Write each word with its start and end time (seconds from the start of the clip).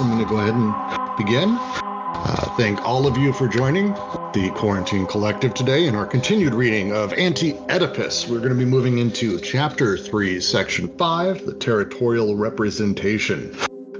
I'm 0.00 0.08
going 0.08 0.18
to 0.18 0.24
go 0.24 0.38
ahead 0.38 0.54
and 0.54 1.16
begin. 1.18 1.58
Uh, 1.60 2.54
thank 2.56 2.82
all 2.86 3.06
of 3.06 3.18
you 3.18 3.34
for 3.34 3.46
joining 3.46 3.88
the 4.32 4.50
Quarantine 4.56 5.06
Collective 5.06 5.52
today 5.52 5.86
in 5.86 5.94
our 5.94 6.06
continued 6.06 6.54
reading 6.54 6.94
of 6.94 7.12
Anti 7.12 7.52
Oedipus. 7.68 8.26
We're 8.26 8.38
going 8.38 8.48
to 8.48 8.54
be 8.54 8.64
moving 8.64 8.96
into 8.96 9.38
Chapter 9.40 9.98
3, 9.98 10.40
Section 10.40 10.88
5, 10.96 11.44
the 11.44 11.52
Territorial 11.52 12.34
Representation. 12.34 13.54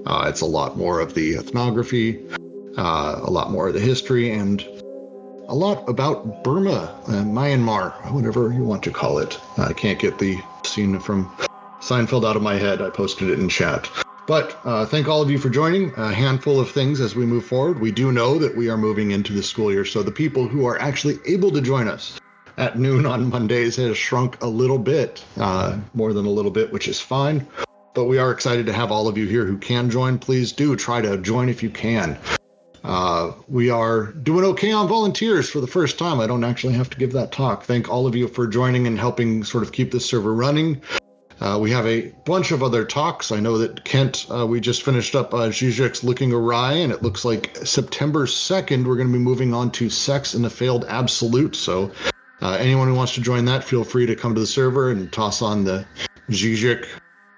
Uh, 0.07 0.25
it's 0.27 0.41
a 0.41 0.47
lot 0.47 0.79
more 0.79 1.01
of 1.01 1.13
the 1.13 1.35
ethnography, 1.35 2.25
uh, 2.79 3.21
a 3.23 3.31
lot 3.31 3.51
more 3.51 3.69
of 3.69 3.75
the 3.75 3.81
history, 3.81 4.31
and 4.33 4.63
a 5.49 5.55
lot 5.55 5.87
about 5.87 6.43
Burma 6.43 6.99
and 7.09 7.37
Myanmar, 7.37 8.11
whatever 8.11 8.51
you 8.51 8.65
want 8.65 8.83
to 8.85 8.91
call 8.91 9.19
it. 9.19 9.39
I 9.59 9.75
can't 9.75 9.99
get 9.99 10.19
the 10.19 10.39
scene 10.65 10.99
from 10.99 11.31
Seinfeld 11.81 12.25
out 12.25 12.37
of 12.37 12.43
my 12.43 12.55
head. 12.55 12.81
I 12.81 12.89
posted 12.89 13.29
it 13.29 13.39
in 13.39 13.51
chat. 13.51 13.87
But 14.31 14.61
uh, 14.65 14.87
thank 14.87 15.09
all 15.09 15.23
of 15.23 15.29
you 15.29 15.39
for 15.39 15.51
joining. 15.51 15.93
A 15.97 16.15
handful 16.15 16.61
of 16.61 16.71
things 16.71 17.01
as 17.01 17.17
we 17.17 17.27
move 17.27 17.45
forward. 17.45 17.81
We 17.81 17.91
do 17.91 18.13
know 18.13 18.39
that 18.39 18.57
we 18.57 18.71
are 18.71 18.77
moving 18.77 19.11
into 19.11 19.33
the 19.33 19.43
school 19.43 19.73
year, 19.73 19.85
so 19.85 20.05
the 20.05 20.13
people 20.13 20.47
who 20.47 20.67
are 20.67 20.79
actually 20.79 21.19
able 21.27 21.51
to 21.51 21.61
join 21.61 21.89
us 21.89 22.21
at 22.57 22.79
noon 22.79 23.07
on 23.07 23.29
Mondays 23.29 23.75
has 23.75 23.99
shrunk 23.99 24.41
a 24.41 24.47
little 24.47 24.79
bit, 24.79 25.25
uh, 25.37 25.77
more 25.95 26.13
than 26.13 26.27
a 26.27 26.31
little 26.31 26.53
bit, 26.53 26.73
which 26.73 26.87
is 26.87 27.01
fine. 27.01 27.45
But 27.93 28.05
we 28.05 28.19
are 28.19 28.31
excited 28.31 28.67
to 28.67 28.73
have 28.73 28.93
all 28.93 29.09
of 29.09 29.19
you 29.19 29.27
here 29.27 29.45
who 29.45 29.59
can 29.59 29.91
join. 29.91 30.17
Please 30.17 30.53
do 30.53 30.77
try 30.77 31.01
to 31.01 31.19
join 31.19 31.49
if 31.49 31.61
you 31.61 31.71
can. 31.71 32.17
Uh, 32.85 33.33
we 33.49 33.69
are 33.69 34.13
doing 34.13 34.45
okay 34.45 34.71
on 34.71 34.87
volunteers 34.87 35.51
for 35.51 35.61
the 35.61 35.67
first 35.67 35.99
time. 35.99 36.21
I 36.21 36.29
don't 36.29 36.45
actually 36.45 36.75
have 36.75 36.89
to 36.91 36.97
give 36.97 37.13
that 37.15 37.33
talk. 37.33 37.65
Thank 37.65 37.89
all 37.89 38.07
of 38.07 38.15
you 38.15 38.29
for 38.29 38.47
joining 38.47 38.87
and 38.87 38.97
helping 38.97 39.43
sort 39.43 39.65
of 39.65 39.73
keep 39.73 39.91
this 39.91 40.07
server 40.07 40.33
running. 40.33 40.81
Uh, 41.41 41.59
we 41.59 41.71
have 41.71 41.87
a 41.87 42.11
bunch 42.27 42.53
of 42.53 42.63
other 42.63 42.85
talks. 42.85 43.33
I 43.33 43.41
know 43.41 43.57
that 43.59 43.85
Kent, 43.85 44.27
uh, 44.31 44.47
we 44.47 44.61
just 44.61 44.83
finished 44.83 45.15
up 45.15 45.33
uh, 45.33 45.49
Zizek's 45.49 46.05
Looking 46.05 46.33
Awry, 46.33 46.75
and 46.75 46.93
it 46.93 47.03
looks 47.03 47.25
like 47.25 47.57
September 47.65 48.27
2nd, 48.27 48.85
we're 48.85 48.97
going 48.97 49.09
to 49.09 49.13
be 49.13 49.19
moving 49.19 49.55
on 49.55 49.71
to 49.73 49.89
Sex 49.89 50.35
in 50.35 50.43
the 50.43 50.51
Failed 50.51 50.85
Absolute. 50.89 51.57
So, 51.57 51.91
uh, 52.43 52.59
anyone 52.61 52.89
who 52.89 52.95
wants 52.95 53.15
to 53.15 53.23
join 53.23 53.47
that, 53.47 53.65
feel 53.65 53.85
free 53.85 54.05
to 54.05 54.15
come 54.15 54.35
to 54.35 54.41
the 54.41 54.47
server 54.47 54.91
and 54.91 55.11
toss 55.11 55.41
on 55.41 55.65
the 55.65 55.87
Zizek 56.29 56.87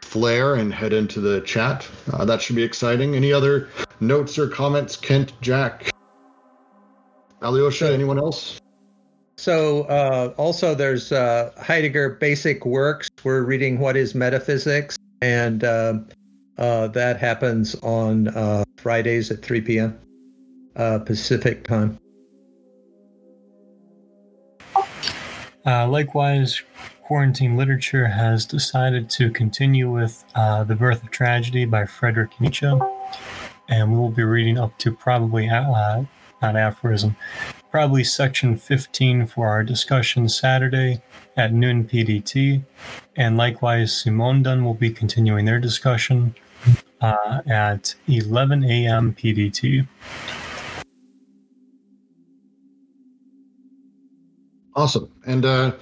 flare 0.03 0.57
and 0.57 0.75
head 0.75 0.93
into 0.93 1.21
the 1.21 1.41
chat. 1.43 1.89
Uh, 2.13 2.25
that 2.25 2.43
should 2.43 2.57
be 2.57 2.63
exciting. 2.63 3.15
Any 3.15 3.33
other 3.33 3.69
notes 4.01 4.37
or 4.37 4.49
comments, 4.49 4.97
Kent, 4.97 5.33
Jack, 5.41 5.91
Alyosha, 7.41 7.93
anyone 7.93 8.19
else? 8.19 8.61
So 9.37 9.83
uh, 9.85 10.35
also 10.37 10.75
there's 10.75 11.13
uh, 11.13 11.53
Heidegger 11.61 12.11
Basic 12.11 12.67
Works. 12.67 13.09
We're 13.25 13.43
reading 13.43 13.79
What 13.79 13.97
is 13.97 14.17
Metaphysics, 14.17 14.99
and 15.21 15.63
uh, 15.63 16.01
uh 16.59 16.89
that 16.89 17.21
happens 17.21 17.77
on 17.77 18.29
uh, 18.29 18.65
Fridays 18.79 19.31
at 19.31 19.43
3 19.43 19.61
p.m. 19.61 19.99
Uh, 20.75 20.99
Pacific 20.99 21.63
time. 21.63 21.99
likewise, 25.65 26.63
quarantine 27.03 27.57
literature 27.57 28.07
has 28.07 28.45
decided 28.45 29.09
to 29.11 29.31
continue 29.31 29.89
with 29.89 30.25
uh, 30.35 30.65
The 30.65 30.75
Birth 30.75 31.05
of 31.05 31.11
Tragedy 31.11 31.65
by 31.65 31.85
Friedrich 31.85 32.33
Nietzsche. 32.41 32.73
And 33.69 33.93
we 33.93 33.99
will 33.99 34.11
be 34.11 34.25
reading 34.25 34.59
up 34.59 34.77
to 34.79 34.93
probably, 34.93 35.49
uh, 35.49 36.03
not 36.41 36.57
aphorism, 36.57 37.15
probably 37.71 38.03
section 38.03 38.57
15 38.57 39.27
for 39.27 39.47
our 39.47 39.63
discussion 39.63 40.29
Saturday 40.29 41.01
at 41.37 41.53
noon 41.53 41.85
PDT. 41.85 42.65
And 43.17 43.37
likewise, 43.37 43.93
Simondon 43.93 44.65
will 44.65 44.75
be 44.75 44.91
continuing 44.91 45.45
their 45.45 45.59
discussion 45.59 46.35
uh, 47.01 47.43
at 47.47 47.95
11 48.09 48.65
a.m. 48.65 49.15
PDT. 49.15 49.87
Awesome. 54.75 55.11
And 55.27 55.45
uh, 55.45 55.73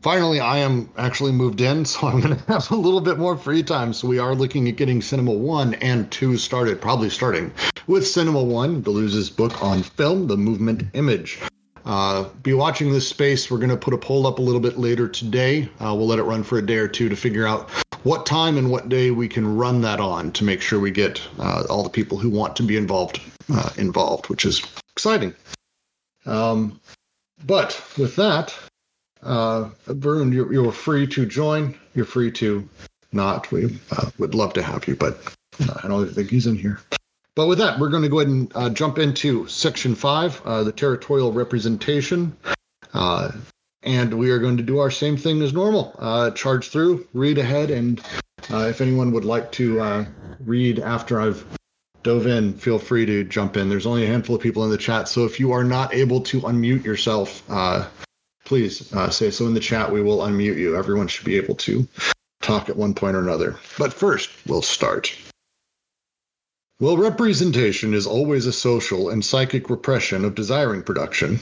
finally, 0.00 0.40
I 0.40 0.58
am 0.58 0.90
actually 0.96 1.32
moved 1.32 1.60
in, 1.60 1.84
so 1.84 2.06
I'm 2.06 2.20
going 2.20 2.36
to 2.36 2.44
have 2.44 2.70
a 2.70 2.76
little 2.76 3.00
bit 3.00 3.18
more 3.18 3.36
free 3.36 3.62
time. 3.62 3.92
So 3.92 4.08
we 4.08 4.18
are 4.18 4.34
looking 4.34 4.68
at 4.68 4.76
getting 4.76 5.02
Cinema 5.02 5.32
1 5.32 5.74
and 5.74 6.10
2 6.10 6.36
started, 6.36 6.80
probably 6.80 7.10
starting 7.10 7.52
with 7.86 8.06
Cinema 8.06 8.42
1, 8.42 8.82
Deleuze's 8.82 9.30
book 9.30 9.62
on 9.62 9.82
film, 9.82 10.26
The 10.26 10.36
Movement 10.36 10.84
Image. 10.94 11.38
Uh, 11.86 12.28
be 12.42 12.52
watching 12.52 12.92
this 12.92 13.08
space. 13.08 13.48
We're 13.48 13.58
going 13.58 13.70
to 13.70 13.76
put 13.76 13.94
a 13.94 13.98
poll 13.98 14.26
up 14.26 14.40
a 14.40 14.42
little 14.42 14.60
bit 14.60 14.76
later 14.76 15.08
today. 15.08 15.68
Uh, 15.80 15.94
we'll 15.94 16.08
let 16.08 16.18
it 16.18 16.24
run 16.24 16.42
for 16.42 16.58
a 16.58 16.66
day 16.66 16.78
or 16.78 16.88
two 16.88 17.08
to 17.08 17.14
figure 17.14 17.46
out 17.46 17.70
what 18.02 18.26
time 18.26 18.58
and 18.58 18.70
what 18.70 18.88
day 18.88 19.12
we 19.12 19.28
can 19.28 19.56
run 19.56 19.80
that 19.82 20.00
on 20.00 20.32
to 20.32 20.44
make 20.44 20.60
sure 20.60 20.80
we 20.80 20.90
get 20.90 21.22
uh, 21.38 21.62
all 21.70 21.84
the 21.84 21.88
people 21.88 22.18
who 22.18 22.28
want 22.28 22.56
to 22.56 22.64
be 22.64 22.76
involved 22.76 23.20
uh, 23.52 23.70
involved, 23.76 24.28
which 24.28 24.44
is 24.44 24.66
exciting. 24.96 25.32
Um, 26.26 26.80
but 27.44 27.80
with 27.96 28.16
that, 28.16 28.52
uh, 29.22 29.70
Varun, 29.86 30.32
you're, 30.32 30.52
you're 30.52 30.72
free 30.72 31.06
to 31.06 31.24
join. 31.24 31.78
You're 31.94 32.04
free 32.04 32.32
to 32.32 32.68
not. 33.12 33.52
We 33.52 33.78
uh, 33.92 34.10
would 34.18 34.34
love 34.34 34.52
to 34.54 34.62
have 34.62 34.88
you, 34.88 34.96
but 34.96 35.18
I 35.82 35.86
don't 35.86 36.08
think 36.08 36.30
he's 36.30 36.48
in 36.48 36.56
here. 36.56 36.80
But 37.36 37.48
with 37.48 37.58
that, 37.58 37.78
we're 37.78 37.90
going 37.90 38.02
to 38.02 38.08
go 38.08 38.20
ahead 38.20 38.32
and 38.32 38.52
uh, 38.54 38.70
jump 38.70 38.98
into 38.98 39.46
section 39.46 39.94
five, 39.94 40.40
uh, 40.46 40.64
the 40.64 40.72
territorial 40.72 41.32
representation. 41.32 42.34
Uh, 42.94 43.30
and 43.82 44.14
we 44.14 44.30
are 44.30 44.38
going 44.38 44.56
to 44.56 44.62
do 44.62 44.78
our 44.78 44.90
same 44.90 45.18
thing 45.18 45.42
as 45.42 45.52
normal 45.52 45.94
uh, 45.98 46.30
charge 46.30 46.70
through, 46.70 47.06
read 47.12 47.36
ahead, 47.36 47.70
and 47.70 48.00
uh, 48.50 48.66
if 48.70 48.80
anyone 48.80 49.12
would 49.12 49.26
like 49.26 49.52
to 49.52 49.78
uh, 49.80 50.04
read 50.40 50.78
after 50.78 51.20
I've 51.20 51.44
dove 52.02 52.26
in, 52.26 52.54
feel 52.54 52.78
free 52.78 53.04
to 53.04 53.22
jump 53.22 53.58
in. 53.58 53.68
There's 53.68 53.86
only 53.86 54.04
a 54.04 54.08
handful 54.08 54.36
of 54.36 54.42
people 54.42 54.64
in 54.64 54.70
the 54.70 54.78
chat, 54.78 55.06
so 55.06 55.26
if 55.26 55.38
you 55.38 55.52
are 55.52 55.64
not 55.64 55.92
able 55.92 56.22
to 56.22 56.40
unmute 56.40 56.84
yourself, 56.84 57.42
please 58.46 58.88
say 59.10 59.30
so 59.30 59.46
in 59.46 59.54
the 59.54 59.60
chat. 59.60 59.92
We 59.92 60.02
will 60.02 60.18
unmute 60.18 60.56
you. 60.56 60.74
Everyone 60.74 61.06
should 61.06 61.26
be 61.26 61.36
able 61.36 61.56
to 61.56 61.86
talk 62.40 62.70
at 62.70 62.76
one 62.76 62.94
point 62.94 63.14
or 63.14 63.20
another. 63.20 63.56
But 63.76 63.92
first, 63.92 64.30
we'll 64.46 64.62
start. 64.62 65.14
Well, 66.78 66.98
representation 66.98 67.94
is 67.94 68.06
always 68.06 68.44
a 68.44 68.52
social 68.52 69.08
and 69.08 69.24
psychic 69.24 69.70
repression 69.70 70.26
of 70.26 70.34
desiring 70.34 70.82
production. 70.82 71.40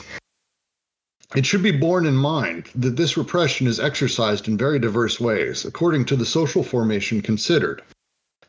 It 1.35 1.45
should 1.45 1.63
be 1.63 1.73
borne 1.73 2.07
in 2.07 2.15
mind 2.15 2.69
that 2.77 2.95
this 2.95 3.17
repression 3.17 3.67
is 3.67 3.81
exercised 3.81 4.47
in 4.47 4.57
very 4.57 4.79
diverse 4.79 5.19
ways, 5.19 5.65
according 5.65 6.05
to 6.05 6.15
the 6.15 6.25
social 6.25 6.63
formation 6.63 7.21
considered. 7.21 7.83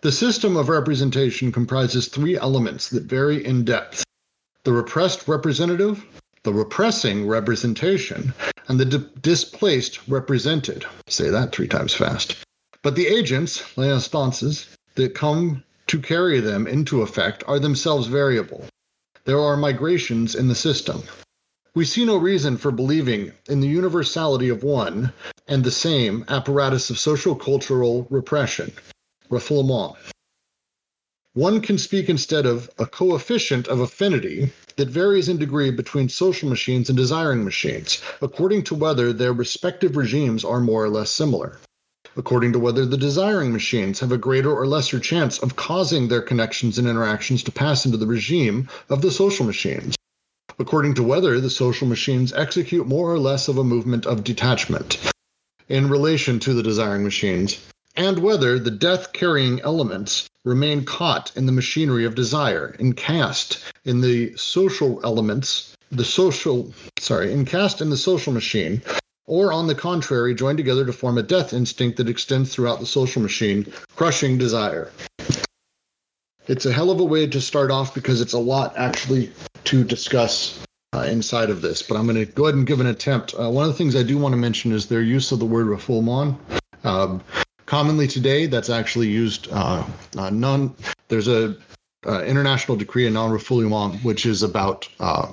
The 0.01 0.11
system 0.11 0.55
of 0.55 0.69
representation 0.69 1.51
comprises 1.51 2.07
three 2.07 2.37
elements 2.37 2.89
that 2.89 3.05
vary 3.05 3.43
in 3.43 3.65
depth 3.65 4.03
the 4.63 4.71
repressed 4.71 5.27
representative, 5.27 6.05
the 6.43 6.53
repressing 6.53 7.25
representation, 7.25 8.31
and 8.67 8.79
the 8.79 8.85
di- 8.85 9.09
displaced 9.23 10.07
represented. 10.07 10.85
Say 11.07 11.31
that 11.31 11.51
three 11.51 11.67
times 11.67 11.95
fast. 11.95 12.35
But 12.83 12.95
the 12.95 13.07
agents, 13.07 13.75
les 13.75 13.91
instances, 13.91 14.67
that 14.93 15.15
come 15.15 15.63
to 15.87 15.99
carry 15.99 16.39
them 16.39 16.67
into 16.67 17.01
effect 17.01 17.43
are 17.47 17.59
themselves 17.59 18.07
variable. 18.07 18.65
There 19.25 19.39
are 19.39 19.57
migrations 19.57 20.35
in 20.35 20.47
the 20.47 20.55
system. 20.55 21.03
We 21.73 21.83
see 21.85 22.05
no 22.05 22.17
reason 22.17 22.57
for 22.57 22.71
believing 22.71 23.33
in 23.49 23.59
the 23.59 23.67
universality 23.67 24.49
of 24.49 24.63
one 24.63 25.11
and 25.47 25.63
the 25.63 25.71
same 25.71 26.23
apparatus 26.29 26.89
of 26.89 26.97
social 26.97 27.35
cultural 27.35 28.07
repression, 28.09 28.71
refoulement. 29.29 29.95
One 31.33 31.59
can 31.59 31.77
speak 31.77 32.07
instead 32.07 32.45
of 32.45 32.69
a 32.79 32.85
coefficient 32.85 33.67
of 33.67 33.81
affinity 33.81 34.53
that 34.77 34.87
varies 34.87 35.27
in 35.27 35.37
degree 35.37 35.69
between 35.69 36.07
social 36.07 36.47
machines 36.47 36.87
and 36.87 36.97
desiring 36.97 37.43
machines, 37.43 38.01
according 38.21 38.63
to 38.63 38.75
whether 38.75 39.11
their 39.11 39.33
respective 39.33 39.97
regimes 39.97 40.45
are 40.45 40.61
more 40.61 40.85
or 40.85 40.89
less 40.89 41.11
similar. 41.11 41.59
According 42.17 42.53
to 42.53 42.59
whether 42.59 42.85
the 42.85 42.97
desiring 42.97 43.51
machines 43.51 43.99
have 43.99 44.11
a 44.11 44.17
greater 44.17 44.49
or 44.49 44.65
lesser 44.65 44.99
chance 44.99 45.37
of 45.39 45.57
causing 45.57 46.07
their 46.07 46.21
connections 46.21 46.77
and 46.77 46.87
interactions 46.87 47.43
to 47.43 47.51
pass 47.51 47.85
into 47.85 47.97
the 47.97 48.07
regime 48.07 48.69
of 48.89 49.01
the 49.01 49.11
social 49.11 49.45
machines. 49.45 49.95
According 50.57 50.93
to 50.93 51.03
whether 51.03 51.41
the 51.41 51.49
social 51.49 51.87
machines 51.87 52.31
execute 52.31 52.87
more 52.87 53.11
or 53.11 53.19
less 53.19 53.49
of 53.49 53.57
a 53.57 53.63
movement 53.65 54.05
of 54.05 54.23
detachment 54.23 54.97
in 55.67 55.89
relation 55.89 56.39
to 56.39 56.53
the 56.53 56.63
desiring 56.63 57.03
machines, 57.03 57.59
and 57.97 58.19
whether 58.19 58.59
the 58.59 58.71
death 58.71 59.11
carrying 59.11 59.59
elements 59.61 60.29
remain 60.45 60.85
caught 60.85 61.31
in 61.35 61.45
the 61.45 61.51
machinery 61.51 62.05
of 62.05 62.15
desire 62.15 62.75
and 62.79 62.95
cast 62.95 63.59
in 63.83 63.99
the 63.99 64.33
social 64.37 65.01
elements, 65.03 65.75
the 65.91 66.05
social, 66.05 66.73
sorry, 66.99 67.33
and 67.33 67.47
cast 67.47 67.81
in 67.81 67.89
the 67.89 67.97
social 67.97 68.31
machine, 68.31 68.81
or 69.27 69.51
on 69.51 69.67
the 69.67 69.75
contrary, 69.75 70.35
join 70.35 70.57
together 70.57 70.85
to 70.85 70.93
form 70.93 71.17
a 71.17 71.23
death 71.23 71.53
instinct 71.53 71.97
that 71.97 72.09
extends 72.09 72.53
throughout 72.53 72.79
the 72.79 72.85
social 72.85 73.21
machine, 73.21 73.71
crushing 73.95 74.37
desire. 74.37 74.91
It's 76.47 76.65
a 76.65 76.71
hell 76.71 76.91
of 76.91 76.99
a 76.99 77.03
way 77.03 77.25
to 77.27 77.41
start 77.41 77.71
off 77.71 77.95
because 77.95 78.21
it's 78.21 78.33
a 78.33 78.39
lot 78.39 78.77
actually 78.77 79.31
to 79.65 79.83
discuss 79.83 80.59
uh, 80.93 81.01
inside 81.01 81.49
of 81.49 81.61
this, 81.61 81.81
but 81.81 81.97
I'm 81.97 82.05
going 82.05 82.23
to 82.23 82.31
go 82.31 82.45
ahead 82.45 82.55
and 82.55 82.67
give 82.67 82.79
an 82.79 82.87
attempt. 82.87 83.33
Uh, 83.33 83.49
one 83.49 83.65
of 83.65 83.71
the 83.71 83.77
things 83.77 83.95
I 83.95 84.03
do 84.03 84.17
want 84.17 84.33
to 84.33 84.37
mention 84.37 84.71
is 84.71 84.85
their 84.85 85.01
use 85.01 85.31
of 85.31 85.39
the 85.39 85.45
word 85.45 85.67
refoulement. 85.67 86.37
Um, 86.83 87.21
commonly 87.65 88.07
today, 88.07 88.45
that's 88.45 88.69
actually 88.69 89.07
used 89.07 89.47
uh, 89.51 89.83
uh, 90.17 90.29
non. 90.29 90.73
There's 91.07 91.27
a 91.27 91.57
uh, 92.05 92.23
international 92.23 92.77
decree 92.77 93.07
a 93.07 93.09
non-refoulement, 93.09 94.03
which 94.03 94.25
is 94.25 94.43
about 94.43 94.87
uh, 94.99 95.31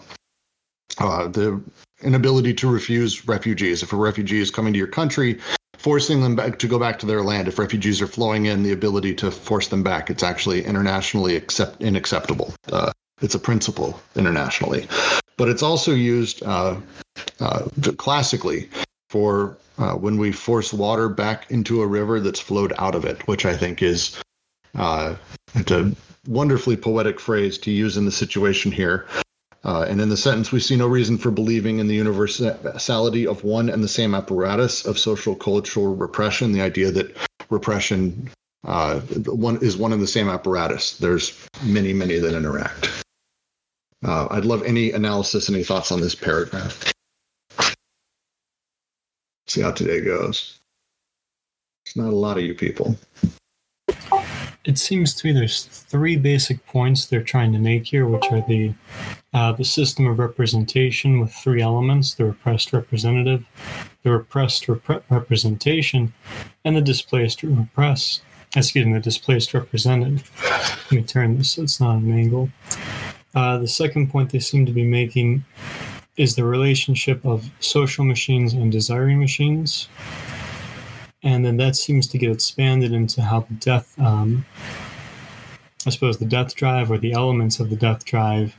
the 2.02 2.08
inability 2.08 2.54
to 2.54 2.70
refuse 2.70 3.26
refugees. 3.26 3.82
If 3.82 3.93
a 3.93 3.96
refugee 3.96 4.40
is 4.40 4.50
coming 4.50 4.72
to 4.72 4.78
your 4.78 4.88
country, 4.88 5.38
forcing 5.78 6.22
them 6.22 6.37
back 6.37 6.58
to 6.58 6.69
go 6.69 6.78
back 6.78 6.99
to 7.00 7.06
their 7.06 7.22
land. 7.22 7.49
If 7.49 7.58
refugees 7.58 8.00
are 8.00 8.06
flowing 8.06 8.46
in, 8.46 8.62
the 8.62 8.72
ability 8.72 9.14
to 9.16 9.31
force 9.31 9.69
them 9.69 9.82
back, 9.82 10.10
it's 10.10 10.22
actually 10.22 10.64
internationally 10.64 11.37
accept 11.37 11.82
unacceptable. 11.82 12.54
Uh, 12.70 12.93
it's 13.20 13.34
a 13.34 13.38
principle 13.38 14.00
internationally, 14.16 14.88
but 15.37 15.49
it's 15.49 15.62
also 15.62 15.93
used 15.93 16.43
uh, 16.43 16.76
uh, 17.40 17.69
classically 17.96 18.69
for 19.10 19.56
uh, 19.78 19.93
when 19.93 20.19
we 20.19 20.32
force 20.32 20.72
water 20.72 21.08
back 21.08 21.50
into 21.50 21.82
a 21.82 21.87
river 21.87 22.20
that's 22.20 22.40
flowed 22.40 22.72
out 22.78 22.94
of 22.94 23.04
it, 23.04 23.26
which 23.28 23.46
I 23.46 23.56
think 23.56 23.82
is 23.82 24.20
uh, 24.75 25.14
it's 25.54 25.70
a 25.70 25.93
wonderfully 26.26 26.76
poetic 26.76 27.20
phrase 27.20 27.58
to 27.58 27.70
use 27.70 27.96
in 27.96 28.04
the 28.04 28.12
situation 28.12 28.72
here. 28.72 29.06
Uh, 29.64 29.87
and 29.88 30.00
in 30.00 30.09
the 30.09 30.17
sentence, 30.17 30.50
we 30.50 30.59
see 30.59 30.75
no 30.75 30.88
reason 30.88 31.17
for 31.17 31.31
believing 31.31 31.79
in 31.79 31.87
the 31.87 31.94
universality 31.94 33.26
of 33.26 33.44
one 33.44 33.69
and 33.69 33.82
the 33.82 33.88
same 33.88 34.14
apparatus 34.14 34.85
of 34.85 34.99
social 34.99 35.37
cultural 35.37 35.94
repression. 35.94 36.53
The 36.53 36.62
idea 36.62 36.91
that 36.91 37.17
repression 37.49 38.31
uh, 38.64 39.00
one 39.00 39.59
is 39.62 39.76
one 39.76 39.93
and 39.93 40.03
the 40.03 40.06
same 40.06 40.29
apparatus. 40.29 40.97
There's 40.99 41.49
many, 41.64 41.93
many 41.93 42.19
that 42.19 42.35
interact. 42.35 43.05
Uh, 44.05 44.26
I'd 44.31 44.44
love 44.44 44.62
any 44.64 44.93
analysis, 44.93 45.49
any 45.49 45.62
thoughts 45.62 45.93
on 45.93 46.00
this 46.00 46.14
paragraph. 46.14 46.93
See 49.47 49.61
how 49.61 49.73
today 49.73 50.00
goes. 50.00 50.61
It's 51.85 51.97
not 51.97 52.12
a 52.12 52.17
lot 52.17 52.38
of 52.38 52.44
you 52.44 52.55
people. 52.55 52.97
It 54.64 54.79
seems 54.79 55.12
to 55.14 55.26
me 55.26 55.32
there's 55.32 55.64
three 55.64 56.17
basic 56.17 56.64
points 56.67 57.06
they're 57.06 57.23
trying 57.23 57.53
to 57.53 57.59
make 57.59 57.87
here, 57.87 58.06
which 58.06 58.25
are 58.31 58.44
the 58.47 58.75
uh, 59.35 59.53
the 59.53 59.64
system 59.64 60.06
of 60.06 60.20
representation 60.20 61.19
with 61.19 61.32
three 61.32 61.61
elements: 61.61 62.14
the 62.14 62.26
repressed 62.26 62.73
representative, 62.73 63.44
the 64.05 64.12
repressed 64.12 64.69
rep- 64.69 65.11
representation, 65.11 66.12
and 66.64 66.76
the 66.76 66.81
displaced 66.81 67.43
repress. 67.43 68.20
Excuse 68.55 68.87
me, 68.87 68.93
the 68.93 69.00
displaced 69.00 69.53
representative. 69.55 70.31
Let 70.85 70.93
me 70.93 71.03
turn 71.03 71.38
this 71.38 71.53
so 71.53 71.62
it's 71.62 71.81
not 71.81 71.97
an 71.97 72.12
angle. 72.12 72.50
Uh, 73.35 73.59
the 73.59 73.69
second 73.69 74.11
point 74.11 74.31
they 74.31 74.38
seem 74.38 74.67
to 74.67 74.73
be 74.73 74.85
making 74.85 75.44
is 76.17 76.37
the 76.37 76.44
relationship 76.44 77.25
of 77.25 77.50
social 77.61 78.05
machines 78.05 78.53
and 78.53 78.70
desiring 78.70 79.19
machines. 79.19 79.88
And 81.22 81.44
then 81.44 81.56
that 81.58 81.76
seems 81.76 82.06
to 82.08 82.19
get 82.19 82.30
expanded 82.30 82.92
into 82.92 83.22
how 83.22 83.40
the 83.40 83.54
death, 83.54 83.98
um, 84.00 84.44
I 85.86 85.90
suppose, 85.90 86.19
the 86.19 86.24
death 86.24 86.54
drive 86.54 86.90
or 86.90 86.98
the 86.98 87.12
elements 87.12 87.60
of 87.60 87.70
the 87.70 87.76
death 87.76 88.04
drive 88.04 88.56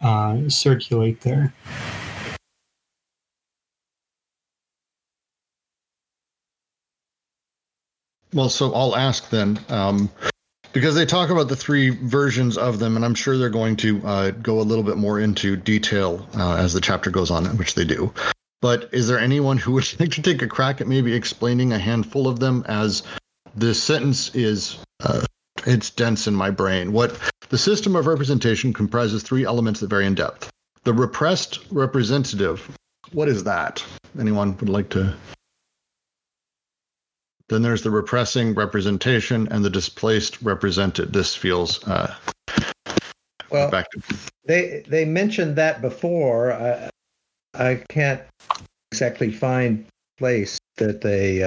uh, 0.00 0.48
circulate 0.48 1.20
there. 1.20 1.54
Well, 8.34 8.48
so 8.48 8.72
I'll 8.74 8.96
ask 8.96 9.28
then. 9.30 9.60
Um, 9.68 10.10
because 10.72 10.94
they 10.94 11.04
talk 11.04 11.28
about 11.28 11.48
the 11.48 11.56
three 11.56 11.90
versions 11.90 12.56
of 12.56 12.78
them, 12.78 12.96
and 12.96 13.04
I'm 13.04 13.14
sure 13.14 13.36
they're 13.36 13.50
going 13.50 13.76
to 13.76 14.06
uh, 14.06 14.30
go 14.30 14.58
a 14.58 14.62
little 14.62 14.84
bit 14.84 14.96
more 14.96 15.20
into 15.20 15.54
detail 15.56 16.26
uh, 16.36 16.54
as 16.54 16.72
the 16.72 16.80
chapter 16.80 17.10
goes 17.10 17.30
on, 17.30 17.44
which 17.58 17.74
they 17.74 17.84
do. 17.84 18.12
But 18.62 18.88
is 18.92 19.08
there 19.08 19.18
anyone 19.18 19.58
who 19.58 19.72
would 19.72 19.84
like 20.00 20.12
to 20.12 20.22
take 20.22 20.40
a 20.40 20.48
crack 20.48 20.80
at 20.80 20.86
maybe 20.86 21.12
explaining 21.12 21.72
a 21.74 21.78
handful 21.78 22.26
of 22.26 22.40
them 22.40 22.64
as 22.66 23.02
this 23.54 23.82
sentence 23.82 24.34
is 24.34 24.78
uh, 25.04 25.26
it's 25.66 25.90
dense 25.90 26.26
in 26.26 26.34
my 26.34 26.48
brain. 26.48 26.92
What 26.92 27.20
the 27.50 27.58
system 27.58 27.94
of 27.94 28.06
representation 28.06 28.72
comprises 28.72 29.22
three 29.22 29.44
elements 29.44 29.80
that 29.80 29.90
vary 29.90 30.06
in 30.06 30.14
depth. 30.14 30.50
The 30.84 30.94
repressed 30.94 31.60
representative. 31.70 32.70
What 33.12 33.28
is 33.28 33.44
that? 33.44 33.84
Anyone 34.18 34.56
would 34.56 34.70
like 34.70 34.88
to 34.90 35.14
then 37.48 37.60
there's 37.60 37.82
the 37.82 37.90
repressing 37.90 38.54
representation 38.54 39.46
and 39.50 39.62
the 39.62 39.68
displaced 39.68 40.40
represented. 40.40 41.12
This 41.12 41.34
feels 41.34 41.86
uh, 41.86 42.14
well. 43.50 43.70
Back 43.70 43.90
to- 43.90 44.16
they 44.46 44.82
they 44.88 45.04
mentioned 45.04 45.56
that 45.56 45.82
before. 45.82 46.52
I, 46.52 46.88
I 47.54 47.82
can't 47.88 48.22
exactly 48.90 49.30
find 49.30 49.84
place 50.18 50.58
that 50.76 51.00
they 51.00 51.42
uh, 51.42 51.46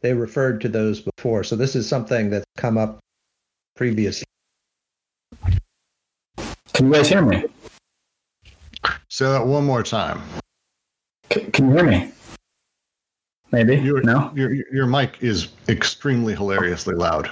they 0.00 0.14
referred 0.14 0.60
to 0.62 0.68
those 0.68 1.00
before. 1.00 1.44
So 1.44 1.56
this 1.56 1.76
is 1.76 1.88
something 1.88 2.30
that's 2.30 2.44
come 2.56 2.78
up 2.78 3.00
previously. 3.76 4.24
Can 6.72 6.86
you 6.86 6.92
guys 6.92 7.08
hear 7.08 7.22
me? 7.22 7.44
Say 9.08 9.26
that 9.26 9.46
one 9.46 9.64
more 9.64 9.82
time. 9.82 10.22
C- 11.32 11.50
can 11.52 11.68
you 11.68 11.76
hear 11.76 11.84
me? 11.84 12.12
Maybe. 13.52 13.76
Your, 13.76 14.02
no? 14.02 14.32
Your, 14.34 14.54
your 14.72 14.86
mic 14.86 15.22
is 15.22 15.48
extremely 15.68 16.34
hilariously 16.34 16.94
loud. 16.94 17.30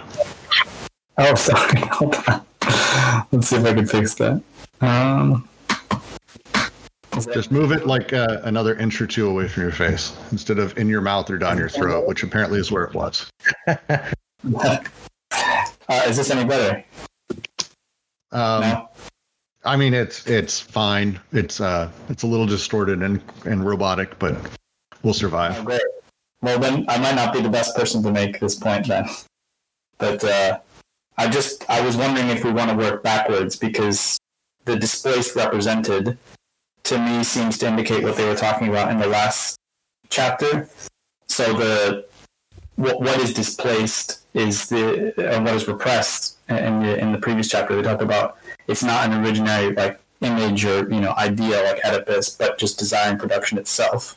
Oh, 1.17 1.35
sorry. 1.37 1.81
Hold 1.93 2.17
on. 2.29 2.45
Let's 3.33 3.49
see 3.49 3.57
if 3.57 3.65
I 3.65 3.75
can 3.75 3.87
fix 3.87 4.15
that. 4.17 4.43
Um, 4.81 5.49
just 7.27 7.51
move 7.51 7.73
it 7.73 7.87
like 7.87 8.13
uh, 8.13 8.41
another 8.45 8.75
inch 8.77 9.01
or 9.01 9.07
two 9.07 9.29
away 9.29 9.49
from 9.49 9.63
your 9.63 9.73
face 9.73 10.17
instead 10.33 10.59
of 10.59 10.77
in 10.79 10.89
your 10.89 11.01
mouth 11.01 11.31
or 11.31 11.39
down 11.39 11.59
your 11.59 11.69
throat, 11.69 12.07
which 12.07 12.23
apparently 12.23 12.59
is 12.59 12.71
where 12.71 12.85
it 12.85 12.95
was. 12.95 13.31
uh, 13.67 14.79
is 16.07 16.17
this 16.17 16.31
any 16.31 16.49
better? 16.49 16.85
Um, 18.33 18.61
no? 18.61 18.89
I 19.65 19.77
mean, 19.77 19.95
it's 19.95 20.27
it's 20.27 20.61
fine. 20.61 21.21
It's 21.33 21.61
uh, 21.61 21.91
it's 22.09 22.23
a 22.23 22.27
little 22.27 22.47
distorted 22.47 23.03
and 23.03 23.21
and 23.45 23.67
robotic, 23.67 24.19
but 24.19 24.37
we'll 25.03 25.15
survive. 25.15 25.59
Oh, 25.59 25.65
great. 25.65 25.83
Well, 26.41 26.59
then 26.59 26.85
I 26.89 26.99
might 26.99 27.17
not 27.17 27.33
be 27.33 27.41
the 27.41 27.49
best 27.49 27.77
person 27.77 28.03
to 28.03 28.13
make 28.13 28.39
this 28.39 28.55
point 28.55 28.87
then. 28.87 29.07
But 29.99 30.23
uh, 30.23 30.61
I 31.17 31.29
just 31.29 31.69
I 31.69 31.81
was 31.81 31.97
wondering 31.97 32.29
if 32.29 32.45
we 32.45 32.53
want 32.53 32.71
to 32.71 32.77
work 32.77 33.03
backwards 33.03 33.57
because 33.57 34.19
the 34.65 34.77
displaced 34.77 35.35
represented 35.35 36.17
to 36.89 36.99
me 36.99 37.25
seems 37.25 37.59
to 37.59 37.67
indicate 37.67 38.03
what 38.03 38.17
they 38.17 38.27
were 38.27 38.35
talking 38.35 38.69
about 38.69 38.91
in 38.91 38.99
the 38.99 39.07
last 39.07 39.57
chapter. 40.09 40.69
So 41.27 41.53
the 41.53 42.07
what, 42.77 43.01
what 43.01 43.21
is 43.21 43.33
displaced 43.33 44.23
is 44.35 44.69
the 44.69 45.13
uh, 45.19 45.43
what 45.43 45.55
is 45.55 45.67
repressed 45.69 46.39
in 46.49 46.81
the 46.81 46.99
in 46.99 47.13
the 47.13 47.19
previous 47.19 47.49
chapter. 47.49 47.77
They 47.77 47.83
talked 47.83 48.03
about 48.03 48.39
it's 48.67 48.83
not 48.83 49.09
an 49.09 49.25
originary 49.25 49.77
like 49.77 50.01
image 50.21 50.65
or 50.65 50.89
you 50.93 51.01
know 51.01 51.15
idea 51.17 51.63
like 51.63 51.81
Oedipus, 51.85 52.31
but 52.31 52.59
just 52.59 52.79
desire 52.79 53.11
and 53.11 53.21
production 53.21 53.59
itself 53.59 54.17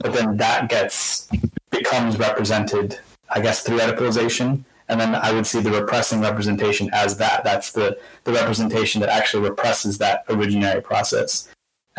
but 0.00 0.14
then 0.14 0.36
that 0.38 0.68
gets 0.68 1.28
becomes 1.70 2.18
represented, 2.18 2.98
I 3.28 3.40
guess, 3.40 3.62
through 3.62 3.78
Oedipalization. 3.78 4.64
And 4.88 5.00
then 5.00 5.14
I 5.14 5.30
would 5.30 5.46
see 5.46 5.60
the 5.60 5.70
repressing 5.70 6.20
representation 6.20 6.90
as 6.92 7.16
that. 7.18 7.44
That's 7.44 7.70
the, 7.70 7.98
the 8.24 8.32
representation 8.32 9.00
that 9.02 9.10
actually 9.10 9.48
represses 9.48 9.98
that 9.98 10.26
originary 10.26 10.82
process. 10.82 11.48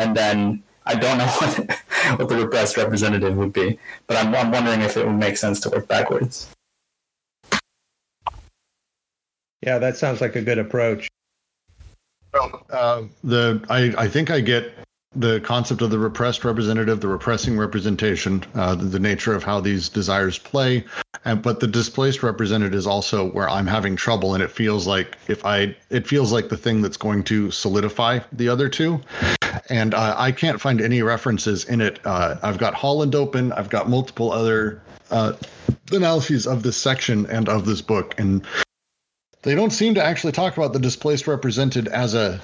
And 0.02 0.16
then 0.16 0.62
I 0.84 0.96
don't 0.96 1.18
know 1.18 1.26
what, 1.38 2.18
what 2.18 2.28
the 2.28 2.36
repressed 2.36 2.76
representative 2.76 3.36
would 3.36 3.52
be, 3.52 3.78
but 4.08 4.16
I'm, 4.16 4.34
I'm 4.34 4.50
wondering 4.50 4.80
if 4.80 4.96
it 4.96 5.06
would 5.06 5.18
make 5.18 5.36
sense 5.36 5.60
to 5.60 5.70
work 5.70 5.86
backwards. 5.86 6.50
Yeah, 9.62 9.78
that 9.78 9.96
sounds 9.96 10.20
like 10.20 10.34
a 10.34 10.42
good 10.42 10.58
approach. 10.58 11.08
Well, 12.34 12.66
uh, 12.70 13.02
the 13.22 13.64
I, 13.70 13.94
I 13.96 14.08
think 14.08 14.30
I 14.30 14.40
get 14.40 14.72
the 15.14 15.38
concept 15.40 15.82
of 15.82 15.90
the 15.90 15.98
repressed 15.98 16.44
representative, 16.44 17.00
the 17.00 17.06
repressing 17.06 17.58
representation, 17.58 18.42
uh, 18.54 18.74
the, 18.74 18.86
the, 18.86 18.98
nature 18.98 19.34
of 19.34 19.44
how 19.44 19.60
these 19.60 19.88
desires 19.90 20.38
play, 20.38 20.84
and 21.26 21.42
but 21.42 21.60
the 21.60 21.66
displaced 21.66 22.22
representative 22.22 22.74
is 22.74 22.86
also 22.86 23.30
where 23.30 23.48
I'm 23.48 23.66
having 23.66 23.94
trouble, 23.94 24.34
and 24.34 24.42
it 24.42 24.50
feels 24.50 24.86
like 24.86 25.18
if 25.28 25.44
I, 25.44 25.76
it 25.90 26.08
feels 26.08 26.32
like 26.32 26.48
the 26.48 26.56
thing 26.56 26.80
that's 26.80 26.96
going 26.96 27.22
to 27.24 27.50
solidify 27.50 28.20
the 28.32 28.48
other 28.48 28.70
two, 28.70 29.00
and 29.68 29.94
uh, 29.94 30.14
I 30.18 30.32
can't 30.32 30.60
find 30.60 30.80
any 30.80 31.02
references 31.02 31.64
in 31.64 31.80
it. 31.80 31.98
Uh, 32.04 32.36
I've 32.42 32.58
got 32.58 32.74
Holland 32.74 33.14
open, 33.14 33.52
I've 33.52 33.70
got 33.70 33.88
multiple 33.88 34.32
other 34.32 34.82
uh, 35.10 35.34
analyses 35.90 36.46
of 36.46 36.62
this 36.62 36.76
section 36.76 37.26
and 37.26 37.48
of 37.48 37.66
this 37.66 37.80
book, 37.80 38.14
and 38.18 38.46
they 39.42 39.54
don't 39.54 39.70
seem 39.70 39.94
to 39.94 40.04
actually 40.04 40.32
talk 40.32 40.56
about 40.56 40.72
the 40.72 40.78
displaced 40.78 41.26
represented 41.26 41.88
as 41.88 42.14
a 42.14 42.40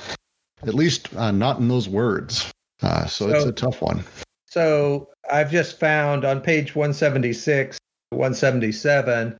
at 0.62 0.74
least 0.74 1.14
uh, 1.16 1.30
not 1.30 1.58
in 1.58 1.68
those 1.68 1.88
words. 1.88 2.50
Uh, 2.82 3.06
so, 3.06 3.28
so, 3.28 3.34
it's 3.34 3.44
a 3.44 3.52
tough 3.52 3.80
one. 3.80 4.04
So 4.46 5.08
I've 5.30 5.50
just 5.50 5.78
found 5.78 6.24
on 6.24 6.40
page 6.40 6.74
176, 6.74 7.78
177, 8.10 9.36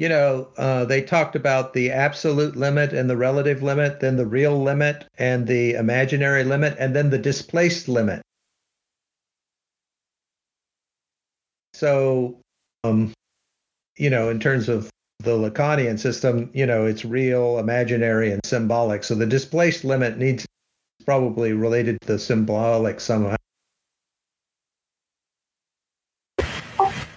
you 0.00 0.08
know, 0.08 0.48
uh, 0.56 0.86
they 0.86 1.02
talked 1.02 1.36
about 1.36 1.74
the 1.74 1.90
absolute 1.90 2.56
limit 2.56 2.94
and 2.94 3.10
the 3.10 3.18
relative 3.18 3.62
limit, 3.62 4.00
then 4.00 4.16
the 4.16 4.24
real 4.24 4.58
limit 4.58 5.06
and 5.18 5.46
the 5.46 5.74
imaginary 5.74 6.42
limit, 6.42 6.74
and 6.78 6.96
then 6.96 7.10
the 7.10 7.18
displaced 7.18 7.86
limit. 7.86 8.22
So, 11.74 12.40
um, 12.82 13.12
you 13.98 14.08
know, 14.08 14.30
in 14.30 14.40
terms 14.40 14.70
of 14.70 14.88
the 15.18 15.36
Lacanian 15.36 15.98
system, 15.98 16.48
you 16.54 16.64
know, 16.64 16.86
it's 16.86 17.04
real, 17.04 17.58
imaginary, 17.58 18.32
and 18.32 18.40
symbolic. 18.42 19.04
So 19.04 19.14
the 19.14 19.26
displaced 19.26 19.84
limit 19.84 20.16
needs 20.16 20.46
probably 21.04 21.52
related 21.52 22.00
to 22.00 22.06
the 22.14 22.18
symbolic 22.18 23.00
somehow. 23.00 23.36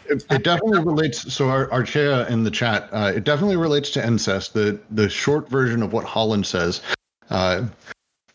It, 0.09 0.25
it 0.31 0.43
definitely 0.43 0.83
relates. 0.83 1.33
So 1.33 1.49
our 1.49 1.67
Archaea 1.67 2.29
in 2.29 2.43
the 2.43 2.51
chat, 2.51 2.89
uh, 2.91 3.11
it 3.15 3.23
definitely 3.23 3.57
relates 3.57 3.89
to 3.91 4.05
incest. 4.05 4.53
The 4.53 4.79
the 4.91 5.09
short 5.09 5.49
version 5.49 5.81
of 5.81 5.93
what 5.93 6.03
Holland 6.05 6.45
says. 6.45 6.81
Uh, 7.29 7.65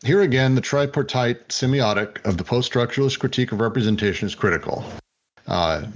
here 0.05 0.23
again, 0.23 0.55
the 0.55 0.61
tripartite 0.61 1.49
semiotic 1.49 2.25
of 2.25 2.37
the 2.37 2.45
post-structuralist 2.45 3.19
critique 3.19 3.51
of 3.51 3.61
representation 3.61 4.27
is 4.27 4.35
critical. 4.35 4.85
Uh, 5.49 5.87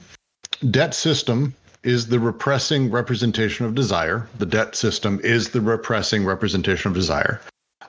debt 0.70 0.92
system 0.94 1.54
is 1.84 2.08
the 2.08 2.18
repressing 2.18 2.90
representation 2.90 3.64
of 3.64 3.74
desire. 3.74 4.28
The 4.38 4.46
debt 4.46 4.74
system 4.74 5.20
is 5.22 5.50
the 5.50 5.60
repressing 5.60 6.24
representation 6.24 6.88
of 6.90 6.94
desire 6.94 7.40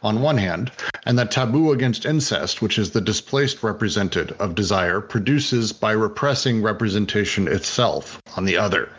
on 0.04 0.22
one 0.22 0.38
hand, 0.38 0.72
and 1.06 1.18
that 1.18 1.32
taboo 1.32 1.72
against 1.72 2.06
incest, 2.06 2.62
which 2.62 2.78
is 2.78 2.92
the 2.92 3.02
displaced 3.02 3.64
represented 3.64 4.34
of 4.34 4.54
desire, 4.56 5.02
produces 5.02 5.72
by 5.72 5.92
repressing 5.92 6.62
representation 6.62 7.48
itself 7.48 8.22
on 8.36 8.46
the 8.46 8.58
other. 8.58 8.90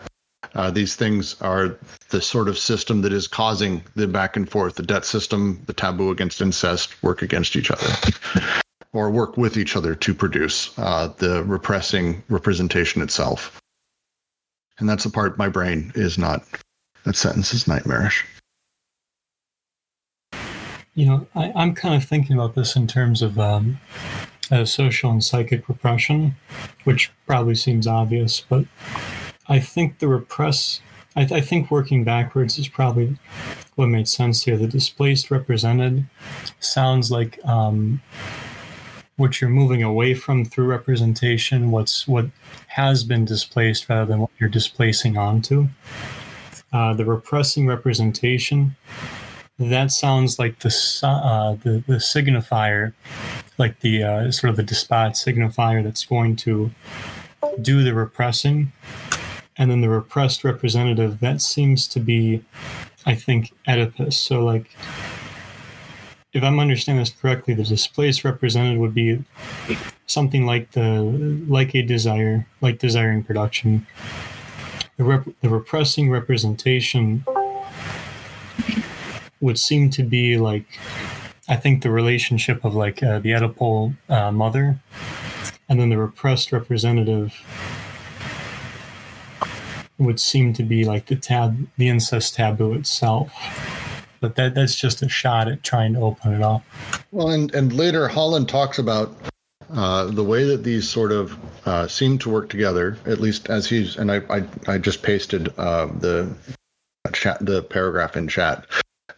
Uh, 0.54 0.70
these 0.70 0.94
things 0.94 1.40
are 1.40 1.76
the 2.11 2.20
sort 2.20 2.49
of 2.49 2.58
system 2.58 3.02
that 3.02 3.12
is 3.12 3.26
causing 3.26 3.82
the 3.96 4.06
back 4.06 4.37
and 4.37 4.49
forth. 4.49 4.76
The 4.76 4.82
debt 4.82 5.04
system, 5.04 5.61
the 5.66 5.73
taboo 5.73 6.11
against 6.11 6.40
incest 6.40 7.02
work 7.02 7.23
against 7.23 7.56
each 7.56 7.70
other 7.70 7.88
or 8.92 9.11
work 9.11 9.37
with 9.37 9.56
each 9.56 9.76
other 9.76 9.94
to 9.94 10.14
produce 10.14 10.76
uh, 10.78 11.08
the 11.18 11.42
repressing 11.44 12.23
representation 12.28 13.02
itself. 13.02 13.61
And 14.78 14.88
that's 14.88 15.04
the 15.04 15.11
part 15.11 15.38
my 15.38 15.49
brain 15.49 15.92
is 15.94 16.18
not, 16.18 16.42
that 17.04 17.16
sentence 17.16 17.52
is 17.52 17.68
nightmarish. 17.68 18.25
You 20.94 21.06
know, 21.06 21.26
I, 21.34 21.52
am 21.62 21.74
kind 21.74 21.94
of 21.94 22.08
thinking 22.08 22.36
about 22.36 22.54
this 22.54 22.76
in 22.76 22.86
terms 22.86 23.20
of 23.20 23.38
um, 23.38 23.80
social 24.64 25.10
and 25.10 25.24
psychic 25.24 25.68
repression, 25.68 26.36
which 26.84 27.10
probably 27.26 27.56
seems 27.56 27.86
obvious, 27.86 28.40
but 28.40 28.64
I 29.48 29.58
think 29.58 29.98
the 29.98 30.08
repress, 30.08 30.80
I, 31.16 31.24
th- 31.24 31.42
I 31.42 31.44
think 31.44 31.70
working 31.70 32.04
backwards 32.04 32.58
is 32.58 32.68
probably 32.68 33.18
what 33.74 33.86
made 33.86 34.08
sense 34.08 34.44
here. 34.44 34.56
The 34.56 34.68
displaced 34.68 35.30
represented 35.30 36.06
sounds 36.60 37.10
like 37.10 37.44
um, 37.44 38.00
what 39.16 39.40
you're 39.40 39.50
moving 39.50 39.82
away 39.82 40.14
from 40.14 40.44
through 40.44 40.66
representation, 40.66 41.70
what's 41.70 42.08
what 42.08 42.26
has 42.68 43.04
been 43.04 43.24
displaced 43.24 43.88
rather 43.88 44.06
than 44.06 44.20
what 44.20 44.30
you're 44.38 44.48
displacing 44.48 45.16
onto. 45.16 45.68
Uh, 46.72 46.92
the 46.94 47.04
repressing 47.04 47.66
representation 47.66 48.74
that 49.58 49.92
sounds 49.92 50.38
like 50.38 50.58
the 50.61 50.68
uh, 51.02 51.54
the 51.62 51.84
the 51.87 51.94
signifier, 51.94 52.92
like 53.58 53.80
the 53.80 54.02
uh, 54.02 54.30
sort 54.30 54.50
of 54.50 54.56
the 54.56 54.62
despot 54.62 55.12
signifier 55.12 55.82
that's 55.82 56.04
going 56.04 56.37
to 56.37 56.70
do 57.61 57.84
the 57.84 57.94
repressing, 57.94 58.73
and 59.56 59.70
then 59.70 59.80
the 59.80 59.88
repressed 59.88 60.42
representative 60.44 61.20
that 61.20 61.40
seems 61.40 61.87
to 61.88 62.00
be, 62.00 62.42
I 63.06 63.14
think, 63.14 63.52
Oedipus. 63.68 64.18
So 64.18 64.44
like. 64.44 64.70
If 66.32 66.42
I'm 66.42 66.58
understanding 66.58 67.00
this 67.00 67.11
correctly, 67.11 67.54
the 67.54 67.62
displaced 67.62 68.25
representative 68.25 68.80
would 68.80 68.92
be 68.92 69.23
something 70.06 70.46
like 70.46 70.73
the 70.73 71.00
like 71.46 71.76
a 71.76 71.82
desire, 71.82 72.44
like 72.61 72.80
desiring 72.80 73.23
production. 73.23 73.87
The, 74.96 75.04
rep, 75.04 75.28
the 75.42 75.49
repressing 75.49 76.11
representation 76.11 77.25
would 79.44 79.58
seem 79.58 79.90
to 79.90 80.02
be 80.02 80.38
like 80.38 80.64
I 81.48 81.56
think 81.56 81.82
the 81.82 81.90
relationship 81.90 82.64
of 82.64 82.74
like 82.74 83.02
uh, 83.02 83.18
the 83.18 83.32
Oedipal 83.32 83.94
uh, 84.08 84.32
mother 84.32 84.78
and 85.68 85.78
then 85.78 85.90
the 85.90 85.98
repressed 85.98 86.50
representative 86.50 87.34
would 89.98 90.18
seem 90.18 90.54
to 90.54 90.62
be 90.62 90.84
like 90.84 91.06
the 91.06 91.16
tab 91.16 91.68
the 91.76 91.88
incest 91.88 92.34
taboo 92.34 92.72
itself 92.72 93.30
but 94.20 94.34
that 94.36 94.54
that's 94.54 94.74
just 94.74 95.02
a 95.02 95.08
shot 95.08 95.46
at 95.46 95.62
trying 95.62 95.92
to 95.92 96.00
open 96.00 96.32
it 96.32 96.42
up 96.42 96.62
well 97.12 97.28
and 97.28 97.54
and 97.54 97.74
later 97.74 98.08
holland 98.08 98.48
talks 98.48 98.78
about 98.78 99.14
uh, 99.74 100.06
the 100.06 100.24
way 100.24 100.44
that 100.44 100.62
these 100.62 100.88
sort 100.88 101.12
of 101.12 101.38
uh, 101.66 101.88
seem 101.88 102.18
to 102.18 102.30
work 102.30 102.48
together, 102.48 102.98
at 103.06 103.18
least 103.18 103.48
as 103.48 103.66
he's 103.66 103.96
and 103.96 104.12
I 104.12 104.20
I, 104.28 104.44
I 104.68 104.78
just 104.78 105.02
pasted 105.02 105.52
uh, 105.58 105.86
the 105.86 106.32
chat 107.12 107.44
the 107.44 107.62
paragraph 107.62 108.16
in 108.16 108.28
chat. 108.28 108.66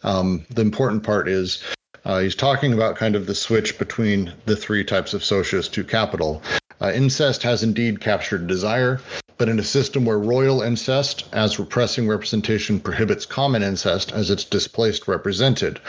Um, 0.03 0.45
the 0.49 0.61
important 0.61 1.03
part 1.03 1.27
is 1.27 1.63
uh, 2.05 2.19
he's 2.19 2.35
talking 2.35 2.73
about 2.73 2.95
kind 2.95 3.15
of 3.15 3.25
the 3.25 3.35
switch 3.35 3.77
between 3.77 4.31
the 4.45 4.55
three 4.55 4.83
types 4.83 5.13
of 5.13 5.23
socius 5.23 5.67
to 5.69 5.83
capital. 5.83 6.41
Uh, 6.79 6.91
incest 6.93 7.43
has 7.43 7.63
indeed 7.63 7.99
captured 7.99 8.47
desire, 8.47 9.01
but 9.37 9.49
in 9.49 9.59
a 9.59 9.63
system 9.63 10.05
where 10.05 10.19
royal 10.19 10.61
incest, 10.61 11.25
as 11.33 11.59
repressing 11.59 12.07
representation, 12.07 12.79
prohibits 12.79 13.25
common 13.25 13.63
incest 13.63 14.11
as 14.11 14.29
it's 14.29 14.43
displaced 14.43 15.07
represented, 15.07 15.79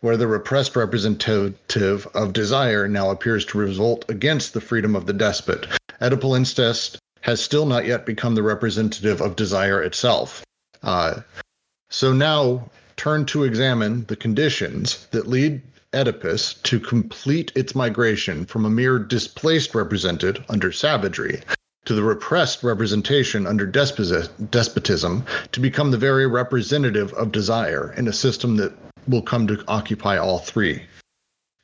where 0.00 0.16
the 0.16 0.26
repressed 0.26 0.74
representative 0.74 2.08
of 2.14 2.32
desire 2.32 2.88
now 2.88 3.10
appears 3.10 3.44
to 3.44 3.58
revolt 3.58 4.04
against 4.08 4.54
the 4.54 4.60
freedom 4.60 4.96
of 4.96 5.06
the 5.06 5.12
despot. 5.12 5.66
Oedipal 6.00 6.36
incest 6.36 6.98
has 7.20 7.40
still 7.40 7.66
not 7.66 7.86
yet 7.86 8.04
become 8.04 8.34
the 8.34 8.42
representative 8.42 9.20
of 9.20 9.36
desire 9.36 9.82
itself. 9.82 10.42
Uh, 10.82 11.20
so 11.88 12.12
now 12.12 12.68
turn 13.02 13.26
to 13.26 13.42
examine 13.42 14.04
the 14.06 14.14
conditions 14.14 15.08
that 15.10 15.26
lead 15.26 15.60
Oedipus 15.92 16.54
to 16.62 16.78
complete 16.78 17.50
its 17.56 17.74
migration 17.74 18.46
from 18.46 18.64
a 18.64 18.70
mere 18.70 18.96
displaced 18.96 19.74
represented 19.74 20.44
under 20.48 20.70
savagery 20.70 21.42
to 21.84 21.94
the 21.94 22.02
repressed 22.04 22.62
representation 22.62 23.44
under 23.44 23.66
despotism 23.66 25.24
to 25.50 25.58
become 25.58 25.90
the 25.90 25.98
very 25.98 26.28
representative 26.28 27.12
of 27.14 27.32
desire 27.32 27.92
in 27.96 28.06
a 28.06 28.12
system 28.12 28.54
that 28.54 28.72
will 29.08 29.20
come 29.22 29.48
to 29.48 29.64
occupy 29.66 30.16
all 30.16 30.38
three. 30.38 30.80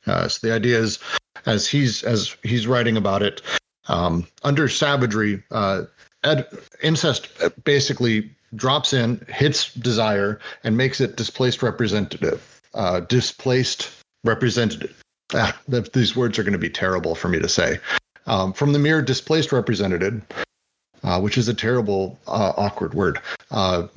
Uh, 0.07 0.27
so 0.27 0.45
the 0.45 0.53
idea 0.53 0.77
is, 0.77 0.99
as 1.45 1.65
he's 1.65 2.03
as 2.03 2.35
he's 2.43 2.67
writing 2.67 2.97
about 2.97 3.23
it, 3.23 3.41
um, 3.87 4.27
under 4.43 4.67
savagery, 4.67 5.41
uh, 5.51 5.83
ed, 6.25 6.45
incest 6.83 7.29
basically 7.63 8.29
drops 8.55 8.93
in, 8.93 9.25
hits 9.27 9.73
desire, 9.73 10.39
and 10.63 10.75
makes 10.75 11.01
it 11.01 11.15
displaced 11.15 11.61
representative. 11.63 12.61
Uh, 12.73 13.01
displaced 13.01 13.89
representative. 14.23 15.01
Ah, 15.33 15.57
these 15.93 16.15
words 16.15 16.39
are 16.39 16.43
going 16.43 16.53
to 16.53 16.59
be 16.59 16.69
terrible 16.69 17.15
for 17.15 17.27
me 17.27 17.39
to 17.39 17.49
say. 17.49 17.79
Um, 18.27 18.53
from 18.53 18.73
the 18.73 18.79
mere 18.79 19.01
displaced 19.01 19.51
representative, 19.51 20.21
uh, 21.03 21.19
which 21.19 21.37
is 21.37 21.47
a 21.47 21.53
terrible, 21.53 22.19
uh, 22.27 22.53
awkward 22.57 22.93
word. 22.93 23.19
Uh, 23.51 23.87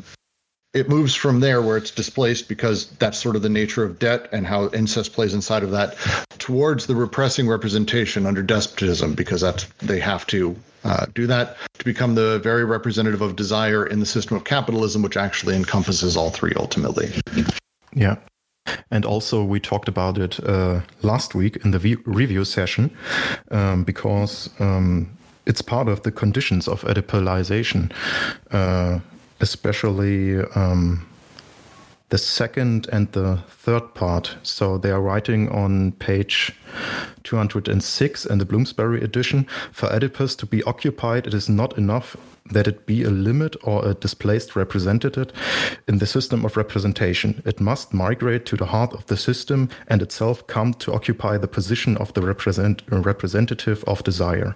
it 0.74 0.88
moves 0.88 1.14
from 1.14 1.40
there 1.40 1.60
where 1.60 1.76
it's 1.76 1.90
displaced 1.90 2.48
because 2.48 2.86
that's 2.98 3.18
sort 3.18 3.36
of 3.36 3.42
the 3.42 3.48
nature 3.48 3.84
of 3.84 3.98
debt 3.98 4.28
and 4.32 4.46
how 4.46 4.68
incest 4.70 5.12
plays 5.12 5.34
inside 5.34 5.62
of 5.62 5.70
that 5.70 5.96
towards 6.38 6.86
the 6.86 6.94
repressing 6.94 7.46
representation 7.46 8.24
under 8.24 8.42
despotism 8.42 9.14
because 9.14 9.42
that's 9.42 9.64
they 9.80 10.00
have 10.00 10.26
to 10.26 10.56
uh, 10.84 11.06
do 11.14 11.26
that 11.26 11.56
to 11.78 11.84
become 11.84 12.14
the 12.14 12.38
very 12.40 12.64
representative 12.64 13.20
of 13.20 13.36
desire 13.36 13.86
in 13.86 14.00
the 14.00 14.06
system 14.06 14.36
of 14.36 14.44
capitalism, 14.44 15.02
which 15.02 15.16
actually 15.16 15.56
encompasses 15.56 16.16
all 16.16 16.30
three 16.30 16.52
ultimately. 16.56 17.12
Yeah. 17.94 18.16
And 18.90 19.04
also, 19.04 19.42
we 19.42 19.58
talked 19.60 19.88
about 19.88 20.18
it 20.18 20.38
uh, 20.44 20.80
last 21.02 21.34
week 21.34 21.56
in 21.64 21.72
the 21.72 22.00
review 22.06 22.44
session 22.44 22.96
um, 23.50 23.84
because 23.84 24.50
um, 24.60 25.10
it's 25.46 25.62
part 25.62 25.88
of 25.88 26.02
the 26.02 26.12
conditions 26.12 26.68
of 26.68 26.82
Oedipalization, 26.82 27.92
uh, 28.52 29.00
especially 29.40 30.38
um, 30.54 31.04
the 32.12 32.18
second 32.18 32.86
and 32.92 33.10
the 33.12 33.38
third 33.48 33.94
part. 33.94 34.36
So 34.42 34.76
they 34.76 34.90
are 34.90 35.00
writing 35.00 35.48
on 35.48 35.92
page 35.92 36.52
206 37.24 38.26
in 38.26 38.36
the 38.36 38.44
Bloomsbury 38.44 39.02
edition 39.02 39.46
for 39.72 39.90
Oedipus 39.90 40.36
to 40.36 40.44
be 40.44 40.62
occupied, 40.64 41.26
it 41.26 41.32
is 41.32 41.48
not 41.48 41.78
enough 41.78 42.14
that 42.50 42.68
it 42.68 42.84
be 42.84 43.02
a 43.02 43.08
limit 43.08 43.56
or 43.62 43.88
a 43.88 43.94
displaced 43.94 44.54
representative 44.54 45.32
in 45.88 46.00
the 46.00 46.06
system 46.06 46.44
of 46.44 46.58
representation. 46.58 47.42
It 47.46 47.60
must 47.60 47.94
migrate 47.94 48.44
to 48.46 48.56
the 48.56 48.66
heart 48.66 48.92
of 48.92 49.06
the 49.06 49.16
system 49.16 49.70
and 49.88 50.02
itself 50.02 50.46
come 50.48 50.74
to 50.74 50.92
occupy 50.92 51.38
the 51.38 51.48
position 51.48 51.96
of 51.96 52.12
the 52.12 52.20
represent, 52.20 52.82
representative 52.90 53.84
of 53.84 54.04
desire. 54.04 54.54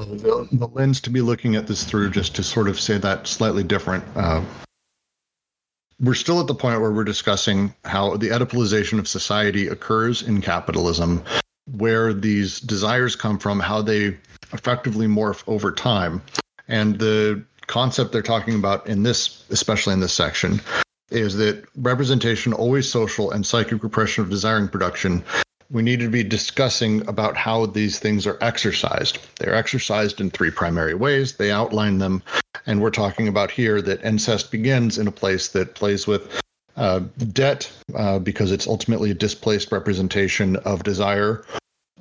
The, 0.00 0.48
the, 0.52 0.68
lens 0.68 1.00
to 1.02 1.10
be 1.10 1.20
looking 1.20 1.56
at 1.56 1.66
this 1.66 1.84
through, 1.84 2.10
just 2.10 2.34
to 2.36 2.42
sort 2.42 2.68
of 2.68 2.78
say 2.78 2.98
that 2.98 3.26
slightly 3.26 3.62
different. 3.62 4.04
Uh, 4.16 4.42
we're 6.00 6.14
still 6.14 6.40
at 6.40 6.46
the 6.46 6.54
point 6.54 6.80
where 6.80 6.92
we're 6.92 7.04
discussing 7.04 7.72
how 7.84 8.16
the 8.16 8.28
Oedipalization 8.28 8.98
of 8.98 9.06
society 9.06 9.68
occurs 9.68 10.22
in 10.22 10.40
capitalism, 10.40 11.22
where 11.76 12.12
these 12.12 12.60
desires 12.60 13.14
come 13.16 13.38
from, 13.38 13.60
how 13.60 13.80
they 13.80 14.16
effectively 14.52 15.06
morph 15.06 15.42
over 15.46 15.70
time. 15.70 16.20
And 16.68 16.98
the 16.98 17.44
concept 17.66 18.12
they're 18.12 18.22
talking 18.22 18.54
about 18.54 18.86
in 18.86 19.02
this, 19.02 19.44
especially 19.50 19.92
in 19.92 20.00
this 20.00 20.12
section, 20.12 20.60
is 21.10 21.36
that 21.36 21.64
representation, 21.76 22.52
always 22.52 22.88
social, 22.88 23.30
and 23.30 23.46
psychic 23.46 23.82
repression 23.82 24.24
of 24.24 24.30
desiring 24.30 24.68
production. 24.68 25.22
We 25.74 25.82
need 25.82 25.98
to 26.00 26.08
be 26.08 26.22
discussing 26.22 27.06
about 27.08 27.36
how 27.36 27.66
these 27.66 27.98
things 27.98 28.28
are 28.28 28.38
exercised. 28.40 29.18
They're 29.40 29.56
exercised 29.56 30.20
in 30.20 30.30
three 30.30 30.52
primary 30.52 30.94
ways. 30.94 31.32
They 31.32 31.50
outline 31.50 31.98
them. 31.98 32.22
And 32.66 32.80
we're 32.80 32.90
talking 32.90 33.26
about 33.26 33.50
here 33.50 33.82
that 33.82 34.04
incest 34.04 34.52
begins 34.52 34.98
in 34.98 35.08
a 35.08 35.12
place 35.12 35.48
that 35.48 35.74
plays 35.74 36.06
with 36.06 36.40
uh, 36.76 37.00
debt 37.32 37.72
uh, 37.96 38.20
because 38.20 38.52
it's 38.52 38.68
ultimately 38.68 39.10
a 39.10 39.14
displaced 39.14 39.72
representation 39.72 40.54
of 40.58 40.84
desire. 40.84 41.44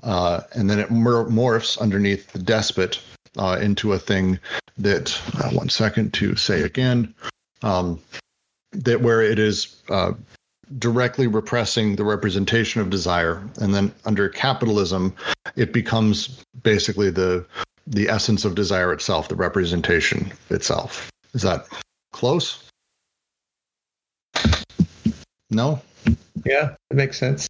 Uh, 0.03 0.41
and 0.51 0.69
then 0.69 0.77
it 0.77 0.89
morphs 0.89 1.79
underneath 1.79 2.31
the 2.31 2.39
despot 2.39 2.99
uh, 3.39 3.57
into 3.59 3.93
a 3.93 3.99
thing 3.99 4.37
that, 4.77 5.19
uh, 5.39 5.49
one 5.49 5.69
second 5.69 6.13
to 6.13 6.35
say 6.35 6.61
again, 6.61 7.11
um, 7.63 7.99
that 8.71 9.01
where 9.01 9.23
it 9.23 9.39
is 9.39 9.81
uh, 9.89 10.13
directly 10.79 11.27
repressing 11.27 11.95
the 11.95 12.03
representation 12.03 12.81
of 12.81 12.89
desire. 12.89 13.43
And 13.59 13.73
then 13.73 13.93
under 14.05 14.29
capitalism, 14.29 15.13
it 15.55 15.73
becomes 15.73 16.43
basically 16.63 17.09
the 17.09 17.45
the 17.87 18.07
essence 18.07 18.45
of 18.45 18.55
desire 18.55 18.93
itself, 18.93 19.27
the 19.27 19.35
representation 19.35 20.31
itself. 20.49 21.11
Is 21.33 21.41
that 21.41 21.65
close? 22.13 22.63
No? 25.49 25.81
Yeah, 26.45 26.75
it 26.89 26.95
makes 26.95 27.17
sense. 27.17 27.47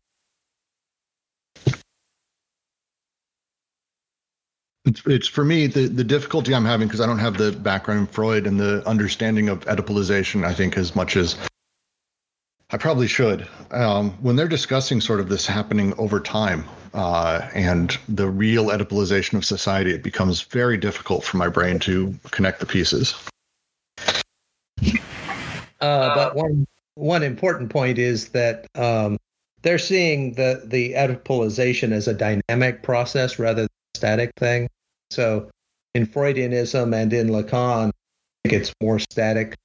It's, 4.85 5.01
it's 5.05 5.27
for 5.27 5.45
me 5.45 5.67
the, 5.67 5.87
the 5.87 6.03
difficulty 6.03 6.53
I'm 6.53 6.65
having 6.65 6.87
because 6.87 6.99
I 6.99 7.05
don't 7.05 7.19
have 7.19 7.37
the 7.37 7.51
background 7.51 8.01
in 8.01 8.07
Freud 8.07 8.45
and 8.45 8.59
the 8.59 8.85
understanding 8.87 9.47
of 9.47 9.61
Oedipalization. 9.61 10.45
I 10.45 10.53
think 10.53 10.77
as 10.77 10.95
much 10.95 11.15
as 11.15 11.37
I 12.73 12.77
probably 12.77 13.07
should. 13.07 13.47
Um, 13.69 14.11
when 14.23 14.35
they're 14.35 14.47
discussing 14.47 14.99
sort 14.99 15.19
of 15.19 15.29
this 15.29 15.45
happening 15.45 15.93
over 15.99 16.19
time 16.19 16.65
uh, 16.95 17.47
and 17.53 17.95
the 18.09 18.27
real 18.27 18.65
Oedipalization 18.65 19.35
of 19.35 19.45
society, 19.45 19.91
it 19.91 20.01
becomes 20.01 20.41
very 20.41 20.75
difficult 20.77 21.23
for 21.23 21.37
my 21.37 21.47
brain 21.47 21.77
to 21.79 22.17
connect 22.31 22.59
the 22.59 22.65
pieces. 22.65 23.13
Uh, 25.79 26.15
but 26.15 26.35
one 26.35 26.65
one 26.95 27.21
important 27.21 27.69
point 27.69 27.99
is 27.99 28.29
that 28.29 28.65
um, 28.73 29.17
they're 29.61 29.77
seeing 29.77 30.33
the 30.33 30.63
the 30.65 30.93
Oedipalization 30.93 31.91
as 31.91 32.07
a 32.07 32.13
dynamic 32.13 32.81
process 32.81 33.37
rather 33.37 33.61
than 33.61 33.69
a 33.93 33.97
static 33.97 34.31
thing. 34.37 34.67
So 35.11 35.51
in 35.93 36.07
Freudianism 36.07 36.95
and 36.95 37.13
in 37.13 37.27
Lacan, 37.29 37.91
it's 38.45 38.73
more 38.81 38.97
static, 38.97 39.55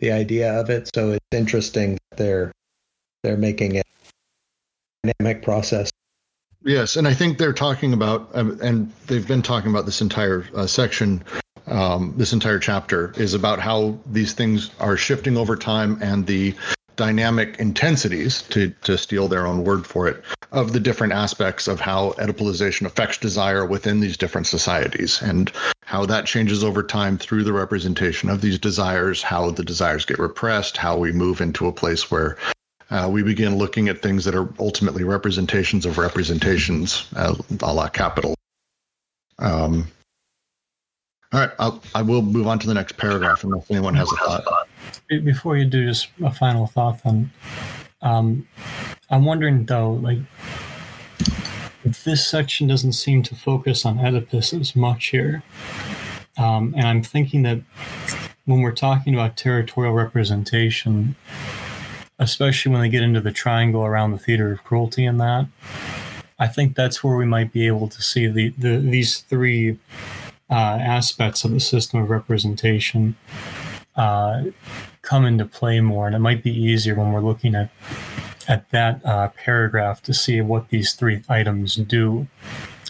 the 0.00 0.10
idea 0.10 0.58
of 0.58 0.70
it. 0.70 0.90
So 0.94 1.12
it's 1.12 1.26
interesting 1.32 1.98
that 2.10 2.16
they're 2.16 2.52
they're 3.22 3.36
making 3.36 3.76
it 3.76 3.86
dynamic 5.04 5.42
process. 5.42 5.90
Yes, 6.62 6.96
and 6.96 7.08
I 7.08 7.14
think 7.14 7.38
they're 7.38 7.54
talking 7.54 7.94
about, 7.94 8.28
um, 8.34 8.58
and 8.62 8.92
they've 9.06 9.26
been 9.26 9.40
talking 9.40 9.70
about 9.70 9.86
this 9.86 10.02
entire 10.02 10.46
uh, 10.54 10.66
section, 10.66 11.24
um, 11.66 12.12
this 12.16 12.34
entire 12.34 12.58
chapter 12.58 13.14
is 13.16 13.32
about 13.32 13.60
how 13.60 13.98
these 14.06 14.34
things 14.34 14.70
are 14.78 14.96
shifting 14.96 15.38
over 15.38 15.56
time 15.56 15.98
and 16.02 16.26
the 16.26 16.54
dynamic 17.00 17.58
intensities, 17.58 18.42
to, 18.42 18.68
to 18.82 18.98
steal 18.98 19.26
their 19.26 19.46
own 19.46 19.64
word 19.64 19.86
for 19.86 20.06
it, 20.06 20.22
of 20.52 20.74
the 20.74 20.78
different 20.78 21.14
aspects 21.14 21.66
of 21.66 21.80
how 21.80 22.10
Oedipalization 22.18 22.84
affects 22.84 23.16
desire 23.16 23.64
within 23.64 24.00
these 24.00 24.18
different 24.18 24.46
societies 24.46 25.22
and 25.22 25.50
how 25.86 26.04
that 26.04 26.26
changes 26.26 26.62
over 26.62 26.82
time 26.82 27.16
through 27.16 27.42
the 27.42 27.54
representation 27.54 28.28
of 28.28 28.42
these 28.42 28.58
desires, 28.58 29.22
how 29.22 29.50
the 29.50 29.64
desires 29.64 30.04
get 30.04 30.18
repressed, 30.18 30.76
how 30.76 30.94
we 30.98 31.10
move 31.10 31.40
into 31.40 31.66
a 31.66 31.72
place 31.72 32.10
where 32.10 32.36
uh, 32.90 33.08
we 33.10 33.22
begin 33.22 33.56
looking 33.56 33.88
at 33.88 34.02
things 34.02 34.26
that 34.26 34.34
are 34.34 34.52
ultimately 34.58 35.02
representations 35.02 35.86
of 35.86 35.96
representations, 35.96 37.06
uh, 37.16 37.34
a 37.62 37.72
la 37.72 37.88
capital. 37.88 38.34
Um, 39.38 39.88
all 41.32 41.40
right, 41.40 41.50
I'll, 41.58 41.82
I 41.94 42.02
will 42.02 42.20
move 42.20 42.46
on 42.46 42.58
to 42.58 42.66
the 42.66 42.74
next 42.74 42.98
paragraph 42.98 43.42
unless 43.42 43.70
anyone 43.70 43.94
has 43.94 44.12
a 44.12 44.16
thought. 44.16 44.68
Before 45.10 45.56
you 45.56 45.64
do, 45.64 45.86
just 45.86 46.08
a 46.22 46.30
final 46.30 46.68
thought 46.68 47.00
on. 47.04 47.32
Um, 48.00 48.46
I'm 49.10 49.24
wondering 49.24 49.66
though, 49.66 49.94
like, 49.94 50.18
this 52.04 52.24
section 52.24 52.68
doesn't 52.68 52.92
seem 52.92 53.24
to 53.24 53.34
focus 53.34 53.84
on 53.84 53.98
Oedipus 53.98 54.52
as 54.52 54.76
much 54.76 55.06
here, 55.08 55.42
um, 56.38 56.74
and 56.76 56.86
I'm 56.86 57.02
thinking 57.02 57.42
that 57.42 57.60
when 58.44 58.60
we're 58.60 58.70
talking 58.70 59.12
about 59.12 59.36
territorial 59.36 59.94
representation, 59.94 61.16
especially 62.20 62.70
when 62.70 62.80
they 62.80 62.88
get 62.88 63.02
into 63.02 63.20
the 63.20 63.32
triangle 63.32 63.84
around 63.84 64.12
the 64.12 64.18
theater 64.18 64.52
of 64.52 64.62
cruelty 64.62 65.04
and 65.04 65.20
that, 65.20 65.46
I 66.38 66.46
think 66.46 66.76
that's 66.76 67.02
where 67.02 67.16
we 67.16 67.26
might 67.26 67.52
be 67.52 67.66
able 67.66 67.88
to 67.88 68.00
see 68.00 68.28
the, 68.28 68.50
the 68.56 68.78
these 68.78 69.18
three 69.18 69.76
uh, 70.48 70.78
aspects 70.80 71.44
of 71.44 71.50
the 71.50 71.60
system 71.60 72.00
of 72.00 72.10
representation 72.10 73.16
uh, 73.96 74.44
come 75.02 75.24
into 75.24 75.44
play 75.44 75.80
more, 75.80 76.06
and 76.06 76.14
it 76.14 76.20
might 76.20 76.42
be 76.42 76.52
easier 76.52 76.94
when 76.94 77.12
we're 77.12 77.20
looking 77.20 77.54
at 77.54 77.70
at 78.48 78.68
that 78.70 79.04
uh, 79.04 79.28
paragraph 79.28 80.02
to 80.02 80.12
see 80.12 80.40
what 80.40 80.68
these 80.70 80.94
three 80.94 81.22
items 81.28 81.76
do, 81.76 82.26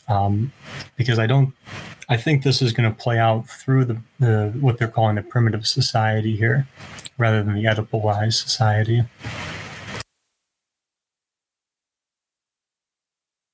um, 0.09 0.53
because 0.97 1.19
I 1.19 1.27
don't. 1.27 1.53
I 2.09 2.17
think 2.17 2.43
this 2.43 2.61
is 2.61 2.73
going 2.73 2.91
to 2.91 2.97
play 2.97 3.19
out 3.19 3.49
through 3.49 3.85
the, 3.85 4.01
the 4.19 4.53
what 4.61 4.79
they're 4.79 4.89
calling 4.89 5.17
the 5.17 5.23
primitive 5.23 5.67
society 5.67 6.35
here, 6.35 6.67
rather 7.19 7.43
than 7.43 7.55
the 7.55 7.65
Oedipalized 7.65 8.43
society. 8.43 9.05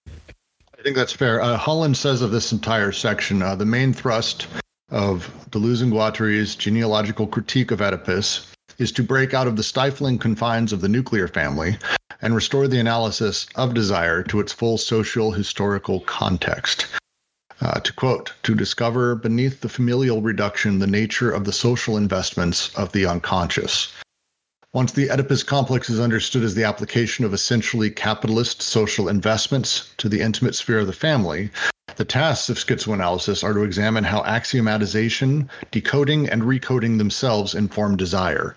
I 0.08 0.82
think 0.82 0.96
that's 0.96 1.12
fair. 1.12 1.42
Uh, 1.42 1.56
Holland 1.56 1.96
says 1.96 2.22
of 2.22 2.30
this 2.30 2.52
entire 2.52 2.92
section, 2.92 3.42
uh, 3.42 3.56
the 3.56 3.66
main 3.66 3.92
thrust 3.92 4.46
of 4.90 5.28
Deleuze 5.50 5.82
and 5.82 5.90
Guattari's 5.90 6.54
genealogical 6.54 7.26
critique 7.26 7.70
of 7.70 7.80
Oedipus 7.80 8.46
is 8.78 8.92
to 8.92 9.02
break 9.02 9.34
out 9.34 9.46
of 9.46 9.56
the 9.56 9.62
stifling 9.62 10.18
confines 10.18 10.72
of 10.72 10.80
the 10.80 10.88
nuclear 10.88 11.26
family 11.26 11.78
and 12.22 12.34
restore 12.34 12.68
the 12.68 12.78
analysis 12.78 13.46
of 13.56 13.74
desire 13.74 14.22
to 14.22 14.40
its 14.40 14.52
full 14.52 14.78
social 14.78 15.32
historical 15.32 16.00
context. 16.00 16.86
Uh, 17.60 17.80
to 17.80 17.92
quote, 17.92 18.32
to 18.42 18.54
discover 18.54 19.14
beneath 19.14 19.60
the 19.60 19.68
familial 19.68 20.20
reduction 20.20 20.78
the 20.78 20.86
nature 20.86 21.30
of 21.30 21.44
the 21.44 21.52
social 21.52 21.96
investments 21.96 22.74
of 22.76 22.92
the 22.92 23.06
unconscious. 23.06 23.92
Once 24.74 24.92
the 24.92 25.10
Oedipus 25.10 25.42
complex 25.42 25.88
is 25.88 25.98
understood 25.98 26.44
as 26.44 26.54
the 26.54 26.64
application 26.64 27.24
of 27.24 27.32
essentially 27.32 27.88
capitalist 27.88 28.60
social 28.60 29.08
investments 29.08 29.88
to 29.96 30.08
the 30.08 30.20
intimate 30.20 30.54
sphere 30.54 30.80
of 30.80 30.86
the 30.86 30.92
family, 30.92 31.50
the 31.94 32.04
tasks 32.04 32.48
of 32.48 32.58
schizoanalysis 32.58 33.44
are 33.44 33.54
to 33.54 33.62
examine 33.62 34.04
how 34.04 34.22
axiomatization, 34.22 35.48
decoding, 35.70 36.28
and 36.28 36.42
recoding 36.42 36.98
themselves 36.98 37.54
inform 37.54 37.96
desire, 37.96 38.56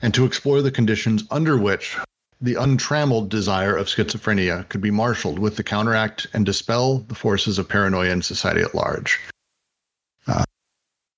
and 0.00 0.14
to 0.14 0.24
explore 0.24 0.62
the 0.62 0.70
conditions 0.70 1.24
under 1.30 1.58
which 1.58 1.96
the 2.40 2.54
untrammeled 2.54 3.28
desire 3.28 3.76
of 3.76 3.88
schizophrenia 3.88 4.68
could 4.68 4.80
be 4.80 4.90
marshaled 4.90 5.38
with 5.38 5.56
the 5.56 5.64
counteract 5.64 6.26
and 6.32 6.46
dispel 6.46 6.98
the 7.08 7.14
forces 7.14 7.58
of 7.58 7.68
paranoia 7.68 8.10
in 8.10 8.22
society 8.22 8.60
at 8.60 8.74
large. 8.74 9.18
Uh, 10.26 10.44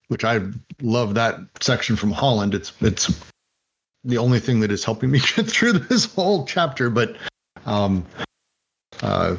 which 0.09 0.25
I 0.25 0.41
love 0.81 1.15
that 1.15 1.39
section 1.61 1.95
from 1.95 2.11
Holland. 2.11 2.55
It's 2.55 2.73
it's 2.81 3.23
the 4.03 4.19
only 4.19 4.41
thing 4.41 4.61
that 4.61 4.73
is 4.73 4.85
helping 4.85 5.11
me 5.11 5.21
get 5.37 5.47
through 5.47 5.75
this 5.75 6.07
whole 6.07 6.47
chapter. 6.47 6.89
But 6.91 7.17
um, 7.67 8.05
uh, 9.03 9.37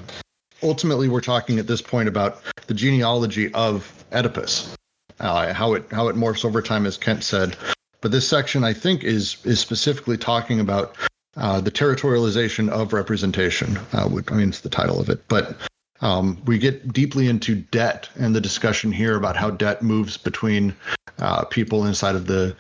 ultimately, 0.64 1.10
we're 1.10 1.22
talking 1.22 1.60
at 1.60 1.68
this 1.68 1.82
point 1.82 2.08
about 2.08 2.42
the 2.68 2.74
genealogy 2.74 3.54
of 3.54 4.06
Oedipus, 4.12 4.76
uh, 5.20 5.54
how 5.54 5.74
it 5.74 5.86
how 5.92 6.08
it 6.08 6.16
morphs 6.16 6.46
over 6.46 6.62
time, 6.62 6.86
as 6.86 6.98
Kent 6.98 7.24
said. 7.24 7.56
But 8.02 8.12
this 8.12 8.28
section, 8.28 8.64
I 8.64 8.74
think, 8.74 9.04
is 9.04 9.38
is 9.46 9.60
specifically 9.60 10.18
talking 10.18 10.60
about 10.60 10.96
uh, 11.38 11.62
the 11.62 11.72
territorialization 11.72 12.70
of 12.70 12.94
representation. 12.94 13.78
Uh, 13.94 14.10
I 14.30 14.34
mean, 14.34 14.50
it's 14.50 14.62
the 14.62 14.70
title 14.70 15.00
of 15.00 15.10
it, 15.10 15.24
but 15.28 15.56
um, 16.02 16.42
we 16.46 16.58
get 16.58 16.92
deeply 16.92 17.28
into 17.28 17.56
debt 17.56 18.10
and 18.16 18.36
the 18.36 18.42
discussion 18.42 18.92
here 18.92 19.16
about 19.16 19.36
how 19.36 19.52
debt 19.52 19.82
moves 19.82 20.18
between 20.18 20.76
uh, 21.20 21.46
people 21.46 21.86
inside 21.86 22.16
of 22.16 22.28
the 22.28 22.56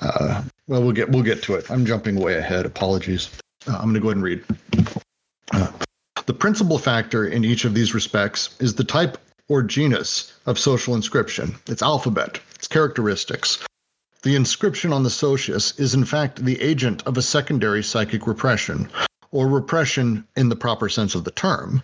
uh, 0.00 0.42
well, 0.68 0.82
we'll 0.82 0.92
get 0.92 1.10
we'll 1.10 1.22
get 1.22 1.42
to 1.44 1.54
it. 1.54 1.70
I'm 1.70 1.86
jumping 1.86 2.16
way 2.16 2.36
ahead. 2.36 2.66
Apologies. 2.66 3.30
Uh, 3.66 3.76
I'm 3.76 3.92
going 3.92 3.94
to 3.94 4.00
go 4.00 4.08
ahead 4.08 4.16
and 4.16 4.24
read. 4.24 4.44
The 6.26 6.34
principal 6.34 6.78
factor 6.78 7.26
in 7.26 7.44
each 7.44 7.64
of 7.64 7.74
these 7.74 7.94
respects 7.94 8.50
is 8.60 8.74
the 8.74 8.84
type 8.84 9.18
or 9.48 9.62
genus 9.62 10.32
of 10.46 10.58
social 10.58 10.94
inscription, 10.94 11.56
its 11.66 11.82
alphabet, 11.82 12.38
its 12.54 12.68
characteristics. 12.68 13.58
The 14.22 14.36
inscription 14.36 14.92
on 14.92 15.02
the 15.02 15.10
socius 15.10 15.76
is 15.80 15.94
in 15.94 16.04
fact 16.04 16.44
the 16.44 16.60
agent 16.60 17.02
of 17.06 17.18
a 17.18 17.22
secondary 17.22 17.82
psychic 17.82 18.28
repression, 18.28 18.88
or 19.32 19.48
repression 19.48 20.24
in 20.36 20.48
the 20.48 20.54
proper 20.54 20.88
sense 20.88 21.16
of 21.16 21.24
the 21.24 21.32
term. 21.32 21.82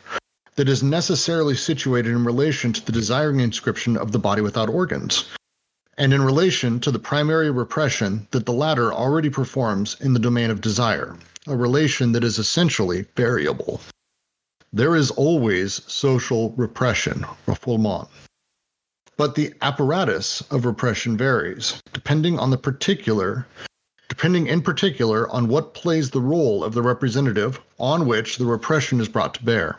that 0.59 0.69
is 0.69 0.83
necessarily 0.83 1.55
situated 1.55 2.11
in 2.11 2.25
relation 2.25 2.73
to 2.73 2.85
the 2.85 2.91
desiring 2.91 3.39
inscription 3.39 3.97
of 3.97 4.11
the 4.11 4.19
body 4.19 4.43
without 4.43 4.69
organs, 4.69 5.25
and 5.97 6.13
in 6.13 6.21
relation 6.21 6.81
to 6.81 6.91
the 6.91 6.99
primary 6.99 7.49
repression 7.49 8.27
that 8.33 8.45
the 8.45 8.53
latter 8.53 8.93
already 8.93 9.31
performs 9.31 9.97
in 10.01 10.15
the 10.15 10.19
domain 10.19 10.51
of 10.51 10.61
desire, 10.61 11.17
a 11.47 11.57
relation 11.57 12.11
that 12.11 12.25
is 12.25 12.39
essentially 12.39 13.07
variable. 13.17 13.81
There 14.73 14.95
is 14.95 15.11
always 15.13 15.81
social 15.91 16.51
repression, 16.51 17.25
refoulement. 17.47 18.09
But 19.17 19.35
the 19.35 19.55
apparatus 19.63 20.43
of 20.51 20.67
repression 20.67 21.17
varies, 21.17 21.83
depending 21.95 22.39
on 22.39 22.51
the 22.51 22.59
particular 22.59 23.47
depending 24.09 24.47
in 24.47 24.61
particular 24.61 25.29
on 25.31 25.49
what 25.49 25.75
plays 25.75 26.11
the 26.11 26.21
role 26.21 26.65
of 26.65 26.75
the 26.75 26.83
representative 26.83 27.61
on 27.79 28.07
which 28.07 28.37
the 28.37 28.45
repression 28.45 29.01
is 29.01 29.09
brought 29.09 29.33
to 29.35 29.45
bear. 29.45 29.79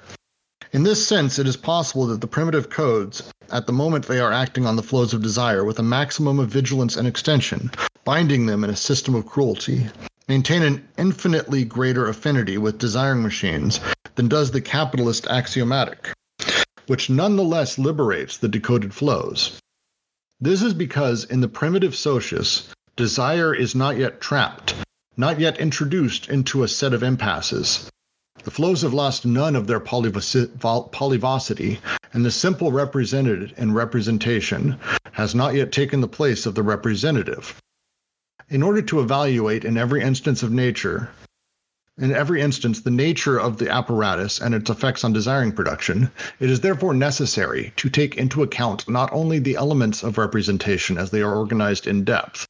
In 0.71 0.83
this 0.83 1.05
sense, 1.05 1.39
it 1.39 1.47
is 1.47 1.57
possible 1.57 2.07
that 2.07 2.21
the 2.21 2.27
primitive 2.27 2.69
codes, 2.69 3.23
at 3.51 3.67
the 3.67 3.73
moment 3.73 4.05
they 4.05 4.19
are 4.19 4.31
acting 4.31 4.65
on 4.65 4.75
the 4.75 4.83
flows 4.83 5.13
of 5.13 5.21
desire 5.21 5.63
with 5.65 5.77
a 5.79 5.83
maximum 5.83 6.39
of 6.39 6.49
vigilance 6.49 6.95
and 6.95 7.07
extension, 7.07 7.69
binding 8.05 8.45
them 8.45 8.63
in 8.63 8.69
a 8.69 8.75
system 8.75 9.13
of 9.13 9.25
cruelty, 9.25 9.87
maintain 10.27 10.61
an 10.61 10.87
infinitely 10.97 11.65
greater 11.65 12.07
affinity 12.07 12.57
with 12.57 12.77
desiring 12.77 13.21
machines 13.21 13.79
than 14.15 14.27
does 14.27 14.51
the 14.51 14.61
capitalist 14.61 15.27
axiomatic, 15.27 16.13
which 16.87 17.09
nonetheless 17.09 17.77
liberates 17.77 18.37
the 18.37 18.47
decoded 18.47 18.93
flows. 18.93 19.59
This 20.41 20.61
is 20.61 20.73
because 20.73 21.25
in 21.25 21.41
the 21.41 21.47
primitive 21.47 21.95
socius, 21.95 22.69
desire 22.95 23.53
is 23.53 23.75
not 23.75 23.97
yet 23.97 24.21
trapped, 24.21 24.75
not 25.17 25.39
yet 25.39 25.59
introduced 25.59 26.29
into 26.29 26.63
a 26.63 26.67
set 26.67 26.93
of 26.93 27.03
impasses. 27.03 27.89
The 28.43 28.51
flows 28.51 28.81
have 28.83 28.93
lost 28.93 29.25
none 29.25 29.55
of 29.55 29.67
their 29.67 29.81
polyvocity, 29.81 31.79
and 32.13 32.25
the 32.25 32.31
simple 32.31 32.71
represented 32.71 33.53
in 33.57 33.73
representation 33.73 34.79
has 35.11 35.35
not 35.35 35.55
yet 35.55 35.73
taken 35.73 35.99
the 35.99 36.07
place 36.07 36.45
of 36.45 36.55
the 36.55 36.63
representative. 36.63 37.59
In 38.47 38.63
order 38.63 38.81
to 38.83 39.01
evaluate 39.01 39.65
in 39.65 39.77
every 39.77 40.01
instance 40.01 40.41
of 40.41 40.51
nature, 40.51 41.09
in 41.99 42.13
every 42.13 42.41
instance, 42.41 42.79
the 42.79 42.91
nature 42.91 43.37
of 43.37 43.57
the 43.57 43.69
apparatus 43.69 44.39
and 44.39 44.55
its 44.55 44.69
effects 44.69 45.03
on 45.03 45.11
desiring 45.11 45.51
production, 45.51 46.09
it 46.39 46.49
is 46.49 46.61
therefore 46.61 46.93
necessary 46.93 47.73
to 47.75 47.89
take 47.89 48.15
into 48.15 48.41
account 48.41 48.87
not 48.87 49.11
only 49.11 49.37
the 49.37 49.55
elements 49.55 50.01
of 50.01 50.17
representation 50.17 50.97
as 50.97 51.11
they 51.11 51.21
are 51.21 51.35
organized 51.35 51.87
in 51.87 52.05
depth, 52.05 52.47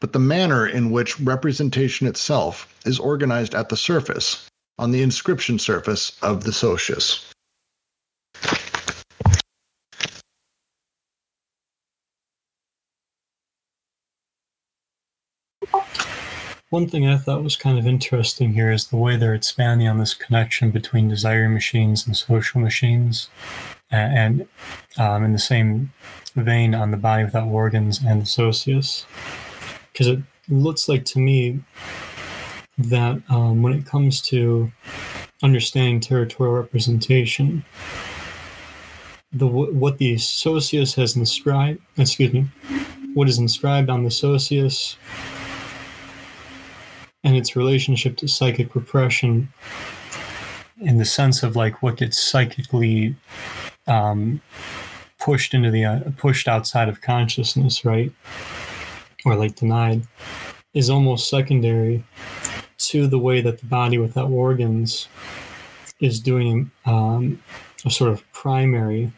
but 0.00 0.12
the 0.12 0.18
manner 0.20 0.66
in 0.66 0.90
which 0.90 1.18
representation 1.20 2.06
itself 2.06 2.72
is 2.86 2.98
organized 3.00 3.54
at 3.54 3.68
the 3.68 3.76
surface, 3.76 4.46
on 4.78 4.92
the 4.92 5.02
inscription 5.02 5.58
surface 5.58 6.12
of 6.22 6.44
the 6.44 6.52
socius. 6.52 7.31
One 16.72 16.88
thing 16.88 17.06
I 17.06 17.18
thought 17.18 17.44
was 17.44 17.54
kind 17.54 17.78
of 17.78 17.86
interesting 17.86 18.54
here 18.54 18.72
is 18.72 18.86
the 18.86 18.96
way 18.96 19.18
they're 19.18 19.34
expanding 19.34 19.88
on 19.88 19.98
this 19.98 20.14
connection 20.14 20.70
between 20.70 21.06
desire 21.06 21.46
machines 21.46 22.06
and 22.06 22.16
social 22.16 22.62
machines, 22.62 23.28
and, 23.90 24.48
um, 24.96 25.22
in 25.22 25.34
the 25.34 25.38
same 25.38 25.92
vein 26.34 26.74
on 26.74 26.90
the 26.90 26.96
body 26.96 27.24
without 27.24 27.46
organs 27.46 28.00
and 28.02 28.22
the 28.22 28.26
socius 28.26 29.04
because 29.92 30.06
it 30.06 30.20
looks 30.48 30.88
like 30.88 31.04
to 31.04 31.18
me 31.18 31.60
that 32.78 33.20
um, 33.28 33.60
when 33.60 33.74
it 33.74 33.84
comes 33.84 34.22
to 34.22 34.72
understanding 35.42 36.00
territorial 36.00 36.54
representation, 36.54 37.62
the 39.30 39.46
what 39.46 39.98
the 39.98 40.16
socius 40.16 40.94
has 40.94 41.16
inscribed, 41.16 41.80
excuse 41.98 42.32
me, 42.32 42.46
what 43.12 43.28
is 43.28 43.38
inscribed 43.38 43.90
on 43.90 44.04
the 44.04 44.10
socius 44.10 44.96
and 47.24 47.36
its 47.36 47.56
relationship 47.56 48.16
to 48.18 48.28
psychic 48.28 48.74
repression 48.74 49.48
in 50.80 50.98
the 50.98 51.04
sense 51.04 51.42
of 51.42 51.54
like 51.56 51.82
what 51.82 51.96
gets 51.96 52.20
psychically 52.20 53.14
um, 53.86 54.40
pushed 55.20 55.54
into 55.54 55.70
the 55.70 55.84
uh, 55.84 56.00
pushed 56.16 56.48
outside 56.48 56.88
of 56.88 57.00
consciousness, 57.00 57.84
right? 57.84 58.12
or 59.24 59.36
like 59.36 59.56
denied 59.56 60.02
is 60.74 60.90
almost 60.90 61.28
secondary 61.28 62.02
to 62.78 63.06
the 63.06 63.18
way 63.18 63.40
that 63.40 63.58
the 63.60 63.66
body 63.66 63.98
without 63.98 64.30
organs 64.30 65.08
is 66.00 66.18
doing 66.18 66.70
um, 66.86 67.40
a 67.84 67.90
sort 67.90 68.10
of 68.10 68.30
primary 68.32 69.12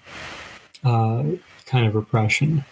uh, 0.84 1.24
kind 1.66 1.86
of 1.86 1.94
repression. 1.94 2.64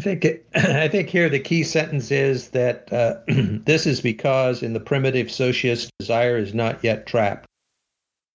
I 0.00 0.02
think 0.02 0.24
it, 0.24 0.46
I 0.54 0.88
think 0.88 1.10
here 1.10 1.28
the 1.28 1.38
key 1.38 1.62
sentence 1.62 2.10
is 2.10 2.48
that 2.48 2.90
uh, 2.90 3.16
this 3.28 3.86
is 3.86 4.00
because 4.00 4.62
in 4.62 4.72
the 4.72 4.80
primitive 4.80 5.30
socius 5.30 5.90
desire 5.98 6.38
is 6.38 6.54
not 6.54 6.82
yet 6.82 7.06
trapped 7.06 7.46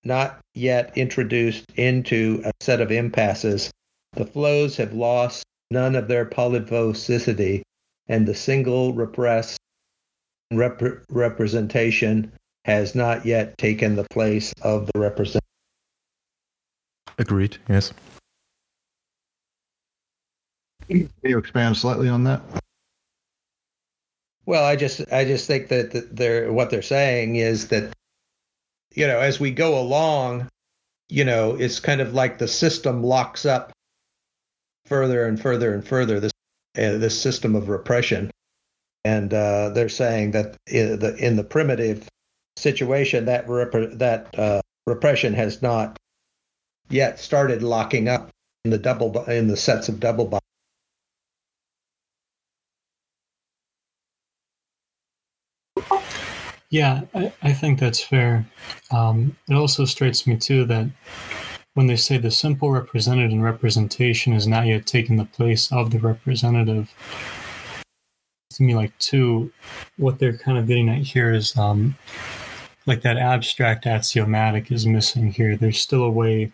not 0.03 0.39
yet 0.53 0.95
introduced 0.95 1.65
into 1.75 2.41
a 2.45 2.51
set 2.61 2.79
of 2.79 2.91
impasses, 2.91 3.71
the 4.13 4.25
flows 4.25 4.77
have 4.77 4.93
lost 4.93 5.43
none 5.71 5.95
of 5.95 6.07
their 6.07 6.25
polyvocity, 6.25 7.63
and 8.07 8.27
the 8.27 8.35
single 8.35 8.93
repressed 8.93 9.57
rep- 10.53 11.03
representation 11.09 12.31
has 12.65 12.93
not 12.93 13.25
yet 13.25 13.57
taken 13.57 13.95
the 13.95 14.05
place 14.11 14.53
of 14.61 14.87
the 14.93 14.99
represent. 14.99 15.43
Agreed. 17.17 17.57
Yes. 17.67 17.91
Can 20.89 21.09
you 21.23 21.37
expand 21.37 21.77
slightly 21.77 22.09
on 22.09 22.23
that? 22.25 22.41
Well, 24.45 24.63
I 24.63 24.75
just 24.75 25.01
I 25.11 25.25
just 25.25 25.47
think 25.47 25.69
that 25.69 26.15
they're 26.15 26.53
what 26.53 26.69
they're 26.69 26.81
saying 26.81 27.37
is 27.37 27.69
that 27.69 27.93
you 28.93 29.07
know, 29.07 29.19
as 29.19 29.39
we 29.39 29.51
go 29.51 29.79
along, 29.79 30.47
you 31.09 31.25
know, 31.25 31.55
it's 31.55 31.79
kind 31.79 32.01
of 32.01 32.13
like 32.13 32.37
the 32.37 32.47
system 32.47 33.03
locks 33.03 33.45
up 33.45 33.71
further 34.85 35.25
and 35.25 35.41
further 35.41 35.73
and 35.73 35.85
further 35.85 36.19
this 36.19 36.31
uh, 36.77 36.97
this 36.97 37.19
system 37.19 37.55
of 37.55 37.69
repression. 37.69 38.31
And 39.03 39.33
uh, 39.33 39.69
they're 39.69 39.89
saying 39.89 40.31
that 40.31 40.57
in 40.67 40.99
the, 40.99 41.15
in 41.17 41.35
the 41.35 41.43
primitive 41.43 42.07
situation, 42.57 43.25
that 43.25 43.47
rep- 43.47 43.97
that 43.99 44.37
uh, 44.37 44.61
repression 44.87 45.33
has 45.33 45.61
not 45.61 45.97
yet 46.89 47.19
started 47.19 47.61
locking 47.61 48.07
up 48.07 48.29
in 48.63 48.71
the 48.71 48.77
double 48.77 49.23
in 49.25 49.47
the 49.47 49.57
sets 49.57 49.89
of 49.89 49.99
double 49.99 50.25
bonds. 50.25 50.41
Yeah, 56.69 57.01
I, 57.13 57.31
I 57.41 57.53
think 57.53 57.79
that's 57.79 58.03
fair. 58.03 58.45
Um, 58.91 59.35
it 59.47 59.53
also 59.53 59.85
strikes 59.85 60.25
me 60.27 60.37
too 60.37 60.65
that 60.65 60.87
when 61.75 61.87
they 61.87 61.95
say 61.95 62.17
the 62.17 62.31
simple 62.31 62.71
represented 62.71 63.31
and 63.31 63.43
representation 63.43 64.33
is 64.33 64.47
not 64.47 64.65
yet 64.65 64.85
taken 64.85 65.17
the 65.17 65.25
place 65.25 65.71
of 65.71 65.91
the 65.91 65.99
representative, 65.99 66.93
to 68.51 68.63
me, 68.63 68.75
like 68.75 68.97
two, 68.99 69.51
what 69.97 70.17
they're 70.17 70.37
kind 70.37 70.57
of 70.57 70.67
getting 70.67 70.89
at 70.89 70.99
here 70.99 71.33
is 71.33 71.55
um, 71.57 71.95
like 72.85 73.01
that 73.01 73.17
abstract 73.17 73.85
axiomatic 73.85 74.71
is 74.71 74.85
missing 74.85 75.31
here. 75.31 75.55
There's 75.55 75.79
still 75.79 76.03
a 76.03 76.09
way. 76.09 76.51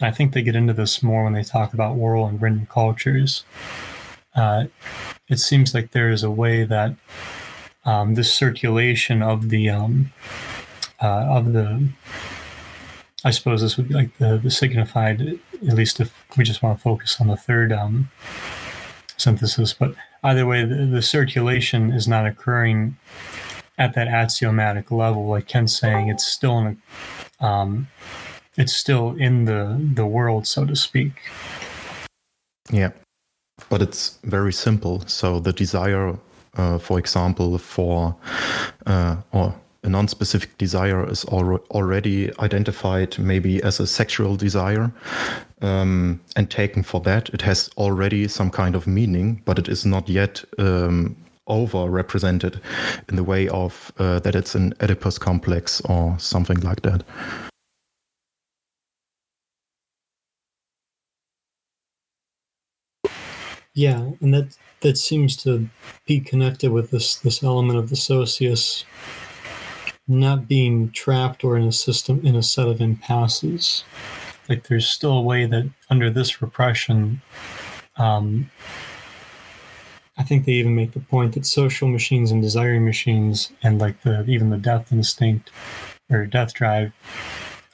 I 0.00 0.10
think 0.10 0.32
they 0.32 0.42
get 0.42 0.56
into 0.56 0.72
this 0.72 1.02
more 1.02 1.24
when 1.24 1.32
they 1.32 1.42
talk 1.42 1.74
about 1.74 1.96
oral 1.96 2.26
and 2.26 2.40
written 2.40 2.66
cultures. 2.70 3.44
Uh, 4.34 4.64
it 5.28 5.38
seems 5.38 5.74
like 5.74 5.90
there 5.90 6.10
is 6.10 6.22
a 6.22 6.30
way 6.30 6.64
that 6.64 6.94
um, 7.84 8.14
the 8.14 8.24
circulation 8.24 9.22
of 9.22 9.48
the 9.48 9.70
um, 9.70 10.12
uh, 11.00 11.26
of 11.28 11.52
the 11.52 11.88
I 13.24 13.30
suppose 13.30 13.62
this 13.62 13.78
would 13.78 13.88
be 13.88 13.94
like 13.94 14.16
the, 14.18 14.36
the 14.36 14.50
signified, 14.50 15.40
at 15.66 15.74
least 15.74 15.98
if 15.98 16.24
we 16.36 16.44
just 16.44 16.62
want 16.62 16.76
to 16.76 16.82
focus 16.82 17.20
on 17.20 17.28
the 17.28 17.36
third 17.36 17.72
um, 17.72 18.10
synthesis. 19.16 19.72
But 19.72 19.94
either 20.22 20.44
way, 20.44 20.64
the, 20.64 20.84
the, 20.84 21.00
circulation 21.00 21.90
is 21.90 22.06
not 22.06 22.26
occurring 22.26 22.96
at 23.78 23.94
that 23.94 24.08
axiomatic 24.08 24.90
level. 24.90 25.26
Like 25.26 25.48
Ken's 25.48 25.76
saying, 25.76 26.08
it's 26.08 26.26
still 26.26 26.58
in 26.58 26.82
a, 27.40 27.46
um, 27.46 27.88
it's 28.58 28.76
still 28.76 29.16
in 29.16 29.46
the 29.46 29.80
the 29.94 30.06
world, 30.06 30.46
so 30.46 30.66
to 30.66 30.76
speak. 30.76 31.12
Yeah, 32.70 32.90
but 33.70 33.80
it's 33.80 34.18
very 34.24 34.52
simple. 34.52 35.02
So 35.06 35.40
the 35.40 35.52
desire 35.52 36.18
uh, 36.56 36.78
for 36.78 36.98
example, 36.98 37.58
for 37.58 38.16
uh, 38.86 39.16
or 39.32 39.54
a 39.82 39.88
non-specific 39.88 40.56
desire 40.56 41.08
is 41.10 41.24
al- 41.30 41.60
already 41.70 42.30
identified 42.38 43.18
maybe 43.18 43.62
as 43.62 43.80
a 43.80 43.86
sexual 43.86 44.34
desire 44.34 44.90
um, 45.60 46.20
and 46.36 46.50
taken 46.50 46.82
for 46.82 47.00
that 47.02 47.28
it 47.34 47.42
has 47.42 47.68
already 47.76 48.26
some 48.26 48.50
kind 48.50 48.74
of 48.74 48.86
meaning 48.86 49.42
but 49.44 49.58
it 49.58 49.68
is 49.68 49.84
not 49.84 50.08
yet 50.08 50.42
um, 50.58 51.14
over 51.46 51.88
represented 51.88 52.60
in 53.08 53.16
the 53.16 53.24
way 53.24 53.48
of 53.48 53.92
uh, 53.98 54.18
that 54.20 54.34
it's 54.34 54.54
an 54.54 54.72
Oedipus 54.80 55.18
complex 55.18 55.80
or 55.82 56.18
something 56.18 56.58
like 56.60 56.80
that. 56.82 57.04
Yeah, 63.74 64.10
and 64.20 64.32
that 64.32 64.56
that 64.84 64.98
seems 64.98 65.34
to 65.34 65.66
be 66.06 66.20
connected 66.20 66.70
with 66.70 66.90
this 66.90 67.16
this 67.16 67.42
element 67.42 67.78
of 67.78 67.88
the 67.88 67.96
socius 67.96 68.84
not 70.06 70.46
being 70.46 70.90
trapped 70.90 71.42
or 71.42 71.56
in 71.56 71.64
a 71.64 71.72
system 71.72 72.20
in 72.24 72.36
a 72.36 72.42
set 72.42 72.68
of 72.68 72.82
impasses. 72.82 73.82
Like 74.46 74.68
there's 74.68 74.86
still 74.86 75.12
a 75.12 75.22
way 75.22 75.46
that 75.46 75.70
under 75.88 76.10
this 76.10 76.42
repression, 76.42 77.22
um, 77.96 78.50
I 80.18 80.22
think 80.22 80.44
they 80.44 80.52
even 80.52 80.76
make 80.76 80.92
the 80.92 81.00
point 81.00 81.32
that 81.32 81.46
social 81.46 81.88
machines 81.88 82.30
and 82.30 82.42
desiring 82.42 82.84
machines 82.84 83.50
and 83.62 83.78
like 83.78 84.02
the 84.02 84.22
even 84.26 84.50
the 84.50 84.58
death 84.58 84.92
instinct 84.92 85.50
or 86.10 86.26
death 86.26 86.52
drive 86.52 86.92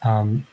um, 0.02 0.46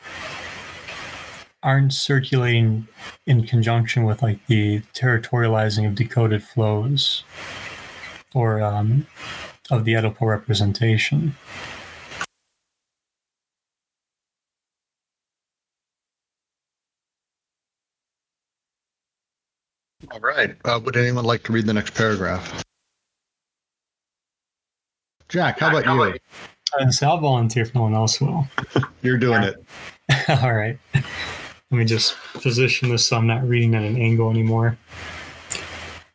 aren't 1.62 1.92
circulating 1.92 2.86
in 3.26 3.44
conjunction 3.44 4.04
with 4.04 4.22
like 4.22 4.46
the 4.46 4.80
territorializing 4.94 5.86
of 5.86 5.94
decoded 5.94 6.42
flows 6.42 7.24
or 8.34 8.62
um, 8.62 9.06
of 9.70 9.84
the 9.84 9.94
Oedipal 9.94 10.28
representation. 10.28 11.34
All 20.10 20.20
right. 20.20 20.56
Uh, 20.64 20.80
would 20.82 20.96
anyone 20.96 21.24
like 21.24 21.42
to 21.44 21.52
read 21.52 21.66
the 21.66 21.74
next 21.74 21.94
paragraph? 21.94 22.62
Jack, 25.28 25.58
how 25.58 25.76
about 25.76 25.84
you? 25.84 26.18
And 26.78 26.94
so 26.94 27.08
I'll 27.08 27.18
volunteer 27.18 27.64
if 27.64 27.74
no 27.74 27.82
one 27.82 27.94
else 27.94 28.20
will. 28.20 28.46
You're 29.02 29.18
doing 29.18 29.42
it. 29.42 29.62
All 30.42 30.54
right. 30.54 30.78
Let 31.70 31.78
me 31.78 31.84
just 31.84 32.16
position 32.32 32.88
this 32.88 33.06
so 33.06 33.18
I'm 33.18 33.26
not 33.26 33.46
reading 33.46 33.74
at 33.74 33.82
an 33.82 33.98
angle 33.98 34.30
anymore. 34.30 34.78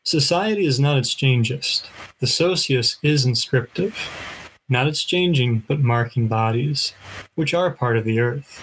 Society 0.03 0.65
is 0.65 0.79
not 0.79 0.97
its. 0.97 1.87
The 2.19 2.25
socius 2.25 2.97
is 3.03 3.25
inscriptive, 3.25 3.95
not 4.67 4.87
its 4.87 5.03
changing, 5.03 5.59
but 5.67 5.79
marking 5.79 6.27
bodies, 6.27 6.93
which 7.35 7.53
are 7.53 7.69
part 7.69 7.97
of 7.97 8.03
the 8.03 8.19
earth. 8.19 8.61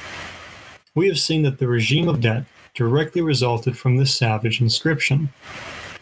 We 0.97 1.07
have 1.07 1.21
seen 1.21 1.43
that 1.43 1.59
the 1.59 1.69
regime 1.69 2.09
of 2.09 2.21
debt 2.21 2.45
directly 2.75 3.23
resulted 3.23 3.79
from 3.79 3.97
this 3.97 4.13
savage 4.13 4.61
inscription. 4.61 5.29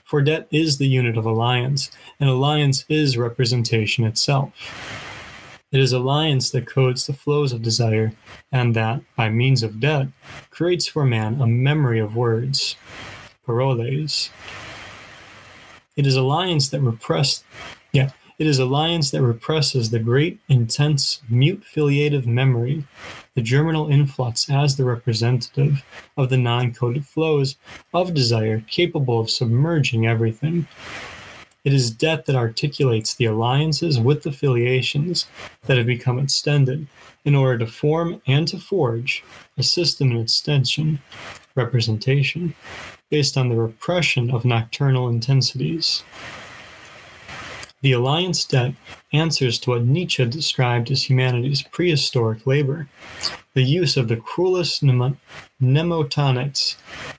For 0.05 0.23
debt 0.23 0.49
is 0.51 0.79
the 0.79 0.89
unit 0.89 1.19
of 1.19 1.27
alliance, 1.27 1.91
and 2.19 2.31
alliance 2.31 2.87
is 2.89 3.19
representation 3.19 4.05
itself. 4.05 4.55
It 5.71 5.81
is 5.81 5.93
alliance 5.93 6.51
that 6.51 6.67
codes 6.67 7.07
the 7.07 7.13
flows 7.13 7.53
of 7.53 7.61
desire, 7.61 8.15
and 8.51 8.75
that, 8.75 9.03
by 9.17 9.29
means 9.29 9.63
of 9.63 9.81
debt, 9.81 10.09
creates 10.49 10.87
for 10.87 11.05
man 11.05 11.43
a 11.43 11.47
memory 11.47 12.01
of 12.01 12.17
words, 12.17 12.77
paroles. 13.45 14.31
It 15.95 16.07
is 16.07 16.17
alliance 16.17 16.71
that 16.71 16.81
repress, 16.81 17.45
yeah, 17.93 18.13
it 18.39 18.47
is 18.47 18.59
alliance 18.59 19.11
that 19.11 19.21
represses 19.21 19.91
the 19.91 19.99
great, 19.99 20.39
intense, 20.49 21.21
mute 21.29 21.63
filiative 21.65 22.25
memory, 22.25 22.85
the 23.35 23.43
germinal 23.43 23.91
influx 23.91 24.49
as 24.49 24.77
the 24.77 24.85
representative 24.85 25.85
of 26.17 26.31
the 26.31 26.39
non-coded 26.39 27.05
flows 27.05 27.57
of 27.93 28.15
desire 28.15 28.65
capable 28.69 29.21
of 29.21 29.29
submerging 29.29 30.07
everything. 30.07 30.67
It 31.65 31.73
is 31.73 31.91
debt 31.91 32.27
that 32.27 32.37
articulates 32.37 33.15
the 33.15 33.27
alliances 33.27 33.99
with 33.99 34.23
the 34.23 34.33
filiations 34.33 35.27
that 35.67 35.77
have 35.77 35.87
become 35.87 36.19
extended 36.19 36.87
in 37.25 37.35
order 37.35 37.59
to 37.59 37.67
form 37.67 38.23
and 38.27 38.47
to 38.49 38.59
forge 38.59 39.25
a 39.57 39.63
system 39.63 40.13
of 40.13 40.23
extension, 40.23 41.01
representation, 41.55 42.55
based 43.11 43.37
on 43.37 43.49
the 43.49 43.57
repression 43.57 44.31
of 44.31 44.45
nocturnal 44.45 45.09
intensities. 45.09 46.05
The 47.81 47.93
alliance 47.93 48.45
debt 48.45 48.75
answers 49.13 49.59
to 49.61 49.71
what 49.71 49.85
Nietzsche 49.85 50.27
described 50.27 50.91
as 50.91 51.09
humanity's 51.09 51.63
prehistoric 51.63 52.45
labor 52.47 52.89
the 53.55 53.63
use 53.63 53.97
of 53.97 54.09
the 54.09 54.17
cruelest 54.17 54.83
mnemotechnics 54.85 56.77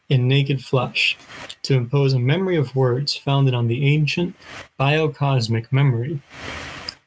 in 0.09 0.27
naked 0.27 0.63
flesh 0.63 1.17
to 1.63 1.75
impose 1.75 2.13
a 2.13 2.19
memory 2.19 2.55
of 2.55 2.75
words 2.75 3.15
founded 3.15 3.53
on 3.53 3.67
the 3.67 3.85
ancient 3.85 4.35
biocosmic 4.79 5.71
memory. 5.71 6.21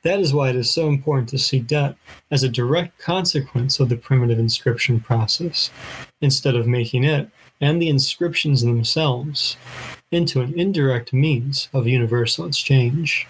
That 0.03 0.19
is 0.19 0.35
why 0.35 0.51
it 0.51 0.57
is 0.57 0.71
so 0.71 0.89
important 0.89 1.29
to 1.31 1.39
see 1.39 1.61
debt 1.61 1.97
as 2.31 2.43
a 2.43 2.49
direct 2.49 2.99
consequence 2.99 3.81
of 3.81 3.89
the 3.89 3.97
primitive 3.97 4.39
inscription 4.39 5.01
process, 5.01 5.71
instead 6.21 6.55
of 6.55 6.67
making 6.67 7.05
it 7.05 7.31
and 7.61 7.81
the 7.81 7.89
inscriptions 7.89 8.63
themselves 8.63 9.57
into 10.13 10.41
an 10.41 10.59
indirect 10.59 11.13
means 11.13 11.69
of 11.73 11.87
universal 11.87 12.47
exchange. 12.47 13.27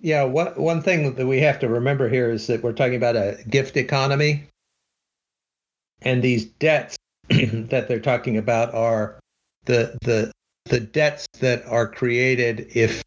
Yeah, 0.00 0.24
one, 0.24 0.48
one 0.56 0.82
thing 0.82 1.14
that 1.14 1.26
we 1.26 1.38
have 1.40 1.60
to 1.60 1.68
remember 1.68 2.08
here 2.08 2.30
is 2.30 2.46
that 2.48 2.62
we're 2.62 2.72
talking 2.72 2.96
about 2.96 3.16
a 3.16 3.38
gift 3.48 3.76
economy. 3.76 4.44
And 6.02 6.22
these 6.22 6.46
debts 6.46 6.96
that 7.28 7.86
they're 7.86 8.00
talking 8.00 8.36
about 8.36 8.74
are 8.74 9.20
the 9.64 9.96
the 10.02 10.32
the 10.66 10.80
debts 10.80 11.26
that 11.40 11.64
are 11.66 11.86
created 11.86 12.66
if 12.74 13.02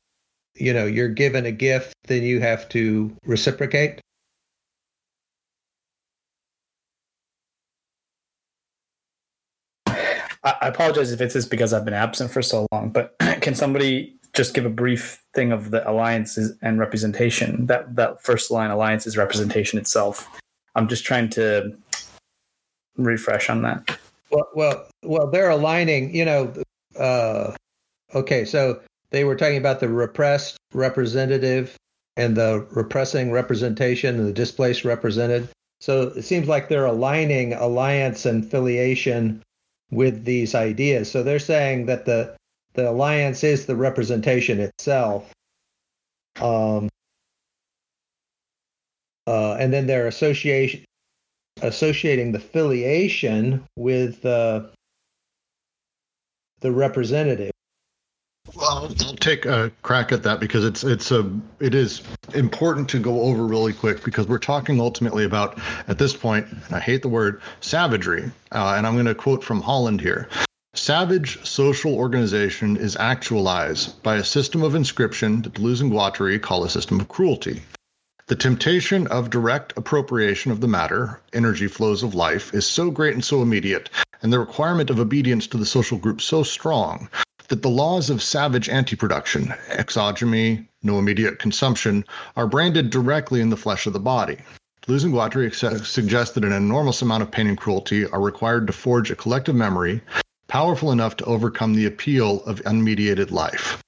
you 0.55 0.73
know 0.73 0.85
you're 0.85 1.09
given 1.09 1.45
a 1.45 1.51
gift 1.51 1.93
then 2.07 2.23
you 2.23 2.39
have 2.39 2.67
to 2.69 3.13
reciprocate 3.25 3.99
I 10.45 10.67
apologize 10.67 11.11
if 11.11 11.21
it's 11.21 11.33
just 11.33 11.49
because 11.49 11.73
I've 11.73 11.85
been 11.85 11.95
absent 11.95 12.29
for 12.29 12.43
so 12.43 12.67
long, 12.71 12.91
but 12.91 13.15
can 13.41 13.55
somebody 13.55 14.13
just 14.33 14.53
give 14.53 14.65
a 14.65 14.69
brief 14.69 15.23
thing 15.33 15.51
of 15.51 15.71
the 15.71 15.89
alliances 15.89 16.55
and 16.61 16.79
representation? 16.79 17.65
That 17.65 17.95
that 17.95 18.21
first 18.21 18.51
line, 18.51 18.69
alliance 18.69 19.07
is 19.07 19.17
representation 19.17 19.79
itself. 19.79 20.29
I'm 20.75 20.87
just 20.87 21.03
trying 21.03 21.29
to 21.31 21.75
refresh 22.97 23.49
on 23.49 23.63
that. 23.63 23.97
Well, 24.29 24.47
well, 24.53 24.87
well, 25.03 25.31
they're 25.31 25.49
aligning. 25.49 26.15
You 26.15 26.25
know, 26.25 26.53
uh, 26.99 27.55
okay, 28.13 28.45
so 28.45 28.79
they 29.09 29.23
were 29.23 29.35
talking 29.35 29.57
about 29.57 29.79
the 29.79 29.89
repressed 29.89 30.57
representative 30.73 31.75
and 32.17 32.37
the 32.37 32.67
repressing 32.71 33.31
representation 33.31 34.19
and 34.19 34.27
the 34.27 34.33
displaced 34.33 34.85
represented. 34.85 35.49
So 35.81 36.03
it 36.03 36.21
seems 36.21 36.47
like 36.47 36.69
they're 36.69 36.85
aligning 36.85 37.53
alliance 37.53 38.25
and 38.25 38.49
filiation 38.49 39.41
with 39.95 40.25
these 40.25 40.53
ideas. 40.55 41.09
So 41.09 41.23
they're 41.23 41.39
saying 41.39 41.85
that 41.87 42.05
the 42.05 42.35
the 42.73 42.89
alliance 42.89 43.43
is 43.43 43.65
the 43.65 43.75
representation 43.75 44.59
itself. 44.59 45.31
Um, 46.41 46.89
uh, 49.25 49.53
and 49.53 49.71
then 49.71 49.87
they're 49.87 50.07
association 50.07 50.83
associating 51.61 52.33
the 52.33 52.39
filiation 52.39 53.63
with 53.77 54.25
uh, 54.25 54.63
the 56.59 56.71
representative. 56.71 57.54
Well, 58.55 58.89
I'll 59.01 59.15
take 59.15 59.45
a 59.45 59.69
crack 59.81 60.13
at 60.13 60.23
that 60.23 60.39
because 60.39 60.63
it's 60.63 60.85
it's 60.85 61.11
a 61.11 61.29
it 61.59 61.75
is 61.75 62.03
important 62.33 62.87
to 62.89 62.99
go 62.99 63.21
over 63.23 63.45
really 63.45 63.73
quick 63.73 64.01
because 64.01 64.27
we're 64.27 64.37
talking 64.37 64.79
ultimately 64.79 65.25
about 65.25 65.59
at 65.89 65.97
this 65.97 66.15
point, 66.15 66.47
and 66.47 66.73
I 66.75 66.79
hate 66.79 67.01
the 67.01 67.09
word 67.09 67.41
savagery, 67.59 68.31
uh, 68.53 68.75
and 68.77 68.87
I'm 68.87 68.93
going 68.93 69.07
to 69.07 69.15
quote 69.15 69.43
from 69.43 69.61
Holland 69.61 69.99
here. 69.99 70.29
Savage 70.73 71.45
social 71.45 71.95
organization 71.95 72.77
is 72.77 72.95
actualized 72.95 74.01
by 74.03 74.15
a 74.15 74.23
system 74.23 74.63
of 74.63 74.73
inscription 74.73 75.41
that 75.41 75.53
Deleuze 75.53 75.81
and 75.81 75.91
Guattari 75.91 76.41
call 76.41 76.63
a 76.63 76.69
system 76.69 77.01
of 77.01 77.09
cruelty. 77.09 77.61
The 78.27 78.35
temptation 78.37 79.05
of 79.07 79.29
direct 79.29 79.73
appropriation 79.75 80.51
of 80.51 80.61
the 80.61 80.67
matter, 80.67 81.19
energy 81.33 81.67
flows 81.67 82.03
of 82.03 82.15
life, 82.15 82.53
is 82.53 82.65
so 82.65 82.89
great 82.89 83.13
and 83.13 83.23
so 83.23 83.41
immediate, 83.41 83.89
and 84.21 84.31
the 84.31 84.39
requirement 84.39 84.89
of 84.89 84.99
obedience 84.99 85.45
to 85.47 85.57
the 85.57 85.65
social 85.65 85.97
group 85.97 86.21
so 86.21 86.41
strong 86.41 87.09
that 87.47 87.61
the 87.61 87.69
laws 87.69 88.09
of 88.09 88.21
savage 88.21 88.69
anti-production, 88.69 89.53
exogamy, 89.69 90.67
no 90.83 90.99
immediate 90.99 91.39
consumption, 91.39 92.05
are 92.35 92.47
branded 92.47 92.89
directly 92.89 93.41
in 93.41 93.49
the 93.49 93.57
flesh 93.57 93.85
of 93.85 93.93
the 93.93 93.99
body. 93.99 94.37
Deleuze 94.85 95.03
and 95.03 95.13
Guattari 95.13 95.53
suggest 95.83 96.35
that 96.35 96.43
an 96.43 96.53
enormous 96.53 97.01
amount 97.01 97.23
of 97.23 97.31
pain 97.31 97.47
and 97.47 97.57
cruelty 97.57 98.05
are 98.07 98.21
required 98.21 98.67
to 98.67 98.73
forge 98.73 99.09
a 99.09 99.15
collective 99.15 99.55
memory 99.55 100.01
powerful 100.47 100.91
enough 100.91 101.17
to 101.17 101.25
overcome 101.25 101.73
the 101.73 101.85
appeal 101.85 102.43
of 102.43 102.61
unmediated 102.63 103.31
life. 103.31 103.81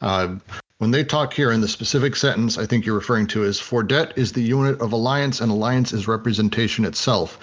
Uh, 0.00 0.36
when 0.78 0.90
they 0.90 1.04
talk 1.04 1.34
here 1.34 1.50
in 1.50 1.60
the 1.60 1.68
specific 1.68 2.16
sentence, 2.16 2.56
I 2.56 2.64
think 2.64 2.86
you're 2.86 2.94
referring 2.94 3.26
to 3.28 3.42
is 3.42 3.58
for 3.60 3.82
debt 3.82 4.12
is 4.16 4.32
the 4.32 4.40
unit 4.40 4.80
of 4.80 4.92
alliance, 4.92 5.40
and 5.40 5.50
alliance 5.50 5.92
is 5.92 6.08
representation 6.08 6.84
itself. 6.84 7.38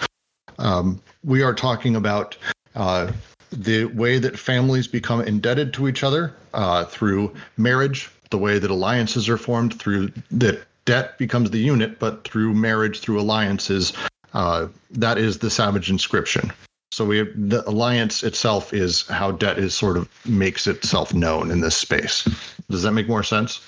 Um, 0.58 1.00
we 1.22 1.42
are 1.42 1.54
talking 1.54 1.96
about 1.96 2.36
uh, 2.74 3.12
the 3.50 3.84
way 3.86 4.18
that 4.18 4.38
families 4.38 4.86
become 4.86 5.20
indebted 5.20 5.72
to 5.74 5.88
each 5.88 6.02
other 6.02 6.34
uh, 6.54 6.84
through 6.84 7.34
marriage, 7.56 8.10
the 8.30 8.38
way 8.38 8.58
that 8.58 8.70
alliances 8.70 9.28
are 9.28 9.38
formed 9.38 9.78
through 9.78 10.12
that 10.30 10.66
debt 10.84 11.18
becomes 11.18 11.50
the 11.50 11.58
unit, 11.58 11.98
but 11.98 12.24
through 12.24 12.54
marriage, 12.54 13.00
through 13.00 13.20
alliances, 13.20 13.92
uh, 14.34 14.66
that 14.90 15.18
is 15.18 15.38
the 15.38 15.50
savage 15.50 15.90
inscription. 15.90 16.52
So 16.92 17.04
we 17.04 17.24
the 17.34 17.68
alliance 17.68 18.22
itself 18.22 18.72
is 18.72 19.06
how 19.08 19.32
debt 19.32 19.58
is 19.58 19.74
sort 19.74 19.96
of 19.96 20.08
makes 20.26 20.66
itself 20.66 21.12
known 21.12 21.50
in 21.50 21.60
this 21.60 21.76
space. 21.76 22.24
Does 22.70 22.82
that 22.82 22.92
make 22.92 23.08
more 23.08 23.22
sense? 23.22 23.60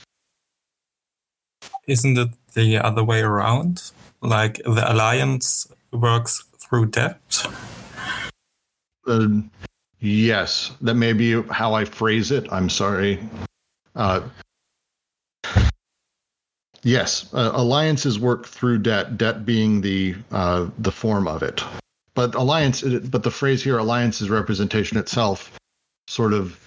Isn't 1.86 2.16
it 2.16 2.28
the 2.54 2.78
other 2.78 3.04
way 3.04 3.20
around? 3.20 3.90
Like 4.22 4.62
the 4.64 4.84
alliance 4.90 5.70
works 5.92 6.44
through 6.58 6.86
debt? 6.86 7.46
Uh, 9.08 9.28
yes, 10.00 10.72
that 10.82 10.94
may 10.94 11.12
be 11.12 11.42
how 11.50 11.74
I 11.74 11.84
phrase 11.84 12.30
it. 12.30 12.46
I'm 12.52 12.68
sorry. 12.68 13.18
Uh, 13.96 14.20
yes, 16.82 17.32
uh, 17.32 17.50
alliances 17.54 18.18
work 18.18 18.46
through 18.46 18.78
debt. 18.78 19.16
Debt 19.16 19.46
being 19.46 19.80
the 19.80 20.14
uh, 20.30 20.68
the 20.78 20.92
form 20.92 21.26
of 21.26 21.42
it, 21.42 21.62
but 22.14 22.34
alliance. 22.34 22.82
But 22.82 23.22
the 23.22 23.30
phrase 23.30 23.62
here, 23.62 23.78
alliance 23.78 24.20
is 24.20 24.30
representation 24.30 24.98
itself, 24.98 25.50
sort 26.06 26.32
of 26.32 26.58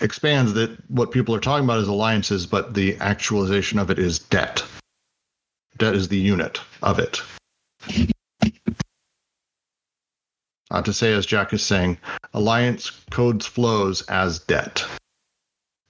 expands 0.00 0.52
that 0.54 0.70
what 0.90 1.10
people 1.10 1.34
are 1.34 1.40
talking 1.40 1.64
about 1.64 1.80
is 1.80 1.88
alliances, 1.88 2.46
but 2.46 2.74
the 2.74 2.96
actualization 3.00 3.78
of 3.78 3.90
it 3.90 3.98
is 3.98 4.18
debt. 4.18 4.62
Debt 5.78 5.94
is 5.94 6.08
the 6.08 6.18
unit 6.18 6.60
of 6.82 6.98
it. 6.98 7.22
Uh, 10.70 10.82
to 10.82 10.92
say, 10.92 11.12
as 11.12 11.24
Jack 11.24 11.52
is 11.52 11.64
saying, 11.64 11.96
alliance 12.34 12.90
codes 13.10 13.46
flows 13.46 14.02
as 14.02 14.38
debt. 14.40 14.84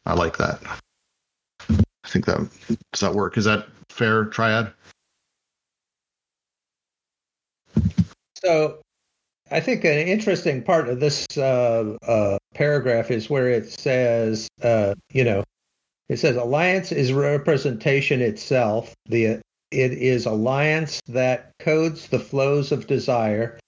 I 0.06 0.14
like 0.14 0.36
that. 0.38 0.60
I 1.68 2.08
think 2.08 2.26
that 2.26 2.48
does 2.92 3.00
that 3.00 3.14
work? 3.14 3.36
Is 3.36 3.44
that 3.44 3.66
fair, 3.88 4.24
Triad? 4.26 4.72
So, 8.42 8.80
I 9.50 9.60
think 9.60 9.84
an 9.84 9.98
interesting 9.98 10.62
part 10.62 10.88
of 10.88 11.00
this 11.00 11.26
uh, 11.36 11.96
uh, 12.06 12.38
paragraph 12.54 13.10
is 13.10 13.28
where 13.28 13.50
it 13.50 13.68
says, 13.68 14.48
uh, 14.62 14.94
you 15.12 15.24
know, 15.24 15.42
it 16.08 16.18
says 16.18 16.36
alliance 16.36 16.92
is 16.92 17.12
representation 17.12 18.20
itself. 18.20 18.94
The 19.06 19.40
it 19.70 19.92
is 19.92 20.24
alliance 20.24 21.00
that 21.08 21.52
codes 21.58 22.08
the 22.08 22.18
flows 22.18 22.72
of 22.72 22.86
desire 22.86 23.58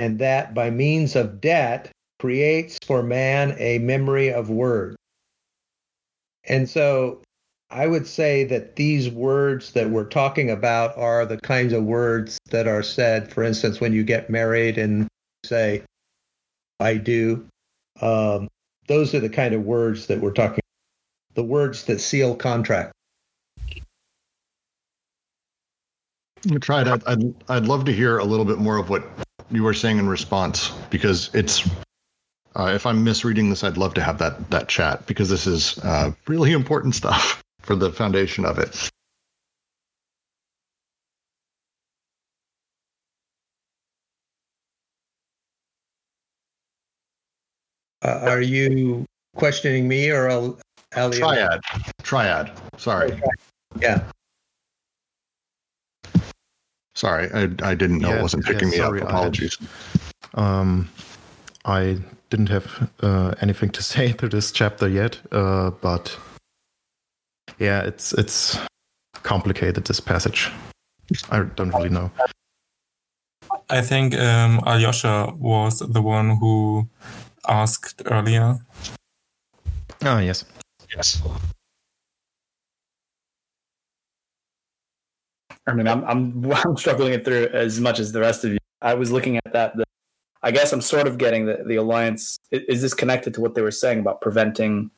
and 0.00 0.18
that 0.18 0.54
by 0.54 0.70
means 0.70 1.16
of 1.16 1.40
debt 1.40 1.90
creates 2.18 2.78
for 2.84 3.02
man 3.02 3.54
a 3.58 3.78
memory 3.78 4.32
of 4.32 4.50
words. 4.50 4.96
And 6.44 6.68
so 6.68 7.20
I 7.70 7.86
would 7.86 8.06
say 8.06 8.44
that 8.44 8.76
these 8.76 9.10
words 9.10 9.72
that 9.72 9.90
we're 9.90 10.04
talking 10.04 10.50
about 10.50 10.96
are 10.96 11.26
the 11.26 11.38
kinds 11.38 11.72
of 11.72 11.84
words 11.84 12.38
that 12.50 12.66
are 12.66 12.82
said, 12.82 13.32
for 13.32 13.42
instance, 13.42 13.80
when 13.80 13.92
you 13.92 14.02
get 14.02 14.30
married 14.30 14.78
and 14.78 15.06
say, 15.44 15.82
I 16.80 16.96
do. 16.96 17.46
Um, 18.00 18.48
those 18.86 19.14
are 19.14 19.20
the 19.20 19.28
kind 19.28 19.54
of 19.54 19.64
words 19.64 20.06
that 20.06 20.20
we're 20.20 20.32
talking 20.32 20.60
the 21.34 21.44
words 21.44 21.84
that 21.84 22.00
seal 22.00 22.34
contract. 22.34 22.92
Triad. 26.60 26.88
I'd, 26.88 27.04
I'd 27.04 27.34
I'd 27.48 27.66
love 27.66 27.84
to 27.84 27.92
hear 27.92 28.18
a 28.18 28.24
little 28.24 28.44
bit 28.44 28.58
more 28.58 28.76
of 28.76 28.90
what 28.90 29.08
you 29.50 29.62
were 29.62 29.74
saying 29.74 29.98
in 29.98 30.08
response 30.08 30.70
because 30.90 31.34
it's 31.34 31.68
uh, 32.56 32.72
if 32.74 32.86
I'm 32.86 33.04
misreading 33.04 33.50
this, 33.50 33.62
I'd 33.62 33.76
love 33.76 33.94
to 33.94 34.02
have 34.02 34.18
that 34.18 34.50
that 34.50 34.68
chat 34.68 35.06
because 35.06 35.28
this 35.28 35.46
is 35.46 35.78
uh, 35.78 36.12
really 36.26 36.52
important 36.52 36.94
stuff 36.94 37.42
for 37.60 37.76
the 37.76 37.92
foundation 37.92 38.44
of 38.44 38.58
it. 38.58 38.90
Uh, 48.02 48.20
are 48.28 48.40
you 48.40 49.04
questioning 49.36 49.88
me 49.88 50.10
or 50.10 50.28
Al- 50.28 50.58
Elliot? 50.92 51.20
Triad, 51.20 51.60
triad. 52.02 52.52
Sorry, 52.76 53.20
Yeah. 53.80 54.02
Sorry. 56.98 57.28
I 57.32 57.42
I 57.70 57.74
didn't 57.76 57.98
know 58.02 58.10
Yeah, 58.10 58.18
it 58.18 58.22
wasn't 58.22 58.44
yeah, 58.46 58.52
picking 58.52 58.70
me 58.70 58.76
sorry, 58.76 59.00
up. 59.02 59.08
I 59.08 59.10
had- 59.10 59.18
Apologies. 59.18 59.58
Um, 60.34 60.88
I 61.64 61.98
didn't 62.30 62.48
have 62.50 62.66
uh, 63.02 63.32
anything 63.40 63.70
to 63.72 63.82
say 63.92 64.12
to 64.12 64.28
this 64.28 64.52
chapter 64.52 64.88
yet, 64.88 65.18
uh, 65.32 65.70
but 65.80 66.18
yeah, 67.58 67.86
it's 67.88 68.12
it's 68.12 68.58
complicated. 69.22 69.84
This 69.84 70.00
passage, 70.00 70.50
I 71.30 71.42
don't 71.56 71.74
really 71.74 71.88
know. 71.90 72.10
I 73.70 73.82
think 73.82 74.14
um, 74.14 74.60
Alyosha 74.66 75.32
was 75.38 75.78
the 75.80 76.00
one 76.02 76.36
who 76.40 76.88
asked 77.48 78.02
earlier. 78.06 78.56
Ah, 80.04 80.20
yes. 80.20 80.44
Yes. 80.96 81.22
I 85.68 85.74
mean, 85.74 85.86
I'm 85.86 86.04
I'm 86.04 86.52
I'm 86.64 86.76
struggling 86.76 87.12
it 87.12 87.24
through 87.24 87.48
as 87.52 87.78
much 87.80 87.98
as 88.00 88.12
the 88.12 88.20
rest 88.20 88.44
of 88.44 88.52
you. 88.52 88.58
I 88.82 88.94
was 88.94 89.12
looking 89.12 89.36
at 89.36 89.52
that. 89.52 89.76
The, 89.76 89.84
I 90.42 90.50
guess 90.52 90.72
I'm 90.72 90.80
sort 90.80 91.06
of 91.06 91.18
getting 91.18 91.46
the 91.46 91.62
the 91.66 91.76
alliance. 91.76 92.36
i- 92.52 92.64
Is 92.68 92.82
this 92.82 92.94
connected 92.94 93.34
to 93.34 93.40
what 93.40 93.54
they 93.54 93.62
were 93.62 93.70
saying 93.70 94.00
about 94.00 94.20
preventing? 94.20 94.90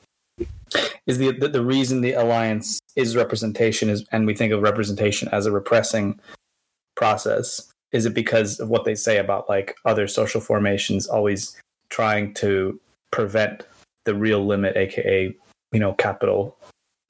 Is 1.07 1.19
the 1.19 1.33
the, 1.33 1.49
the 1.49 1.63
reason 1.65 2.01
the 2.01 2.13
alliance 2.13 2.79
is 2.97 3.17
representation 3.17 3.89
is, 3.91 4.05
and 4.13 4.27
we 4.27 4.35
think 4.35 4.53
of 4.53 4.63
representation 4.63 5.29
as 5.33 5.47
a 5.47 5.53
repressing 5.53 6.19
process? 6.97 7.71
Is 7.93 8.07
it 8.07 8.15
because 8.15 8.61
of 8.61 8.69
what 8.69 8.85
they 8.85 8.95
say 8.95 9.19
about 9.19 9.49
like 9.49 9.75
other 9.85 10.07
social 10.07 10.41
formations 10.41 11.09
always 11.09 11.57
trying 11.89 12.33
to 12.35 12.79
prevent 13.11 13.65
the 14.05 14.15
real 14.15 14.47
limit, 14.47 14.77
aka 14.77 15.35
you 15.73 15.81
know 15.81 15.95
capital, 15.95 16.57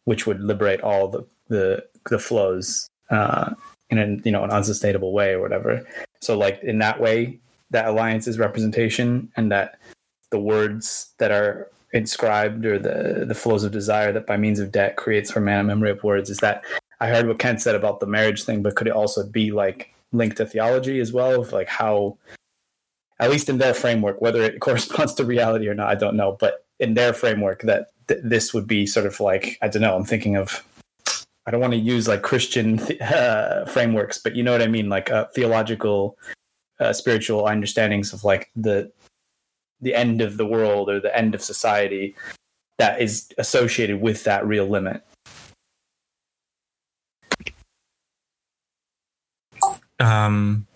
which 0.06 0.26
would 0.26 0.40
liberate 0.40 0.80
all 0.80 1.08
the 1.08 1.26
the 1.48 1.84
the 2.08 2.18
flows 2.18 2.88
uh, 3.10 3.54
in 3.90 3.98
an 3.98 4.22
you 4.24 4.32
know 4.32 4.44
an 4.44 4.50
unsustainable 4.50 5.12
way 5.12 5.32
or 5.32 5.40
whatever. 5.40 5.86
So 6.20 6.36
like 6.38 6.62
in 6.62 6.78
that 6.78 7.00
way, 7.00 7.38
that 7.70 7.86
alliance 7.86 8.26
is 8.26 8.38
representation, 8.38 9.30
and 9.36 9.50
that 9.52 9.78
the 10.30 10.38
words 10.38 11.12
that 11.18 11.30
are 11.30 11.68
inscribed 11.92 12.64
or 12.64 12.78
the 12.78 13.24
the 13.26 13.34
flows 13.34 13.64
of 13.64 13.72
desire 13.72 14.12
that 14.12 14.26
by 14.26 14.36
means 14.36 14.60
of 14.60 14.70
debt 14.70 14.96
creates 14.96 15.30
for 15.30 15.40
man 15.40 15.60
a 15.60 15.64
memory 15.64 15.90
of 15.90 16.04
words 16.04 16.30
is 16.30 16.38
that 16.38 16.62
I 17.00 17.08
heard 17.08 17.26
what 17.26 17.38
Kent 17.38 17.62
said 17.62 17.74
about 17.74 17.98
the 17.98 18.06
marriage 18.06 18.44
thing, 18.44 18.62
but 18.62 18.76
could 18.76 18.86
it 18.86 18.92
also 18.92 19.26
be 19.26 19.50
like 19.50 19.92
linked 20.12 20.36
to 20.36 20.46
theology 20.46 21.00
as 21.00 21.12
well 21.12 21.40
of 21.40 21.52
like 21.52 21.68
how 21.68 22.16
at 23.18 23.30
least 23.30 23.48
in 23.48 23.58
their 23.58 23.74
framework 23.74 24.20
whether 24.20 24.42
it 24.42 24.60
corresponds 24.60 25.14
to 25.14 25.24
reality 25.24 25.68
or 25.68 25.74
not 25.74 25.88
i 25.88 25.94
don't 25.94 26.16
know 26.16 26.36
but 26.40 26.64
in 26.78 26.94
their 26.94 27.12
framework 27.12 27.62
that 27.62 27.92
th- 28.08 28.20
this 28.24 28.52
would 28.52 28.66
be 28.66 28.86
sort 28.86 29.06
of 29.06 29.20
like 29.20 29.58
i 29.62 29.68
don't 29.68 29.82
know 29.82 29.94
i'm 29.94 30.04
thinking 30.04 30.36
of 30.36 30.64
i 31.50 31.52
don't 31.52 31.60
want 31.60 31.72
to 31.72 31.78
use 31.78 32.06
like 32.06 32.22
christian 32.22 32.78
uh, 33.00 33.64
frameworks 33.66 34.18
but 34.18 34.36
you 34.36 34.44
know 34.44 34.52
what 34.52 34.62
i 34.62 34.68
mean 34.68 34.88
like 34.88 35.10
uh, 35.10 35.24
theological 35.34 36.16
uh, 36.78 36.92
spiritual 36.92 37.46
understandings 37.46 38.12
of 38.12 38.22
like 38.22 38.48
the 38.54 38.88
the 39.80 39.94
end 39.94 40.20
of 40.20 40.36
the 40.36 40.46
world 40.46 40.88
or 40.88 41.00
the 41.00 41.14
end 41.16 41.34
of 41.34 41.42
society 41.42 42.14
that 42.78 43.00
is 43.00 43.28
associated 43.36 44.00
with 44.00 44.24
that 44.24 44.46
real 44.46 44.66
limit. 44.66 45.02
Um, 49.98 50.66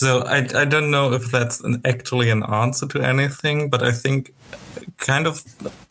so 0.00 0.22
I, 0.22 0.38
I 0.54 0.64
don't 0.64 0.90
know 0.90 1.12
if 1.12 1.30
that's 1.30 1.60
an, 1.60 1.82
actually 1.84 2.30
an 2.30 2.42
answer 2.42 2.86
to 2.88 3.02
anything, 3.02 3.68
but 3.68 3.82
I 3.82 3.92
think 3.92 4.32
kind 4.96 5.26
of 5.26 5.44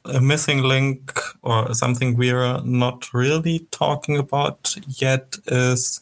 a 0.03 0.19
missing 0.19 0.63
link 0.63 1.13
or 1.43 1.75
something 1.75 2.17
we're 2.17 2.59
not 2.63 3.13
really 3.13 3.67
talking 3.69 4.17
about 4.17 4.75
yet 4.87 5.37
is 5.45 6.01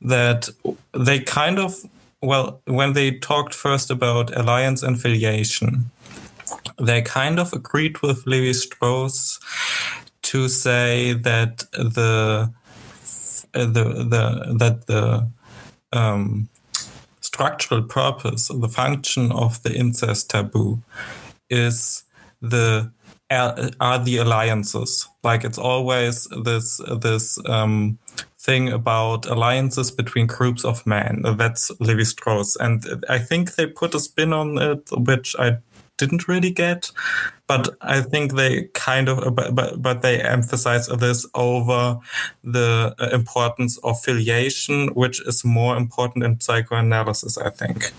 that 0.00 0.48
they 0.92 1.20
kind 1.20 1.58
of 1.58 1.76
well 2.22 2.62
when 2.64 2.94
they 2.94 3.10
talked 3.18 3.52
first 3.54 3.90
about 3.90 4.34
alliance 4.34 4.82
and 4.82 4.98
filiation 4.98 5.90
they 6.78 7.02
kind 7.02 7.38
of 7.38 7.52
agreed 7.52 8.00
with 8.00 8.26
Levi 8.26 8.52
Strauss 8.52 9.38
to 10.22 10.48
say 10.48 11.12
that 11.12 11.58
the 11.72 12.50
the 13.52 13.84
the 14.12 14.56
that 14.58 14.86
the 14.86 15.28
um, 15.92 16.48
structural 17.40 17.82
purpose, 17.82 18.48
the 18.48 18.68
function 18.68 19.32
of 19.32 19.62
the 19.62 19.72
incest 19.72 20.28
taboo, 20.28 20.82
is 21.48 22.04
the 22.42 22.92
are 23.30 23.98
the 24.04 24.18
alliances. 24.18 25.08
Like 25.22 25.44
it's 25.44 25.58
always 25.58 26.28
this 26.44 26.80
this 27.00 27.38
um, 27.46 27.98
thing 28.38 28.68
about 28.68 29.26
alliances 29.26 29.90
between 29.90 30.26
groups 30.26 30.64
of 30.64 30.86
men. 30.86 31.22
That's 31.38 31.70
Levi 31.80 32.02
Strauss, 32.02 32.56
and 32.56 32.84
I 33.08 33.18
think 33.18 33.54
they 33.54 33.66
put 33.66 33.94
a 33.94 34.00
spin 34.00 34.34
on 34.34 34.58
it, 34.58 34.90
which 34.92 35.34
I 35.38 35.58
didn't 36.00 36.28
really 36.28 36.50
get. 36.50 36.90
But 37.46 37.68
I 37.80 38.00
think 38.00 38.34
they 38.34 38.68
kind 38.74 39.08
of, 39.08 39.34
but, 39.34 39.82
but 39.82 40.02
they 40.02 40.20
emphasize 40.20 40.86
this 40.88 41.26
over 41.34 41.98
the 42.44 42.94
uh, 42.98 43.08
importance 43.12 43.78
of 43.78 44.00
filiation, 44.00 44.88
which 44.94 45.20
is 45.26 45.44
more 45.44 45.76
important 45.76 46.24
in 46.24 46.40
psychoanalysis, 46.40 47.36
I 47.38 47.50
think. 47.50 47.92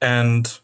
And 0.00 0.58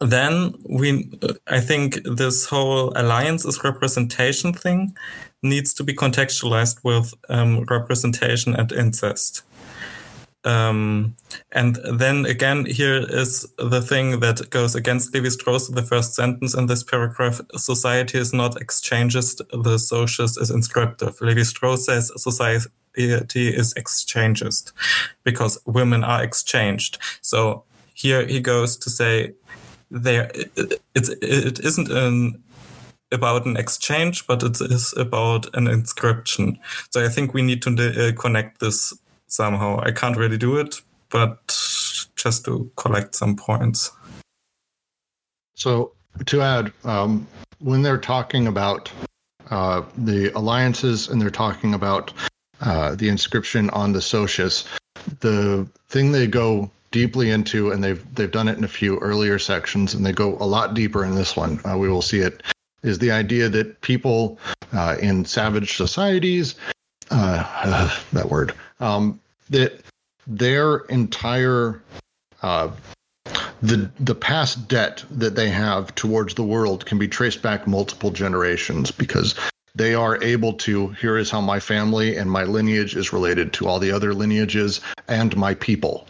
then 0.00 0.54
we, 0.68 1.10
I 1.46 1.60
think 1.60 2.00
this 2.04 2.46
whole 2.46 2.92
alliance 2.96 3.44
is 3.44 3.64
representation 3.64 4.52
thing 4.52 4.94
needs 5.42 5.72
to 5.74 5.84
be 5.84 5.94
contextualized 5.94 6.84
with 6.84 7.14
um, 7.28 7.64
representation 7.64 8.54
and 8.54 8.72
incest. 8.72 9.42
Um, 10.44 11.16
and 11.52 11.78
then 11.92 12.24
again, 12.24 12.64
here 12.64 12.96
is 12.96 13.46
the 13.58 13.82
thing 13.82 14.20
that 14.20 14.48
goes 14.50 14.74
against 14.74 15.12
Levi 15.12 15.28
Strauss. 15.28 15.68
The 15.68 15.82
first 15.82 16.14
sentence 16.14 16.54
in 16.54 16.66
this 16.66 16.82
paragraph: 16.82 17.40
"Society 17.56 18.18
is 18.18 18.32
not 18.32 18.60
exchanges; 18.60 19.36
the 19.52 19.78
socius 19.78 20.36
is 20.38 20.50
inscriptive." 20.50 21.20
Levi 21.20 21.42
Strauss 21.42 21.86
says 21.86 22.10
society 22.16 22.68
is 22.96 23.74
exchangist 23.76 24.72
because 25.24 25.58
women 25.66 26.04
are 26.04 26.22
exchanged. 26.22 26.98
So 27.20 27.64
here 27.92 28.26
he 28.26 28.40
goes 28.40 28.76
to 28.78 28.90
say 28.90 29.34
there 29.90 30.30
it's 30.94 31.10
it 31.20 31.60
isn't 31.60 31.90
an 31.90 32.42
about 33.12 33.44
an 33.44 33.56
exchange, 33.56 34.26
but 34.26 34.42
it 34.42 34.60
is 34.60 34.94
about 34.96 35.54
an 35.54 35.66
inscription. 35.66 36.58
So 36.90 37.04
I 37.04 37.08
think 37.08 37.34
we 37.34 37.42
need 37.42 37.60
to 37.62 37.70
uh, 37.70 38.12
connect 38.20 38.60
this 38.60 38.94
somehow. 39.30 39.80
I 39.80 39.92
can't 39.92 40.16
really 40.16 40.38
do 40.38 40.56
it, 40.58 40.80
but 41.08 41.38
just 42.16 42.44
to 42.44 42.70
collect 42.76 43.14
some 43.14 43.36
points. 43.36 43.90
So 45.54 45.92
to 46.26 46.42
add, 46.42 46.72
um, 46.84 47.26
when 47.58 47.82
they're 47.82 47.98
talking 47.98 48.46
about 48.46 48.90
uh, 49.50 49.82
the 49.96 50.30
alliances 50.36 51.08
and 51.08 51.20
they're 51.20 51.30
talking 51.30 51.74
about 51.74 52.12
uh, 52.60 52.94
the 52.94 53.08
inscription 53.08 53.70
on 53.70 53.92
the 53.92 54.00
socius, 54.00 54.64
the 55.20 55.66
thing 55.88 56.12
they 56.12 56.26
go 56.26 56.70
deeply 56.90 57.30
into, 57.30 57.70
and 57.70 57.82
they've 57.82 58.04
they've 58.14 58.30
done 58.30 58.48
it 58.48 58.58
in 58.58 58.64
a 58.64 58.68
few 58.68 58.98
earlier 58.98 59.38
sections, 59.38 59.94
and 59.94 60.04
they 60.04 60.12
go 60.12 60.36
a 60.40 60.46
lot 60.46 60.74
deeper 60.74 61.04
in 61.04 61.14
this 61.14 61.36
one. 61.36 61.60
Uh, 61.64 61.76
we 61.78 61.88
will 61.88 62.02
see 62.02 62.20
it 62.20 62.42
is 62.82 62.98
the 62.98 63.10
idea 63.10 63.48
that 63.48 63.80
people 63.82 64.38
uh, 64.72 64.96
in 65.00 65.24
savage 65.24 65.76
societies, 65.76 66.54
uh, 67.10 68.00
that 68.12 68.28
word, 68.28 68.54
um, 68.80 69.20
that 69.50 69.80
their 70.26 70.78
entire 70.88 71.82
uh, 72.42 72.70
the 73.62 73.90
the 74.00 74.14
past 74.14 74.68
debt 74.68 75.04
that 75.10 75.34
they 75.34 75.50
have 75.50 75.94
towards 75.94 76.34
the 76.34 76.42
world 76.42 76.86
can 76.86 76.98
be 76.98 77.08
traced 77.08 77.42
back 77.42 77.66
multiple 77.66 78.10
generations 78.10 78.90
because 78.90 79.34
they 79.74 79.94
are 79.94 80.22
able 80.22 80.52
to 80.54 80.88
here 80.88 81.16
is 81.16 81.30
how 81.30 81.40
my 81.40 81.60
family 81.60 82.16
and 82.16 82.30
my 82.30 82.44
lineage 82.44 82.96
is 82.96 83.12
related 83.12 83.52
to 83.52 83.68
all 83.68 83.78
the 83.78 83.92
other 83.92 84.14
lineages 84.14 84.80
and 85.08 85.36
my 85.36 85.54
people. 85.54 86.06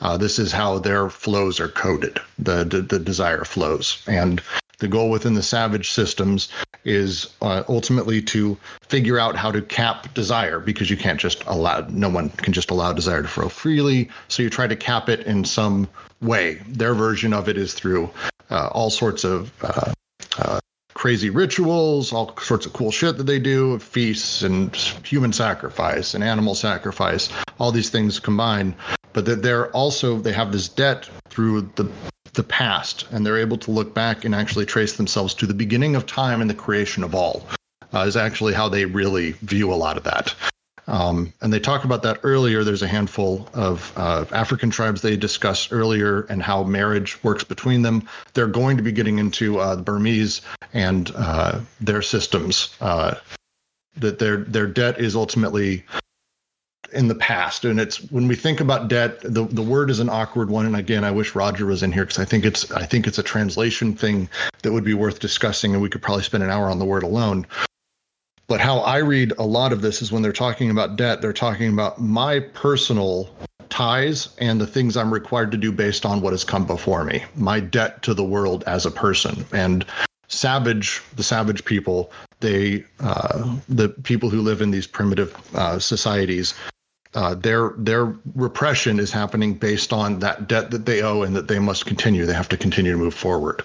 Uh, 0.00 0.16
this 0.16 0.38
is 0.38 0.52
how 0.52 0.78
their 0.78 1.10
flows 1.10 1.60
are 1.60 1.68
coded 1.68 2.18
the, 2.38 2.64
the 2.64 2.82
the 2.82 2.98
desire 2.98 3.44
flows. 3.44 4.02
And 4.06 4.40
the 4.80 4.88
goal 4.88 5.10
within 5.10 5.34
the 5.34 5.42
savage 5.42 5.90
systems 5.90 6.48
is 6.84 7.34
uh, 7.42 7.62
ultimately 7.68 8.22
to 8.22 8.56
figure 8.88 9.18
out 9.18 9.36
how 9.36 9.52
to 9.52 9.62
cap 9.62 10.12
desire 10.14 10.58
because 10.58 10.90
you 10.90 10.96
can't 10.96 11.20
just 11.20 11.44
allow 11.46 11.86
no 11.90 12.08
one 12.08 12.30
can 12.30 12.52
just 12.52 12.70
allow 12.70 12.92
desire 12.92 13.22
to 13.22 13.28
flow 13.28 13.48
freely. 13.48 14.08
So 14.28 14.42
you 14.42 14.50
try 14.50 14.66
to 14.66 14.76
cap 14.76 15.08
it 15.08 15.20
in 15.20 15.44
some 15.44 15.88
way. 16.20 16.60
Their 16.66 16.94
version 16.94 17.32
of 17.32 17.48
it 17.48 17.56
is 17.56 17.74
through 17.74 18.10
uh, 18.50 18.68
all 18.72 18.90
sorts 18.90 19.24
of 19.24 19.52
uh, 19.62 19.92
uh 20.38 20.60
crazy 20.92 21.30
rituals 21.30 22.12
all 22.12 22.36
sorts 22.38 22.66
of 22.66 22.74
cool 22.74 22.90
shit 22.90 23.16
that 23.16 23.24
they 23.24 23.38
do 23.38 23.78
feasts 23.78 24.42
and 24.42 24.76
human 25.02 25.32
sacrifice 25.32 26.12
and 26.12 26.22
animal 26.22 26.54
sacrifice 26.54 27.30
all 27.58 27.70
these 27.70 27.90
things 27.90 28.18
combined. 28.18 28.74
But 29.12 29.24
that 29.26 29.42
they're 29.42 29.70
also 29.70 30.18
they 30.18 30.32
have 30.32 30.52
this 30.52 30.68
debt 30.68 31.08
through 31.28 31.70
the 31.76 31.90
the 32.34 32.42
past 32.42 33.06
and 33.10 33.24
they're 33.24 33.38
able 33.38 33.58
to 33.58 33.70
look 33.70 33.94
back 33.94 34.24
and 34.24 34.34
actually 34.34 34.66
trace 34.66 34.96
themselves 34.96 35.34
to 35.34 35.46
the 35.46 35.54
beginning 35.54 35.96
of 35.96 36.06
time 36.06 36.40
and 36.40 36.48
the 36.48 36.54
creation 36.54 37.02
of 37.02 37.14
all 37.14 37.46
uh, 37.94 38.00
is 38.00 38.16
actually 38.16 38.54
how 38.54 38.68
they 38.68 38.84
really 38.84 39.32
view 39.42 39.72
a 39.72 39.74
lot 39.74 39.96
of 39.96 40.04
that. 40.04 40.34
Um, 40.86 41.32
and 41.40 41.52
they 41.52 41.60
talk 41.60 41.84
about 41.84 42.02
that 42.02 42.18
earlier. 42.24 42.64
There's 42.64 42.82
a 42.82 42.88
handful 42.88 43.48
of 43.54 43.92
uh, 43.96 44.24
african 44.32 44.70
tribes 44.70 45.02
they 45.02 45.16
discussed 45.16 45.72
earlier 45.72 46.22
and 46.22 46.42
how 46.42 46.64
marriage 46.64 47.22
works 47.22 47.44
between 47.44 47.82
them. 47.82 48.08
They're 48.34 48.48
going 48.48 48.76
to 48.76 48.82
be 48.82 48.90
getting 48.90 49.18
into 49.18 49.60
uh, 49.60 49.76
the 49.76 49.82
burmese 49.82 50.40
and 50.72 51.12
uh, 51.14 51.60
their 51.80 52.02
systems 52.02 52.76
uh, 52.80 53.14
that 53.96 54.18
their 54.18 54.38
their 54.38 54.66
debt 54.66 54.98
is 54.98 55.14
ultimately 55.14 55.84
in 56.92 57.08
the 57.08 57.14
past. 57.14 57.64
And 57.64 57.80
it's 57.80 57.98
when 58.10 58.28
we 58.28 58.34
think 58.34 58.60
about 58.60 58.88
debt 58.88 59.20
the, 59.20 59.44
the 59.44 59.62
word 59.62 59.90
is 59.90 60.00
an 60.00 60.08
awkward 60.08 60.50
one. 60.50 60.66
And 60.66 60.76
again 60.76 61.04
i 61.04 61.10
wish 61.10 61.34
roger 61.34 61.66
was 61.66 61.82
in 61.82 61.92
here 61.92 62.04
because 62.04 62.18
i 62.18 62.24
think 62.24 62.44
it's 62.44 62.70
i 62.72 62.84
think 62.84 63.06
it's 63.06 63.18
a 63.18 63.22
translation 63.22 63.94
thing 63.94 64.28
that 64.62 64.72
would 64.72 64.84
be 64.84 64.94
worth 64.94 65.20
discussing 65.20 65.72
and 65.72 65.82
we 65.82 65.88
could 65.88 66.02
probably 66.02 66.22
spend 66.22 66.42
an 66.42 66.50
hour 66.50 66.70
on 66.70 66.78
the 66.78 66.84
word 66.84 67.02
alone. 67.02 67.46
But 68.46 68.60
how 68.60 68.78
i 68.80 68.98
read 68.98 69.32
a 69.38 69.44
lot 69.44 69.72
of 69.72 69.82
this 69.82 70.02
is 70.02 70.12
when 70.12 70.22
they're 70.22 70.32
talking 70.32 70.70
about 70.70 70.96
debt 70.96 71.20
they're 71.20 71.32
talking 71.32 71.72
about 71.72 72.00
my 72.00 72.40
personal 72.40 73.30
ties 73.68 74.30
and 74.38 74.60
the 74.60 74.66
things 74.66 74.96
i'm 74.96 75.12
required 75.12 75.50
to 75.52 75.56
do 75.56 75.70
based 75.70 76.04
on 76.04 76.20
what 76.20 76.32
has 76.32 76.44
come 76.44 76.66
before 76.66 77.04
me 77.04 77.22
my 77.36 77.60
debt 77.60 78.02
to 78.02 78.14
the 78.14 78.24
world 78.24 78.64
as 78.66 78.86
a 78.86 78.90
person. 78.90 79.44
And 79.52 79.84
savage 80.30 81.02
the 81.16 81.22
savage 81.22 81.64
people 81.64 82.12
they 82.38 82.84
uh, 83.00 83.56
the 83.68 83.88
people 83.88 84.30
who 84.30 84.40
live 84.40 84.62
in 84.62 84.70
these 84.70 84.86
primitive 84.86 85.36
uh, 85.54 85.78
societies 85.78 86.54
uh, 87.14 87.34
their 87.34 87.70
their 87.76 88.14
repression 88.34 89.00
is 89.00 89.10
happening 89.10 89.54
based 89.54 89.92
on 89.92 90.20
that 90.20 90.46
debt 90.48 90.70
that 90.70 90.86
they 90.86 91.02
owe 91.02 91.22
and 91.22 91.34
that 91.34 91.48
they 91.48 91.58
must 91.58 91.86
continue. 91.86 92.24
They 92.24 92.34
have 92.34 92.48
to 92.50 92.56
continue 92.56 92.92
to 92.92 92.98
move 92.98 93.14
forward. 93.14 93.62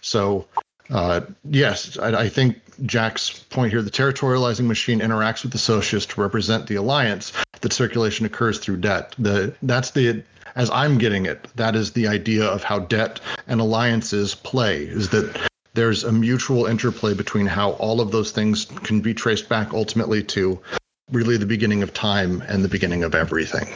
So, 0.00 0.46
uh, 0.90 1.20
yes, 1.50 1.98
I, 1.98 2.22
I, 2.22 2.28
think 2.28 2.60
Jack's 2.86 3.40
point 3.50 3.72
here: 3.72 3.82
the 3.82 3.90
territorializing 3.90 4.66
machine 4.66 5.00
interacts 5.00 5.42
with 5.42 5.52
the 5.52 5.58
socius 5.58 6.06
to 6.06 6.20
represent 6.20 6.66
the 6.66 6.76
alliance 6.76 7.32
that 7.60 7.72
circulation 7.72 8.24
occurs 8.24 8.58
through 8.58 8.78
debt. 8.78 9.14
The 9.18 9.54
that's 9.62 9.90
the 9.90 10.22
as 10.54 10.70
I'm 10.70 10.96
getting 10.96 11.26
it, 11.26 11.46
that 11.56 11.76
is 11.76 11.92
the 11.92 12.08
idea 12.08 12.44
of 12.44 12.62
how 12.64 12.80
debt 12.80 13.20
and 13.46 13.60
alliances 13.60 14.34
play. 14.34 14.84
Is 14.84 15.10
that 15.10 15.48
there's 15.74 16.04
a 16.04 16.12
mutual 16.12 16.64
interplay 16.66 17.12
between 17.12 17.46
how 17.46 17.72
all 17.72 18.00
of 18.00 18.10
those 18.12 18.32
things 18.32 18.64
can 18.64 19.00
be 19.00 19.12
traced 19.12 19.48
back 19.48 19.74
ultimately 19.74 20.22
to 20.24 20.58
really 21.10 21.36
the 21.36 21.46
beginning 21.46 21.82
of 21.82 21.92
time 21.94 22.42
and 22.48 22.64
the 22.64 22.68
beginning 22.68 23.02
of 23.02 23.14
everything. 23.14 23.68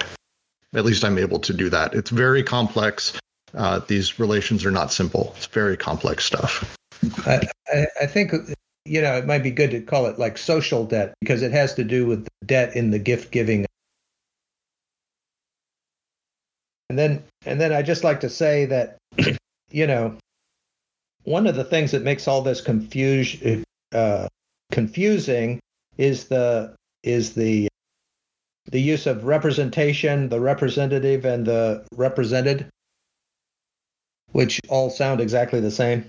At 0.74 0.84
least 0.84 1.04
I'm 1.04 1.18
able 1.18 1.38
to 1.40 1.52
do 1.52 1.68
that. 1.70 1.94
It's 1.94 2.10
very 2.10 2.42
complex. 2.42 3.18
Uh, 3.54 3.80
these 3.86 4.18
relations 4.18 4.64
are 4.64 4.70
not 4.70 4.92
simple. 4.92 5.34
It's 5.36 5.46
very 5.46 5.76
complex 5.76 6.24
stuff. 6.24 6.76
I, 7.26 7.40
I, 8.00 8.06
think 8.06 8.32
you 8.84 9.02
know 9.02 9.16
it 9.16 9.26
might 9.26 9.42
be 9.42 9.50
good 9.50 9.70
to 9.72 9.80
call 9.80 10.06
it 10.06 10.18
like 10.18 10.38
social 10.38 10.84
debt 10.84 11.14
because 11.20 11.42
it 11.42 11.52
has 11.52 11.74
to 11.74 11.84
do 11.84 12.06
with 12.06 12.28
debt 12.46 12.76
in 12.76 12.90
the 12.90 12.98
gift 12.98 13.32
giving. 13.32 13.66
And 16.88 16.98
then 16.98 17.24
and 17.44 17.60
then 17.60 17.72
I 17.72 17.82
just 17.82 18.04
like 18.04 18.20
to 18.20 18.30
say 18.30 18.66
that 18.66 18.98
you 19.70 19.86
know 19.86 20.16
one 21.24 21.46
of 21.46 21.56
the 21.56 21.64
things 21.64 21.90
that 21.90 22.02
makes 22.02 22.26
all 22.26 22.42
this 22.42 22.60
confusion 22.60 23.64
uh, 23.92 24.28
confusing 24.70 25.60
is 25.98 26.28
the 26.28 26.74
is 27.02 27.34
the 27.34 27.68
the 28.70 28.80
use 28.80 29.06
of 29.06 29.24
representation, 29.24 30.28
the 30.28 30.40
representative, 30.40 31.24
and 31.24 31.44
the 31.44 31.84
represented, 31.94 32.68
which 34.30 34.60
all 34.68 34.88
sound 34.88 35.20
exactly 35.20 35.60
the 35.60 35.70
same. 35.70 36.06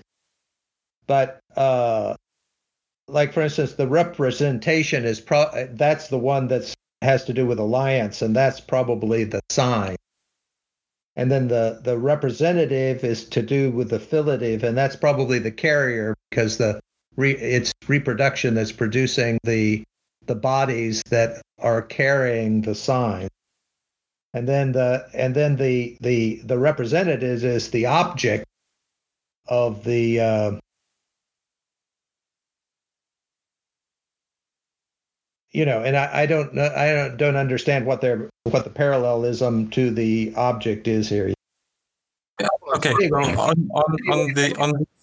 But 1.06 1.40
uh, 1.56 2.14
like 3.08 3.32
for 3.32 3.42
instance, 3.42 3.74
the 3.74 3.88
representation 3.88 5.04
is 5.04 5.20
pro- 5.20 5.68
that's 5.72 6.08
the 6.08 6.18
one 6.18 6.48
that 6.48 6.72
has 7.02 7.24
to 7.24 7.32
do 7.32 7.46
with 7.46 7.58
alliance, 7.58 8.22
and 8.22 8.34
that's 8.34 8.60
probably 8.60 9.24
the 9.24 9.40
sign. 9.50 9.96
And 11.16 11.30
then 11.30 11.48
the 11.48 11.80
the 11.82 11.98
representative 11.98 13.04
is 13.04 13.28
to 13.30 13.42
do 13.42 13.70
with 13.70 13.90
the 13.90 14.00
filative, 14.00 14.62
and 14.62 14.76
that's 14.76 14.96
probably 14.96 15.38
the 15.38 15.52
carrier 15.52 16.14
because 16.30 16.56
the 16.56 16.80
re- 17.16 17.36
it's 17.36 17.72
reproduction 17.86 18.54
that's 18.54 18.72
producing 18.72 19.38
the 19.44 19.84
the 20.26 20.34
bodies 20.34 21.02
that 21.10 21.42
are 21.58 21.82
carrying 21.82 22.62
the 22.62 22.74
sign. 22.74 23.28
And 24.32 24.48
then 24.48 24.72
the 24.72 25.06
and 25.14 25.34
then 25.34 25.56
the 25.56 25.96
the 26.00 26.40
the 26.44 26.58
representative 26.58 27.44
is 27.44 27.70
the 27.70 27.86
object 27.86 28.44
of 29.46 29.84
the 29.84 30.20
uh, 30.20 30.52
you 35.52 35.64
know 35.64 35.82
and 35.84 35.96
I, 35.96 36.22
I 36.22 36.26
don't 36.26 36.52
know 36.52 36.72
i 36.74 36.92
don't, 36.92 37.16
don't 37.16 37.36
understand 37.36 37.86
what 37.86 38.00
their 38.00 38.28
what 38.44 38.64
the 38.64 38.70
parallelism 38.70 39.70
to 39.70 39.90
the 39.90 40.32
object 40.36 40.88
is 40.88 41.08
here. 41.08 41.32
Okay, 42.76 42.90
on, 42.90 43.36
on, 43.38 43.68
on 44.10 44.34
the 44.34 44.56
on 44.58 44.72
these 44.76 44.93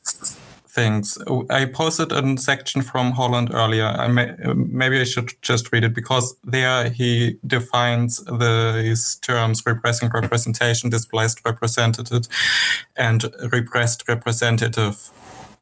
things, 0.72 1.18
I 1.50 1.66
posted 1.66 2.12
a 2.12 2.38
section 2.38 2.82
from 2.82 3.12
Holland 3.12 3.50
earlier. 3.54 3.86
I 3.86 4.08
may, 4.08 4.34
maybe 4.56 5.00
I 5.00 5.04
should 5.04 5.32
just 5.42 5.72
read 5.72 5.84
it 5.84 5.94
because 5.94 6.36
there 6.44 6.90
he 6.90 7.38
defines 7.46 8.24
these 8.26 9.16
terms: 9.16 9.64
repressing 9.66 10.10
representation, 10.10 10.90
displaced 10.90 11.42
representative, 11.46 12.28
and 12.96 13.26
repressed 13.52 14.08
representative. 14.08 15.10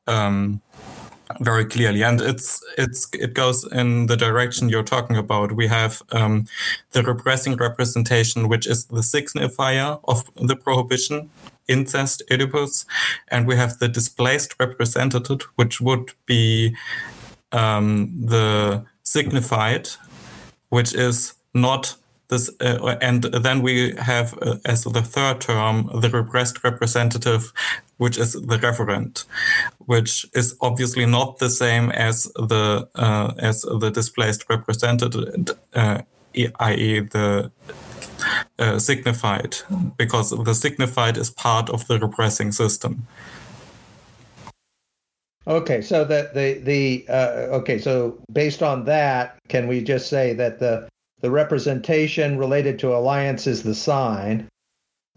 Um, 0.07 0.61
very 1.41 1.65
clearly, 1.65 2.01
and 2.01 2.21
it's 2.21 2.63
it's 2.77 3.07
it 3.13 3.35
goes 3.35 3.63
in 3.71 4.07
the 4.07 4.17
direction 4.17 4.69
you're 4.69 4.81
talking 4.83 5.15
about. 5.15 5.51
We 5.51 5.67
have 5.67 6.01
um, 6.11 6.45
the 6.91 7.03
repressing 7.03 7.55
representation, 7.55 8.49
which 8.49 8.65
is 8.65 8.85
the 8.85 9.01
signifier 9.01 9.99
of 10.05 10.23
the 10.35 10.55
prohibition, 10.55 11.29
incest, 11.69 12.23
Oedipus, 12.31 12.85
and 13.29 13.47
we 13.47 13.55
have 13.55 13.79
the 13.79 13.87
displaced 13.87 14.55
representative, 14.59 15.41
which 15.55 15.79
would 15.79 16.11
be 16.25 16.75
um, 17.51 18.13
the 18.19 18.85
signified, 19.03 19.89
which 20.69 20.93
is 20.93 21.33
not 21.53 21.95
this, 22.29 22.49
uh, 22.61 22.95
and 23.01 23.23
then 23.23 23.61
we 23.61 23.95
have 23.95 24.37
uh, 24.41 24.57
as 24.65 24.83
the 24.83 25.01
third 25.01 25.41
term 25.41 25.89
the 26.01 26.09
repressed 26.09 26.63
representative, 26.63 27.51
which 27.97 28.17
is 28.17 28.33
the 28.33 28.57
referent, 28.57 29.25
which 29.79 30.25
is 30.35 30.55
obviously 30.61 31.05
not 31.07 31.39
the 31.39 31.49
same 31.49 31.89
as 31.91 32.23
the 32.35 32.87
uh, 32.95 33.33
as 33.39 33.61
the 33.61 33.89
displaced 33.89 34.45
representative, 34.47 35.57
uh, 35.73 36.01
i.e., 36.35 36.99
the 36.99 37.51
uh, 38.57 38.79
signified, 38.79 39.57
because 39.97 40.31
the 40.31 40.53
signified 40.53 41.17
is 41.17 41.29
part 41.29 41.69
of 41.69 41.87
the 41.87 41.99
repressing 41.99 42.51
system. 42.51 43.07
Okay, 45.47 45.81
so 45.81 46.05
that 46.05 46.33
the 46.33 46.59
the 46.63 47.05
uh, 47.09 47.57
okay, 47.57 47.79
so 47.79 48.21
based 48.31 48.61
on 48.61 48.85
that, 48.85 49.39
can 49.47 49.67
we 49.67 49.83
just 49.83 50.07
say 50.07 50.33
that 50.33 50.59
the 50.59 50.87
the 51.21 51.31
representation 51.31 52.37
related 52.37 52.77
to 52.79 52.95
alliance 52.95 53.47
is 53.47 53.63
the 53.63 53.75
sign. 53.75 54.47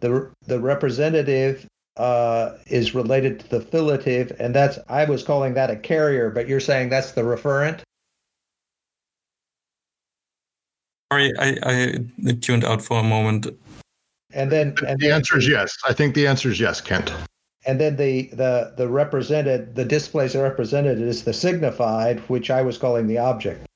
The 0.01 0.31
the 0.47 0.59
representative 0.59 1.67
uh, 1.97 2.53
is 2.67 2.95
related 2.95 3.41
to 3.41 3.49
the 3.49 3.61
filative, 3.61 4.35
and 4.41 4.55
that's 4.55 4.79
I 4.89 5.05
was 5.05 5.23
calling 5.23 5.55
that 5.55 5.71
a 5.71 5.77
carrier, 5.77 6.31
but 6.31 6.49
you're 6.49 6.61
saying 6.61 6.89
that's 6.89 7.13
the 7.13 7.23
referent. 7.23 7.83
Sorry, 11.13 11.33
I, 11.39 11.59
I 12.27 12.33
tuned 12.41 12.65
out 12.65 12.81
for 12.81 12.99
a 12.99 13.03
moment. 13.03 13.47
And 14.33 14.51
then 14.51 14.75
and 14.87 14.99
the 14.99 15.09
then, 15.09 15.13
answer 15.13 15.37
is 15.37 15.47
yes. 15.47 15.77
I 15.87 15.93
think 15.93 16.15
the 16.15 16.27
answer 16.27 16.49
is 16.51 16.59
yes, 16.59 16.81
Kent. 16.81 17.13
and 17.67 17.79
then 17.79 17.97
the 17.97 18.29
the 18.33 18.73
the 18.79 18.89
represented 18.89 19.75
the 19.75 19.85
displays 19.85 20.35
are 20.35 20.43
represented 20.43 20.99
is 21.01 21.25
the 21.25 21.35
signified, 21.35 22.21
which 22.31 22.51
I 22.51 22.63
was 22.63 22.79
calling 22.79 23.09
the 23.09 23.19
object. 23.19 23.67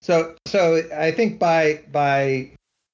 So 0.00 0.34
so 0.46 0.82
I 0.96 1.10
think 1.10 1.38
by 1.38 1.82
by 1.92 2.50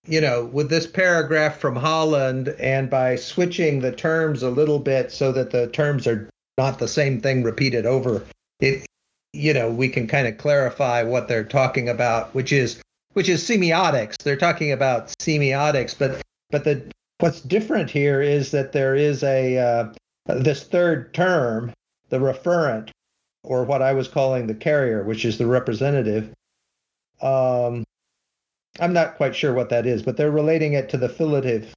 you 0.08 0.20
know 0.20 0.46
with 0.46 0.68
this 0.70 0.88
paragraph 0.88 1.58
from 1.58 1.76
Holland 1.76 2.48
and 2.58 2.90
by 2.90 3.14
switching 3.14 3.80
the 3.80 3.92
terms 3.92 4.42
a 4.42 4.50
little 4.50 4.80
bit 4.80 5.12
so 5.12 5.30
that 5.30 5.52
the 5.52 5.68
terms 5.68 6.08
are 6.08 6.28
not 6.58 6.80
the 6.80 6.88
same 6.88 7.20
thing 7.20 7.44
repeated 7.44 7.86
over 7.86 8.24
it 8.58 8.84
you 9.36 9.52
know 9.52 9.70
we 9.70 9.88
can 9.88 10.06
kind 10.06 10.26
of 10.26 10.38
clarify 10.38 11.02
what 11.02 11.28
they're 11.28 11.44
talking 11.44 11.88
about 11.88 12.34
which 12.34 12.52
is 12.52 12.80
which 13.12 13.28
is 13.28 13.42
semiotics 13.42 14.16
they're 14.18 14.36
talking 14.36 14.72
about 14.72 15.08
semiotics 15.20 15.96
but 15.98 16.20
but 16.50 16.64
the 16.64 16.82
what's 17.18 17.40
different 17.40 17.90
here 17.90 18.20
is 18.20 18.50
that 18.50 18.72
there 18.72 18.94
is 18.94 19.22
a 19.22 19.58
uh, 19.58 19.92
this 20.26 20.64
third 20.64 21.12
term 21.14 21.72
the 22.08 22.18
referent 22.18 22.90
or 23.42 23.64
what 23.64 23.82
I 23.82 23.92
was 23.92 24.08
calling 24.08 24.46
the 24.46 24.54
carrier 24.54 25.04
which 25.04 25.24
is 25.24 25.38
the 25.38 25.46
representative 25.46 26.32
um, 27.20 27.84
I'm 28.80 28.92
not 28.92 29.16
quite 29.16 29.34
sure 29.34 29.54
what 29.54 29.70
that 29.70 29.86
is, 29.86 30.02
but 30.02 30.16
they're 30.16 30.30
relating 30.30 30.74
it 30.74 30.88
to 30.90 30.98
the 30.98 31.08
filative. 31.08 31.68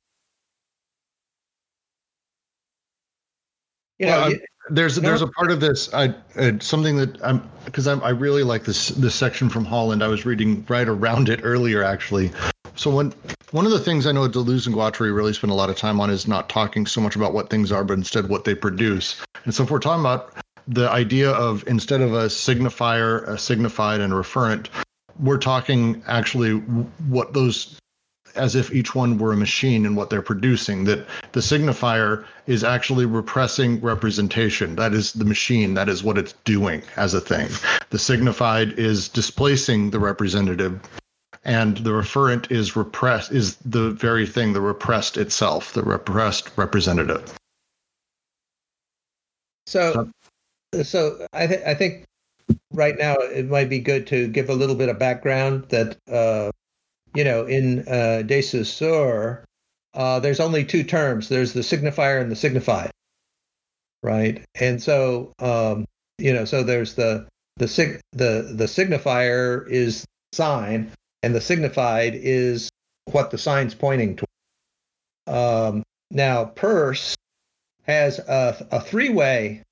You 3.97 4.07
know, 4.07 4.31
You- 4.69 4.75
There's 4.75 4.95
there's 4.95 5.21
a 5.21 5.27
part 5.27 5.51
of 5.51 5.59
this 5.59 5.93
I 5.93 6.13
uh, 6.37 6.51
something 6.59 6.95
that 6.97 7.23
I'm 7.23 7.49
because 7.65 7.87
I'm 7.87 8.03
I 8.03 8.09
really 8.09 8.43
like 8.43 8.63
this 8.63 8.89
this 8.89 9.15
section 9.15 9.49
from 9.49 9.65
Holland. 9.65 10.03
I 10.03 10.07
was 10.07 10.25
reading 10.25 10.65
right 10.69 10.87
around 10.87 11.29
it 11.29 11.41
earlier 11.43 11.83
actually. 11.83 12.31
So 12.75 12.89
one 12.89 13.13
one 13.51 13.65
of 13.65 13.71
the 13.71 13.79
things 13.79 14.05
I 14.05 14.11
know 14.11 14.27
Deleuze 14.27 14.67
and 14.67 14.75
Guattari 14.75 15.13
really 15.13 15.33
spend 15.33 15.51
a 15.51 15.55
lot 15.55 15.69
of 15.69 15.75
time 15.75 15.99
on 15.99 16.09
is 16.09 16.27
not 16.27 16.49
talking 16.49 16.85
so 16.85 17.01
much 17.01 17.15
about 17.15 17.33
what 17.33 17.49
things 17.49 17.71
are, 17.71 17.83
but 17.83 17.93
instead 17.93 18.29
what 18.29 18.45
they 18.45 18.55
produce. 18.55 19.19
And 19.45 19.53
so 19.53 19.63
if 19.63 19.71
we're 19.71 19.79
talking 19.79 20.01
about 20.01 20.33
the 20.67 20.89
idea 20.89 21.31
of 21.31 21.63
instead 21.67 22.01
of 22.01 22.13
a 22.13 22.25
signifier, 22.27 23.27
a 23.27 23.37
signified, 23.37 24.01
and 24.01 24.13
a 24.13 24.15
referent, 24.15 24.67
we're 25.19 25.39
talking 25.39 26.01
actually 26.07 26.53
what 27.09 27.33
those 27.33 27.77
as 28.35 28.55
if 28.55 28.73
each 28.73 28.95
one 28.95 29.17
were 29.17 29.33
a 29.33 29.37
machine 29.37 29.85
and 29.85 29.95
what 29.95 30.09
they're 30.09 30.21
producing 30.21 30.85
that 30.85 31.05
the 31.31 31.39
signifier 31.39 32.25
is 32.47 32.63
actually 32.63 33.05
repressing 33.05 33.79
representation. 33.81 34.75
That 34.75 34.93
is 34.93 35.13
the 35.13 35.25
machine. 35.25 35.73
That 35.73 35.89
is 35.89 36.03
what 36.03 36.17
it's 36.17 36.33
doing 36.43 36.81
as 36.95 37.13
a 37.13 37.21
thing. 37.21 37.49
The 37.89 37.99
signified 37.99 38.73
is 38.73 39.07
displacing 39.07 39.91
the 39.91 39.99
representative 39.99 40.79
and 41.45 41.77
the 41.77 41.91
referent 41.91 42.51
is 42.51 42.75
repressed 42.75 43.31
is 43.31 43.55
the 43.57 43.91
very 43.91 44.25
thing 44.25 44.53
the 44.53 44.61
repressed 44.61 45.17
itself 45.17 45.73
the 45.73 45.81
repressed 45.81 46.51
representative. 46.57 47.33
So 49.65 50.09
so 50.83 51.25
I 51.33 51.47
th- 51.47 51.63
I 51.65 51.73
think 51.73 52.05
right 52.73 52.97
now 52.97 53.15
it 53.15 53.49
might 53.49 53.69
be 53.69 53.79
good 53.79 54.07
to 54.07 54.27
give 54.27 54.49
a 54.49 54.53
little 54.53 54.75
bit 54.75 54.89
of 54.89 54.99
background 54.99 55.65
that 55.69 55.97
uh, 56.11 56.51
you 57.15 57.23
know 57.23 57.45
in 57.45 57.87
uh, 57.87 58.23
De 58.23 58.41
Saussure, 58.41 59.45
uh, 59.93 60.19
there's 60.19 60.39
only 60.39 60.63
two 60.63 60.83
terms. 60.83 61.29
There's 61.29 61.53
the 61.53 61.61
signifier 61.61 62.21
and 62.21 62.31
the 62.31 62.35
signified, 62.35 62.91
right? 64.03 64.43
And 64.59 64.81
so 64.81 65.33
um, 65.39 65.85
you 66.17 66.33
know 66.33 66.45
so 66.45 66.63
there's 66.63 66.95
the 66.95 67.27
the 67.57 67.67
sig 67.67 67.99
the 68.11 68.51
the 68.53 68.65
signifier 68.65 69.67
is 69.69 70.05
sign 70.33 70.91
and 71.23 71.35
the 71.35 71.41
signified 71.41 72.13
is 72.15 72.69
what 73.05 73.31
the 73.31 73.37
sign's 73.37 73.75
pointing 73.75 74.15
to. 74.17 74.25
Um, 75.27 75.83
now, 76.11 76.45
Peirce 76.45 77.15
has 77.83 78.19
a, 78.19 78.67
a 78.71 78.81
three-way 78.81 79.63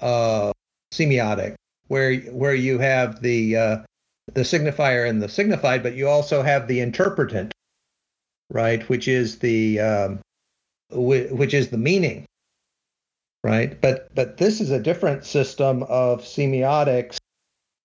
uh, 0.00 0.52
semiotic 0.92 1.54
where 1.88 2.16
where 2.16 2.54
you 2.54 2.78
have 2.78 3.20
the 3.20 3.56
uh, 3.56 3.76
the 4.32 4.42
signifier 4.42 5.08
and 5.08 5.22
the 5.22 5.28
signified, 5.28 5.82
but 5.82 5.94
you 5.94 6.08
also 6.08 6.42
have 6.42 6.68
the 6.68 6.80
interpretant, 6.80 7.52
right? 8.50 8.86
Which 8.88 9.08
is 9.08 9.38
the 9.38 9.80
um, 9.80 10.20
whi- 10.90 11.28
which 11.30 11.54
is 11.54 11.70
the 11.70 11.78
meaning, 11.78 12.26
right? 13.42 13.80
But 13.80 14.14
but 14.14 14.36
this 14.36 14.60
is 14.60 14.70
a 14.70 14.80
different 14.80 15.24
system 15.24 15.82
of 15.84 16.22
semiotics 16.22 17.18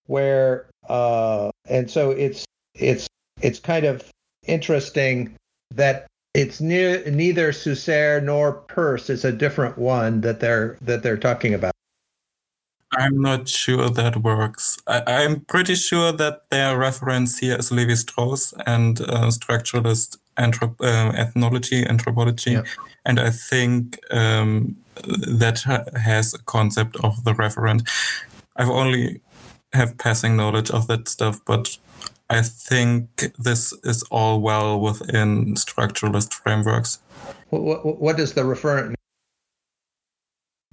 where 0.06 0.68
uh, 0.88 1.52
and 1.68 1.90
so 1.90 2.12
it's 2.12 2.46
it's 2.74 3.08
it's 3.42 3.60
kind 3.60 3.86
of 3.86 4.10
interesting 4.46 5.36
that 5.74 6.08
it's 6.34 6.62
near, 6.62 7.04
neither 7.10 7.52
Saussure 7.52 8.22
nor 8.22 8.54
Peirce. 8.54 9.10
It's 9.10 9.26
a 9.26 9.32
different 9.32 9.78
one 9.78 10.22
that 10.22 10.40
they're 10.40 10.78
that 10.82 11.04
they're 11.04 11.18
talking 11.18 11.54
about. 11.54 11.74
I'm 12.94 13.22
not 13.22 13.50
sure 13.50 13.90
that 13.90 14.18
works. 14.24 14.78
I, 14.88 15.02
I'm 15.06 15.42
pretty 15.42 15.76
sure 15.76 16.12
that 16.14 16.50
their 16.50 16.78
reference 16.78 17.38
here 17.40 17.58
is 17.58 17.72
Levi 17.72 17.96
Strauss 17.96 18.54
and 18.66 19.02
uh, 19.02 19.28
structuralist 19.28 20.18
anthrop- 20.38 20.80
uh, 20.82 21.12
ethnology, 21.16 21.86
anthropology, 21.86 22.52
Yeah. 22.52 22.64
and 23.06 23.20
I 23.20 23.32
think 23.32 24.00
um, 24.12 24.78
that 25.28 25.62
ha- 25.66 25.84
has 26.00 26.34
a 26.34 26.40
concept 26.40 26.96
of 27.04 27.24
the 27.26 27.34
referent. 27.34 27.88
I've 28.56 28.70
only 28.70 29.22
have 29.74 29.98
passing 29.98 30.38
knowledge 30.38 30.72
of 30.72 30.88
that 30.88 31.10
stuff, 31.10 31.42
but 31.46 31.78
I 32.30 32.42
think 32.42 33.32
this 33.38 33.74
is 33.84 34.04
all 34.04 34.40
well 34.42 34.80
within 34.80 35.56
structuralist 35.56 36.34
frameworks. 36.34 37.00
What, 37.50 37.64
what, 37.64 38.02
what 38.02 38.18
does 38.18 38.34
the 38.34 38.42
referent 38.44 38.96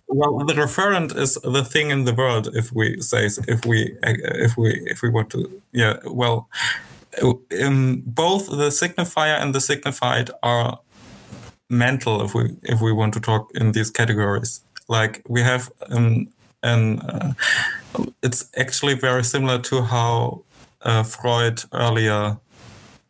Well, 0.07 0.39
the 0.45 0.55
referent 0.55 1.17
is 1.17 1.35
the 1.43 1.65
thing 1.65 1.91
in 1.91 2.05
the 2.05 2.15
world. 2.15 2.49
If 2.55 2.73
we 2.73 3.01
say, 3.01 3.27
if 3.49 3.65
we, 3.65 3.97
if 4.03 4.57
we, 4.57 4.81
if 4.87 5.03
we 5.03 5.09
want 5.09 5.31
to, 5.31 5.63
yeah. 5.73 5.97
Well, 6.05 6.49
both 7.21 8.47
the 8.51 8.71
signifier 8.71 9.41
and 9.41 9.55
the 9.55 9.61
signified 9.61 10.31
are 10.43 10.79
mental. 11.71 12.23
If 12.23 12.35
we, 12.35 12.57
if 12.63 12.81
we 12.81 12.93
want 12.93 13.15
to 13.15 13.21
talk 13.21 13.51
in 13.55 13.73
these 13.73 13.91
categories, 13.91 14.61
like 14.89 15.23
we 15.29 15.41
have, 15.41 15.73
um, 15.89 16.29
and 16.63 17.03
uh, 17.03 17.33
it's 18.23 18.51
actually 18.57 18.95
very 18.95 19.25
similar 19.25 19.59
to 19.61 19.83
how 19.83 20.43
uh, 20.83 21.03
Freud 21.03 21.65
earlier 21.73 22.37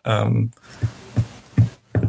um, 0.05 0.53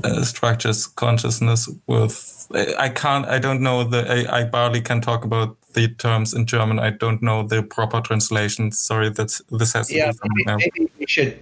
uh, 0.04 0.24
structures 0.24 0.88
consciousness 0.88 1.70
with. 1.88 2.35
I 2.54 2.90
can't. 2.90 3.26
I 3.26 3.40
don't 3.40 3.62
know 3.62 3.84
the. 3.84 4.28
I, 4.30 4.40
I 4.40 4.44
barely 4.44 4.82
can 4.82 5.02
talk 5.02 5.24
about 5.24 5.58
the 5.74 5.88
terms 5.88 6.34
in 6.34 6.46
German. 6.46 6.80
I 6.80 6.92
don't 6.92 7.22
know 7.22 7.44
the 7.44 7.64
proper 7.64 8.02
translation. 8.02 8.72
Sorry, 8.72 9.10
that 9.10 9.40
this 9.50 9.74
has 9.74 9.92
yeah. 9.92 10.12
Maybe, 10.24 10.58
maybe 10.58 10.92
we 11.00 11.06
should 11.08 11.42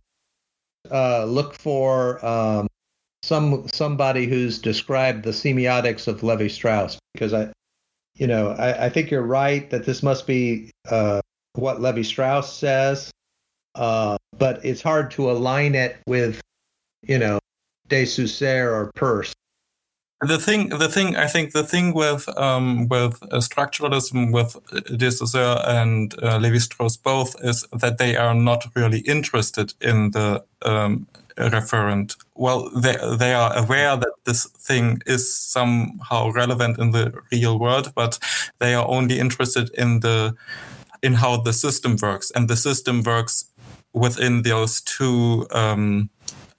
uh, 0.91 1.25
look 1.25 1.53
for 1.53 2.23
um, 2.25 2.67
some 3.23 3.67
somebody 3.69 4.25
who's 4.25 4.59
described 4.59 5.23
the 5.23 5.31
semiotics 5.31 6.07
of 6.07 6.23
Levi 6.23 6.47
Strauss 6.47 6.97
because 7.13 7.33
I, 7.33 7.51
you 8.15 8.27
know, 8.27 8.49
I, 8.49 8.85
I 8.85 8.89
think 8.89 9.09
you're 9.09 9.23
right 9.23 9.69
that 9.69 9.85
this 9.85 10.03
must 10.03 10.27
be 10.27 10.71
uh, 10.89 11.21
what 11.53 11.81
Levi 11.81 12.01
Strauss 12.01 12.53
says, 12.53 13.11
uh, 13.75 14.17
but 14.37 14.63
it's 14.65 14.81
hard 14.81 15.11
to 15.11 15.31
align 15.31 15.75
it 15.75 15.97
with, 16.07 16.41
you 17.01 17.17
know, 17.17 17.39
De 17.87 18.05
Saussure 18.05 18.73
or 18.73 18.91
Peirce. 18.95 19.33
The 20.25 20.37
thing, 20.37 20.69
the 20.69 20.87
thing, 20.87 21.15
I 21.15 21.27
think 21.27 21.51
the 21.51 21.63
thing 21.63 21.93
with 21.93 22.29
um, 22.37 22.87
with 22.87 23.21
uh, 23.23 23.39
structuralism, 23.39 24.31
with 24.31 24.55
De 24.97 25.11
Saussure 25.11 25.59
and 25.65 26.15
uh, 26.23 26.37
Levi 26.37 26.59
Strauss 26.59 26.97
both, 26.97 27.35
is 27.43 27.65
that 27.73 27.97
they 27.97 28.15
are 28.15 28.33
not 28.33 28.65
really 28.75 28.99
interested 28.99 29.73
in 29.81 30.11
the 30.11 30.43
um, 30.61 31.07
referent. 31.37 32.15
Well, 32.35 32.69
they 32.69 32.95
they 33.17 33.33
are 33.33 33.57
aware 33.57 33.97
that 33.97 34.13
this 34.25 34.45
thing 34.45 35.01
is 35.05 35.35
somehow 35.35 36.31
relevant 36.31 36.77
in 36.77 36.91
the 36.91 37.13
real 37.31 37.59
world, 37.59 37.91
but 37.95 38.19
they 38.59 38.73
are 38.75 38.87
only 38.87 39.19
interested 39.19 39.69
in 39.73 39.99
the 39.99 40.35
in 41.01 41.15
how 41.15 41.37
the 41.37 41.53
system 41.53 41.97
works, 42.01 42.31
and 42.31 42.47
the 42.47 42.55
system 42.55 43.03
works 43.03 43.45
within 43.93 44.43
those 44.43 44.81
two 44.81 45.47
um, 45.51 46.09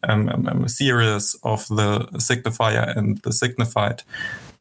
um, 0.09 0.29
um, 0.29 0.47
um 0.49 0.69
series 0.69 1.37
of 1.43 1.67
the 1.69 2.09
signifier 2.15 2.97
and 2.97 3.19
the 3.19 3.33
signified. 3.33 4.03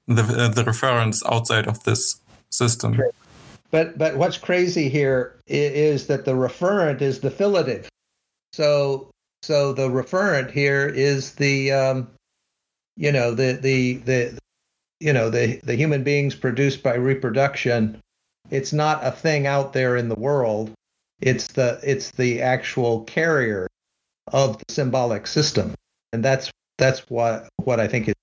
The 0.08 0.24
uh, 0.24 0.48
the 0.50 0.66
reference 0.66 1.24
outside 1.26 1.68
of 1.68 1.84
this 1.84 2.20
system. 2.50 3.00
But 3.72 3.98
but 3.98 4.18
what's 4.18 4.38
crazy 4.38 4.90
here 4.90 5.40
is 5.48 6.08
that 6.08 6.26
the 6.26 6.34
referent 6.34 7.02
is 7.02 7.22
the 7.22 7.32
filative. 7.32 7.88
So 8.52 9.10
so 9.44 9.74
the 9.74 9.90
referent 9.90 10.52
here 10.52 10.88
is 10.88 11.36
the 11.36 11.72
um, 11.72 12.08
you 12.98 13.12
know 13.12 13.34
the 13.34 13.54
the 13.54 13.96
the 13.98 14.38
you 15.00 15.14
know 15.14 15.30
the 15.30 15.60
the 15.64 15.76
human 15.76 16.04
beings 16.04 16.36
produced 16.36 16.84
by 16.84 16.96
reproduction 16.96 18.02
it's 18.50 18.74
not 18.74 19.06
a 19.06 19.12
thing 19.12 19.48
out 19.48 19.74
there 19.74 19.98
in 19.98 20.10
the 20.10 20.16
world. 20.16 20.72
It's 21.22 21.48
the 21.48 21.80
it's 21.84 22.12
the 22.12 22.42
actual 22.42 23.04
carrier 23.06 23.68
of 24.34 24.58
the 24.58 24.66
symbolic 24.74 25.28
system, 25.28 25.74
and 26.12 26.26
that's 26.26 26.52
that's 26.78 27.00
what 27.10 27.48
what 27.64 27.80
I 27.80 27.88
think 27.88 28.10
is. 28.10 28.16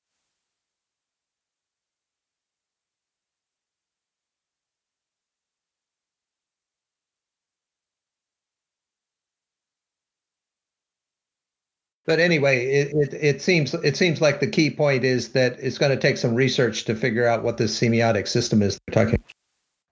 But 12.07 12.19
anyway, 12.19 12.67
it, 12.67 12.93
it, 12.93 13.15
it, 13.15 13.43
seems 13.43 13.73
it 13.73 13.97
seems 13.97 14.21
like 14.21 14.41
the 14.41 14.47
key 14.49 14.69
point 14.69 15.05
is 15.05 15.29
that 15.29 15.57
it's 15.61 15.79
going 15.79 15.93
to 15.93 15.97
take 15.97 16.17
some 16.17 16.35
research 16.35 16.85
to 16.87 16.97
figure 16.97 17.25
out 17.25 17.45
what 17.45 17.57
this 17.57 17.79
semiotic 17.79 18.27
system 18.27 18.63
is 18.63 18.81
they're 18.89 19.05
talking. 19.05 19.23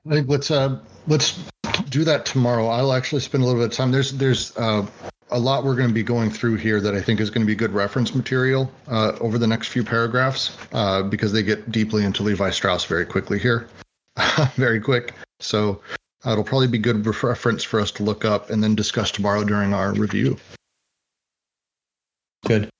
Let's 0.04 0.50
uh, 0.50 0.80
let's 1.06 1.38
do 1.90 2.02
that 2.04 2.26
tomorrow. 2.26 2.66
I'll 2.66 2.92
actually 2.92 3.20
spend 3.20 3.44
a 3.44 3.46
little 3.46 3.60
bit 3.60 3.70
of 3.70 3.76
time. 3.76 3.92
There's 3.92 4.10
there's 4.12 4.56
uh, 4.56 4.84
a 5.30 5.38
lot 5.38 5.64
we're 5.64 5.74
going 5.74 5.88
to 5.88 5.94
be 5.94 6.02
going 6.02 6.30
through 6.30 6.56
here 6.56 6.80
that 6.80 6.94
I 6.94 7.00
think 7.00 7.20
is 7.20 7.30
going 7.30 7.42
to 7.42 7.46
be 7.46 7.54
good 7.54 7.72
reference 7.72 8.14
material 8.14 8.70
uh, 8.88 9.12
over 9.20 9.38
the 9.38 9.46
next 9.46 9.68
few 9.68 9.84
paragraphs 9.84 10.56
uh, 10.72 11.02
because 11.02 11.32
they 11.32 11.42
get 11.42 11.70
deeply 11.70 12.04
into 12.04 12.22
Levi 12.22 12.50
Strauss 12.50 12.84
very 12.84 13.04
quickly 13.04 13.38
here, 13.38 13.68
very 14.54 14.80
quick. 14.80 15.12
So 15.40 15.80
uh, 16.24 16.32
it'll 16.32 16.44
probably 16.44 16.68
be 16.68 16.78
good 16.78 17.04
reference 17.22 17.62
for 17.62 17.80
us 17.80 17.90
to 17.92 18.02
look 18.02 18.24
up 18.24 18.50
and 18.50 18.62
then 18.62 18.74
discuss 18.74 19.10
tomorrow 19.10 19.44
during 19.44 19.74
our 19.74 19.92
review. 19.92 20.36
Good. 22.46 22.70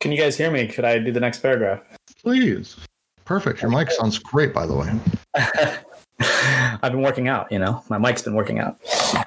Can 0.00 0.12
you 0.12 0.18
guys 0.18 0.36
hear 0.36 0.50
me? 0.50 0.66
Could 0.66 0.84
I 0.84 0.98
do 0.98 1.10
the 1.10 1.20
next 1.20 1.38
paragraph? 1.38 1.82
Please. 2.22 2.76
Perfect. 3.24 3.62
Your 3.62 3.70
mic 3.70 3.90
sounds 3.90 4.18
great, 4.18 4.52
by 4.52 4.66
the 4.66 4.74
way. 4.74 4.92
I've 6.82 6.92
been 6.92 7.02
working 7.02 7.28
out, 7.28 7.50
you 7.50 7.58
know, 7.58 7.82
my 7.88 7.98
mic's 7.98 8.22
been 8.22 8.34
working 8.34 8.58
out. 8.58 8.78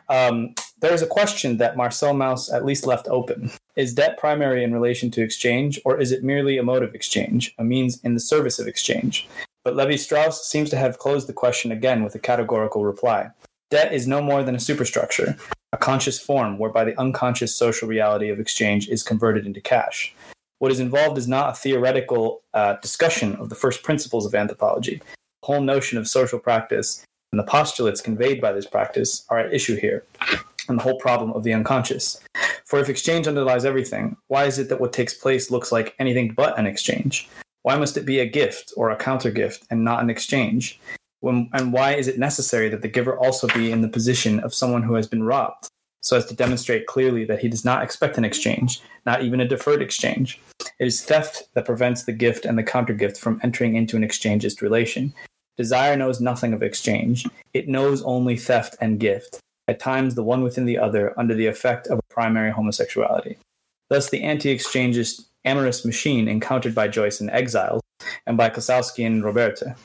Um, 0.10 0.54
there's 0.82 1.02
a 1.02 1.08
question 1.08 1.58
that 1.58 1.78
Marcel 1.78 2.14
Mauss 2.14 2.52
at 2.52 2.66
least 2.66 2.88
left 2.88 3.08
open. 3.10 3.52
Is 3.76 3.94
debt 3.94 4.18
primary 4.18 4.64
in 4.64 4.74
relation 4.74 5.12
to 5.12 5.22
exchange, 5.22 5.80
or 5.86 6.00
is 6.00 6.12
it 6.12 6.24
merely 6.24 6.58
a 6.58 6.64
mode 6.64 6.84
of 6.84 6.96
exchange, 6.96 7.54
a 7.58 7.64
means 7.64 8.00
in 8.04 8.14
the 8.14 8.20
service 8.20 8.60
of 8.60 8.68
exchange? 8.68 9.28
But 9.64 9.76
Levi 9.76 9.98
Strauss 9.98 10.48
seems 10.48 10.70
to 10.70 10.78
have 10.78 11.00
closed 11.00 11.28
the 11.28 11.34
question 11.34 11.72
again 11.72 12.04
with 12.04 12.16
a 12.16 12.20
categorical 12.20 12.86
reply. 12.86 13.30
Debt 13.70 13.94
is 13.94 14.08
no 14.08 14.22
more 14.22 14.42
than 14.42 14.56
a 14.56 14.60
superstructure, 14.60 15.38
a 15.74 15.78
conscious 15.78 16.20
form 16.20 16.58
whereby 16.58 16.86
the 16.86 17.00
unconscious 17.00 17.56
social 17.56 17.88
reality 17.88 18.30
of 18.30 18.40
exchange 18.40 18.88
is 18.90 19.04
converted 19.04 19.46
into 19.46 19.62
cash. 19.62 20.14
What 20.60 20.72
is 20.72 20.80
involved 20.80 21.18
is 21.18 21.28
not 21.28 21.52
a 21.52 21.56
theoretical 21.56 22.42
uh, 22.54 22.76
discussion 22.82 23.36
of 23.36 23.50
the 23.50 23.56
first 23.56 23.84
principles 23.84 24.26
of 24.26 24.34
anthropology, 24.34 24.98
The 25.42 25.48
whole 25.48 25.62
notion 25.62 25.98
of 25.98 26.08
social 26.08 26.40
practice 26.40 27.06
and 27.32 27.40
the 27.40 27.44
postulates 27.44 28.02
conveyed 28.02 28.42
by 28.42 28.52
this 28.52 28.66
practice 28.66 29.26
are 29.30 29.40
at 29.40 29.54
issue 29.54 29.76
here, 29.76 30.04
and 30.70 30.80
the 30.80 30.84
whole 30.84 30.98
problem 30.98 31.34
of 31.34 31.44
the 31.44 31.54
unconscious. 31.54 32.20
For 32.66 32.80
if 32.80 32.90
exchange 32.90 33.28
underlies 33.28 33.66
everything, 33.66 34.16
why 34.28 34.46
is 34.46 34.60
it 34.60 34.70
that 34.70 34.80
what 34.80 34.94
takes 34.94 35.14
place 35.14 35.52
looks 35.52 35.72
like 35.72 35.96
anything 36.00 36.34
but 36.34 36.58
an 36.58 36.66
exchange? 36.66 37.28
Why 37.64 37.76
must 37.76 37.98
it 37.98 38.06
be 38.06 38.20
a 38.20 38.26
gift 38.26 38.72
or 38.78 38.90
a 38.90 38.96
counter 38.96 39.32
gift 39.32 39.66
and 39.70 39.84
not 39.84 40.02
an 40.02 40.10
exchange? 40.10 40.80
When, 41.20 41.50
and 41.52 41.74
why 41.74 41.96
is 41.96 42.08
it 42.08 42.18
necessary 42.18 42.70
that 42.70 42.82
the 42.82 42.88
giver 42.88 43.18
also 43.18 43.48
be 43.48 43.72
in 43.72 43.82
the 43.82 43.90
position 43.90 44.40
of 44.40 44.54
someone 44.54 44.84
who 44.84 44.94
has 44.94 45.08
been 45.08 45.24
robbed, 45.24 45.68
so 46.02 46.16
as 46.16 46.26
to 46.28 46.36
demonstrate 46.36 46.88
clearly 46.88 47.26
that 47.26 47.40
he 47.40 47.50
does 47.50 47.66
not 47.66 47.84
expect 47.84 48.18
an 48.18 48.24
exchange, 48.24 48.82
not 49.06 49.24
even 49.24 49.42
a 49.42 49.48
deferred 49.48 49.82
exchange? 49.82 50.40
It 50.80 50.88
is 50.88 51.04
theft 51.04 51.44
that 51.56 51.66
prevents 51.66 52.04
the 52.04 52.14
gift 52.14 52.46
and 52.46 52.58
the 52.58 52.64
counter 52.64 52.94
gift 52.94 53.18
from 53.18 53.42
entering 53.44 53.76
into 53.76 53.98
an 53.98 54.04
exchangist 54.04 54.62
relation, 54.62 55.14
Desire 55.60 55.98
knows 55.98 56.22
nothing 56.22 56.54
of 56.54 56.64
exchange. 56.64 57.26
It 57.54 57.68
knows 57.68 58.02
only 58.04 58.38
theft 58.38 58.78
and 58.80 58.98
gift, 58.98 59.42
at 59.70 59.80
times 59.80 60.16
the 60.16 60.24
one 60.24 60.42
within 60.42 60.66
the 60.66 60.80
other 60.80 61.14
under 61.18 61.36
the 61.36 61.46
effect 61.46 61.86
of 61.88 62.00
a 62.00 62.14
primary 62.14 62.52
homosexuality. 62.52 63.38
Thus, 63.90 64.10
the 64.10 64.24
anti 64.24 64.50
exchangist 64.50 65.22
amorous 65.46 65.86
machine 65.86 66.28
encountered 66.28 66.74
by 66.74 66.88
Joyce 66.88 67.22
in 67.22 67.30
Exile 67.30 67.80
and 68.26 68.36
by 68.36 68.50
Klossowski 68.50 69.06
and 69.06 69.24
Roberte. 69.24 69.76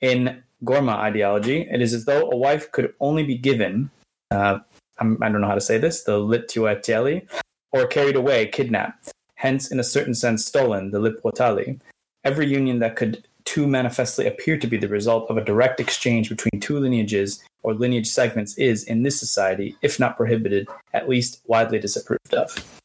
In 0.00 0.42
Gourma 0.64 0.96
ideology, 0.96 1.68
it 1.70 1.80
is 1.80 1.94
as 1.94 2.04
though 2.04 2.28
a 2.30 2.36
wife 2.36 2.70
could 2.72 2.92
only 2.98 3.24
be 3.24 3.38
given, 3.38 3.90
uh, 4.32 4.58
I 4.98 5.04
don't 5.04 5.40
know 5.40 5.46
how 5.46 5.54
to 5.54 5.60
say 5.60 5.78
this, 5.78 6.02
the 6.02 6.18
lituateli, 6.18 7.26
or 7.70 7.86
carried 7.86 8.16
away, 8.16 8.48
kidnapped, 8.48 9.12
hence, 9.36 9.70
in 9.70 9.78
a 9.78 9.84
certain 9.84 10.14
sense, 10.14 10.44
stolen, 10.44 10.90
the 10.90 10.98
lipotali. 10.98 11.80
Every 12.24 12.48
union 12.48 12.80
that 12.80 12.96
could 12.96 13.24
two 13.48 13.66
manifestly 13.66 14.26
appear 14.26 14.58
to 14.58 14.66
be 14.66 14.76
the 14.76 14.86
result 14.88 15.28
of 15.30 15.38
a 15.38 15.44
direct 15.44 15.80
exchange 15.80 16.28
between 16.28 16.60
two 16.60 16.78
lineages 16.78 17.42
or 17.62 17.72
lineage 17.72 18.06
segments 18.06 18.58
is, 18.58 18.84
in 18.84 19.04
this 19.04 19.18
society, 19.18 19.74
if 19.80 19.98
not 19.98 20.18
prohibited, 20.18 20.68
at 20.92 21.08
least 21.08 21.40
widely 21.46 21.78
disapproved 21.78 22.34
of. 22.34 22.80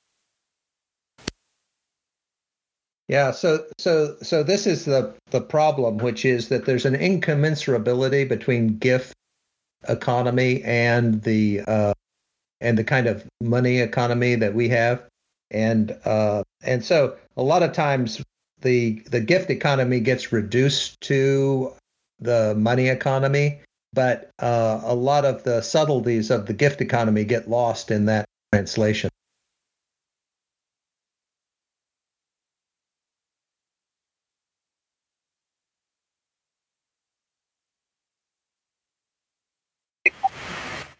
Yeah, 3.10 3.32
so 3.32 3.66
so 3.78 4.16
so 4.22 4.42
this 4.42 4.66
is 4.66 4.86
the 4.86 5.14
the 5.32 5.42
problem, 5.42 5.98
which 5.98 6.24
is 6.24 6.48
that 6.48 6.66
there's 6.66 6.86
an 6.86 6.96
incommensurability 6.96 8.28
between 8.30 8.78
gift 8.78 9.14
economy 9.90 10.64
and 10.64 11.22
the 11.24 11.62
uh, 11.68 11.94
and 12.62 12.78
the 12.78 12.86
kind 12.86 13.08
of 13.08 13.28
money 13.42 13.80
economy 13.80 14.36
that 14.36 14.54
we 14.56 14.70
have, 14.70 15.04
and 15.52 15.92
uh, 16.06 16.44
and 16.64 16.86
so 16.86 17.18
a 17.36 17.44
lot 17.44 17.64
of 17.64 17.74
times 17.74 18.24
the 18.64 19.04
the 19.12 19.20
gift 19.20 19.50
economy 19.50 20.00
gets 20.00 20.32
reduced 20.32 21.00
to 21.02 21.74
the 22.20 22.56
money 22.58 22.88
economy, 22.88 23.60
but 23.94 24.32
uh, 24.40 24.82
a 24.84 24.96
lot 24.96 25.26
of 25.26 25.44
the 25.44 25.62
subtleties 25.62 26.32
of 26.32 26.48
the 26.48 26.54
gift 26.54 26.82
economy 26.82 27.24
get 27.24 27.50
lost 27.50 27.92
in 27.92 28.06
that 28.06 28.26
translation. 28.52 29.10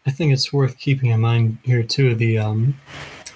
I 0.06 0.10
think 0.10 0.32
it's 0.32 0.52
worth 0.52 0.78
keeping 0.78 1.10
in 1.10 1.20
mind 1.20 1.58
here 1.62 1.82
too 1.82 2.14
the 2.14 2.38
um, 2.38 2.78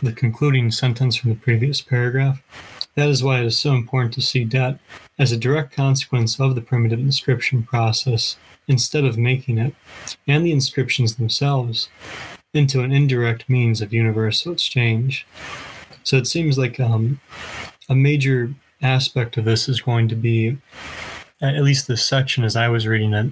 the 0.02 0.12
concluding 0.12 0.70
sentence 0.70 1.16
from 1.16 1.30
the 1.30 1.36
previous 1.36 1.80
paragraph. 1.80 2.42
That 2.98 3.10
is 3.10 3.22
why 3.22 3.38
it 3.38 3.46
is 3.46 3.56
so 3.56 3.74
important 3.74 4.12
to 4.14 4.20
see 4.20 4.42
debt 4.42 4.80
as 5.20 5.30
a 5.30 5.36
direct 5.36 5.72
consequence 5.72 6.40
of 6.40 6.56
the 6.56 6.60
primitive 6.60 6.98
inscription 6.98 7.62
process 7.62 8.36
instead 8.66 9.04
of 9.04 9.16
making 9.16 9.56
it, 9.56 9.72
and 10.26 10.44
the 10.44 10.50
inscriptions 10.50 11.14
themselves, 11.14 11.88
into 12.52 12.80
an 12.80 12.90
indirect 12.90 13.48
means 13.48 13.80
of 13.80 13.92
universal 13.92 14.50
exchange. 14.50 15.28
So 16.02 16.16
it 16.16 16.26
seems 16.26 16.58
like 16.58 16.80
um, 16.80 17.20
a 17.88 17.94
major 17.94 18.52
aspect 18.82 19.36
of 19.36 19.44
this 19.44 19.68
is 19.68 19.80
going 19.80 20.08
to 20.08 20.16
be, 20.16 20.58
at 21.40 21.62
least 21.62 21.86
this 21.86 22.04
section 22.04 22.42
as 22.42 22.56
I 22.56 22.66
was 22.66 22.88
reading 22.88 23.14
it, 23.14 23.30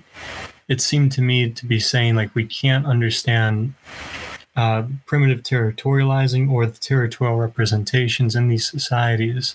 it 0.69 0.81
seemed 0.81 1.11
to 1.13 1.23
me 1.23 1.51
to 1.51 1.67
be 1.67 1.81
saying 1.81 2.15
like 2.15 2.33
we 2.37 2.47
can't 2.47 2.87
understand 2.87 3.75
uh, 4.57 4.85
primitive 5.05 5.43
territorializing 5.43 6.51
or 6.51 6.67
the 6.67 6.79
territorial 6.79 7.37
representations 7.37 8.35
in 8.35 8.49
these 8.49 8.69
societies 8.69 9.55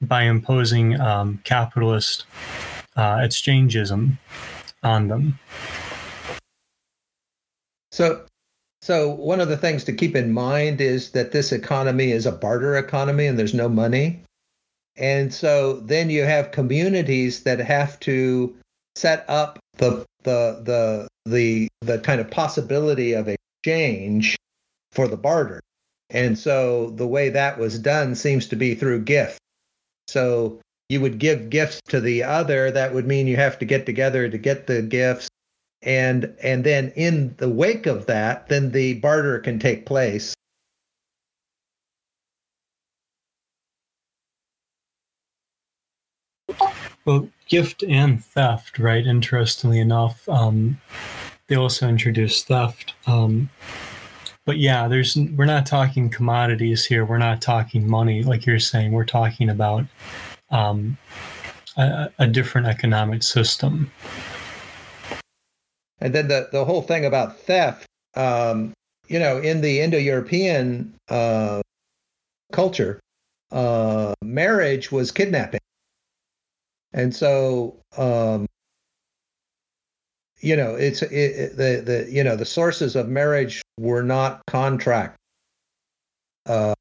by 0.00 0.22
imposing 0.22 1.00
um, 1.00 1.40
capitalist 1.44 2.24
uh, 2.96 3.16
exchangeism 3.16 4.18
on 4.82 5.08
them. 5.08 5.38
So, 7.92 8.24
so 8.80 9.10
one 9.10 9.40
of 9.40 9.48
the 9.48 9.56
things 9.56 9.84
to 9.84 9.92
keep 9.92 10.16
in 10.16 10.32
mind 10.32 10.80
is 10.80 11.10
that 11.10 11.32
this 11.32 11.52
economy 11.52 12.10
is 12.10 12.26
a 12.26 12.32
barter 12.32 12.76
economy 12.76 13.26
and 13.26 13.38
there's 13.38 13.54
no 13.54 13.68
money. 13.68 14.22
And 14.96 15.32
so 15.32 15.74
then 15.74 16.10
you 16.10 16.24
have 16.24 16.50
communities 16.52 17.44
that 17.44 17.58
have 17.60 18.00
to 18.00 18.54
set 18.94 19.24
up 19.28 19.58
the 19.76 20.04
the 20.24 20.60
the 20.64 21.08
the 21.24 21.68
the 21.80 21.98
kind 22.00 22.20
of 22.20 22.30
possibility 22.30 23.14
of 23.14 23.28
exchange 23.62 24.36
for 24.90 25.06
the 25.06 25.16
barter. 25.16 25.60
And 26.10 26.38
so 26.38 26.90
the 26.90 27.06
way 27.06 27.28
that 27.30 27.58
was 27.58 27.78
done 27.78 28.14
seems 28.14 28.48
to 28.48 28.56
be 28.56 28.74
through 28.74 29.02
gift. 29.02 29.38
So 30.08 30.60
you 30.88 31.00
would 31.00 31.18
give 31.18 31.48
gifts 31.48 31.80
to 31.88 32.00
the 32.00 32.24
other. 32.24 32.70
That 32.70 32.92
would 32.92 33.06
mean 33.06 33.26
you 33.26 33.36
have 33.36 33.58
to 33.60 33.64
get 33.64 33.86
together 33.86 34.28
to 34.28 34.38
get 34.38 34.66
the 34.66 34.82
gifts. 34.82 35.28
And 35.80 36.34
and 36.42 36.64
then 36.64 36.92
in 36.96 37.34
the 37.38 37.48
wake 37.48 37.86
of 37.86 38.06
that, 38.06 38.48
then 38.48 38.72
the 38.72 38.94
barter 38.94 39.38
can 39.38 39.58
take 39.58 39.86
place. 39.86 40.34
Well, 47.04 47.28
gift 47.48 47.82
and 47.82 48.24
theft, 48.24 48.78
right? 48.78 49.04
Interestingly 49.04 49.80
enough, 49.80 50.28
um, 50.28 50.78
they 51.48 51.56
also 51.56 51.88
introduced 51.88 52.46
theft. 52.46 52.94
Um, 53.06 53.50
but 54.44 54.58
yeah, 54.58 54.88
there's 54.88 55.16
we're 55.16 55.44
not 55.44 55.66
talking 55.66 56.10
commodities 56.10 56.84
here. 56.84 57.04
We're 57.04 57.18
not 57.18 57.40
talking 57.40 57.88
money, 57.88 58.22
like 58.24 58.44
you're 58.44 58.58
saying. 58.58 58.92
We're 58.92 59.04
talking 59.04 59.48
about 59.48 59.86
um, 60.50 60.98
a, 61.76 62.10
a 62.18 62.26
different 62.26 62.66
economic 62.66 63.22
system. 63.22 63.90
And 66.00 66.12
then 66.12 66.28
the 66.28 66.48
the 66.50 66.64
whole 66.64 66.82
thing 66.82 67.04
about 67.04 67.38
theft, 67.38 67.86
um, 68.16 68.72
you 69.08 69.18
know, 69.18 69.38
in 69.38 69.60
the 69.60 69.80
Indo-European 69.80 70.94
uh, 71.08 71.62
culture, 72.52 72.98
uh, 73.52 74.14
marriage 74.24 74.90
was 74.90 75.12
kidnapping, 75.12 75.60
and 76.92 77.14
so 77.14 77.76
um, 77.96 78.46
you 80.42 80.56
know 80.56 80.74
it's 80.74 81.02
it, 81.02 81.12
it, 81.12 81.56
the 81.56 81.82
the 81.84 82.10
you 82.10 82.22
know 82.22 82.36
the 82.36 82.44
sources 82.44 82.96
of 82.96 83.08
marriage 83.08 83.62
were 83.78 84.02
not 84.02 84.42
contract 84.46 85.16
uh, 86.46 86.74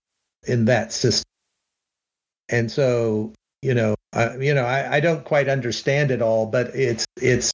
in 0.47 0.65
that 0.65 0.91
system, 0.91 1.23
and 2.49 2.71
so 2.71 3.31
you 3.61 3.73
know 3.73 3.95
I, 4.13 4.35
you 4.37 4.53
know 4.53 4.65
I, 4.65 4.95
I 4.95 4.99
don't 4.99 5.23
quite 5.23 5.47
understand 5.47 6.11
it 6.11 6.21
all, 6.21 6.47
but 6.47 6.75
it's 6.75 7.05
it's 7.21 7.51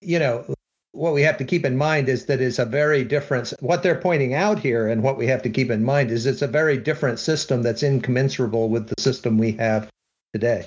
you 0.00 0.18
know 0.18 0.44
what 0.92 1.14
we 1.14 1.22
have 1.22 1.38
to 1.38 1.44
keep 1.44 1.64
in 1.64 1.76
mind 1.76 2.08
is 2.08 2.26
that 2.26 2.40
it's 2.40 2.58
a 2.58 2.64
very 2.64 3.02
different 3.02 3.52
what 3.60 3.82
they're 3.82 4.00
pointing 4.00 4.34
out 4.34 4.58
here 4.58 4.88
and 4.88 5.02
what 5.02 5.16
we 5.16 5.26
have 5.26 5.42
to 5.42 5.50
keep 5.50 5.70
in 5.70 5.82
mind 5.82 6.10
is 6.10 6.26
it's 6.26 6.42
a 6.42 6.46
very 6.46 6.76
different 6.76 7.18
system 7.18 7.62
that's 7.62 7.82
incommensurable 7.82 8.68
with 8.68 8.88
the 8.88 9.00
system 9.00 9.38
we 9.38 9.52
have 9.52 9.88
today 10.34 10.66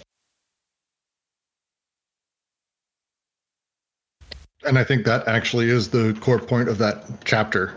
and 4.66 4.78
I 4.80 4.84
think 4.84 5.06
that 5.06 5.28
actually 5.28 5.70
is 5.70 5.90
the 5.90 6.18
core 6.22 6.40
point 6.40 6.70
of 6.70 6.78
that 6.80 7.06
chapter. 7.24 7.76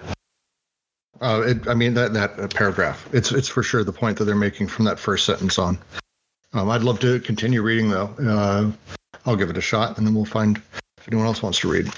Uh, 1.21 1.43
it, 1.47 1.69
I 1.69 1.75
mean 1.75 1.95
that 1.95 2.13
that 2.15 2.55
paragraph. 2.55 3.09
It's 3.13 3.33
it's 3.33 3.49
for 3.49 3.63
sure 3.63 3.85
the 3.85 3.93
point 3.93 4.19
that 4.19 4.25
they're 4.25 4.37
making 4.37 4.69
from 4.69 4.85
that 4.85 4.99
first 4.99 5.27
sentence 5.27 5.59
on. 5.59 5.79
Um, 6.53 6.71
I'd 6.71 6.83
love 6.83 7.01
to 7.01 7.21
continue 7.21 7.63
reading 7.63 7.91
though. 7.91 8.15
Uh, 8.21 8.71
I'll 9.27 9.37
give 9.37 9.51
it 9.51 9.57
a 9.57 9.63
shot, 9.63 9.99
and 9.99 10.07
then 10.07 10.15
we'll 10.15 10.25
find 10.25 10.61
if 10.99 11.09
anyone 11.09 11.27
else 11.27 11.43
wants 11.43 11.61
to 11.61 11.69
read. 11.69 11.91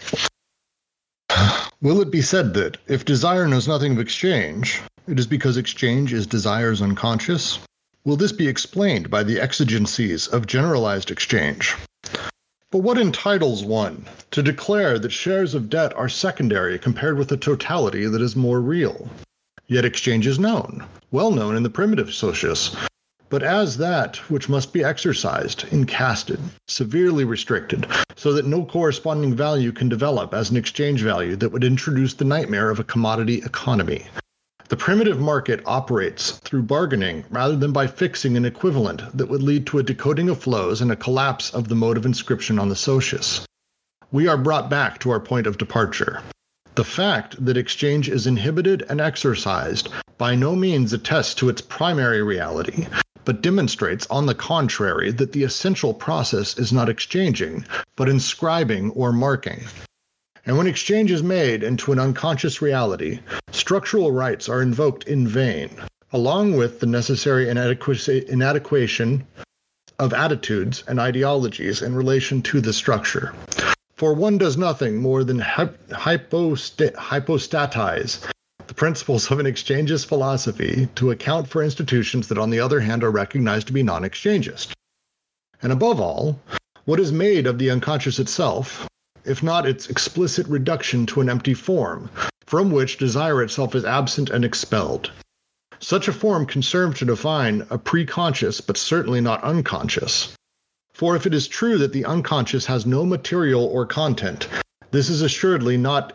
Will 1.83 2.01
it 2.01 2.11
be 2.11 2.23
said 2.23 2.55
that 2.55 2.77
if 2.89 3.05
desire 3.05 3.47
knows 3.47 3.69
nothing 3.69 3.93
of 3.93 4.01
exchange, 4.01 4.83
it 5.07 5.19
is 5.19 5.27
because 5.27 5.57
exchange 5.57 6.13
is 6.13 6.27
desire's 6.27 6.83
unconscious? 6.83 7.59
Will 8.05 8.17
this 8.17 8.33
be 8.33 8.49
explained 8.49 9.11
by 9.11 9.23
the 9.23 9.41
exigencies 9.41 10.27
of 10.29 10.47
generalized 10.47 11.11
exchange? 11.11 11.77
But 12.73 12.83
what 12.85 12.99
entitles 12.99 13.65
one 13.65 14.05
to 14.31 14.45
declare 14.45 14.97
that 15.01 15.11
shares 15.11 15.55
of 15.55 15.69
debt 15.69 15.93
are 15.97 16.09
secondary 16.09 16.79
compared 16.79 17.19
with 17.19 17.33
a 17.33 17.37
totality 17.37 18.07
that 18.07 18.23
is 18.23 18.37
more 18.37 18.61
real? 18.61 19.09
Yet 19.67 19.85
exchange 19.85 20.25
is 20.25 20.39
known, 20.39 20.85
well 21.11 21.33
known 21.33 21.57
in 21.57 21.65
the 21.65 21.69
primitive 21.69 22.15
socius, 22.15 22.77
but 23.29 23.43
as 23.43 23.77
that 23.79 24.19
which 24.31 24.49
must 24.49 24.73
be 24.73 24.85
exercised, 24.85 25.65
incasted, 25.73 26.39
severely 26.69 27.25
restricted, 27.25 27.89
so 28.15 28.33
that 28.35 28.47
no 28.47 28.65
corresponding 28.65 29.35
value 29.35 29.73
can 29.73 29.89
develop 29.89 30.33
as 30.33 30.51
an 30.51 30.57
exchange 30.57 31.03
value 31.03 31.35
that 31.35 31.51
would 31.51 31.65
introduce 31.65 32.15
the 32.15 32.25
nightmare 32.25 32.71
of 32.71 32.79
a 32.79 32.85
commodity 32.85 33.43
economy. 33.45 34.07
The 34.71 34.77
primitive 34.77 35.19
market 35.19 35.65
operates 35.67 36.31
through 36.45 36.63
bargaining 36.63 37.25
rather 37.29 37.57
than 37.57 37.73
by 37.73 37.89
fixing 37.89 38.37
an 38.37 38.45
equivalent 38.45 39.03
that 39.19 39.29
would 39.29 39.43
lead 39.43 39.67
to 39.67 39.81
a 39.81 39.83
decoding 39.83 40.29
of 40.29 40.41
flows 40.41 40.81
and 40.81 40.93
a 40.93 40.97
collapse 40.97 41.51
of 41.51 41.67
the 41.67 41.75
mode 41.75 41.97
of 41.97 42.07
inscription 42.07 42.57
on 42.57 42.69
the 42.69 42.77
socius. 42.77 43.45
We 44.13 44.29
are 44.29 44.37
brought 44.37 44.71
back 44.71 45.01
to 45.01 45.11
our 45.11 45.19
point 45.19 45.49
of 45.49 45.59
departure. 45.59 46.23
The 46.77 46.85
fact 46.85 47.45
that 47.45 47.57
exchange 47.57 48.09
is 48.09 48.29
inhibited 48.29 48.85
and 48.89 49.01
exercised 49.01 49.89
by 50.19 50.37
no 50.37 50.55
means 50.55 50.93
attests 50.93 51.35
to 51.35 51.49
its 51.49 51.61
primary 51.61 52.23
reality, 52.23 52.87
but 53.25 53.43
demonstrates, 53.43 54.07
on 54.09 54.27
the 54.27 54.37
contrary, 54.37 55.11
that 55.11 55.33
the 55.33 55.43
essential 55.43 55.93
process 55.93 56.57
is 56.57 56.73
not 56.73 56.89
exchanging, 56.89 57.65
but 57.97 58.09
inscribing 58.09 58.91
or 58.91 59.13
marking. 59.13 59.65
And 60.47 60.57
when 60.57 60.67
exchange 60.67 61.11
is 61.11 61.23
made 61.23 61.63
into 61.63 61.93
an 61.93 61.99
unconscious 61.99 62.63
reality, 62.63 63.21
structural 63.53 64.11
rights 64.11 64.49
are 64.49 64.63
invoked 64.63 65.05
in 65.05 65.29
vain, 65.29 65.71
along 66.13 66.57
with 66.57 66.81
the 66.81 66.87
necessary 66.87 67.49
inadequation 67.49 69.27
of 69.99 70.15
attitudes 70.15 70.83
and 70.89 70.99
ideologies 70.99 71.83
in 71.83 71.95
relation 71.95 72.41
to 72.43 72.61
the 72.61 72.73
structure. 72.73 73.35
For 73.97 74.15
one 74.15 74.39
does 74.39 74.57
nothing 74.57 74.97
more 74.97 75.25
than 75.25 75.41
hypost- 75.41 76.95
hypostatize 76.95 78.27
the 78.67 78.75
principles 78.75 79.31
of 79.31 79.41
an 79.41 79.47
exchangist 79.47 80.07
philosophy 80.07 80.89
to 80.95 81.11
account 81.11 81.49
for 81.49 81.63
institutions 81.63 82.29
that, 82.29 82.39
on 82.39 82.49
the 82.49 82.61
other 82.61 82.81
hand, 82.81 83.05
are 83.05 83.11
recognized 83.11 83.67
to 83.67 83.75
be 83.75 83.83
non 83.83 84.05
exchangist. 84.05 84.73
And 85.63 85.71
above 85.71 86.01
all, 86.01 86.41
what 86.87 86.99
is 86.99 87.13
made 87.13 87.47
of 87.47 87.59
the 87.59 87.69
unconscious 87.69 88.19
itself 88.19 88.89
if 89.25 89.43
not 89.43 89.67
its 89.67 89.89
explicit 89.89 90.47
reduction 90.49 91.07
to 91.07 91.21
an 91.21 91.29
empty 91.29 91.55
form, 91.55 92.11
from 92.47 92.71
which 92.71 92.99
desire 92.99 93.43
itself 93.43 93.75
is 93.75 93.85
absent 93.85 94.31
and 94.31 94.45
expelled. 94.45 95.11
Such 95.79 96.09
a 96.09 96.13
form 96.13 96.47
can 96.47 96.63
serve 96.63 96.97
to 96.99 97.05
define 97.05 97.63
a 97.71 97.79
preconscious, 97.79 98.61
but 98.61 98.77
certainly 98.77 99.21
not 99.21 99.43
unconscious. 99.43 100.35
For 100.93 101.17
if 101.17 101.27
it 101.27 101.33
is 101.33 101.49
true 101.49 101.79
that 101.79 101.93
the 101.93 102.05
unconscious 102.05 102.67
has 102.67 102.85
no 102.85 103.07
material 103.07 103.65
or 103.65 103.87
content, 103.87 104.49
this 104.91 105.09
is 105.09 105.23
assuredly 105.23 105.77
not 105.77 106.13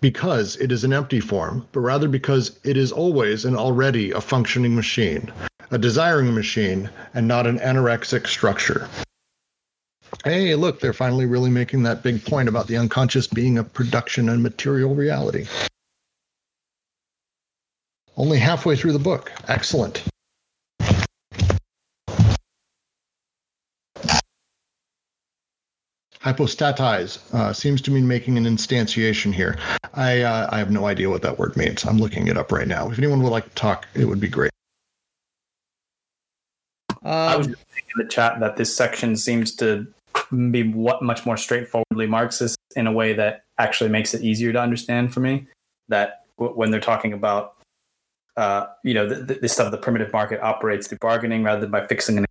because 0.00 0.56
it 0.56 0.72
is 0.72 0.82
an 0.82 0.92
empty 0.92 1.20
form, 1.20 1.66
but 1.72 1.80
rather 1.80 2.08
because 2.08 2.58
it 2.64 2.76
is 2.76 2.90
always 2.90 3.44
and 3.44 3.56
already 3.56 4.10
a 4.10 4.20
functioning 4.20 4.74
machine, 4.74 5.30
a 5.70 5.78
desiring 5.78 6.34
machine, 6.34 6.90
and 7.14 7.28
not 7.28 7.46
an 7.46 7.58
anorexic 7.58 8.26
structure 8.26 8.88
hey, 10.24 10.54
look, 10.54 10.80
they're 10.80 10.92
finally 10.92 11.26
really 11.26 11.50
making 11.50 11.82
that 11.84 12.02
big 12.02 12.24
point 12.24 12.48
about 12.48 12.66
the 12.66 12.76
unconscious 12.76 13.26
being 13.26 13.58
a 13.58 13.64
production 13.64 14.28
and 14.28 14.42
material 14.42 14.94
reality. 14.94 15.46
Only 18.16 18.38
halfway 18.38 18.76
through 18.76 18.92
the 18.92 18.98
book. 18.98 19.32
Excellent. 19.48 20.02
Hypostatize 26.22 27.18
uh, 27.32 27.50
seems 27.54 27.80
to 27.80 27.90
mean 27.90 28.06
making 28.06 28.36
an 28.36 28.44
instantiation 28.44 29.32
here. 29.32 29.58
I 29.94 30.20
uh, 30.20 30.50
I 30.52 30.58
have 30.58 30.70
no 30.70 30.84
idea 30.84 31.08
what 31.08 31.22
that 31.22 31.38
word 31.38 31.56
means. 31.56 31.86
I'm 31.86 31.96
looking 31.96 32.26
it 32.26 32.36
up 32.36 32.52
right 32.52 32.68
now. 32.68 32.90
If 32.90 32.98
anyone 32.98 33.22
would 33.22 33.30
like 33.30 33.44
to 33.44 33.54
talk, 33.54 33.86
it 33.94 34.04
would 34.04 34.20
be 34.20 34.28
great. 34.28 34.50
Um, 37.02 37.12
I 37.12 37.36
was 37.36 37.46
just 37.46 37.58
in 37.58 38.04
the 38.04 38.10
chat 38.10 38.38
that 38.40 38.56
this 38.56 38.76
section 38.76 39.16
seems 39.16 39.54
to 39.56 39.86
be 40.50 40.72
what 40.72 41.02
much 41.02 41.26
more 41.26 41.36
straightforwardly 41.36 42.06
Marxist 42.06 42.56
in 42.76 42.86
a 42.86 42.92
way 42.92 43.12
that 43.12 43.42
actually 43.58 43.90
makes 43.90 44.14
it 44.14 44.22
easier 44.22 44.52
to 44.52 44.60
understand 44.60 45.12
for 45.12 45.20
me. 45.20 45.46
That 45.88 46.20
w- 46.38 46.56
when 46.56 46.70
they're 46.70 46.80
talking 46.80 47.12
about, 47.12 47.54
uh, 48.36 48.66
you 48.84 48.94
know, 48.94 49.08
the, 49.08 49.34
the, 49.34 49.48
stuff, 49.48 49.70
the 49.70 49.78
primitive 49.78 50.12
market 50.12 50.40
operates 50.40 50.86
through 50.86 50.98
bargaining 51.00 51.42
rather 51.42 51.60
than 51.60 51.70
by 51.70 51.86
fixing 51.86 52.18
an 52.18 52.24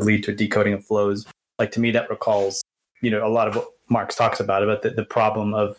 lead 0.00 0.22
to 0.24 0.30
a 0.30 0.34
decoding 0.34 0.72
of 0.72 0.84
flows. 0.84 1.26
Like 1.58 1.72
to 1.72 1.80
me, 1.80 1.90
that 1.92 2.08
recalls, 2.08 2.62
you 3.02 3.10
know, 3.10 3.26
a 3.26 3.28
lot 3.28 3.48
of 3.48 3.56
what 3.56 3.68
Marx 3.88 4.14
talks 4.14 4.40
about 4.40 4.62
about 4.62 4.82
the, 4.82 4.90
the 4.90 5.04
problem 5.04 5.54
of 5.54 5.76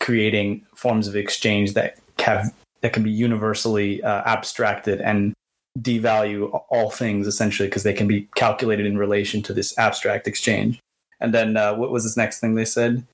creating 0.00 0.66
forms 0.74 1.08
of 1.08 1.16
exchange 1.16 1.74
that 1.74 1.98
have 2.18 2.52
that 2.80 2.92
can 2.92 3.02
be 3.02 3.10
universally 3.10 4.02
uh, 4.02 4.22
abstracted 4.26 5.00
and 5.00 5.32
devalue 5.78 6.62
all 6.68 6.90
things 6.90 7.26
essentially 7.26 7.68
because 7.68 7.82
they 7.82 7.94
can 7.94 8.06
be 8.06 8.28
calculated 8.34 8.86
in 8.86 8.98
relation 8.98 9.42
to 9.42 9.54
this 9.54 9.76
abstract 9.78 10.26
exchange. 10.26 10.78
And 11.20 11.32
then 11.32 11.56
uh, 11.56 11.74
what 11.74 11.90
was 11.90 12.04
this 12.04 12.16
next 12.16 12.40
thing 12.40 12.54
they 12.54 12.64
said? 12.64 13.04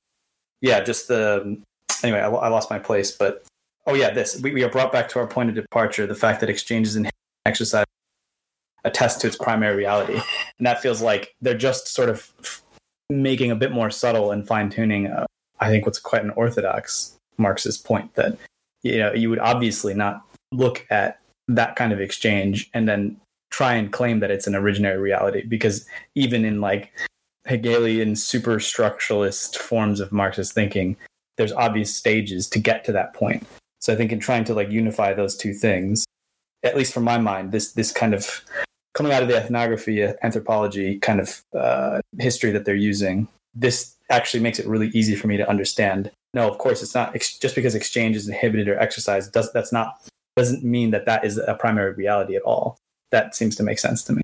Yeah, 0.61 0.81
just 0.81 1.09
the 1.09 1.61
anyway. 2.03 2.21
I, 2.21 2.29
I 2.29 2.49
lost 2.49 2.71
my 2.71 2.79
place, 2.79 3.13
but 3.13 3.45
oh 3.87 3.95
yeah, 3.95 4.11
this 4.11 4.41
we, 4.41 4.53
we 4.53 4.65
are 4.65 4.71
brought 4.71 4.93
back 4.93 5.09
to 5.11 5.19
our 5.19 5.27
point 5.27 5.51
of 5.51 5.55
departure: 5.55 6.07
the 6.07 6.15
fact 6.15 6.41
that 6.41 6.51
exchanges 6.51 6.97
and 6.97 7.11
exercise 7.47 7.85
attest 8.85 9.21
to 9.21 9.27
its 9.27 9.37
primary 9.37 9.77
reality, 9.77 10.15
and 10.59 10.67
that 10.67 10.81
feels 10.81 11.01
like 11.01 11.35
they're 11.41 11.57
just 11.57 11.89
sort 11.89 12.09
of 12.09 12.63
making 13.11 13.51
a 13.51 13.57
bit 13.57 13.73
more 13.73 13.91
subtle 13.91 14.33
and 14.33 14.47
fine 14.47 14.71
tuning. 14.71 15.07
Uh, 15.07 15.27
I 15.61 15.69
think 15.69 15.87
what's 15.87 16.01
quite 16.01 16.25
an 16.25 16.31
orthodox 16.31 17.15
Marxist 17.37 17.85
point 17.85 18.15
that 18.15 18.37
you 18.83 18.99
know 18.99 19.13
you 19.13 19.31
would 19.31 19.39
obviously 19.39 19.95
not 19.95 20.25
look 20.51 20.87
at 20.91 21.21
that 21.49 21.77
kind 21.77 21.93
of 21.93 22.01
exchange 22.01 22.71
and 22.75 22.89
then 22.89 23.17
try 23.51 23.75
and 23.75 23.93
claim 23.93 24.21
that 24.21 24.31
it's 24.31 24.47
an 24.47 24.53
originary 24.53 25.01
reality 25.01 25.45
because 25.47 25.87
even 26.15 26.45
in 26.45 26.61
like 26.61 26.93
Hegelian 27.47 28.13
superstructuralist 28.13 29.57
forms 29.57 30.01
of 30.01 30.13
Marxist 30.13 30.53
thinking, 30.53 30.97
there's 31.39 31.53
obvious 31.53 31.95
stages 31.95 32.47
to 32.51 32.59
get 32.59 32.85
to 32.85 32.93
that 32.93 33.15
point. 33.15 33.47
So 33.81 33.93
I 33.93 33.97
think 33.97 34.13
in 34.13 34.21
trying 34.21 34.45
to 34.45 34.55
like 34.55 34.71
unify 34.71 35.15
those 35.15 35.37
two 35.37 35.55
things, 35.55 36.05
at 36.63 36.77
least 36.77 36.93
from 36.93 37.05
my 37.05 37.19
mind, 37.19 37.53
this 37.53 37.73
this 37.73 37.93
kind 37.93 38.13
of 38.13 38.43
coming 38.95 39.13
out 39.13 39.23
of 39.23 39.29
the 39.29 39.37
ethnography 39.37 40.03
anthropology 40.23 40.99
kind 40.99 41.21
of 41.21 41.41
uh, 41.57 42.01
history 42.19 42.51
that 42.51 42.65
they're 42.65 42.75
using, 42.75 43.29
this 43.55 43.95
actually 44.11 44.41
makes 44.41 44.59
it 44.59 44.67
really 44.67 44.89
easy 44.89 45.15
for 45.15 45.29
me 45.29 45.37
to 45.37 45.49
understand. 45.49 46.11
No, 46.35 46.51
of 46.51 46.59
course, 46.59 46.83
it's 46.83 46.95
not 46.95 47.15
ex- 47.15 47.39
just 47.39 47.55
because 47.55 47.75
exchange 47.75 48.17
is 48.17 48.29
inhibited 48.29 48.69
or 48.69 48.79
exercised. 48.79 49.33
Does 49.33 49.51
that's 49.53 49.73
not 49.73 50.01
doesn't 50.39 50.65
mean 50.65 50.91
that 50.91 51.05
that 51.07 51.25
is 51.25 51.39
a 51.39 51.55
primary 51.55 51.93
reality 51.93 52.37
at 52.37 52.43
all. 52.43 52.79
That 53.11 53.35
seems 53.35 53.57
to 53.57 53.63
make 53.63 53.79
sense 53.79 54.03
to 54.05 54.13
me. 54.15 54.23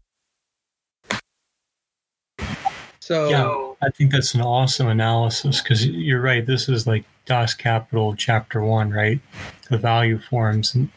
So 3.01 3.29
yeah, 3.29 3.87
I 3.87 3.91
think 3.91 4.13
that's 4.13 4.35
an 4.35 4.41
awesome 4.41 4.89
analysis 4.89 5.61
because 5.61 5.87
you're 5.87 6.23
right. 6.23 6.47
This 6.47 6.71
is 6.71 6.87
like 6.87 7.05
Das 7.27 7.53
Kapital 7.53 8.15
Chapter 8.17 8.63
One, 8.63 8.91
right? 8.91 9.21
The 9.69 9.77
value 9.77 10.19
forms, 10.19 10.75
and 10.75 10.89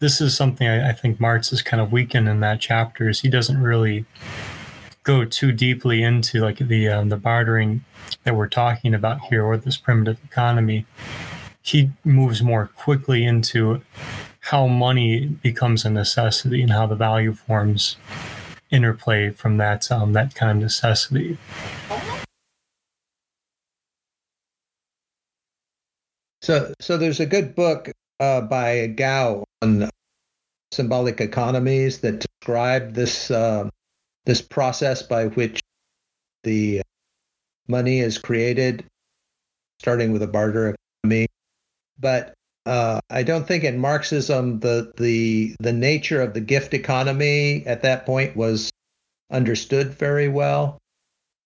this 0.00 0.20
is 0.20 0.36
something 0.36 0.66
I, 0.66 0.90
I 0.90 0.92
think 0.92 1.20
Marx 1.20 1.52
is 1.52 1.62
kind 1.62 1.80
of 1.80 1.92
weakened 1.92 2.28
in 2.28 2.40
that 2.40 2.60
chapter. 2.60 3.08
Is 3.08 3.20
he 3.20 3.28
doesn't 3.28 3.62
really 3.62 4.06
go 5.04 5.24
too 5.24 5.52
deeply 5.52 6.02
into 6.02 6.40
like 6.40 6.58
the 6.58 6.88
um, 6.88 7.10
the 7.10 7.16
bartering 7.16 7.84
that 8.24 8.34
we're 8.34 8.48
talking 8.48 8.92
about 8.92 9.20
here, 9.20 9.44
or 9.44 9.56
this 9.56 9.76
primitive 9.76 10.18
economy. 10.24 10.84
He 11.62 11.90
moves 12.04 12.42
more 12.42 12.70
quickly 12.76 13.24
into 13.24 13.82
how 14.46 14.68
money 14.68 15.26
becomes 15.26 15.84
a 15.84 15.90
necessity 15.90 16.62
and 16.62 16.70
how 16.70 16.86
the 16.86 16.94
value 16.94 17.32
forms 17.32 17.96
interplay 18.70 19.28
from 19.28 19.56
that 19.56 19.90
um, 19.90 20.12
that 20.12 20.36
kind 20.36 20.52
of 20.52 20.56
necessity. 20.58 21.36
So, 26.42 26.72
so 26.80 26.96
there's 26.96 27.18
a 27.18 27.26
good 27.26 27.56
book 27.56 27.90
uh, 28.20 28.42
by 28.42 28.86
Goux 28.86 29.42
on 29.62 29.90
symbolic 30.70 31.20
economies 31.20 31.98
that 32.02 32.24
describe 32.40 32.94
this 32.94 33.32
uh, 33.32 33.68
this 34.26 34.40
process 34.42 35.02
by 35.02 35.26
which 35.26 35.60
the 36.44 36.82
money 37.66 37.98
is 37.98 38.16
created, 38.16 38.84
starting 39.80 40.12
with 40.12 40.22
a 40.22 40.28
barter 40.28 40.76
economy. 41.02 41.26
But 41.98 42.35
uh, 42.66 43.00
I 43.10 43.22
don't 43.22 43.46
think 43.46 43.62
in 43.64 43.78
Marxism 43.78 44.58
the 44.60 44.92
the 44.96 45.54
the 45.60 45.72
nature 45.72 46.20
of 46.20 46.34
the 46.34 46.40
gift 46.40 46.74
economy 46.74 47.64
at 47.64 47.82
that 47.82 48.04
point 48.04 48.36
was 48.36 48.70
understood 49.30 49.94
very 49.94 50.28
well, 50.28 50.78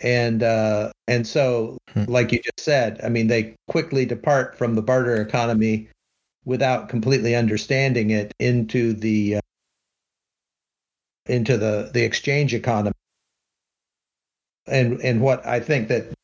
and 0.00 0.42
uh, 0.42 0.90
and 1.06 1.26
so 1.26 1.76
hmm. 1.92 2.04
like 2.04 2.32
you 2.32 2.40
just 2.42 2.64
said, 2.64 3.00
I 3.04 3.10
mean 3.10 3.26
they 3.28 3.54
quickly 3.68 4.06
depart 4.06 4.56
from 4.56 4.74
the 4.74 4.82
barter 4.82 5.20
economy 5.20 5.88
without 6.46 6.88
completely 6.88 7.36
understanding 7.36 8.10
it 8.10 8.32
into 8.38 8.94
the 8.94 9.36
uh, 9.36 9.40
into 11.26 11.58
the 11.58 11.90
the 11.92 12.02
exchange 12.02 12.54
economy, 12.54 12.94
and 14.66 14.98
and 15.02 15.20
what 15.20 15.46
I 15.46 15.60
think 15.60 15.88
that 15.88 16.14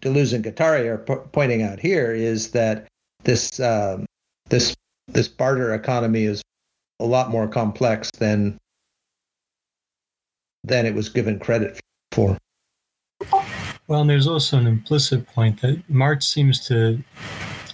Deleuze 0.00 0.32
and 0.32 0.44
Guattari 0.44 0.86
are 0.86 0.98
p- 0.98 1.28
pointing 1.32 1.62
out 1.62 1.80
here 1.80 2.12
is 2.12 2.52
that 2.52 2.86
this 3.24 3.58
um, 3.58 4.06
this 4.48 4.74
this 5.08 5.28
barter 5.28 5.74
economy 5.74 6.24
is 6.24 6.42
a 7.00 7.04
lot 7.04 7.30
more 7.30 7.48
complex 7.48 8.10
than 8.18 8.58
than 10.62 10.86
it 10.86 10.94
was 10.94 11.08
given 11.08 11.38
credit 11.38 11.80
for. 12.12 12.36
Well, 13.86 14.00
and 14.00 14.08
there's 14.08 14.26
also 14.26 14.56
an 14.58 14.66
implicit 14.66 15.26
point 15.26 15.60
that 15.60 15.88
Marx 15.88 16.26
seems 16.26 16.66
to 16.68 17.02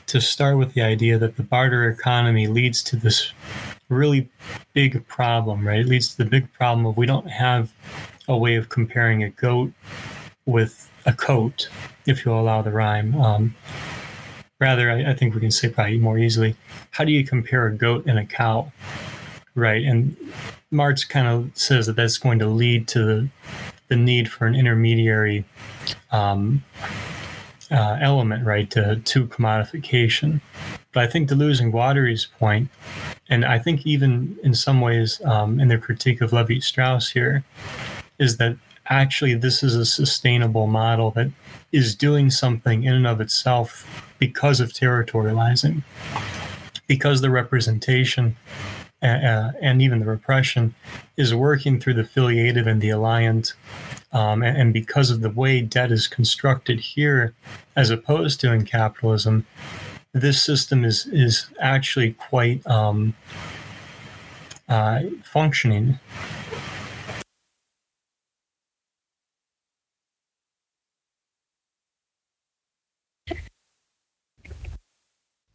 to 0.07 0.21
start 0.21 0.59
with 0.59 0.75
the 0.75 0.83
idea 0.83 1.19
that 1.19 1.37
the 1.37 1.43
barter 1.45 1.89
economy 1.89 2.49
leads 2.49 2.83
to 2.83 2.97
this 2.97 3.33
really 3.89 4.29
big 4.73 5.07
problem, 5.07 5.67
right? 5.67 5.81
It 5.81 5.87
leads 5.87 6.09
to 6.09 6.25
the 6.25 6.31
big 6.31 6.53
problem 6.53 6.85
of 6.87 6.97
we 6.97 7.07
don't 7.07 7.31
have 7.31 7.73
a 8.27 8.37
way 8.37 8.57
of 8.57 8.69
comparing 8.69 9.23
a 9.23 9.31
goat 9.31 9.73
with 10.47 10.91
a 11.07 11.13
coat, 11.13 11.69
if 12.07 12.25
you'll 12.25 12.41
allow 12.41 12.61
the 12.63 12.73
rhyme. 12.73 13.15
Um, 13.21 13.55
rather, 14.61 14.91
I, 14.91 15.11
I, 15.11 15.15
think 15.15 15.35
we 15.35 15.41
can 15.41 15.51
say 15.51 15.69
probably 15.69 15.99
more 15.99 16.19
easily, 16.19 16.55
how 16.91 17.05
do 17.05 17.13
you 17.13 17.25
compare 17.27 17.67
a 17.67 17.73
goat 17.73 18.05
and 18.07 18.19
a 18.19 18.25
cow? 18.25 18.71
Right. 19.55 19.83
And 19.83 20.17
Marx 20.71 21.05
kind 21.05 21.27
of 21.27 21.51
says 21.55 21.87
that 21.87 21.97
that's 21.97 22.19
going 22.19 22.39
to 22.39 22.47
lead 22.47 22.87
to 22.89 23.05
the, 23.05 23.29
the 23.89 23.97
need 23.97 24.31
for 24.31 24.47
an 24.47 24.55
intermediary 24.55 25.45
um, 26.13 26.63
uh, 27.71 27.99
element, 28.01 28.47
right, 28.47 28.71
to, 28.71 28.97
to 28.97 29.27
commodification. 29.27 30.41
But 30.93 31.05
I 31.05 31.07
think 31.07 31.29
Deleuze 31.29 31.61
and 31.61 31.73
Guattari's 31.73 32.27
point, 32.27 32.69
and 33.29 33.45
I 33.45 33.59
think 33.59 33.87
even 33.87 34.39
in 34.43 34.55
some 34.55 34.81
ways 34.81 35.21
um, 35.25 35.61
in 35.61 35.69
their 35.69 35.79
critique 35.79 36.21
of 36.21 36.33
Levi 36.33 36.59
Strauss 36.59 37.11
here, 37.11 37.45
is 38.19 38.37
that 38.37 38.57
actually 38.87 39.35
this 39.35 39.63
is 39.63 39.77
a 39.77 39.87
sustainable 39.87 40.67
model 40.67 41.13
that 41.13 41.31
is 41.73 41.95
doing 41.95 42.29
something 42.29 42.83
in 42.83 42.95
and 42.95 43.07
of 43.07 43.21
itself 43.21 44.10
because 44.21 44.61
of 44.61 44.73
territorializing, 44.73 45.83
because 46.87 47.21
the 47.21 47.31
representation 47.31 48.37
uh, 49.03 49.07
uh, 49.07 49.53
and 49.63 49.81
even 49.81 49.99
the 49.99 50.07
repression 50.07 50.75
is 51.17 51.35
working 51.35 51.81
through 51.81 51.95
the 51.95 52.03
filiative 52.03 52.67
and 52.67 52.83
the 52.83 52.91
alliant. 52.91 53.55
Um, 54.13 54.43
and, 54.43 54.57
and, 54.57 54.73
because 54.73 55.11
of 55.11 55.21
the 55.21 55.31
way 55.31 55.63
debt 55.63 55.91
is 55.91 56.07
constructed 56.07 56.81
here, 56.81 57.33
as 57.77 57.91
opposed 57.91 58.41
to 58.41 58.53
in 58.53 58.67
capitalism, 58.67 59.47
this 60.13 60.43
system 60.43 60.85
is 60.85 61.07
is 61.07 61.47
actually 61.61 62.13
quite 62.15 62.67
um, 62.67 63.15
uh, 64.69 65.03
functioning 65.25 65.99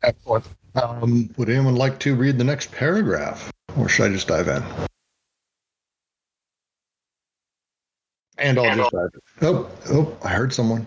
Excellent. 0.06 0.45
Um, 0.76 1.30
would 1.38 1.49
anyone 1.49 1.76
like 1.76 1.99
to 1.99 2.16
read 2.16 2.38
the 2.38 2.43
next 2.43 2.72
paragraph, 2.72 3.51
or 3.78 3.89
should 3.89 4.12
I 4.12 4.14
just 4.14 4.28
dive 4.28 4.47
in? 4.47 4.64
And 8.38 8.60
I'll 8.60 8.76
just 8.76 8.91
dive 8.91 9.10
in. 9.14 9.47
Oh, 9.47 9.70
oh, 9.89 10.18
I 10.24 10.30
heard 10.30 10.53
someone. 10.53 10.86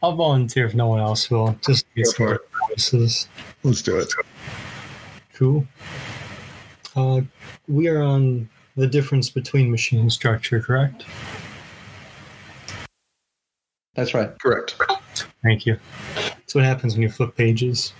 I'll 0.00 0.14
volunteer 0.14 0.66
if 0.66 0.74
no 0.74 0.86
one 0.86 1.00
else 1.00 1.28
will. 1.30 1.58
Just 1.66 1.86
for 2.14 2.38
purposes. 2.52 3.26
Let's 3.64 3.82
do 3.82 3.98
it. 3.98 4.12
Cool. 5.34 5.66
Uh, 6.94 7.22
we 7.66 7.88
are 7.88 8.02
on 8.02 8.48
the 8.76 8.86
difference 8.86 9.28
between 9.28 9.70
machine 9.70 10.00
and 10.00 10.12
structure, 10.12 10.60
correct? 10.60 11.04
That's 13.94 14.14
right. 14.14 14.38
Correct. 14.38 14.76
Thank 15.42 15.66
you. 15.66 15.78
What 16.54 16.64
happens 16.64 16.94
when 16.94 17.02
you 17.02 17.10
flip 17.10 17.36
pages. 17.36 17.92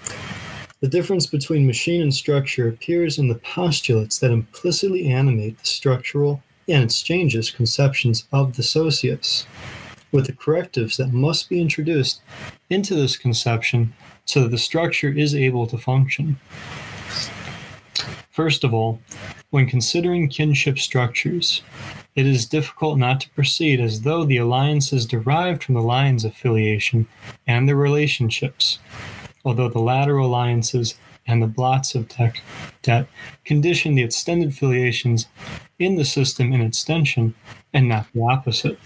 The 0.80 0.88
difference 0.88 1.26
between 1.26 1.66
machine 1.66 2.00
and 2.00 2.14
structure 2.14 2.68
appears 2.68 3.18
in 3.18 3.28
the 3.28 3.34
postulates 3.34 4.18
that 4.18 4.30
implicitly 4.30 5.08
animate 5.08 5.58
the 5.58 5.66
structural 5.66 6.42
and 6.68 6.84
exchanges 6.84 7.50
conceptions 7.50 8.26
of 8.32 8.56
the 8.56 8.62
socius, 8.62 9.44
with 10.12 10.26
the 10.26 10.32
correctives 10.32 10.96
that 10.96 11.12
must 11.12 11.48
be 11.48 11.60
introduced 11.60 12.22
into 12.70 12.94
this 12.94 13.16
conception 13.16 13.92
so 14.24 14.42
that 14.42 14.50
the 14.50 14.58
structure 14.58 15.10
is 15.10 15.34
able 15.34 15.66
to 15.66 15.76
function. 15.76 16.38
First 18.30 18.64
of 18.64 18.72
all, 18.72 19.00
when 19.50 19.66
considering 19.66 20.28
kinship 20.28 20.78
structures, 20.78 21.62
it 22.18 22.26
is 22.26 22.46
difficult 22.46 22.98
not 22.98 23.20
to 23.20 23.30
proceed 23.30 23.78
as 23.78 24.00
though 24.00 24.24
the 24.24 24.38
alliance 24.38 24.92
is 24.92 25.06
derived 25.06 25.62
from 25.62 25.76
the 25.76 25.80
lines 25.80 26.24
of 26.24 26.34
filiation 26.34 27.06
and 27.46 27.68
the 27.68 27.76
relationships, 27.76 28.80
although 29.44 29.68
the 29.68 29.78
latter 29.78 30.16
alliances 30.16 30.96
and 31.28 31.40
the 31.40 31.46
blots 31.46 31.94
of 31.94 32.08
tech 32.08 32.42
debt 32.82 33.06
condition 33.44 33.94
the 33.94 34.02
extended 34.02 34.48
affiliations 34.48 35.28
in 35.78 35.94
the 35.94 36.04
system 36.04 36.52
in 36.52 36.60
extension 36.60 37.36
and 37.72 37.88
not 37.88 38.08
the 38.12 38.20
opposite. 38.22 38.80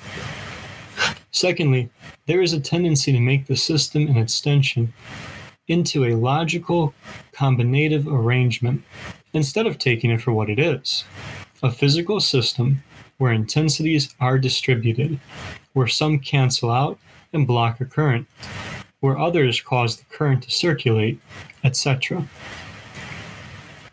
Secondly, 1.31 1.89
there 2.27 2.43
is 2.43 2.53
a 2.53 2.61
tendency 2.61 3.13
to 3.13 3.19
make 3.21 3.47
the 3.47 3.57
system 3.57 4.09
in 4.09 4.19
extension 4.19 4.93
into 5.69 6.05
a 6.05 6.17
logical 6.17 6.93
combinative 7.33 8.07
arrangement 8.07 8.83
instead 9.33 9.67
of 9.67 9.79
taking 9.79 10.11
it 10.11 10.21
for 10.21 10.35
what 10.35 10.51
it 10.51 10.59
is 10.59 11.05
a 11.63 11.71
physical 11.71 12.21
system 12.21 12.83
where 13.23 13.33
intensities 13.33 14.17
are 14.19 14.37
distributed, 14.37 15.17
where 15.75 15.87
some 15.87 16.19
cancel 16.19 16.73
out 16.73 16.99
and 17.33 17.47
block 17.47 17.81
a 17.81 17.85
current, 17.85 18.27
where 18.99 19.17
others 19.17 19.61
cause 19.61 19.97
the 19.97 20.05
current 20.07 20.43
to 20.43 20.51
circulate, 20.51 21.21
etc. 21.63 22.27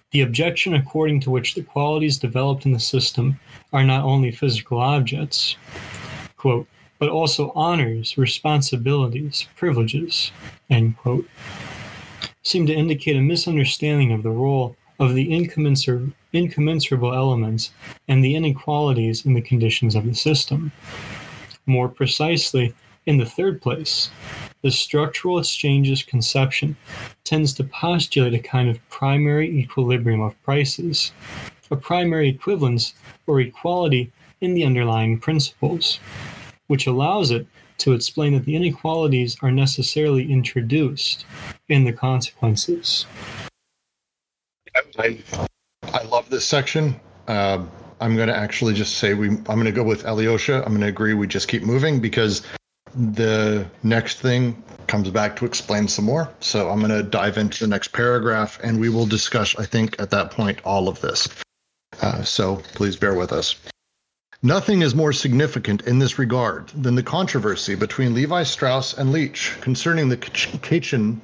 The 0.09 0.21
objection 0.21 0.73
according 0.73 1.19
to 1.21 1.29
which 1.29 1.53
the 1.53 1.61
qualities 1.61 2.17
developed 2.17 2.65
in 2.65 2.71
the 2.71 2.79
system 2.79 3.39
are 3.71 3.83
not 3.83 4.03
only 4.03 4.31
physical 4.31 4.79
objects, 4.79 5.57
quote, 6.35 6.65
but 6.97 7.09
also 7.09 7.51
honors, 7.53 8.17
responsibilities, 8.17 9.45
privileges, 9.55 10.31
end 10.71 10.97
quote, 10.97 11.29
seem 12.41 12.65
to 12.65 12.73
indicate 12.73 13.15
a 13.15 13.21
misunderstanding 13.21 14.11
of 14.11 14.23
the 14.23 14.31
role 14.31 14.75
of 14.99 15.15
the 15.15 15.33
incommensurable, 15.33 16.13
incommensurable 16.33 17.13
elements 17.13 17.71
and 18.07 18.23
the 18.23 18.35
inequalities 18.35 19.25
in 19.25 19.33
the 19.33 19.41
conditions 19.41 19.95
of 19.95 20.05
the 20.05 20.13
system. 20.13 20.71
More 21.65 21.89
precisely, 21.89 22.73
in 23.05 23.17
the 23.17 23.25
third 23.25 23.61
place, 23.61 24.09
the 24.61 24.71
structural 24.71 25.39
exchangist 25.39 26.07
conception 26.07 26.75
tends 27.23 27.53
to 27.53 27.63
postulate 27.63 28.33
a 28.33 28.39
kind 28.39 28.69
of 28.69 28.89
primary 28.89 29.49
equilibrium 29.49 30.21
of 30.21 30.41
prices, 30.43 31.11
a 31.71 31.75
primary 31.75 32.29
equivalence 32.29 32.93
or 33.25 33.39
equality 33.39 34.11
in 34.41 34.53
the 34.53 34.65
underlying 34.65 35.19
principles, 35.19 35.99
which 36.67 36.87
allows 36.87 37.31
it 37.31 37.47
to 37.77 37.93
explain 37.93 38.33
that 38.33 38.45
the 38.45 38.55
inequalities 38.55 39.37
are 39.41 39.51
necessarily 39.51 40.31
introduced 40.31 41.25
in 41.69 41.85
the 41.85 41.93
consequences. 41.93 43.05
I, 44.99 45.17
I 45.93 46.03
love 46.03 46.29
this 46.29 46.45
section. 46.45 46.99
Uh, 47.27 47.63
I'm 48.01 48.15
going 48.17 48.27
to 48.27 48.35
actually 48.35 48.73
just 48.73 48.97
say 48.97 49.13
we. 49.13 49.29
I'm 49.29 49.43
going 49.45 49.65
to 49.65 49.71
go 49.71 49.83
with 49.83 50.05
Alyosha. 50.05 50.57
I'm 50.65 50.71
going 50.71 50.81
to 50.81 50.87
agree. 50.87 51.13
We 51.13 51.25
just 51.25 51.47
keep 51.47 51.63
moving 51.63 52.01
because 52.01 52.41
the 52.93 53.65
next 53.83 54.19
thing 54.19 54.61
comes 54.87 55.09
back 55.09 55.37
to 55.37 55.45
explain 55.45 55.87
some 55.87 56.05
more. 56.05 56.29
So 56.41 56.69
I'm 56.69 56.79
going 56.79 56.91
to 56.91 57.03
dive 57.03 57.37
into 57.37 57.63
the 57.63 57.67
next 57.67 57.93
paragraph, 57.93 58.59
and 58.61 58.79
we 58.79 58.89
will 58.89 59.05
discuss. 59.05 59.55
I 59.57 59.65
think 59.65 59.99
at 59.99 60.09
that 60.09 60.31
point 60.31 60.59
all 60.65 60.89
of 60.89 60.99
this. 60.99 61.29
Uh, 62.01 62.23
so 62.23 62.57
please 62.73 62.97
bear 62.97 63.13
with 63.13 63.31
us. 63.31 63.55
Nothing 64.41 64.81
is 64.81 64.95
more 64.95 65.13
significant 65.13 65.81
in 65.83 65.99
this 65.99 66.19
regard 66.19 66.69
than 66.69 66.95
the 66.95 67.03
controversy 67.03 67.75
between 67.75 68.13
Levi 68.13 68.43
Strauss 68.43 68.97
and 68.97 69.11
Leach 69.11 69.57
concerning 69.61 70.09
the 70.09 70.17
Kachin, 70.17 71.19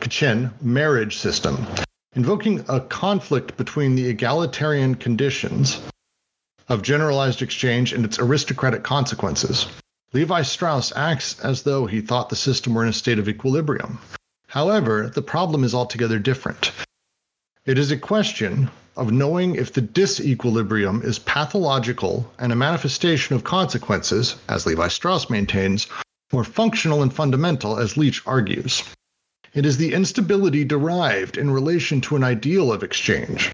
Kachin 0.00 0.50
marriage 0.62 1.16
system 1.18 1.66
invoking 2.16 2.64
a 2.68 2.80
conflict 2.80 3.56
between 3.58 3.94
the 3.94 4.08
egalitarian 4.08 4.94
conditions 4.94 5.80
of 6.68 6.82
generalized 6.82 7.42
exchange 7.42 7.92
and 7.92 8.04
its 8.04 8.18
aristocratic 8.18 8.82
consequences. 8.82 9.66
Levi 10.14 10.40
Strauss 10.40 10.92
acts 10.96 11.38
as 11.40 11.62
though 11.62 11.84
he 11.84 12.00
thought 12.00 12.30
the 12.30 12.34
system 12.34 12.74
were 12.74 12.82
in 12.82 12.88
a 12.88 12.92
state 12.92 13.18
of 13.18 13.28
equilibrium. 13.28 13.98
However, 14.48 15.12
the 15.14 15.20
problem 15.20 15.62
is 15.62 15.74
altogether 15.74 16.18
different. 16.18 16.72
It 17.66 17.78
is 17.78 17.90
a 17.90 17.98
question 17.98 18.70
of 18.96 19.12
knowing 19.12 19.54
if 19.54 19.74
the 19.74 19.82
disequilibrium 19.82 21.04
is 21.04 21.18
pathological 21.18 22.32
and 22.38 22.50
a 22.50 22.56
manifestation 22.56 23.36
of 23.36 23.44
consequences, 23.44 24.36
as 24.48 24.64
Levi 24.64 24.88
Strauss 24.88 25.28
maintains, 25.28 25.86
or 26.32 26.44
functional 26.44 27.02
and 27.02 27.12
fundamental, 27.12 27.78
as 27.78 27.98
Leach 27.98 28.22
argues. 28.26 28.82
It 29.56 29.64
is 29.64 29.78
the 29.78 29.94
instability 29.94 30.64
derived 30.64 31.38
in 31.38 31.50
relation 31.50 32.02
to 32.02 32.16
an 32.16 32.22
ideal 32.22 32.70
of 32.70 32.82
exchange. 32.82 33.50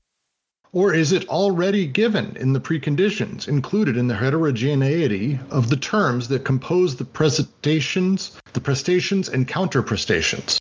Or 0.72 0.92
is 0.92 1.12
it 1.12 1.28
already 1.28 1.86
given 1.86 2.36
in 2.36 2.54
the 2.54 2.60
preconditions 2.60 3.46
included 3.46 3.96
in 3.96 4.08
the 4.08 4.16
heterogeneity 4.16 5.38
of 5.48 5.68
the 5.68 5.76
terms 5.76 6.26
that 6.26 6.44
compose 6.44 6.96
the 6.96 7.04
prestations, 7.04 8.32
the 8.52 8.60
prestations 8.60 9.28
and 9.28 9.46
counterprestations? 9.46 10.58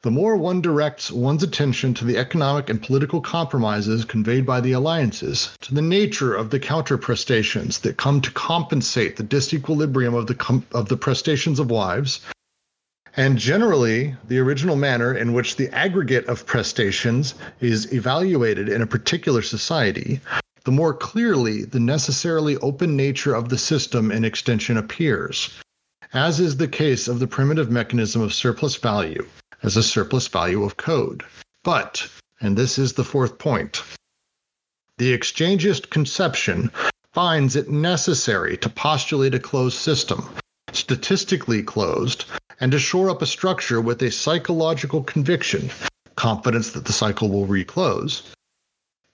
The 0.00 0.10
more 0.10 0.34
one 0.38 0.62
directs 0.62 1.10
one's 1.10 1.42
attention 1.42 1.92
to 1.92 2.06
the 2.06 2.16
economic 2.16 2.70
and 2.70 2.82
political 2.82 3.20
compromises 3.20 4.06
conveyed 4.06 4.46
by 4.46 4.62
the 4.62 4.72
alliances, 4.72 5.50
to 5.60 5.74
the 5.74 5.82
nature 5.82 6.34
of 6.34 6.48
the 6.48 6.60
counterprestations 6.60 7.82
that 7.82 7.98
come 7.98 8.22
to 8.22 8.30
compensate 8.30 9.16
the 9.16 9.24
disequilibrium 9.24 10.14
of 10.14 10.26
the 10.26 10.36
com- 10.36 10.64
of 10.72 10.88
the 10.88 10.96
prestations 10.96 11.58
of 11.60 11.70
wives, 11.70 12.20
and 13.18 13.36
generally 13.36 14.14
the 14.28 14.38
original 14.38 14.76
manner 14.76 15.12
in 15.12 15.32
which 15.32 15.56
the 15.56 15.68
aggregate 15.74 16.24
of 16.26 16.46
prestations 16.46 17.34
is 17.60 17.92
evaluated 17.92 18.68
in 18.68 18.80
a 18.80 18.86
particular 18.86 19.42
society, 19.42 20.20
the 20.62 20.70
more 20.70 20.94
clearly 20.94 21.64
the 21.64 21.80
necessarily 21.80 22.56
open 22.58 22.96
nature 22.96 23.34
of 23.34 23.48
the 23.48 23.58
system 23.58 24.12
in 24.12 24.24
extension 24.24 24.76
appears, 24.76 25.50
as 26.12 26.38
is 26.38 26.58
the 26.58 26.68
case 26.68 27.08
of 27.08 27.18
the 27.18 27.26
primitive 27.26 27.72
mechanism 27.72 28.22
of 28.22 28.32
surplus 28.32 28.76
value 28.76 29.26
as 29.64 29.76
a 29.76 29.82
surplus 29.82 30.28
value 30.28 30.62
of 30.62 30.76
code. 30.76 31.24
But, 31.64 32.08
and 32.40 32.56
this 32.56 32.78
is 32.78 32.92
the 32.92 33.02
fourth 33.02 33.36
point, 33.36 33.82
the 34.98 35.12
exchangist 35.12 35.90
conception 35.90 36.70
finds 37.12 37.56
it 37.56 37.68
necessary 37.68 38.56
to 38.58 38.68
postulate 38.68 39.34
a 39.34 39.40
closed 39.40 39.78
system, 39.78 40.24
statistically 40.78 41.62
closed, 41.62 42.24
and 42.60 42.72
to 42.72 42.78
shore 42.78 43.10
up 43.10 43.20
a 43.20 43.26
structure 43.26 43.80
with 43.80 44.00
a 44.02 44.10
psychological 44.10 45.02
conviction, 45.02 45.70
confidence 46.16 46.70
that 46.70 46.84
the 46.84 46.92
cycle 46.92 47.28
will 47.28 47.46
reclose. 47.46 48.22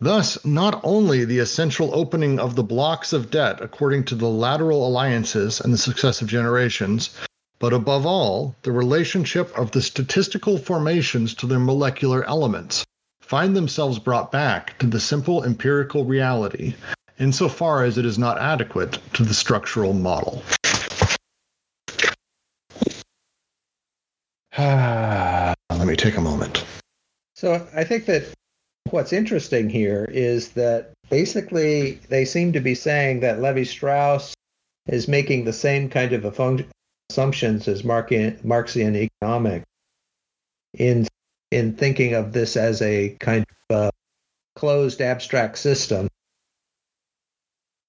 Thus, 0.00 0.44
not 0.44 0.80
only 0.84 1.24
the 1.24 1.38
essential 1.38 1.90
opening 1.94 2.38
of 2.38 2.56
the 2.56 2.62
blocks 2.62 3.12
of 3.12 3.30
debt 3.30 3.60
according 3.60 4.04
to 4.04 4.14
the 4.14 4.28
lateral 4.28 4.86
alliances 4.86 5.60
and 5.60 5.72
the 5.72 5.78
successive 5.78 6.28
generations, 6.28 7.10
but 7.58 7.72
above 7.72 8.04
all, 8.04 8.54
the 8.62 8.72
relationship 8.72 9.56
of 9.56 9.70
the 9.70 9.80
statistical 9.80 10.58
formations 10.58 11.32
to 11.34 11.46
their 11.46 11.60
molecular 11.60 12.24
elements 12.24 12.84
find 13.22 13.56
themselves 13.56 13.98
brought 13.98 14.30
back 14.30 14.78
to 14.78 14.86
the 14.86 15.00
simple 15.00 15.44
empirical 15.44 16.04
reality, 16.04 16.74
insofar 17.18 17.84
as 17.84 17.96
it 17.96 18.04
is 18.04 18.18
not 18.18 18.38
adequate 18.38 18.98
to 19.14 19.22
the 19.22 19.32
structural 19.32 19.94
model. 19.94 20.42
Let 24.58 25.86
me 25.86 25.96
take 25.96 26.16
a 26.16 26.20
moment. 26.20 26.64
So 27.34 27.66
I 27.74 27.82
think 27.84 28.06
that 28.06 28.32
what's 28.90 29.12
interesting 29.12 29.68
here 29.68 30.08
is 30.12 30.50
that 30.50 30.92
basically 31.10 31.98
they 32.08 32.24
seem 32.24 32.52
to 32.52 32.60
be 32.60 32.74
saying 32.74 33.20
that 33.20 33.42
Levi 33.42 33.64
Strauss 33.64 34.34
is 34.86 35.08
making 35.08 35.44
the 35.44 35.52
same 35.52 35.88
kind 35.88 36.12
of 36.12 36.24
assumptions 37.10 37.66
as 37.66 37.82
Marxian 37.82 38.96
economics 38.96 39.66
in 40.74 41.06
in 41.50 41.74
thinking 41.74 42.14
of 42.14 42.32
this 42.32 42.56
as 42.56 42.82
a 42.82 43.16
kind 43.20 43.44
of 43.70 43.76
uh, 43.76 43.90
closed 44.56 45.00
abstract 45.00 45.58
system 45.58 46.08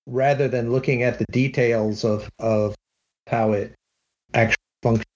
rather 0.07 0.47
than 0.47 0.72
looking 0.72 1.03
at 1.03 1.18
the 1.18 1.26
details 1.32 2.03
of, 2.03 2.30
of 2.39 2.76
how 3.28 3.53
it 3.53 3.74
actually 4.34 4.55
functions. 4.84 5.14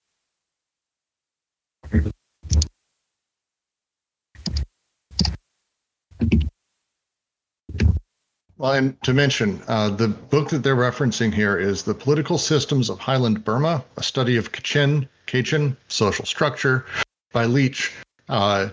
Well, 8.59 8.73
and 8.73 9.01
to 9.03 9.13
mention, 9.13 9.61
uh, 9.69 9.89
the 9.89 10.09
book 10.09 10.49
that 10.49 10.63
they're 10.63 10.75
referencing 10.75 11.33
here 11.33 11.57
is 11.57 11.83
The 11.83 11.93
Political 11.93 12.37
Systems 12.37 12.89
of 12.89 12.99
Highland 12.99 13.45
Burma, 13.45 13.85
a 13.95 14.03
study 14.03 14.35
of 14.35 14.51
Kachin, 14.51 15.07
Kachin 15.27 15.77
social 15.87 16.25
structure 16.25 16.85
by 17.31 17.45
Leach. 17.45 17.93
Uh, 18.27 18.69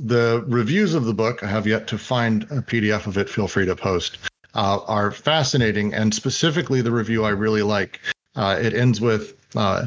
the 0.00 0.44
reviews 0.48 0.94
of 0.94 1.04
the 1.04 1.14
book, 1.14 1.44
I 1.44 1.46
have 1.46 1.68
yet 1.68 1.86
to 1.86 1.98
find 1.98 2.42
a 2.44 2.60
PDF 2.60 3.06
of 3.06 3.16
it, 3.16 3.30
feel 3.30 3.46
free 3.46 3.64
to 3.66 3.76
post, 3.76 4.18
uh, 4.54 4.80
are 4.88 5.12
fascinating. 5.12 5.94
And 5.94 6.12
specifically, 6.12 6.82
the 6.82 6.90
review 6.90 7.24
I 7.24 7.30
really 7.30 7.62
like. 7.62 8.00
Uh, 8.34 8.58
it 8.60 8.74
ends 8.74 9.00
with 9.00 9.34
uh, 9.54 9.86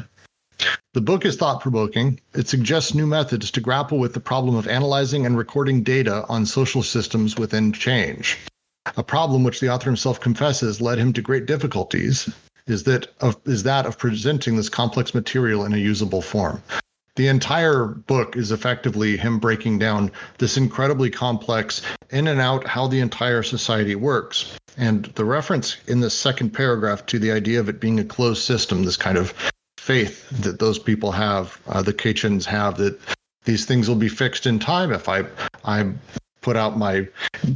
the 0.92 1.00
book 1.00 1.24
is 1.24 1.36
thought 1.36 1.60
provoking. 1.60 2.20
It 2.34 2.48
suggests 2.48 2.94
new 2.94 3.06
methods 3.06 3.50
to 3.52 3.60
grapple 3.60 3.98
with 3.98 4.14
the 4.14 4.20
problem 4.20 4.56
of 4.56 4.66
analyzing 4.66 5.24
and 5.24 5.38
recording 5.38 5.82
data 5.82 6.24
on 6.28 6.46
social 6.46 6.82
systems 6.82 7.36
within 7.36 7.72
change. 7.72 8.38
A 8.96 9.02
problem 9.02 9.44
which 9.44 9.60
the 9.60 9.68
author 9.68 9.90
himself 9.90 10.20
confesses 10.20 10.80
led 10.80 10.98
him 10.98 11.12
to 11.12 11.22
great 11.22 11.46
difficulties 11.46 12.28
is 12.66 12.84
that 12.84 13.08
of 13.20 13.36
is 13.44 13.62
that 13.62 13.86
of 13.86 13.98
presenting 13.98 14.56
this 14.56 14.68
complex 14.68 15.14
material 15.14 15.64
in 15.64 15.72
a 15.72 15.78
usable 15.78 16.22
form. 16.22 16.62
The 17.16 17.28
entire 17.28 17.86
book 17.86 18.36
is 18.36 18.50
effectively 18.50 19.16
him 19.16 19.38
breaking 19.38 19.78
down 19.78 20.10
this 20.38 20.56
incredibly 20.56 21.10
complex 21.10 21.82
in 22.10 22.28
and 22.28 22.40
out 22.40 22.66
how 22.66 22.86
the 22.86 23.00
entire 23.00 23.42
society 23.42 23.94
works. 23.94 24.56
And 24.76 25.06
the 25.16 25.24
reference 25.24 25.76
in 25.86 26.00
the 26.00 26.10
second 26.10 26.50
paragraph 26.50 27.04
to 27.06 27.18
the 27.18 27.32
idea 27.32 27.60
of 27.60 27.68
it 27.68 27.80
being 27.80 28.00
a 28.00 28.04
closed 28.04 28.42
system, 28.42 28.84
this 28.84 28.96
kind 28.96 29.18
of 29.18 29.34
faith 29.90 30.30
that 30.42 30.60
those 30.60 30.78
people 30.78 31.10
have, 31.10 31.60
uh, 31.66 31.82
the 31.82 31.92
Kachins 31.92 32.44
have, 32.44 32.76
that 32.76 32.96
these 33.44 33.64
things 33.64 33.88
will 33.88 33.96
be 33.96 34.08
fixed 34.08 34.46
in 34.46 34.56
time 34.56 34.92
if 34.92 35.08
I 35.08 35.24
I 35.64 35.90
put 36.42 36.56
out 36.56 36.78
my 36.78 37.08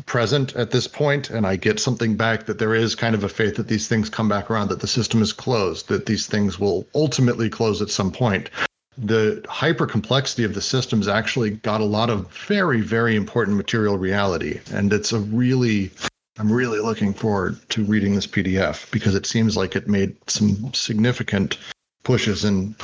present 0.07 0.57
at 0.57 0.73
this 0.73 0.89
point 0.89 1.31
and 1.31 1.47
I 1.47 1.55
get 1.55 1.79
something 1.79 2.17
back 2.17 2.47
that 2.47 2.59
there 2.59 2.75
is 2.75 2.97
kind 2.97 3.15
of 3.15 3.23
a 3.23 3.29
faith 3.29 3.55
that 3.55 3.69
these 3.69 3.87
things 3.87 4.11
come 4.11 4.29
back 4.29 4.51
around, 4.51 4.69
that 4.71 4.81
the 4.81 4.89
system 4.89 5.23
is 5.23 5.33
closed, 5.33 5.87
that 5.89 6.07
these 6.07 6.27
things 6.27 6.59
will 6.59 6.85
ultimately 6.93 7.49
close 7.49 7.81
at 7.81 7.89
some 7.89 8.11
point. 8.11 8.51
The 8.99 9.45
hyper 9.49 9.87
complexity 9.87 10.43
of 10.43 10.55
the 10.55 10.61
systems 10.61 11.07
actually 11.07 11.51
got 11.51 11.81
a 11.81 11.93
lot 11.99 12.11
of 12.11 12.33
very, 12.33 12.81
very 12.81 13.15
important 13.15 13.57
material 13.57 13.97
reality. 13.97 14.59
And 14.73 14.93
it's 14.93 15.13
a 15.13 15.21
really, 15.21 15.93
I'm 16.41 16.51
really 16.51 16.81
looking 16.81 17.15
forward 17.15 17.61
to 17.71 17.85
reading 17.85 18.17
this 18.17 18.27
PDF 18.27 18.91
because 18.91 19.15
it 19.15 19.25
seems 19.25 19.57
like 19.57 19.77
it 19.77 19.87
made 19.87 20.17
some 20.27 20.75
significant 20.75 21.59
pushes 22.05 22.45
in 22.45 22.77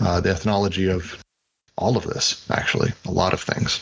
uh, 0.00 0.20
the 0.20 0.30
ethnology 0.30 0.90
of 0.90 1.22
all 1.76 1.96
of 1.96 2.04
this, 2.04 2.48
actually, 2.50 2.92
a 3.06 3.10
lot 3.10 3.32
of 3.32 3.40
things. 3.40 3.80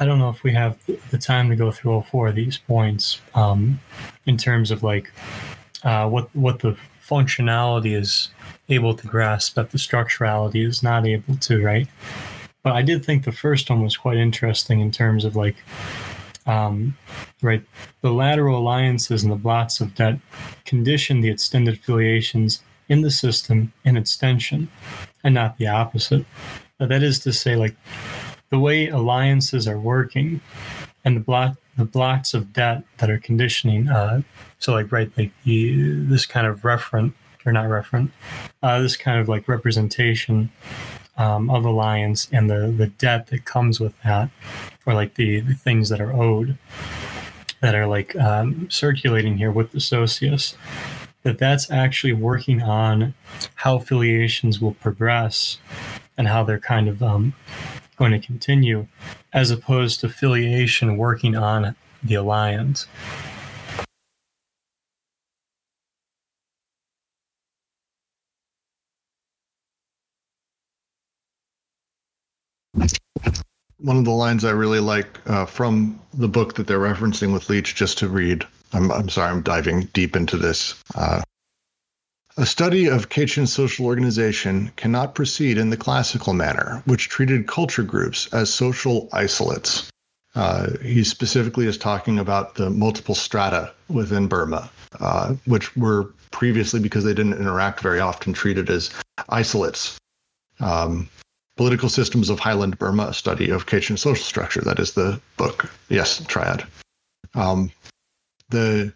I 0.00 0.06
don't 0.06 0.20
know 0.20 0.28
if 0.28 0.44
we 0.44 0.52
have 0.52 0.78
the 1.10 1.18
time 1.18 1.48
to 1.48 1.56
go 1.56 1.72
through 1.72 1.92
all 1.92 2.02
four 2.02 2.28
of 2.28 2.36
these 2.36 2.56
points 2.56 3.20
um, 3.34 3.80
in 4.26 4.36
terms 4.36 4.70
of 4.70 4.84
like 4.84 5.10
uh, 5.82 6.08
what 6.08 6.34
what 6.36 6.60
the 6.60 6.76
functionality 7.04 7.96
is 7.96 8.28
able 8.68 8.94
to 8.94 9.06
grasp 9.06 9.54
that 9.54 9.70
the 9.72 9.78
structurality 9.78 10.66
is 10.66 10.82
not 10.82 11.06
able 11.06 11.36
to, 11.36 11.62
right? 11.64 11.88
But 12.62 12.74
I 12.74 12.82
did 12.82 13.04
think 13.04 13.24
the 13.24 13.32
first 13.32 13.70
one 13.70 13.82
was 13.82 13.96
quite 13.96 14.18
interesting 14.18 14.80
in 14.80 14.90
terms 14.90 15.24
of 15.24 15.36
like, 15.36 15.56
um, 16.48 16.96
right, 17.42 17.62
the 18.00 18.10
lateral 18.10 18.58
alliances 18.58 19.22
and 19.22 19.30
the 19.30 19.36
blots 19.36 19.80
of 19.80 19.94
debt 19.94 20.18
condition 20.64 21.20
the 21.20 21.30
extended 21.30 21.74
affiliations 21.74 22.62
in 22.88 23.02
the 23.02 23.10
system 23.10 23.72
in 23.84 23.96
extension, 23.96 24.68
and 25.22 25.34
not 25.34 25.58
the 25.58 25.68
opposite. 25.68 26.24
That 26.78 27.02
is 27.02 27.18
to 27.20 27.32
say, 27.32 27.54
like 27.54 27.76
the 28.50 28.58
way 28.58 28.88
alliances 28.88 29.68
are 29.68 29.78
working 29.78 30.40
and 31.04 31.16
the 31.16 31.20
block 31.20 31.56
the 31.76 31.84
blocks 31.84 32.34
of 32.34 32.52
debt 32.52 32.82
that 32.96 33.08
are 33.08 33.18
conditioning 33.18 33.88
uh, 33.88 34.20
so 34.58 34.72
like 34.72 34.90
right 34.90 35.10
like 35.16 35.30
the, 35.44 35.92
this 36.04 36.26
kind 36.26 36.46
of 36.46 36.60
referent 36.62 37.12
or 37.46 37.52
not 37.52 37.66
referent 37.66 38.10
uh, 38.62 38.80
this 38.80 38.96
kind 38.96 39.20
of 39.20 39.28
like 39.28 39.46
representation 39.46 40.50
um, 41.18 41.50
of 41.50 41.64
alliance 41.64 42.28
and 42.32 42.48
the 42.48 42.72
the 42.76 42.86
debt 42.86 43.26
that 43.28 43.44
comes 43.44 43.78
with 43.80 44.00
that 44.02 44.30
or 44.86 44.94
like 44.94 45.14
the, 45.14 45.40
the 45.40 45.54
things 45.54 45.88
that 45.90 46.00
are 46.00 46.12
owed 46.12 46.56
that 47.60 47.74
are 47.74 47.86
like 47.86 48.16
um, 48.16 48.70
circulating 48.70 49.36
here 49.36 49.50
with 49.50 49.72
the 49.72 49.80
socius 49.80 50.56
that 51.22 51.38
that's 51.38 51.70
actually 51.70 52.12
working 52.12 52.62
on 52.62 53.14
how 53.56 53.76
affiliations 53.76 54.60
will 54.60 54.74
progress 54.74 55.58
and 56.16 56.28
how 56.28 56.42
they're 56.42 56.58
kind 56.58 56.88
of 56.88 57.02
um, 57.02 57.34
going 57.96 58.12
to 58.12 58.18
continue, 58.18 58.86
as 59.32 59.50
opposed 59.50 60.00
to 60.00 60.06
affiliation 60.06 60.96
working 60.96 61.36
on 61.36 61.74
the 62.02 62.14
alliance. 62.14 62.86
One 73.88 73.96
of 73.96 74.04
the 74.04 74.10
lines 74.10 74.44
I 74.44 74.50
really 74.50 74.80
like 74.80 75.18
uh, 75.30 75.46
from 75.46 75.98
the 76.12 76.28
book 76.28 76.56
that 76.56 76.66
they're 76.66 76.78
referencing 76.78 77.32
with 77.32 77.48
Leach, 77.48 77.74
just 77.74 77.96
to 77.96 78.06
read. 78.06 78.46
I'm, 78.74 78.92
I'm 78.92 79.08
sorry, 79.08 79.30
I'm 79.30 79.40
diving 79.40 79.84
deep 79.94 80.14
into 80.14 80.36
this. 80.36 80.74
Uh, 80.94 81.22
a 82.36 82.44
study 82.44 82.86
of 82.86 83.08
Kachin 83.08 83.48
social 83.48 83.86
organization 83.86 84.70
cannot 84.76 85.14
proceed 85.14 85.56
in 85.56 85.70
the 85.70 85.76
classical 85.78 86.34
manner, 86.34 86.82
which 86.84 87.08
treated 87.08 87.46
culture 87.46 87.82
groups 87.82 88.28
as 88.34 88.52
social 88.52 89.08
isolates. 89.14 89.88
Uh, 90.34 90.76
he 90.82 91.02
specifically 91.02 91.66
is 91.66 91.78
talking 91.78 92.18
about 92.18 92.56
the 92.56 92.68
multiple 92.68 93.14
strata 93.14 93.72
within 93.88 94.26
Burma, 94.26 94.68
uh, 95.00 95.34
which 95.46 95.74
were 95.76 96.12
previously, 96.30 96.78
because 96.78 97.04
they 97.04 97.14
didn't 97.14 97.40
interact 97.40 97.80
very 97.80 98.00
often, 98.00 98.34
treated 98.34 98.68
as 98.68 98.90
isolates. 99.30 99.96
Um, 100.60 101.08
Political 101.58 101.88
Systems 101.88 102.30
of 102.30 102.38
Highland 102.38 102.78
Burma, 102.78 103.08
a 103.08 103.12
study 103.12 103.50
of 103.50 103.66
Kachin 103.66 103.98
social 103.98 104.24
structure. 104.24 104.60
That 104.60 104.78
is 104.78 104.92
the 104.92 105.20
book. 105.36 105.68
Yes, 105.88 106.24
triad. 106.26 106.64
Um, 107.34 107.72
the 108.48 108.92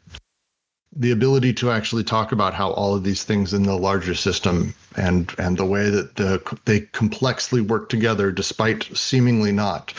the 0.95 1.11
ability 1.11 1.55
to 1.55 1.73
actually 1.73 2.05
talk 2.05 2.31
about 2.31 2.55
how 2.55 2.71
all 2.71 2.95
of 2.95 3.03
these 3.03 3.25
things 3.25 3.53
in 3.53 3.65
the 3.65 3.77
larger 3.77 4.15
system 4.15 4.73
and 4.97 5.35
and 5.39 5.57
the 5.57 5.67
way 5.67 5.91
that 5.91 6.15
the 6.15 6.41
they 6.65 6.81
complexly 6.93 7.61
work 7.61 7.89
together 7.89 8.31
despite 8.31 8.85
seemingly 8.97 9.51
not 9.51 9.93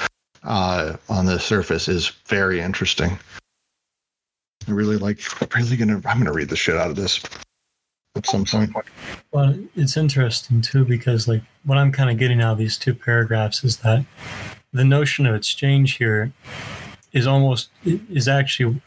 uh, 0.43 0.95
on 1.09 1.26
the 1.26 1.39
surface 1.39 1.89
is 1.89 2.07
very 2.28 2.61
interesting. 2.61 3.20
I 4.69 4.72
really 4.72 4.98
like. 4.98 5.19
I'm 5.41 5.64
really 5.64 5.76
gonna. 5.76 6.02
I'm 6.06 6.18
gonna 6.18 6.31
read 6.31 6.48
the 6.48 6.56
shit 6.56 6.77
out 6.77 6.90
of 6.90 6.95
this 6.95 7.22
at 8.15 8.27
some 8.27 8.45
point. 8.45 8.72
Well, 9.31 9.57
it's 9.76 9.98
interesting 9.98 10.61
too 10.61 10.85
because 10.85 11.27
like 11.27 11.41
what 11.64 11.77
I'm 11.77 11.91
kind 11.91 12.10
of 12.10 12.18
getting 12.18 12.41
out 12.41 12.53
of 12.53 12.57
these 12.57 12.77
two 12.77 12.94
paragraphs 12.94 13.64
is 13.64 13.77
that 13.77 14.06
the 14.72 14.84
notion 14.84 15.26
of 15.26 15.34
exchange 15.35 15.98
here 15.98 16.31
is 17.11 17.26
almost 17.26 17.69
is 17.85 18.27
actually 18.27 18.81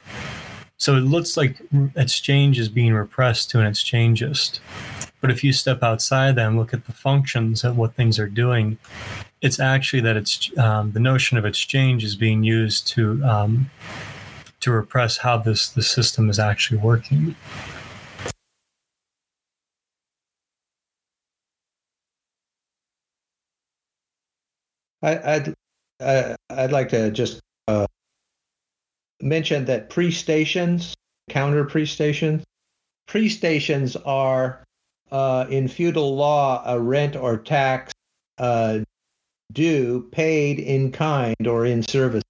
so 0.79 0.95
it 0.95 1.01
looks 1.01 1.37
like 1.37 1.61
exchange 1.97 2.59
is 2.59 2.69
being 2.69 2.93
repressed 2.93 3.51
to 3.51 3.61
an 3.61 3.67
exchangist. 3.67 4.61
But 5.21 5.31
if 5.31 5.43
you 5.43 5.53
step 5.53 5.83
outside 5.83 6.37
that 6.37 6.47
and 6.47 6.59
look 6.59 6.75
at 6.75 6.85
the 6.85 6.93
functions 6.93 7.65
of 7.65 7.77
what 7.77 7.95
things 7.95 8.19
are 8.19 8.29
doing, 8.29 8.79
it's 9.41 9.59
actually 9.59 10.03
that 10.03 10.17
it's 10.17 10.57
um, 10.59 10.93
the 10.93 11.01
notion 11.01 11.39
of 11.39 11.45
exchange 11.45 12.05
is 12.05 12.15
being 12.15 12.45
used 12.45 12.87
to 12.89 13.25
um, 13.25 13.71
to 14.61 14.71
repress 14.71 15.17
how 15.17 15.39
this 15.39 15.71
the 15.71 15.83
system 15.83 16.31
is 16.31 16.39
actually 16.39 16.79
working. 16.79 17.35
I, 25.03 25.39
would 25.39 25.55
uh, 26.01 26.37
I'd 26.51 26.73
like 26.73 26.91
to 26.91 27.11
just 27.11 27.41
uh, 27.69 27.87
mentioned 29.21 29.67
that 29.69 29.91
pre-stations, 29.91 30.95
counter 31.31 31.65
pre-stations, 31.65 32.45
pre-stations 33.07 33.97
are 33.97 34.65
uh, 35.11 35.47
in 35.49 35.69
feudal 35.69 36.17
law 36.17 36.63
a 36.67 36.79
rent 36.79 37.17
or 37.17 37.39
tax 37.39 37.93
uh, 38.39 38.81
due 39.53 40.09
paid 40.13 40.59
in 40.59 40.93
kind 40.93 41.47
or 41.47 41.65
in 41.65 41.83
service. 41.83 42.25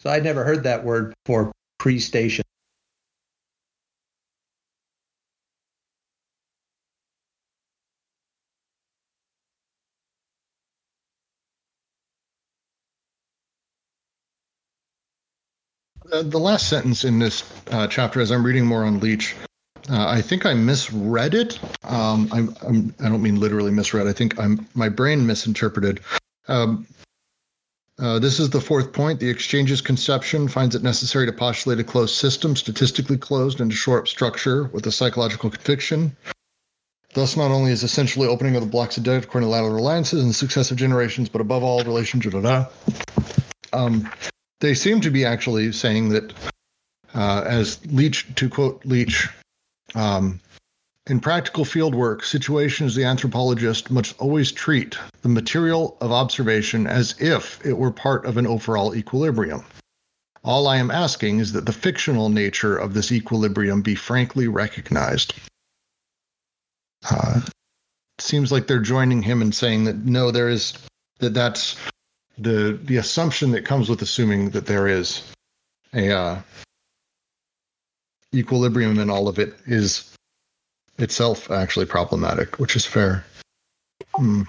So 0.00 0.10
I'd 0.10 0.24
never 0.24 0.44
heard 0.44 0.64
that 0.64 0.84
word 0.84 1.14
for 1.26 1.52
pre-station. 1.78 2.44
Uh, 16.10 16.22
the 16.22 16.38
last 16.38 16.68
sentence 16.68 17.04
in 17.04 17.18
this 17.18 17.44
uh, 17.70 17.86
chapter, 17.86 18.20
as 18.20 18.30
I'm 18.30 18.44
reading 18.44 18.64
more 18.64 18.84
on 18.84 18.98
Leach, 19.00 19.36
uh, 19.90 20.06
I 20.08 20.22
think 20.22 20.46
I 20.46 20.54
misread 20.54 21.34
it. 21.34 21.58
Um, 21.84 22.28
I'm, 22.32 22.54
I'm, 22.66 22.94
I 23.00 23.04
do 23.04 23.10
not 23.10 23.20
mean 23.20 23.38
literally 23.38 23.70
misread. 23.70 24.06
I 24.06 24.12
think 24.12 24.38
I'm 24.38 24.66
my 24.74 24.88
brain 24.88 25.26
misinterpreted. 25.26 26.00
Um, 26.48 26.86
uh, 27.98 28.18
this 28.18 28.38
is 28.38 28.48
the 28.50 28.60
fourth 28.60 28.92
point. 28.92 29.20
The 29.20 29.28
exchangist 29.28 29.84
conception 29.84 30.48
finds 30.48 30.74
it 30.74 30.82
necessary 30.82 31.26
to 31.26 31.32
postulate 31.32 31.80
a 31.80 31.84
closed 31.84 32.14
system, 32.14 32.54
statistically 32.54 33.18
closed, 33.18 33.60
and 33.60 33.70
to 33.70 33.76
shore 33.76 33.98
up 33.98 34.08
structure 34.08 34.64
with 34.64 34.86
a 34.86 34.92
psychological 34.92 35.50
conviction. 35.50 36.16
Thus, 37.14 37.36
not 37.36 37.50
only 37.50 37.72
is 37.72 37.82
essentially 37.82 38.28
opening 38.28 38.54
of 38.54 38.62
the 38.62 38.68
blocks 38.68 38.96
of 38.96 39.02
debt 39.02 39.24
according 39.24 39.48
to 39.48 39.50
lateral 39.50 39.76
alliances 39.76 40.22
and 40.22 40.34
successive 40.34 40.76
generations, 40.76 41.28
but 41.28 41.40
above 41.40 41.62
all, 41.62 41.82
relationship. 41.82 42.34
Um, 43.72 44.10
they 44.60 44.74
seem 44.74 45.00
to 45.00 45.10
be 45.10 45.24
actually 45.24 45.72
saying 45.72 46.08
that, 46.10 46.32
uh, 47.14 47.42
as 47.46 47.84
Leach, 47.86 48.26
to 48.34 48.48
quote 48.48 48.84
Leach, 48.84 49.28
um, 49.94 50.40
In 51.06 51.20
practical 51.20 51.64
fieldwork 51.64 52.22
situations, 52.22 52.94
the 52.94 53.04
anthropologist 53.04 53.90
must 53.90 54.14
always 54.20 54.52
treat 54.52 54.98
the 55.22 55.28
material 55.28 55.96
of 56.00 56.12
observation 56.12 56.86
as 56.86 57.14
if 57.18 57.64
it 57.64 57.78
were 57.78 57.90
part 57.90 58.26
of 58.26 58.36
an 58.36 58.46
overall 58.46 58.94
equilibrium. 58.94 59.64
All 60.44 60.68
I 60.68 60.76
am 60.76 60.90
asking 60.90 61.38
is 61.38 61.52
that 61.52 61.66
the 61.66 61.72
fictional 61.72 62.28
nature 62.28 62.76
of 62.76 62.94
this 62.94 63.10
equilibrium 63.10 63.82
be 63.82 63.94
frankly 63.94 64.48
recognized. 64.48 65.34
Uh, 67.10 67.40
seems 68.18 68.52
like 68.52 68.66
they're 68.66 68.78
joining 68.78 69.22
him 69.22 69.40
in 69.42 69.52
saying 69.52 69.84
that 69.84 70.04
no, 70.04 70.30
there 70.30 70.48
is 70.48 70.74
that 71.20 71.34
that's 71.34 71.76
the 72.38 72.78
the 72.84 72.96
assumption 72.96 73.50
that 73.52 73.64
comes 73.64 73.88
with 73.88 74.02
assuming 74.02 74.50
that 74.50 74.66
there 74.66 74.86
is 74.86 75.22
a 75.94 76.10
uh, 76.10 76.40
equilibrium 78.34 78.98
in 78.98 79.10
all 79.10 79.28
of 79.28 79.38
it 79.38 79.54
is 79.66 80.14
itself 80.98 81.50
actually 81.50 81.86
problematic, 81.86 82.58
which 82.58 82.76
is 82.76 82.84
fair. 82.84 83.24
Mm. 84.16 84.46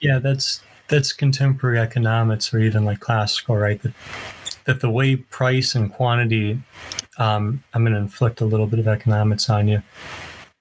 Yeah, 0.00 0.18
that's 0.18 0.60
that's 0.88 1.12
contemporary 1.12 1.78
economics 1.78 2.52
or 2.52 2.58
even 2.60 2.84
like 2.84 3.00
classical, 3.00 3.56
right? 3.56 3.80
That 3.82 3.92
that 4.64 4.80
the 4.80 4.90
way 4.90 5.16
price 5.16 5.74
and 5.74 5.92
quantity, 5.92 6.60
um, 7.18 7.62
I'm 7.72 7.82
going 7.82 7.94
to 7.94 7.98
inflict 7.98 8.40
a 8.40 8.44
little 8.44 8.66
bit 8.66 8.78
of 8.78 8.88
economics 8.88 9.48
on 9.48 9.68
you. 9.68 9.82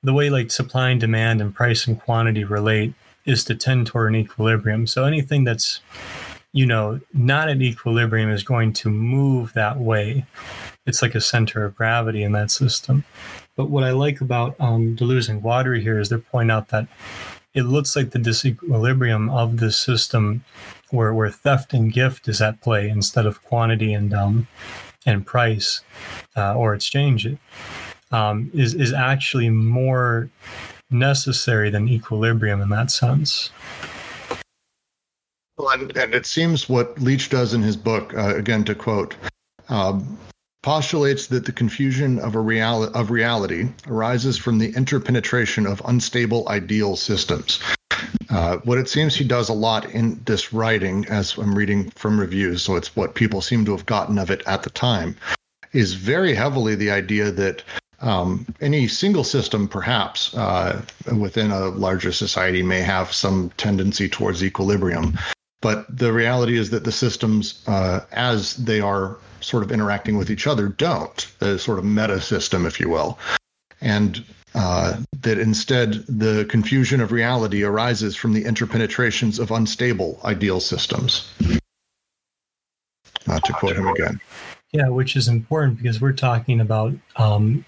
The 0.04 0.14
way 0.14 0.30
like 0.30 0.52
supply 0.52 0.90
and 0.90 1.02
demand 1.02 1.42
and 1.42 1.54
price 1.54 1.88
and 1.88 2.00
quantity 2.00 2.44
relate 2.44 2.94
is 3.26 3.44
to 3.46 3.56
tend 3.56 3.88
toward 3.88 4.14
an 4.14 4.20
equilibrium. 4.20 4.88
So 4.88 5.04
anything 5.04 5.44
that's 5.44 5.82
you 6.54 6.66
know, 6.66 7.00
not 7.14 7.50
at 7.50 7.62
equilibrium 7.62 8.30
is 8.30 8.44
going 8.44 8.74
to 8.74 8.90
move 8.90 9.54
that 9.54 9.78
way. 9.78 10.26
It's 10.86 11.02
like 11.02 11.16
a 11.16 11.22
center 11.22 11.66
of 11.66 11.76
gravity 11.76 12.24
in 12.24 12.32
that 12.32 12.52
system. 12.52 13.04
But 13.56 13.70
what 13.70 13.84
I 13.84 13.92
like 13.92 14.22
about 14.22 14.56
um, 14.60 14.96
Deleuze 14.96 15.30
and 15.30 15.42
Guattari 15.42 15.82
here 15.82 16.00
is 16.00 16.10
they 16.10 16.18
point 16.18 16.52
out 16.52 16.70
that 16.70 16.88
it 17.54 17.64
looks 17.64 17.96
like 17.96 18.12
the 18.12 18.20
disequilibrium 18.20 19.32
of 19.32 19.58
the 19.58 19.72
system 19.72 20.44
where, 20.92 21.14
where 21.14 21.30
theft 21.30 21.74
and 21.74 21.92
gift 21.92 22.28
is 22.28 22.42
at 22.42 22.62
play 22.62 22.88
instead 22.88 23.26
of 23.26 23.44
quantity 23.44 23.94
and 23.94 24.14
um, 24.14 24.48
and 25.06 25.26
price 25.26 25.82
uh, 26.36 26.54
or 26.54 26.74
exchange 26.74 27.26
it 27.26 27.38
um, 28.12 28.52
is 28.54 28.74
is 28.74 28.94
actually 28.94 29.50
more 29.50 30.30
necessary 30.90 31.70
than 31.70 31.90
equilibrium 31.90 32.62
in 32.62 32.70
that 32.70 32.92
sense. 32.92 33.50
Well, 35.58 35.70
and, 35.70 35.96
and 35.98 36.14
it 36.14 36.26
seems 36.28 36.70
what 36.70 37.00
Leach 37.00 37.30
does 37.30 37.54
in 37.54 37.64
his 37.64 37.76
book, 37.76 38.14
uh, 38.14 38.36
again 38.36 38.64
to 38.66 38.76
quote, 38.76 39.16
um, 39.70 40.18
postulates 40.62 41.28
that 41.28 41.46
the 41.46 41.52
confusion 41.52 42.20
of 42.20 42.36
a 42.36 42.40
reali- 42.40 42.94
of 42.94 43.10
reality 43.10 43.70
arises 43.88 44.38
from 44.38 44.60
the 44.60 44.72
interpenetration 44.76 45.66
of 45.66 45.82
unstable 45.86 46.48
ideal 46.50 46.96
systems. 46.96 47.60
Uh, 48.30 48.58
what 48.66 48.78
it 48.78 48.88
seems 48.90 49.16
he 49.16 49.24
does 49.24 49.50
a 49.50 49.54
lot 49.54 49.90
in 49.92 50.22
this 50.26 50.54
writing, 50.54 51.06
as 51.10 51.36
I'm 51.38 51.56
reading 51.56 51.90
from 51.92 52.20
reviews, 52.20 52.62
so 52.62 52.76
it's 52.76 52.96
what 52.96 53.16
people 53.16 53.42
seem 53.42 53.66
to 53.66 53.72
have 53.72 53.86
gotten 53.86 54.20
of 54.20 54.30
it 54.30 54.44
at 54.46 54.62
the 54.62 54.70
time, 54.70 55.16
is 55.74 55.94
very 55.94 56.36
heavily 56.36 56.76
the 56.76 56.92
idea 56.92 57.32
that 57.32 57.64
um, 58.02 58.46
any 58.62 58.88
single 58.88 59.24
system, 59.24 59.68
perhaps 59.68 60.36
uh, 60.36 60.82
within 61.18 61.50
a 61.50 61.70
larger 61.70 62.12
society, 62.12 62.62
may 62.62 62.82
have 62.82 63.12
some 63.12 63.50
tendency 63.58 64.08
towards 64.08 64.44
equilibrium. 64.44 65.18
But 65.62 65.86
the 65.96 66.14
reality 66.14 66.58
is 66.58 66.70
that 66.70 66.84
the 66.84 66.92
systems, 66.92 67.64
uh, 67.68 68.02
as 68.12 68.58
they 68.58 68.80
are 68.80 69.18
sort 69.42 69.64
of 69.64 69.72
interacting 69.72 70.18
with 70.18 70.30
each 70.30 70.48
other, 70.48 70.70
don't. 70.70 71.28
The 71.40 71.58
sort 71.58 71.80
of 71.80 71.86
meta 71.86 72.22
system, 72.22 72.66
if 72.66 72.80
you 72.80 72.90
will. 72.90 73.18
And 73.82 74.24
uh, 74.56 74.98
that 75.22 75.40
instead 75.40 76.06
the 76.08 76.46
confusion 76.50 77.02
of 77.02 77.12
reality 77.12 77.64
arises 77.64 78.16
from 78.16 78.34
the 78.34 78.44
interpenetrations 78.44 79.40
of 79.40 79.52
unstable 79.52 80.20
ideal 80.24 80.60
systems. 80.60 81.32
Not 83.28 83.44
to 83.44 83.54
quote 83.54 83.76
him 83.76 83.88
again. 83.88 84.20
Yeah, 84.72 84.90
which 84.90 85.16
is 85.16 85.28
important 85.28 85.78
because 85.78 86.02
we're 86.02 86.14
talking 86.14 86.60
about 86.60 86.94
um, 87.18 87.66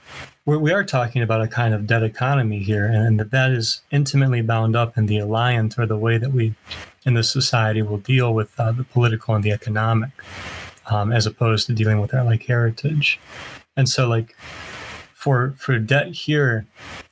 we're, 0.50 0.58
we 0.58 0.74
are 0.74 0.84
talking 0.84 1.22
about 1.22 1.42
a 1.42 1.48
kind 1.48 1.76
of 1.76 1.86
debt 1.86 2.02
economy 2.02 2.60
here, 2.60 2.86
and 2.86 3.20
that 3.20 3.30
that 3.30 3.52
is 3.52 3.82
intimately 3.92 4.42
bound 4.42 4.76
up 4.76 4.98
in 4.98 5.06
the 5.06 5.20
alliance 5.20 5.78
or 5.78 5.86
the 5.86 5.98
way 5.98 6.18
that 6.18 6.32
we 6.32 6.56
in 7.06 7.14
the 7.14 7.24
society 7.24 7.84
will 7.84 8.00
deal 8.00 8.34
with 8.34 8.60
uh, 8.60 8.72
the 8.72 8.84
political 8.84 9.36
and 9.36 9.44
the 9.44 9.52
economic, 9.52 10.10
um, 10.88 11.12
as 11.12 11.28
opposed 11.28 11.68
to 11.68 11.74
dealing 11.74 12.02
with 12.02 12.14
our 12.16 12.24
like 12.24 12.44
heritage. 12.44 13.20
And 13.78 13.88
so, 13.88 14.08
like 14.08 14.36
for 15.14 15.54
for 15.58 15.78
debt 15.78 16.08
here, 16.08 16.66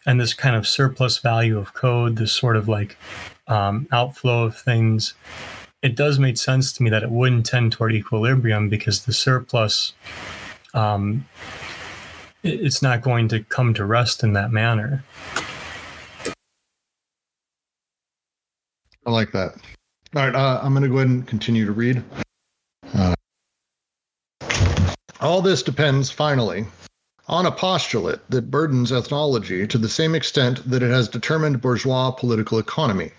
and 0.08 0.20
this 0.20 0.34
kind 0.34 0.56
of 0.56 0.68
surplus 0.68 1.20
value 1.20 1.60
of 1.60 1.76
code, 1.76 2.18
this 2.18 2.34
sort 2.34 2.58
of 2.58 2.68
like 2.68 2.98
um, 3.48 3.88
outflow 3.92 4.46
of 4.46 4.58
things, 4.58 5.14
it 5.84 5.96
does 5.96 6.18
make 6.18 6.38
sense 6.38 6.74
to 6.74 6.82
me 6.82 6.90
that 6.90 7.04
it 7.04 7.12
wouldn't 7.12 7.46
tend 7.46 7.72
toward 7.72 7.94
equilibrium 7.94 8.68
because 8.68 9.06
the 9.06 9.14
surplus. 9.14 9.94
Um, 10.74 11.26
it's 12.48 12.82
not 12.82 13.02
going 13.02 13.28
to 13.30 13.44
come 13.44 13.74
to 13.76 13.86
rest 13.86 14.24
in 14.24 14.34
that 14.34 14.52
manner. 14.52 15.04
I 19.06 19.12
like 19.12 19.32
that. 19.32 19.54
All 20.16 20.26
right, 20.26 20.36
uh, 20.36 20.60
I'm 20.62 20.74
going 20.74 20.84
to 20.84 20.90
go 20.90 20.98
ahead 20.98 21.08
and 21.08 21.28
continue 21.28 21.66
to 21.66 21.72
read. 21.72 22.04
Uh, 22.94 23.16
all 25.22 25.42
this 25.42 25.64
depends, 25.64 26.10
finally, 26.10 26.66
on 27.28 27.46
a 27.46 27.52
postulate 27.52 28.20
that 28.30 28.52
burdens 28.52 28.92
ethnology 28.92 29.68
to 29.68 29.78
the 29.78 29.90
same 29.90 30.16
extent 30.16 30.70
that 30.70 30.84
it 30.84 30.92
has 30.92 31.08
determined 31.10 31.62
bourgeois 31.62 32.12
political 32.12 32.60
economy 32.60 33.12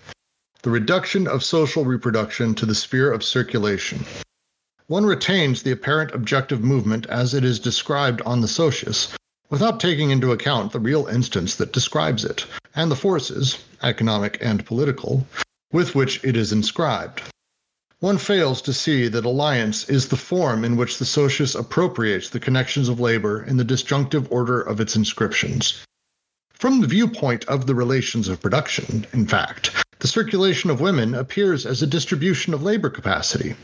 the 0.61 0.69
reduction 0.69 1.25
of 1.27 1.41
social 1.41 1.85
reproduction 1.85 2.53
to 2.53 2.65
the 2.65 2.75
sphere 2.75 3.11
of 3.13 3.23
circulation. 3.23 4.03
One 4.89 5.05
retains 5.05 5.61
the 5.61 5.69
apparent 5.69 6.15
objective 6.15 6.63
movement 6.63 7.05
as 7.05 7.35
it 7.35 7.43
is 7.43 7.59
described 7.59 8.23
on 8.25 8.41
the 8.41 8.47
socius, 8.47 9.09
without 9.51 9.79
taking 9.79 10.09
into 10.09 10.31
account 10.31 10.71
the 10.71 10.79
real 10.79 11.05
instance 11.05 11.53
that 11.57 11.71
describes 11.71 12.25
it, 12.25 12.47
and 12.75 12.89
the 12.89 12.95
forces, 12.95 13.59
economic 13.83 14.39
and 14.41 14.65
political, 14.65 15.27
with 15.71 15.93
which 15.93 16.19
it 16.23 16.35
is 16.35 16.51
inscribed. 16.51 17.21
One 17.99 18.17
fails 18.17 18.63
to 18.63 18.73
see 18.73 19.07
that 19.09 19.25
alliance 19.25 19.87
is 19.87 20.07
the 20.07 20.17
form 20.17 20.65
in 20.65 20.75
which 20.75 20.97
the 20.97 21.05
socius 21.05 21.53
appropriates 21.53 22.31
the 22.31 22.39
connections 22.39 22.89
of 22.89 22.99
labor 22.99 23.43
in 23.43 23.57
the 23.57 23.63
disjunctive 23.63 24.27
order 24.31 24.59
of 24.59 24.79
its 24.79 24.95
inscriptions. 24.95 25.85
From 26.51 26.81
the 26.81 26.87
viewpoint 26.87 27.45
of 27.45 27.67
the 27.67 27.75
relations 27.75 28.27
of 28.27 28.41
production, 28.41 29.05
in 29.13 29.27
fact, 29.27 29.69
the 29.99 30.07
circulation 30.07 30.71
of 30.71 30.81
women 30.81 31.13
appears 31.13 31.67
as 31.67 31.83
a 31.83 31.85
distribution 31.85 32.55
of 32.55 32.63
labor 32.63 32.89
capacity. 32.89 33.55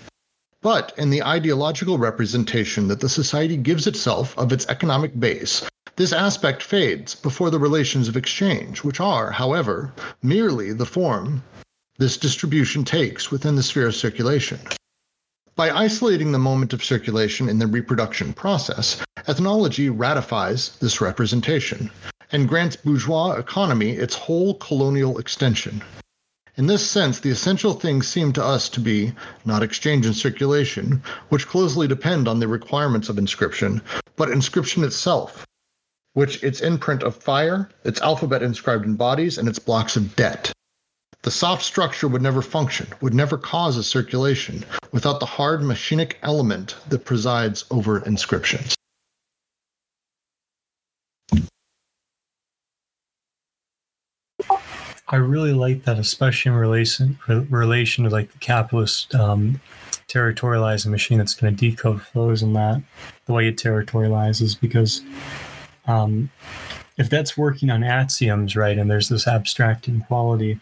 But 0.65 0.93
in 0.97 1.11
the 1.11 1.21
ideological 1.21 1.99
representation 1.99 2.87
that 2.87 2.99
the 2.99 3.07
society 3.07 3.55
gives 3.55 3.85
itself 3.85 4.35
of 4.35 4.51
its 4.51 4.65
economic 4.65 5.19
base, 5.19 5.63
this 5.95 6.11
aspect 6.11 6.63
fades 6.63 7.13
before 7.13 7.51
the 7.51 7.59
relations 7.59 8.07
of 8.07 8.17
exchange, 8.17 8.83
which 8.83 8.99
are, 8.99 9.29
however, 9.29 9.93
merely 10.23 10.73
the 10.73 10.87
form 10.87 11.43
this 11.99 12.17
distribution 12.17 12.83
takes 12.83 13.29
within 13.29 13.55
the 13.55 13.61
sphere 13.61 13.89
of 13.89 13.95
circulation. 13.95 14.57
By 15.55 15.69
isolating 15.69 16.31
the 16.31 16.39
moment 16.39 16.73
of 16.73 16.83
circulation 16.83 17.47
in 17.47 17.59
the 17.59 17.67
reproduction 17.67 18.33
process, 18.33 19.03
ethnology 19.27 19.91
ratifies 19.91 20.77
this 20.79 20.99
representation 20.99 21.91
and 22.31 22.49
grants 22.49 22.75
bourgeois 22.75 23.33
economy 23.33 23.91
its 23.91 24.15
whole 24.15 24.55
colonial 24.55 25.19
extension. 25.19 25.83
In 26.57 26.67
this 26.67 26.89
sense, 26.89 27.19
the 27.19 27.31
essential 27.31 27.73
things 27.73 28.07
seem 28.07 28.31
to 28.33 28.43
us 28.43 28.69
to 28.69 28.79
be 28.79 29.13
not 29.43 29.61
exchange 29.61 30.05
and 30.05 30.15
circulation, 30.15 31.03
which 31.27 31.49
closely 31.49 31.85
depend 31.85 32.29
on 32.29 32.39
the 32.39 32.47
requirements 32.47 33.09
of 33.09 33.17
inscription, 33.17 33.81
but 34.15 34.29
inscription 34.29 34.85
itself, 34.85 35.45
which 36.13 36.41
its 36.41 36.61
imprint 36.61 37.03
of 37.03 37.17
fire, 37.17 37.69
its 37.83 37.99
alphabet 37.99 38.41
inscribed 38.41 38.85
in 38.85 38.95
bodies, 38.95 39.37
and 39.37 39.49
its 39.49 39.59
blocks 39.59 39.97
of 39.97 40.15
debt. 40.15 40.53
The 41.23 41.31
soft 41.31 41.63
structure 41.63 42.07
would 42.07 42.21
never 42.21 42.41
function, 42.41 42.87
would 43.01 43.13
never 43.13 43.37
cause 43.37 43.75
a 43.75 43.83
circulation, 43.83 44.63
without 44.93 45.19
the 45.19 45.25
hard 45.25 45.61
machinic 45.61 46.13
element 46.21 46.75
that 46.87 47.03
presides 47.03 47.65
over 47.69 47.99
inscriptions. 48.05 48.75
I 55.07 55.17
really 55.17 55.53
like 55.53 55.83
that, 55.83 55.99
especially 55.99 56.51
in 56.51 56.57
relation 56.57 57.19
relation 57.27 58.05
to 58.05 58.09
like 58.09 58.31
the 58.31 58.39
capitalist 58.39 59.13
um, 59.13 59.61
territorializing 60.07 60.87
machine 60.87 61.17
that's 61.17 61.33
going 61.33 61.55
to 61.55 61.69
decode 61.69 62.01
flows 62.01 62.41
and 62.41 62.55
that 62.55 62.81
the 63.25 63.33
way 63.33 63.47
it 63.47 63.57
territorializes 63.57 64.59
because 64.59 65.01
um, 65.87 66.29
if 66.97 67.09
that's 67.09 67.37
working 67.37 67.69
on 67.69 67.83
axioms 67.83 68.55
right 68.55 68.77
and 68.77 68.89
there's 68.89 69.09
this 69.09 69.27
abstracting 69.27 70.01
quality 70.01 70.59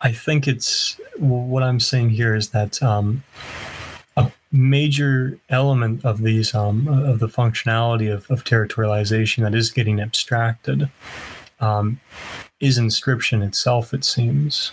I 0.00 0.12
think 0.12 0.46
it's 0.48 1.00
what 1.18 1.62
I'm 1.62 1.80
saying 1.80 2.10
here 2.10 2.34
is 2.34 2.50
that 2.50 2.82
um, 2.82 3.22
a 4.16 4.30
major 4.52 5.38
element 5.48 6.04
of 6.04 6.22
these 6.22 6.54
um, 6.54 6.88
of 6.88 7.20
the 7.20 7.28
functionality 7.28 8.12
of, 8.12 8.30
of, 8.30 8.44
territorialization 8.44 9.42
that 9.44 9.54
is 9.54 9.70
getting 9.70 10.00
abstracted 10.00 10.90
um, 11.60 12.00
is 12.60 12.78
inscription 12.78 13.42
itself, 13.42 13.92
it 13.92 14.04
seems. 14.04 14.72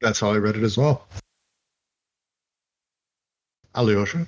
That's 0.00 0.20
how 0.20 0.30
I 0.30 0.36
read 0.36 0.56
it 0.56 0.62
as 0.62 0.76
well. 0.76 1.06
Alyosha? 3.74 4.26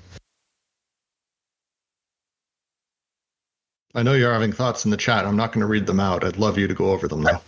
I 3.95 4.03
know 4.03 4.15
you're 4.15 4.33
having 4.33 4.53
thoughts 4.53 4.85
in 4.85 4.91
the 4.91 4.97
chat. 4.97 5.25
I'm 5.25 5.37
not 5.37 5.53
going 5.53 5.61
to 5.61 5.67
read 5.67 5.87
them 5.87 6.01
out. 6.01 6.25
I'd 6.25 6.37
love 6.37 6.59
you 6.59 6.67
to 6.67 6.75
go 6.75 6.91
over 6.91 7.07
them 7.07 7.23
though. 7.23 7.41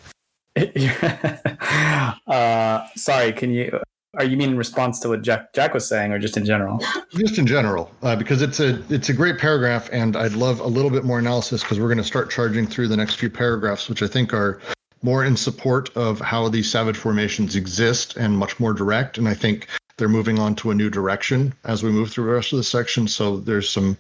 uh, 2.33 2.87
sorry, 2.95 3.33
can 3.33 3.51
you? 3.51 3.81
Are 4.17 4.25
you 4.25 4.37
mean 4.37 4.51
in 4.51 4.57
response 4.57 4.99
to 5.01 5.11
what 5.11 5.23
Jack 5.23 5.53
Jack 5.53 5.75
was 5.75 5.87
saying, 5.87 6.13
or 6.13 6.19
just 6.19 6.37
in 6.37 6.45
general? 6.45 6.83
Just 7.13 7.39
in 7.39 7.47
general, 7.47 7.91
uh, 8.03 8.17
because 8.17 8.41
it's 8.41 8.61
a 8.61 8.83
it's 8.93 9.09
a 9.09 9.13
great 9.13 9.39
paragraph, 9.39 9.91
and 9.93 10.17
I'd 10.17 10.33
love 10.33 10.61
a 10.61 10.67
little 10.67 10.91
bit 10.91 11.05
more 11.05 11.19
analysis 11.19 11.63
because 11.63 11.79
we're 11.79 11.89
going 11.89 11.99
to 11.99 12.05
start 12.05 12.31
charging 12.31 12.67
through 12.67 12.89
the 12.89 12.97
next 12.97 13.17
few 13.17 13.29
paragraphs, 13.29 13.89
which 13.89 14.03
I 14.03 14.07
think 14.07 14.33
are 14.33 14.61
more 15.03 15.25
in 15.25 15.37
support 15.37 15.95
of 15.97 16.21
how 16.21 16.49
these 16.49 16.71
savage 16.71 16.97
formations 16.97 17.57
exist 17.57 18.17
and 18.17 18.39
much 18.39 18.59
more 18.59 18.73
direct. 18.73 19.19
And 19.19 19.29
I 19.29 19.35
think 19.35 19.69
they're 19.99 20.09
moving 20.09 20.39
on 20.39 20.55
to 20.57 20.71
a 20.71 20.75
new 20.75 20.91
direction 20.91 21.53
as 21.65 21.83
we 21.83 21.91
move 21.91 22.11
through 22.11 22.27
the 22.27 22.33
rest 22.33 22.53
of 22.53 22.57
the 22.57 22.65
section. 22.65 23.07
So 23.07 23.39
there's 23.39 23.69
some 23.69 23.97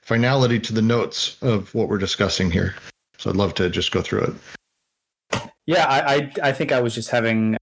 finality 0.00 0.60
to 0.60 0.72
the 0.72 0.82
notes 0.82 1.36
of 1.42 1.74
what 1.74 1.88
we're 1.88 1.98
discussing 1.98 2.50
here. 2.50 2.76
So 3.18 3.30
I'd 3.30 3.36
love 3.36 3.54
to 3.54 3.68
just 3.68 3.90
go 3.90 4.00
through 4.00 4.20
it. 5.32 5.50
Yeah, 5.66 5.86
I 5.86 6.14
I, 6.14 6.32
I 6.44 6.52
think 6.52 6.70
I 6.70 6.80
was 6.80 6.94
just 6.94 7.10
having 7.10 7.56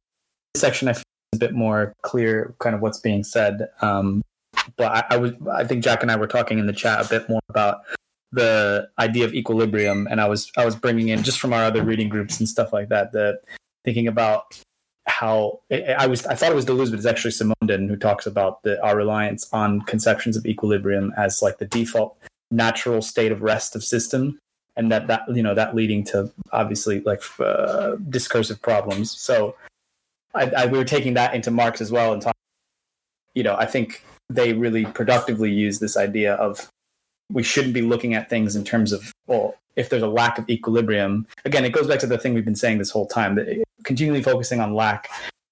this 0.53 0.61
section. 0.61 0.89
I 0.89 0.95
a 1.35 1.39
bit 1.39 1.53
more 1.53 1.95
clear, 2.03 2.55
kind 2.61 2.75
of 2.75 2.81
what's 2.81 2.99
being 2.99 3.25
said. 3.25 3.69
Um, 3.83 4.23
but 4.77 4.87
I, 4.87 5.15
I 5.15 5.17
was 5.17 5.33
I 5.53 5.65
think 5.65 5.85
Jack 5.85 6.03
and 6.03 6.11
I 6.11 6.17
were 6.17 6.27
talking 6.27 6.59
in 6.59 6.67
the 6.67 6.73
chat 6.73 7.05
a 7.05 7.09
bit 7.09 7.29
more 7.29 7.43
about 7.49 7.79
the 8.33 8.89
idea 8.99 9.25
of 9.25 9.35
equilibrium, 9.35 10.09
and 10.11 10.21
I 10.21 10.29
was 10.29 10.51
I 10.57 10.65
was 10.65 10.77
bringing 10.77 11.09
in 11.09 11.23
just 11.23 11.39
from 11.39 11.53
our 11.53 11.65
other 11.65 11.83
reading 11.83 12.09
groups 12.09 12.39
and 12.39 12.49
stuff 12.49 12.73
like 12.73 12.89
that. 12.89 13.13
That 13.13 13.41
thinking 13.85 14.09
about 14.09 14.59
how 15.07 15.61
I 15.71 16.07
was 16.07 16.27
I 16.27 16.35
thought 16.35 16.51
it 16.51 16.55
was 16.55 16.65
Deleuze, 16.65 16.91
but 16.91 16.99
it's 16.99 17.07
actually 17.07 17.33
Simondon 17.33 17.89
who 17.89 17.97
talks 17.97 18.27
about 18.27 18.63
the, 18.63 18.83
our 18.83 18.97
reliance 18.97 19.49
on 19.53 19.83
conceptions 19.83 20.37
of 20.37 20.47
equilibrium 20.47 21.13
as 21.17 21.43
like 21.43 21.59
the 21.59 21.67
default 21.67 22.17
natural 22.51 23.03
state 23.03 23.33
of 23.33 23.43
rest 23.43 23.77
of 23.77 23.85
system, 23.85 24.39
and 24.77 24.91
that 24.91 25.07
that 25.07 25.23
you 25.29 25.43
know 25.43 25.55
that 25.55 25.75
leading 25.75 26.05
to 26.05 26.31
obviously 26.53 27.01
like 27.01 27.23
uh, 27.39 27.97
discursive 28.09 28.61
problems. 28.63 29.11
So 29.19 29.55
I, 30.35 30.51
I, 30.51 30.67
we 30.67 30.79
were 30.79 30.85
taking 30.85 31.15
that 31.15 31.35
into 31.35 31.51
Marx 31.51 31.81
as 31.81 31.93
well 31.93 32.13
and 32.13 32.23
talking. 32.23 32.35
You 33.35 33.43
know, 33.43 33.57
I 33.57 33.67
think 33.67 34.05
they 34.29 34.53
really 34.53 34.85
productively 34.87 35.51
use 35.51 35.79
this 35.79 35.97
idea 35.97 36.35
of 36.35 36.69
we 37.33 37.43
shouldn't 37.43 37.75
be 37.75 37.83
looking 37.83 38.15
at 38.15 38.29
things 38.29 38.57
in 38.57 38.65
terms 38.65 38.93
of 38.93 39.13
well 39.27 39.55
if 39.77 39.89
there's 39.89 40.03
a 40.03 40.09
lack 40.09 40.39
of 40.39 40.49
equilibrium 40.49 41.27
again 41.45 41.65
it 41.65 41.71
goes 41.71 41.87
back 41.87 41.99
to 41.99 42.07
the 42.07 42.19
thing 42.19 42.35
we've 42.35 42.45
been 42.45 42.57
saying 42.57 42.79
this 42.79 42.91
whole 42.91 43.07
time 43.07 43.35
that 43.35 43.63
continually 43.85 44.23
focusing 44.23 44.61
on 44.61 44.75
lack 44.75 45.09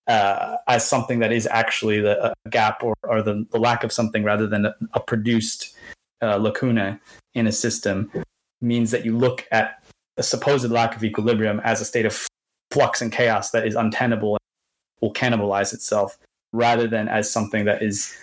uh, 0.08 0.56
as 0.68 0.86
something 0.86 1.20
that 1.20 1.32
is 1.32 1.46
actually 1.46 2.00
the 2.00 2.34
gap 2.50 2.82
or, 2.82 2.94
or 3.04 3.22
the, 3.22 3.46
the, 3.52 3.58
lack 3.58 3.84
of 3.84 3.92
something 3.92 4.24
rather 4.24 4.48
than 4.48 4.66
a, 4.66 4.74
a 4.94 5.00
produced 5.00 5.76
uh, 6.22 6.36
lacuna 6.36 7.00
in 7.34 7.46
a 7.46 7.52
system 7.52 8.10
means 8.60 8.90
that 8.90 9.04
you 9.04 9.16
look 9.16 9.46
at 9.52 9.80
a 10.16 10.22
supposed 10.22 10.68
lack 10.70 10.96
of 10.96 11.04
equilibrium 11.04 11.60
as 11.60 11.80
a 11.80 11.84
state 11.84 12.04
of 12.04 12.26
flux 12.72 13.00
and 13.00 13.12
chaos 13.12 13.52
that 13.52 13.64
is 13.64 13.76
untenable 13.76 14.38
will 15.02 15.12
cannibalize 15.12 15.74
itself 15.74 16.16
rather 16.52 16.86
than 16.86 17.08
as 17.08 17.30
something 17.30 17.66
that 17.66 17.82
is 17.82 18.16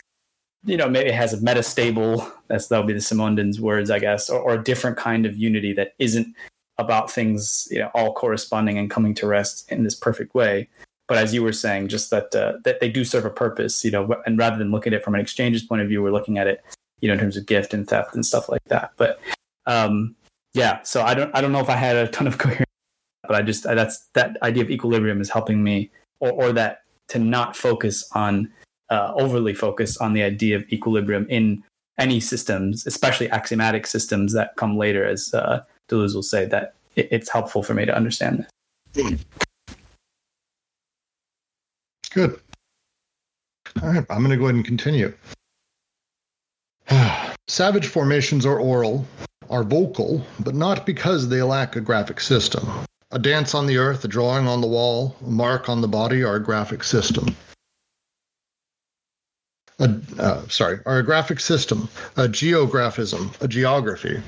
you 0.65 0.76
know, 0.76 0.89
maybe 0.89 1.11
has 1.11 1.34
a 1.34 1.38
metastable, 1.38 2.30
that's 2.47 2.68
that'll 2.68 2.85
be 2.85 2.93
the 2.93 2.99
Simondon's 2.99 3.61
words, 3.61 3.89
I 3.89 3.99
guess, 3.99 4.30
or, 4.30 4.41
or, 4.41 4.56
a 4.56 4.64
different 4.64 4.97
kind 4.97 5.26
of 5.26 5.38
unity 5.38 5.72
that 5.73 5.93
isn't 5.99 6.35
about 6.77 7.10
things, 7.10 7.68
you 7.72 7.80
know, 7.80 7.89
all 7.93 8.14
corresponding 8.14 8.77
and 8.77 8.89
coming 8.89 9.14
to 9.15 9.27
rest 9.27 9.72
in 9.72 9.84
this 9.84 9.95
perfect 9.95 10.35
way. 10.35 10.68
But 11.07 11.18
as 11.18 11.34
you 11.34 11.43
were 11.43 11.53
saying, 11.53 11.88
just 11.88 12.10
that 12.11 12.35
uh, 12.35 12.57
that 12.65 12.81
they 12.81 12.89
do 12.89 13.03
serve 13.06 13.26
a 13.26 13.30
purpose, 13.30 13.85
you 13.85 13.91
know, 13.91 14.22
and 14.26 14.38
rather 14.38 14.57
than 14.57 14.72
look 14.72 14.85
at 14.85 14.93
it 14.93 15.03
from 15.03 15.15
an 15.15 15.22
exchangist 15.22 15.68
point 15.68 15.81
of 15.81 15.88
view, 15.88 16.03
we're 16.03 16.11
looking 16.11 16.38
at 16.38 16.47
it, 16.47 16.64
you 16.99 17.07
know, 17.07 17.14
in 17.14 17.19
terms 17.19 17.38
of 17.38 17.45
gift 17.45 17.73
and 17.73 17.88
theft 17.88 18.14
and 18.14 18.26
stuff 18.26 18.49
like 18.49 18.64
that. 18.65 18.91
But 18.97 19.19
um, 19.65 20.15
yeah, 20.53 20.81
so 20.84 21.01
I 21.03 21.14
don't 21.14 21.34
I 21.34 21.41
don't 21.41 21.51
know 21.51 21.61
if 21.61 21.69
I 21.69 21.77
had 21.77 21.95
a 21.95 22.07
ton 22.10 22.27
of 22.27 22.38
coherence, 22.38 22.65
but 23.23 23.35
I 23.35 23.41
just 23.41 23.64
that's 23.64 24.07
that 24.14 24.38
idea 24.43 24.64
of 24.64 24.69
equilibrium 24.69 25.22
is 25.22 25.30
helping 25.30 25.64
me, 25.64 25.89
or 26.19 26.31
or 26.31 26.53
that 26.53 26.81
to 27.09 27.19
not 27.19 27.55
focus 27.55 28.07
on 28.13 28.51
uh, 28.89 29.13
overly 29.15 29.53
focus 29.53 29.97
on 29.97 30.13
the 30.13 30.23
idea 30.23 30.55
of 30.55 30.63
equilibrium 30.71 31.25
in 31.29 31.63
any 31.97 32.19
systems, 32.19 32.87
especially 32.87 33.29
axiomatic 33.29 33.85
systems 33.85 34.33
that 34.33 34.55
come 34.55 34.77
later, 34.77 35.05
as 35.05 35.33
uh, 35.33 35.63
Deleuze 35.89 36.15
will 36.15 36.23
say, 36.23 36.45
that 36.45 36.73
it, 36.95 37.09
it's 37.11 37.29
helpful 37.29 37.61
for 37.61 37.73
me 37.73 37.85
to 37.85 37.95
understand 37.95 38.47
this. 38.93 39.25
Good. 42.11 42.39
All 43.81 43.89
right, 43.89 44.05
I'm 44.09 44.19
going 44.19 44.31
to 44.31 44.37
go 44.37 44.45
ahead 44.45 44.55
and 44.55 44.65
continue. 44.65 45.13
Savage 47.47 47.87
formations 47.87 48.45
are 48.45 48.59
oral, 48.59 49.05
are 49.49 49.63
vocal, 49.63 50.25
but 50.39 50.55
not 50.55 50.85
because 50.85 51.29
they 51.29 51.41
lack 51.43 51.75
a 51.75 51.81
graphic 51.81 52.19
system. 52.19 52.67
A 53.11 53.19
dance 53.19 53.56
on 53.56 53.65
the 53.65 53.77
earth, 53.77 54.06
a 54.06 54.07
drawing 54.07 54.48
on 54.48 54.61
the 54.61 54.68
wall, 54.68 55.15
a 55.26 55.30
mark 55.30 55.69
on 55.69 55.81
the 55.81 55.88
body 55.88 56.23
are 56.23 56.36
a 56.36 56.44
graphic 56.44 56.84
system 56.84 57.36
a, 59.80 59.99
uh, 60.19 60.48
sorry, 60.48 60.80
are 60.86 60.99
a 60.99 61.03
graphic 61.03 61.40
system, 61.40 61.90
a 62.18 62.27
geographism, 62.27 63.34
a 63.41 63.48
geography. 63.48 64.22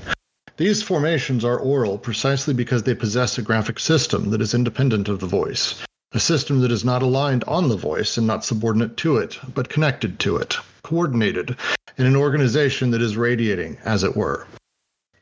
These 0.58 0.84
formations 0.84 1.44
are 1.44 1.58
oral 1.58 1.98
precisely 1.98 2.53
because 2.53 2.84
they 2.84 2.95
possess 2.95 3.38
a 3.38 3.41
graphic 3.41 3.80
system 3.80 4.30
that 4.32 4.41
is 4.41 4.53
independent 4.53 5.10
of 5.10 5.20
the 5.20 5.28
voice, 5.28 5.84
a 6.14 6.20
system 6.20 6.62
that 6.62 6.72
is 6.72 6.86
not 6.86 7.02
aligned 7.02 7.44
on 7.45 7.70
the 7.70 7.78
voice 7.78 8.18
and 8.18 8.28
not 8.28 8.45
subordinate 8.45 8.98
to 8.98 9.18
it, 9.18 9.38
but 9.53 9.70
connected 9.70 10.20
to 10.20 10.38
it, 10.38 10.56
coordinated, 10.84 11.56
in 11.98 12.06
an 12.06 12.16
organization 12.16 12.91
that 12.91 13.02
is 13.02 13.18
radiating, 13.18 13.78
as 13.84 14.03
it 14.03 14.16
were, 14.16 14.48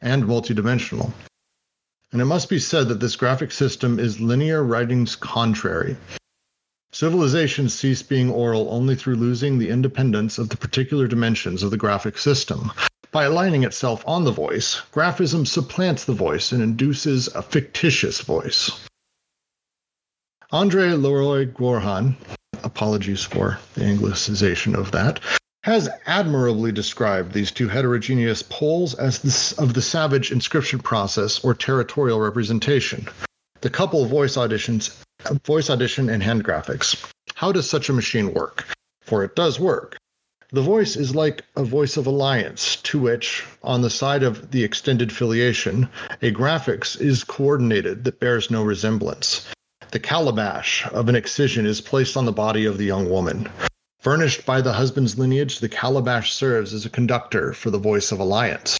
and 0.02 0.24
multidimensional. 0.24 1.12
And 2.12 2.22
it 2.22 2.26
must 2.26 2.50
be 2.50 2.60
said 2.60 2.88
that 2.90 3.00
this 3.00 3.16
graphic 3.16 3.52
system 3.52 4.00
is 4.00 4.20
linear 4.20 4.64
writing's 4.64 5.16
contrary. 5.16 5.96
Civilization 6.92 7.70
ceased 7.70 8.10
being 8.10 8.32
oral 8.32 8.68
only 8.72 8.96
through 8.96 9.16
losing 9.16 9.60
the 9.60 9.70
independence 9.70 10.40
of 10.40 10.50
the 10.50 10.58
particular 10.58 11.08
dimensions 11.08 11.62
of 11.62 11.70
the 11.70 11.78
graphic 11.78 12.18
system. 12.18 12.72
By 13.12 13.26
aligning 13.26 13.64
itself 13.64 14.04
on 14.08 14.24
the 14.24 14.32
voice, 14.32 14.82
graphism 14.92 15.46
supplants 15.46 16.06
the 16.06 16.14
voice 16.14 16.52
and 16.52 16.64
induces 16.64 17.28
a 17.28 17.44
fictitious 17.44 18.22
voice. 18.22 18.72
André 20.52 21.00
Leroi-Gourhan, 21.00 22.16
apologies 22.64 23.24
for 23.24 23.60
the 23.76 23.82
anglicization 23.82 24.76
of 24.76 24.92
that, 24.92 25.20
has 25.70 25.88
admirably 26.08 26.72
described 26.72 27.32
these 27.32 27.52
two 27.52 27.68
heterogeneous 27.68 28.42
poles 28.42 28.96
as 28.96 29.54
of 29.60 29.76
the 29.76 29.82
savage 29.84 30.32
inscription 30.32 30.80
process 30.80 31.44
or 31.44 31.54
territorial 31.54 32.20
representation. 32.20 33.08
The 33.62 33.70
couple 33.70 34.04
voice 34.06 34.36
auditions 34.36 34.98
voice 35.46 35.70
audition 35.70 36.10
and 36.10 36.24
hand 36.24 36.44
graphics. 36.44 37.08
How 37.36 37.52
does 37.52 37.70
such 37.70 37.88
a 37.88 37.94
machine 37.94 38.34
work? 38.34 38.66
For 39.04 39.24
it 39.24 39.36
does 39.36 39.60
work. 39.60 39.96
The 40.52 40.64
voice 40.64 40.96
is 40.96 41.14
like 41.14 41.44
a 41.56 41.64
voice 41.64 41.98
of 41.98 42.08
alliance, 42.08 42.78
to 42.78 42.98
which, 42.98 43.46
on 43.62 43.84
the 43.84 43.92
side 43.92 44.24
of 44.24 44.50
the 44.50 44.64
extended 44.64 45.12
filiation, 45.12 45.88
a 46.24 46.32
graphics 46.32 47.00
is 47.00 47.24
coordinated 47.24 48.06
that 48.06 48.20
bears 48.20 48.50
no 48.50 48.64
resemblance. 48.64 49.46
The 49.92 50.00
calabash 50.00 50.88
of 50.88 51.10
an 51.10 51.16
excision 51.16 51.68
is 51.68 51.80
placed 51.80 52.18
on 52.18 52.26
the 52.26 52.32
body 52.32 52.66
of 52.66 52.80
the 52.80 52.86
young 52.86 53.08
woman. 53.08 53.48
Furnished 54.00 54.46
by 54.46 54.62
the 54.62 54.72
husband's 54.72 55.18
lineage, 55.18 55.60
the 55.60 55.68
calabash 55.68 56.32
serves 56.32 56.74
as 56.74 56.86
a 56.86 56.90
conductor 56.90 57.52
for 57.52 57.70
the 57.70 57.78
voice 57.78 58.14
of 58.14 58.20
alliance. 58.20 58.78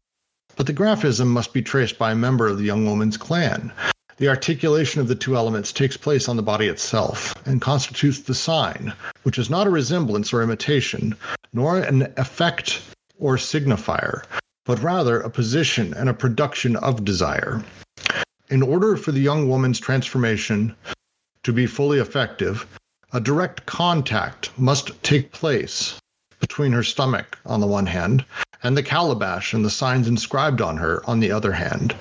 But 0.56 0.66
the 0.66 0.74
graphism 0.74 1.28
must 1.28 1.52
be 1.52 1.62
traced 1.62 1.98
by 1.98 2.12
a 2.12 2.16
member 2.16 2.48
of 2.48 2.58
the 2.58 2.64
young 2.64 2.86
woman's 2.86 3.18
clan. 3.18 3.74
The 4.16 4.30
articulation 4.30 5.02
of 5.02 5.10
the 5.10 5.16
two 5.16 5.36
elements 5.36 5.74
takes 5.74 5.98
place 5.98 6.30
on 6.30 6.38
the 6.38 6.42
body 6.42 6.68
itself 6.68 7.34
and 7.46 7.62
constitutes 7.62 8.20
the 8.20 8.34
sign, 8.34 8.94
which 9.24 9.38
is 9.38 9.50
not 9.50 9.68
a 9.68 9.70
resemblance 9.70 10.32
or 10.32 10.42
imitation, 10.42 11.16
nor 11.52 11.80
an 11.80 12.14
effect 12.16 12.82
or 13.18 13.36
signifier, 13.36 14.24
but 14.64 14.82
rather 14.82 15.20
a 15.20 15.30
position 15.30 15.94
and 15.96 16.08
a 16.08 16.14
production 16.14 16.78
of 16.78 17.04
desire. 17.04 17.62
In 18.50 18.62
order 18.62 18.96
for 18.96 19.12
the 19.12 19.20
young 19.20 19.50
woman's 19.50 19.82
transformation 19.82 20.74
to 21.44 21.52
be 21.52 21.66
fully 21.66 22.00
effective, 22.00 22.66
a 23.12 23.20
direct 23.20 23.66
contact 23.66 24.52
must 24.58 24.92
take 25.04 25.32
place 25.32 26.00
between 26.40 26.72
her 26.72 26.84
stomach 26.84 27.38
on 27.46 27.60
the 27.60 27.68
one 27.68 27.86
hand 27.86 28.24
and 28.64 28.76
the 28.76 28.84
calabash 28.84 29.54
and 29.54 29.64
the 29.64 29.70
signs 29.70 30.08
inscribed 30.08 30.62
on 30.62 30.78
her 30.78 31.02
on 31.10 31.20
the 31.20 31.32
other 31.32 31.54
hand 31.54 31.96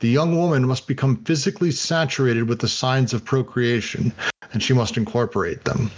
the 0.00 0.08
young 0.08 0.36
woman 0.36 0.64
must 0.64 0.86
become 0.86 1.24
physically 1.24 1.72
saturated 1.72 2.48
with 2.48 2.60
the 2.60 2.68
signs 2.68 3.12
of 3.12 3.24
procreation, 3.24 4.12
and 4.52 4.62
she 4.62 4.72
must 4.72 4.96
incorporate 4.96 5.64
them. 5.64 5.90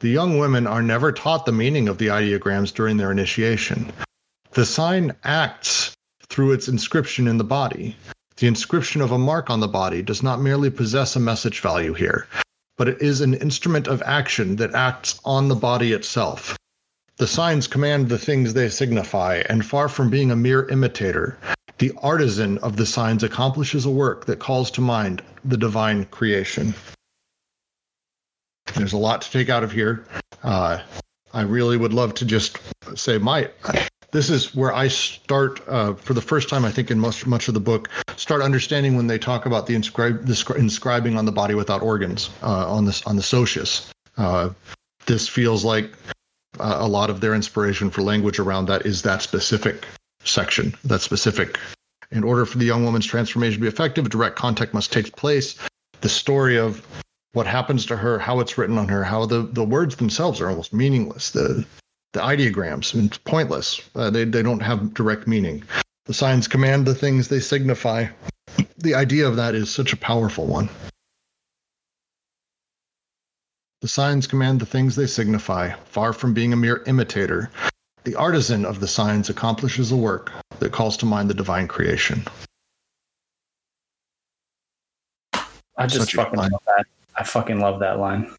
The 0.00 0.10
young 0.10 0.38
women 0.38 0.66
are 0.66 0.82
never 0.82 1.10
taught 1.10 1.46
the 1.46 1.52
meaning 1.52 1.88
of 1.88 1.96
the 1.96 2.08
ideograms 2.08 2.72
during 2.72 2.98
their 2.98 3.10
initiation. 3.10 3.90
The 4.50 4.66
sign 4.66 5.16
acts 5.24 5.96
through 6.28 6.52
its 6.52 6.68
inscription 6.68 7.26
in 7.26 7.38
the 7.38 7.44
body. 7.44 7.96
The 8.36 8.46
inscription 8.46 9.00
of 9.00 9.10
a 9.10 9.18
mark 9.18 9.48
on 9.48 9.60
the 9.60 9.68
body 9.68 10.02
does 10.02 10.22
not 10.22 10.42
merely 10.42 10.68
possess 10.68 11.16
a 11.16 11.20
message 11.20 11.60
value 11.60 11.94
here, 11.94 12.26
but 12.80 12.88
it 12.88 13.02
is 13.02 13.20
an 13.20 13.34
instrument 13.34 13.86
of 13.86 14.00
action 14.06 14.56
that 14.56 14.74
acts 14.74 15.20
on 15.26 15.48
the 15.48 15.54
body 15.54 15.92
itself. 15.92 16.56
The 17.18 17.26
signs 17.26 17.66
command 17.66 18.08
the 18.08 18.16
things 18.16 18.54
they 18.54 18.70
signify, 18.70 19.42
and 19.50 19.66
far 19.66 19.86
from 19.86 20.08
being 20.08 20.30
a 20.30 20.36
mere 20.36 20.66
imitator, 20.70 21.36
the 21.76 21.92
artisan 21.98 22.56
of 22.60 22.76
the 22.76 22.86
signs 22.86 23.22
accomplishes 23.22 23.84
a 23.84 23.90
work 23.90 24.24
that 24.24 24.38
calls 24.38 24.70
to 24.70 24.80
mind 24.80 25.20
the 25.44 25.58
divine 25.58 26.06
creation. 26.06 26.72
There's 28.74 28.94
a 28.94 28.96
lot 28.96 29.20
to 29.20 29.30
take 29.30 29.50
out 29.50 29.62
of 29.62 29.72
here. 29.72 30.06
Uh, 30.42 30.80
I 31.34 31.42
really 31.42 31.76
would 31.76 31.92
love 31.92 32.14
to 32.14 32.24
just 32.24 32.56
say 32.94 33.18
my. 33.18 33.50
This 34.12 34.28
is 34.28 34.54
where 34.54 34.74
I 34.74 34.88
start 34.88 35.60
uh, 35.68 35.94
for 35.94 36.14
the 36.14 36.20
first 36.20 36.48
time, 36.48 36.64
I 36.64 36.70
think, 36.70 36.90
in 36.90 36.98
much 36.98 37.26
much 37.26 37.48
of 37.48 37.54
the 37.54 37.60
book. 37.60 37.88
Start 38.16 38.42
understanding 38.42 38.96
when 38.96 39.06
they 39.06 39.18
talk 39.18 39.46
about 39.46 39.66
the, 39.66 39.74
inscribe, 39.74 40.26
the 40.26 40.54
inscribing 40.58 41.16
on 41.16 41.24
the 41.24 41.32
body 41.32 41.54
without 41.54 41.82
organs 41.82 42.30
uh, 42.42 42.72
on 42.72 42.84
this 42.84 43.02
on 43.06 43.16
the 43.16 43.22
socius. 43.22 43.90
Uh, 44.16 44.50
this 45.06 45.28
feels 45.28 45.64
like 45.64 45.92
uh, 46.58 46.78
a 46.80 46.88
lot 46.88 47.08
of 47.08 47.20
their 47.20 47.34
inspiration 47.34 47.90
for 47.90 48.02
language 48.02 48.38
around 48.38 48.66
that 48.66 48.84
is 48.84 49.02
that 49.02 49.22
specific 49.22 49.86
section, 50.24 50.74
that 50.84 51.00
specific. 51.00 51.58
In 52.10 52.24
order 52.24 52.44
for 52.44 52.58
the 52.58 52.64
young 52.64 52.84
woman's 52.84 53.06
transformation 53.06 53.54
to 53.54 53.60
be 53.60 53.68
effective, 53.68 54.08
direct 54.10 54.34
contact 54.34 54.74
must 54.74 54.92
take 54.92 55.14
place. 55.14 55.56
The 56.00 56.08
story 56.08 56.58
of 56.58 56.84
what 57.32 57.46
happens 57.46 57.86
to 57.86 57.96
her, 57.96 58.18
how 58.18 58.40
it's 58.40 58.58
written 58.58 58.76
on 58.76 58.88
her, 58.88 59.04
how 59.04 59.26
the, 59.26 59.42
the 59.42 59.62
words 59.62 59.94
themselves 59.94 60.40
are 60.40 60.48
almost 60.48 60.72
meaningless. 60.72 61.30
The 61.30 61.64
the 62.12 62.20
ideograms, 62.20 62.94
it's 62.94 63.18
pointless. 63.18 63.80
Uh, 63.94 64.10
they, 64.10 64.24
they 64.24 64.42
don't 64.42 64.60
have 64.60 64.94
direct 64.94 65.26
meaning. 65.26 65.62
The 66.06 66.14
signs 66.14 66.48
command 66.48 66.86
the 66.86 66.94
things 66.94 67.28
they 67.28 67.40
signify. 67.40 68.06
The 68.78 68.94
idea 68.94 69.28
of 69.28 69.36
that 69.36 69.54
is 69.54 69.70
such 69.70 69.92
a 69.92 69.96
powerful 69.96 70.46
one. 70.46 70.68
The 73.80 73.88
signs 73.88 74.26
command 74.26 74.60
the 74.60 74.66
things 74.66 74.96
they 74.96 75.06
signify, 75.06 75.72
far 75.86 76.12
from 76.12 76.34
being 76.34 76.52
a 76.52 76.56
mere 76.56 76.82
imitator. 76.86 77.50
The 78.04 78.14
artisan 78.14 78.64
of 78.64 78.80
the 78.80 78.88
signs 78.88 79.30
accomplishes 79.30 79.92
a 79.92 79.96
work 79.96 80.32
that 80.58 80.72
calls 80.72 80.96
to 80.98 81.06
mind 81.06 81.30
the 81.30 81.34
divine 81.34 81.68
creation. 81.68 82.24
I 85.78 85.86
just 85.86 86.12
fucking 86.12 86.38
love 86.38 86.50
that. 86.66 86.86
I 87.16 87.22
fucking 87.22 87.60
love 87.60 87.80
that 87.80 87.98
line. 87.98 88.34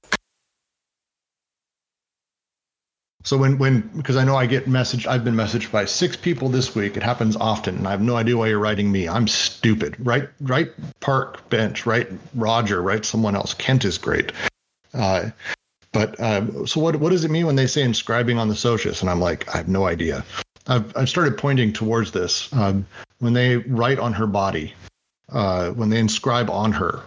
So 3.24 3.38
when 3.38 3.58
when 3.58 3.82
because 3.96 4.18
I 4.18 4.24
know 4.24 4.36
I 4.36 4.46
get 4.46 4.66
messaged, 4.66 5.06
I've 5.06 5.24
been 5.24 5.36
messaged 5.36 5.72
by 5.72 5.86
six 5.86 6.18
people 6.18 6.50
this 6.50 6.74
week. 6.76 6.98
It 6.98 7.04
happens 7.04 7.36
often, 7.36 7.78
and 7.78 7.88
I 7.88 7.92
have 7.92 8.02
no 8.02 8.16
idea 8.16 8.38
why 8.38 8.48
you're 8.48 8.60
writing 8.60 8.92
me. 8.92 9.08
I'm 9.08 9.28
stupid. 9.28 9.96
Right, 10.00 10.28
right. 10.42 10.72
Park 11.00 11.48
bench. 11.50 11.86
Right, 11.86 12.08
Roger. 12.36 12.82
Right, 12.82 13.06
someone 13.06 13.36
else. 13.36 13.54
Kent 13.54 13.86
is 13.86 13.98
great. 13.98 14.32
Uh, 14.94 15.30
but 15.94 16.20
uh, 16.20 16.66
so 16.66 16.82
what 16.82 16.96
what 16.98 17.10
does 17.12 17.24
it 17.24 17.32
mean 17.32 17.46
when 17.46 17.56
they 17.56 17.68
say 17.68 17.84
inscribing 17.84 18.38
on 18.38 18.48
the 18.48 18.56
socius? 18.56 19.02
And 19.02 19.10
I'm 19.10 19.20
like, 19.20 19.48
I 19.54 19.58
have 19.58 19.68
no 19.68 19.86
idea. 19.86 20.26
I've 20.68 20.96
I've 20.98 21.10
started 21.10 21.38
pointing 21.38 21.74
towards 21.74 22.12
this 22.12 22.52
um, 22.54 22.86
when 23.20 23.34
they 23.34 23.58
write 23.58 24.00
on 24.00 24.14
her 24.14 24.28
body, 24.28 24.74
uh, 25.32 25.72
when 25.72 25.90
they 25.90 26.00
inscribe 26.00 26.50
on 26.50 26.72
her, 26.72 27.02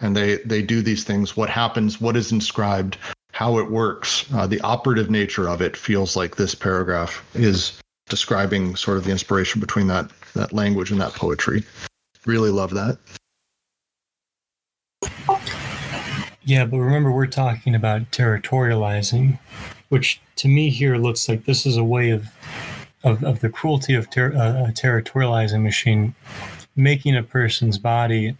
and 0.00 0.16
they 0.16 0.36
they 0.38 0.62
do 0.62 0.80
these 0.80 1.04
things. 1.04 1.36
What 1.36 1.50
happens? 1.50 2.00
What 2.00 2.16
is 2.16 2.32
inscribed? 2.32 2.96
How 3.38 3.56
it 3.58 3.70
works. 3.70 4.26
Uh, 4.34 4.48
the 4.48 4.60
operative 4.62 5.10
nature 5.10 5.48
of 5.48 5.62
it 5.62 5.76
feels 5.76 6.16
like 6.16 6.34
this 6.34 6.56
paragraph 6.56 7.24
is 7.34 7.78
describing 8.08 8.74
sort 8.74 8.96
of 8.96 9.04
the 9.04 9.12
inspiration 9.12 9.60
between 9.60 9.86
that 9.86 10.10
that 10.34 10.52
language 10.52 10.90
and 10.90 11.00
that 11.00 11.12
poetry. 11.12 11.62
Really 12.26 12.50
love 12.50 12.74
that. 12.74 12.98
Yeah, 16.42 16.64
but 16.64 16.78
remember, 16.78 17.12
we're 17.12 17.26
talking 17.26 17.76
about 17.76 18.10
territorializing, 18.10 19.38
which 19.88 20.20
to 20.34 20.48
me 20.48 20.68
here 20.68 20.96
looks 20.96 21.28
like 21.28 21.44
this 21.44 21.64
is 21.64 21.76
a 21.76 21.84
way 21.84 22.10
of 22.10 22.26
of, 23.04 23.22
of 23.22 23.38
the 23.38 23.48
cruelty 23.48 23.94
of 23.94 24.10
ter- 24.10 24.34
uh, 24.34 24.70
a 24.70 24.72
territorializing 24.72 25.62
machine 25.62 26.12
making 26.74 27.16
a 27.16 27.22
person's 27.22 27.78
body, 27.78 28.36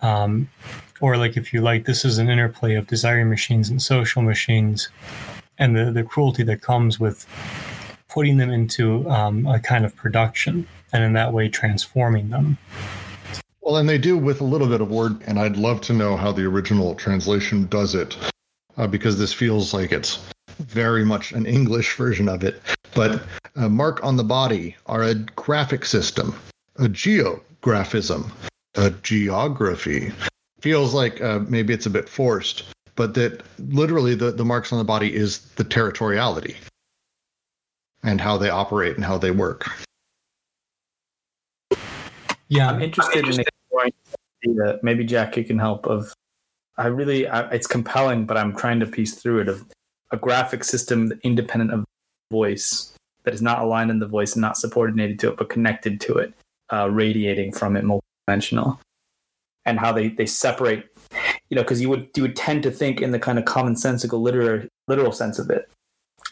um, 0.00 0.48
or 1.04 1.18
like 1.18 1.36
if 1.36 1.52
you 1.52 1.60
like, 1.60 1.84
this 1.84 2.02
is 2.02 2.16
an 2.16 2.30
interplay 2.30 2.74
of 2.76 2.86
desire 2.86 3.26
machines 3.26 3.68
and 3.68 3.82
social 3.82 4.22
machines, 4.22 4.88
and 5.58 5.76
the, 5.76 5.92
the 5.92 6.02
cruelty 6.02 6.42
that 6.42 6.62
comes 6.62 6.98
with 6.98 7.26
putting 8.08 8.38
them 8.38 8.50
into 8.50 9.06
um, 9.10 9.46
a 9.46 9.60
kind 9.60 9.84
of 9.84 9.94
production, 9.94 10.66
and 10.94 11.04
in 11.04 11.12
that 11.12 11.30
way 11.30 11.46
transforming 11.46 12.30
them. 12.30 12.56
Well, 13.60 13.76
and 13.76 13.86
they 13.86 13.98
do 13.98 14.16
with 14.16 14.40
a 14.40 14.44
little 14.44 14.66
bit 14.66 14.80
of 14.80 14.90
word, 14.90 15.20
and 15.26 15.38
I'd 15.38 15.58
love 15.58 15.82
to 15.82 15.92
know 15.92 16.16
how 16.16 16.32
the 16.32 16.46
original 16.46 16.94
translation 16.94 17.66
does 17.66 17.94
it, 17.94 18.16
uh, 18.78 18.86
because 18.86 19.18
this 19.18 19.34
feels 19.34 19.74
like 19.74 19.92
it's 19.92 20.24
very 20.58 21.04
much 21.04 21.32
an 21.32 21.44
English 21.44 21.96
version 21.96 22.30
of 22.30 22.42
it. 22.44 22.62
But 22.94 23.22
uh, 23.56 23.68
mark 23.68 24.02
on 24.02 24.16
the 24.16 24.24
body 24.24 24.74
are 24.86 25.02
a 25.02 25.14
graphic 25.14 25.84
system, 25.84 26.34
a 26.76 26.88
geographism, 26.88 28.30
a 28.76 28.88
geography. 29.02 30.10
Feels 30.64 30.94
like 30.94 31.20
uh, 31.20 31.40
maybe 31.46 31.74
it's 31.74 31.84
a 31.84 31.90
bit 31.90 32.08
forced, 32.08 32.64
but 32.96 33.12
that 33.12 33.42
literally 33.58 34.14
the, 34.14 34.30
the 34.30 34.46
marks 34.46 34.72
on 34.72 34.78
the 34.78 34.84
body 34.84 35.14
is 35.14 35.40
the 35.56 35.62
territoriality 35.62 36.56
and 38.02 38.18
how 38.18 38.38
they 38.38 38.48
operate 38.48 38.96
and 38.96 39.04
how 39.04 39.18
they 39.18 39.30
work. 39.30 39.70
Yeah, 42.48 42.70
I'm 42.70 42.80
interested, 42.80 43.28
in 43.28 43.40
exploring 43.40 43.92
the, 44.42 44.80
maybe 44.82 45.04
Jack, 45.04 45.36
you 45.36 45.44
can 45.44 45.58
help. 45.58 45.84
Of 45.84 46.14
I 46.78 46.86
really, 46.86 47.28
I, 47.28 47.46
it's 47.50 47.66
compelling, 47.66 48.24
but 48.24 48.38
I'm 48.38 48.56
trying 48.56 48.80
to 48.80 48.86
piece 48.86 49.16
through 49.16 49.40
it 49.40 49.48
of 49.48 49.66
a 50.12 50.16
graphic 50.16 50.64
system 50.64 51.12
independent 51.24 51.72
of 51.74 51.84
voice 52.32 52.96
that 53.24 53.34
is 53.34 53.42
not 53.42 53.60
aligned 53.60 53.90
in 53.90 53.98
the 53.98 54.08
voice 54.08 54.32
and 54.32 54.40
not 54.40 54.56
subordinated 54.56 55.18
to 55.18 55.28
it, 55.28 55.36
but 55.36 55.50
connected 55.50 56.00
to 56.00 56.14
it, 56.14 56.32
uh, 56.72 56.88
radiating 56.90 57.52
from 57.52 57.76
it, 57.76 57.84
multidimensional, 57.84 58.78
and 59.66 59.78
how 59.78 59.92
they 59.92 60.08
they 60.08 60.26
separate. 60.26 60.86
You 61.50 61.56
know, 61.56 61.62
because 61.62 61.80
you 61.80 61.88
would 61.88 62.08
you 62.16 62.22
would 62.22 62.36
tend 62.36 62.62
to 62.64 62.70
think 62.70 63.00
in 63.00 63.12
the 63.12 63.18
kind 63.18 63.38
of 63.38 63.44
commonsensical 63.44 64.20
literal 64.20 64.66
literal 64.88 65.12
sense 65.12 65.38
of 65.38 65.50
it. 65.50 65.70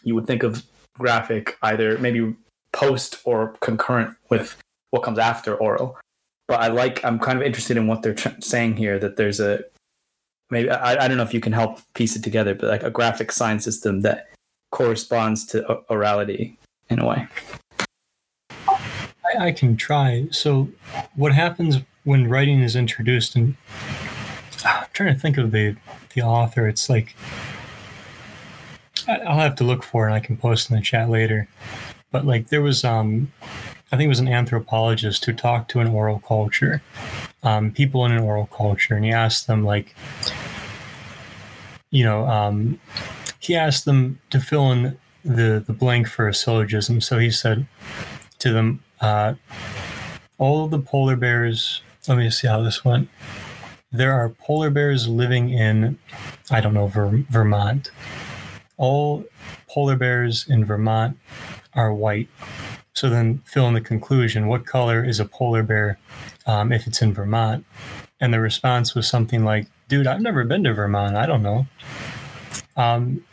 You 0.03 0.15
would 0.15 0.27
think 0.27 0.43
of 0.43 0.63
graphic 0.97 1.57
either 1.61 1.97
maybe 1.97 2.35
post 2.71 3.19
or 3.23 3.55
concurrent 3.61 4.15
with 4.29 4.55
what 4.91 5.03
comes 5.03 5.17
after 5.17 5.55
oral 5.55 5.97
but 6.47 6.59
I 6.59 6.67
like 6.67 7.03
I'm 7.03 7.19
kind 7.19 7.37
of 7.37 7.43
interested 7.43 7.77
in 7.77 7.87
what 7.87 8.01
they're 8.01 8.13
tr- 8.13 8.39
saying 8.41 8.77
here 8.77 8.99
that 8.99 9.17
there's 9.17 9.39
a 9.39 9.63
maybe 10.51 10.69
I, 10.69 11.05
I 11.05 11.07
don't 11.07 11.17
know 11.17 11.23
if 11.23 11.33
you 11.33 11.39
can 11.39 11.53
help 11.53 11.79
piece 11.95 12.15
it 12.15 12.23
together 12.23 12.53
but 12.53 12.69
like 12.69 12.83
a 12.83 12.91
graphic 12.91 13.31
sign 13.31 13.59
system 13.59 14.01
that 14.01 14.27
corresponds 14.71 15.45
to 15.47 15.81
orality 15.89 16.57
in 16.89 16.99
a 16.99 17.07
way 17.07 17.27
I 19.39 19.51
can 19.51 19.75
try. 19.75 20.27
So, 20.31 20.69
what 21.15 21.33
happens 21.33 21.77
when 22.03 22.29
writing 22.29 22.61
is 22.61 22.75
introduced? 22.75 23.35
And 23.35 23.55
I'm 24.65 24.87
trying 24.93 25.13
to 25.13 25.19
think 25.19 25.37
of 25.37 25.51
the 25.51 25.75
the 26.13 26.21
author. 26.21 26.67
It's 26.67 26.89
like 26.89 27.15
I'll 29.07 29.39
have 29.39 29.55
to 29.55 29.63
look 29.63 29.83
for 29.83 30.05
it. 30.05 30.07
and 30.07 30.15
I 30.15 30.19
can 30.19 30.37
post 30.37 30.69
in 30.69 30.75
the 30.75 30.81
chat 30.81 31.09
later. 31.09 31.47
But 32.11 32.25
like 32.25 32.49
there 32.49 32.61
was, 32.61 32.83
um, 32.83 33.31
I 33.91 33.97
think 33.97 34.03
it 34.03 34.09
was 34.09 34.19
an 34.19 34.27
anthropologist 34.27 35.25
who 35.25 35.33
talked 35.33 35.71
to 35.71 35.79
an 35.79 35.87
oral 35.87 36.19
culture, 36.19 36.81
um, 37.41 37.71
people 37.71 38.05
in 38.05 38.11
an 38.11 38.19
oral 38.19 38.45
culture, 38.47 38.95
and 38.95 39.03
he 39.03 39.11
asked 39.11 39.47
them 39.47 39.63
like, 39.63 39.95
you 41.89 42.03
know, 42.03 42.27
um, 42.27 42.79
he 43.39 43.55
asked 43.55 43.85
them 43.85 44.19
to 44.29 44.39
fill 44.39 44.71
in 44.71 44.97
the 45.25 45.63
the 45.65 45.73
blank 45.73 46.07
for 46.07 46.27
a 46.27 46.33
syllogism. 46.33 47.01
So 47.01 47.17
he 47.17 47.31
said 47.31 47.65
to 48.39 48.53
them, 48.53 48.83
uh, 49.01 49.33
all 50.37 50.65
of 50.65 50.71
the 50.71 50.79
polar 50.79 51.15
bears. 51.15 51.81
Let 52.07 52.17
me 52.17 52.29
see 52.29 52.47
how 52.47 52.61
this 52.61 52.83
went. 52.83 53.09
There 53.91 54.11
are 54.11 54.29
polar 54.29 54.69
bears 54.69 55.07
living 55.07 55.49
in, 55.49 55.97
I 56.51 56.59
don't 56.59 56.73
know, 56.73 56.87
Ver- 56.87 57.23
Vermont. 57.29 57.91
All 58.77 59.23
polar 59.69 59.95
bears 59.95 60.45
in 60.49 60.65
Vermont 60.65 61.17
are 61.73 61.93
white. 61.93 62.27
So 62.93 63.09
then 63.09 63.41
fill 63.45 63.67
in 63.67 63.73
the 63.73 63.81
conclusion. 63.81 64.47
What 64.47 64.65
color 64.65 65.03
is 65.03 65.19
a 65.19 65.25
polar 65.25 65.63
bear 65.63 65.97
um, 66.45 66.71
if 66.71 66.87
it's 66.87 67.01
in 67.01 67.13
Vermont? 67.13 67.65
And 68.19 68.33
the 68.33 68.39
response 68.39 68.93
was 68.95 69.07
something 69.07 69.45
like, 69.45 69.67
dude, 69.87 70.07
I've 70.07 70.21
never 70.21 70.43
been 70.43 70.63
to 70.65 70.73
Vermont. 70.73 71.15
I 71.15 71.25
don't 71.25 71.43
know. 71.43 71.67
Um, 72.75 73.23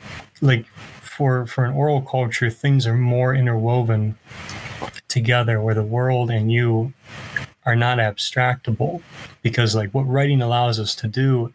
like 0.41 0.67
for, 0.67 1.47
for 1.47 1.65
an 1.65 1.73
oral 1.73 2.03
culture, 2.03 2.51
things 2.51 2.87
are 2.87 2.95
more 2.97 3.35
interwoven 3.35 4.17
together 5.09 5.61
where 5.61 5.75
the 5.75 5.83
world 5.83 6.31
and 6.31 6.53
you 6.53 6.93
are 7.67 7.77
not 7.77 7.99
abstractable 7.99 9.03
because 9.43 9.75
like 9.75 9.91
what 9.91 10.03
writing 10.03 10.43
allows 10.43 10.79
us 10.81 10.95
to 10.95 11.09
do 11.09 11.53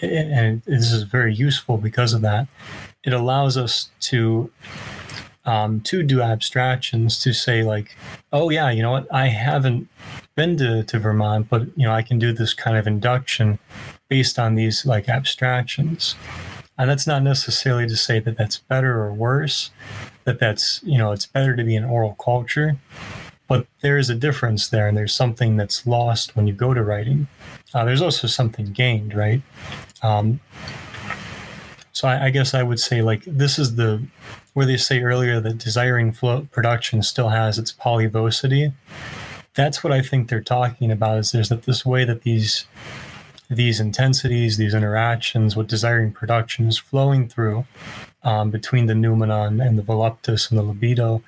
and 0.00 0.62
this 0.62 0.92
is 0.92 1.02
very 1.02 1.34
useful 1.34 1.76
because 1.76 2.12
of 2.12 2.20
that 2.20 2.46
it 3.04 3.12
allows 3.12 3.56
us 3.56 3.90
to 4.00 4.50
um, 5.48 5.80
to 5.80 6.02
do 6.02 6.20
abstractions 6.20 7.18
to 7.22 7.32
say 7.32 7.62
like, 7.62 7.96
oh 8.34 8.50
yeah, 8.50 8.70
you 8.70 8.82
know 8.82 8.90
what, 8.90 9.06
I 9.10 9.28
haven't 9.28 9.88
been 10.34 10.58
to, 10.58 10.82
to 10.82 10.98
Vermont, 10.98 11.48
but 11.48 11.62
you 11.74 11.84
know 11.84 11.92
I 11.92 12.02
can 12.02 12.18
do 12.18 12.32
this 12.32 12.52
kind 12.52 12.76
of 12.76 12.86
induction 12.86 13.58
based 14.08 14.38
on 14.38 14.56
these 14.56 14.84
like 14.84 15.08
abstractions. 15.08 16.16
And 16.76 16.88
that's 16.88 17.06
not 17.06 17.22
necessarily 17.22 17.88
to 17.88 17.96
say 17.96 18.20
that 18.20 18.36
that's 18.36 18.58
better 18.58 19.00
or 19.00 19.12
worse, 19.12 19.70
that 20.24 20.38
that's, 20.38 20.80
you 20.84 20.96
know, 20.96 21.10
it's 21.10 21.26
better 21.26 21.56
to 21.56 21.64
be 21.64 21.74
an 21.74 21.84
oral 21.84 22.14
culture, 22.22 22.76
but 23.48 23.66
there 23.80 23.98
is 23.98 24.10
a 24.10 24.14
difference 24.14 24.68
there, 24.68 24.86
and 24.86 24.96
there's 24.96 25.14
something 25.14 25.56
that's 25.56 25.86
lost 25.86 26.36
when 26.36 26.46
you 26.46 26.52
go 26.52 26.74
to 26.74 26.82
writing. 26.82 27.26
Uh, 27.74 27.84
there's 27.84 28.02
also 28.02 28.26
something 28.26 28.66
gained, 28.66 29.14
right? 29.14 29.42
Um, 30.02 30.40
so 31.92 32.06
I, 32.06 32.26
I, 32.26 32.30
guess 32.30 32.54
I 32.54 32.62
would 32.62 32.78
say 32.78 33.02
like 33.02 33.24
this 33.24 33.58
is 33.58 33.74
the 33.74 34.00
where 34.54 34.66
they 34.66 34.76
say 34.76 35.02
earlier 35.02 35.40
that 35.40 35.58
desiring 35.58 36.12
production 36.12 37.02
still 37.02 37.30
has 37.30 37.58
its 37.58 37.72
polyvocity. 37.72 38.72
That's 39.54 39.82
what 39.82 39.92
I 39.92 40.02
think 40.02 40.28
they're 40.28 40.40
talking 40.40 40.92
about. 40.92 41.18
Is 41.18 41.32
there's 41.32 41.48
that 41.48 41.64
this 41.64 41.84
way 41.84 42.04
that 42.04 42.22
these 42.22 42.66
these 43.50 43.80
intensities, 43.80 44.58
these 44.58 44.74
interactions, 44.74 45.56
what 45.56 45.66
desiring 45.66 46.12
production 46.12 46.68
is 46.68 46.78
flowing 46.78 47.28
through 47.28 47.66
um, 48.22 48.50
between 48.50 48.86
the 48.86 48.94
noumenon 48.94 49.60
and 49.60 49.78
the 49.78 49.82
Voluptas 49.82 50.50
and 50.50 50.58
the 50.58 50.62
libido, 50.62 51.22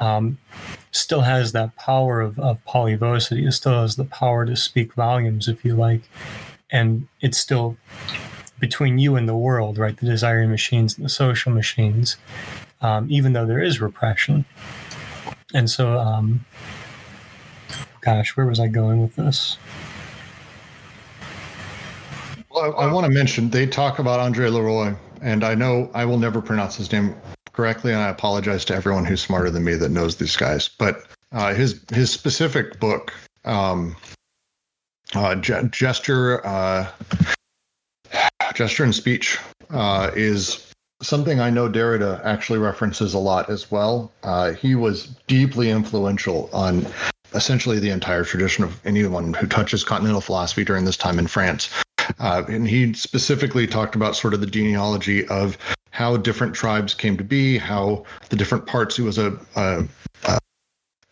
um, 0.00 0.38
still 0.96 1.22
has 1.22 1.52
that 1.52 1.74
power 1.76 2.20
of, 2.20 2.38
of 2.38 2.64
polyvocity. 2.64 3.46
It 3.46 3.52
still 3.52 3.82
has 3.82 3.96
the 3.96 4.04
power 4.04 4.46
to 4.46 4.56
speak 4.56 4.94
volumes, 4.94 5.48
if 5.48 5.64
you 5.64 5.74
like. 5.74 6.02
And 6.70 7.08
it's 7.20 7.38
still 7.38 7.76
between 8.58 8.98
you 8.98 9.16
and 9.16 9.28
the 9.28 9.36
world, 9.36 9.78
right? 9.78 9.96
The 9.96 10.06
desiring 10.06 10.50
machines 10.50 10.96
and 10.96 11.04
the 11.04 11.10
social 11.10 11.52
machines, 11.52 12.16
um, 12.80 13.06
even 13.10 13.32
though 13.32 13.46
there 13.46 13.62
is 13.62 13.80
repression. 13.80 14.44
And 15.52 15.68
so, 15.68 15.98
um, 15.98 16.44
gosh, 18.00 18.36
where 18.36 18.46
was 18.46 18.60
I 18.60 18.68
going 18.68 19.00
with 19.02 19.16
this? 19.16 19.56
Well, 22.50 22.74
I, 22.78 22.84
I 22.84 22.92
want 22.92 23.04
to 23.04 23.12
mention 23.12 23.50
they 23.50 23.66
talk 23.66 23.98
about 23.98 24.20
André 24.20 24.50
Leroi, 24.50 24.96
and 25.20 25.42
I 25.42 25.54
know 25.54 25.90
I 25.92 26.04
will 26.04 26.18
never 26.18 26.40
pronounce 26.40 26.76
his 26.76 26.90
name 26.92 27.16
correctly, 27.54 27.92
and 27.92 28.02
I 28.02 28.08
apologize 28.08 28.64
to 28.66 28.74
everyone 28.74 29.04
who's 29.04 29.22
smarter 29.22 29.50
than 29.50 29.64
me 29.64 29.74
that 29.74 29.90
knows 29.90 30.16
these 30.16 30.36
guys. 30.36 30.68
But 30.68 31.04
uh, 31.32 31.54
his 31.54 31.80
his 31.92 32.10
specific 32.10 32.78
book, 32.78 33.12
um, 33.44 33.96
uh, 35.14 35.36
gesture, 35.36 36.46
uh, 36.46 36.90
gesture 38.54 38.84
and 38.84 38.94
speech, 38.94 39.38
uh, 39.70 40.10
is 40.14 40.70
something 41.02 41.40
I 41.40 41.50
know 41.50 41.68
Derrida 41.68 42.24
actually 42.24 42.58
references 42.58 43.14
a 43.14 43.18
lot 43.18 43.50
as 43.50 43.70
well. 43.70 44.12
Uh, 44.22 44.52
he 44.52 44.74
was 44.74 45.06
deeply 45.26 45.70
influential 45.70 46.48
on 46.52 46.86
essentially 47.34 47.78
the 47.78 47.90
entire 47.90 48.24
tradition 48.24 48.64
of 48.64 48.80
anyone 48.86 49.34
who 49.34 49.46
touches 49.46 49.82
continental 49.84 50.20
philosophy 50.20 50.64
during 50.64 50.84
this 50.84 50.96
time 50.96 51.18
in 51.18 51.26
France. 51.26 51.68
Uh, 52.18 52.44
and 52.48 52.68
he 52.68 52.92
specifically 52.92 53.66
talked 53.66 53.94
about 53.94 54.14
sort 54.14 54.34
of 54.34 54.40
the 54.40 54.46
genealogy 54.46 55.26
of 55.28 55.58
how 55.94 56.16
different 56.16 56.52
tribes 56.52 56.92
came 56.92 57.16
to 57.16 57.22
be, 57.22 57.56
how 57.56 58.04
the 58.28 58.34
different 58.34 58.66
parts. 58.66 58.96
He 58.96 59.02
was 59.02 59.16
a, 59.16 59.38
a, 59.54 59.84
a 60.24 60.38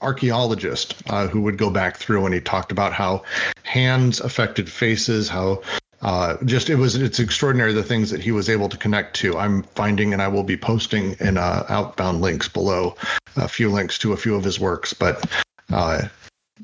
archaeologist 0.01 1.01
uh, 1.09 1.29
who 1.29 1.41
would 1.43 1.57
go 1.57 1.71
back 1.71 1.97
through, 1.97 2.27
and 2.27 2.35
he 2.35 2.41
talked 2.41 2.73
about 2.73 2.93
how 2.93 3.23
hands 3.63 4.19
affected 4.19 4.69
faces, 4.69 5.29
how 5.29 5.63
uh, 6.01 6.37
just 6.47 6.69
it 6.69 6.75
was 6.75 6.97
it's 6.97 7.21
extraordinary 7.21 7.73
the 7.73 7.85
things 7.85 8.11
that 8.11 8.21
he 8.21 8.33
was 8.33 8.49
able 8.49 8.69
to 8.69 8.77
connect 8.77 9.15
to. 9.15 9.39
I'm 9.39 9.63
finding, 9.63 10.13
and 10.13 10.21
I 10.21 10.27
will 10.27 10.43
be 10.43 10.57
posting 10.57 11.15
in 11.21 11.39
uh, 11.39 11.65
outbound 11.69 12.21
links 12.21 12.49
below 12.49 12.97
a 13.37 13.47
few 13.47 13.71
links 13.71 13.99
to 13.99 14.13
a 14.13 14.17
few 14.17 14.35
of 14.35 14.43
his 14.43 14.59
works, 14.59 14.93
but. 14.93 15.25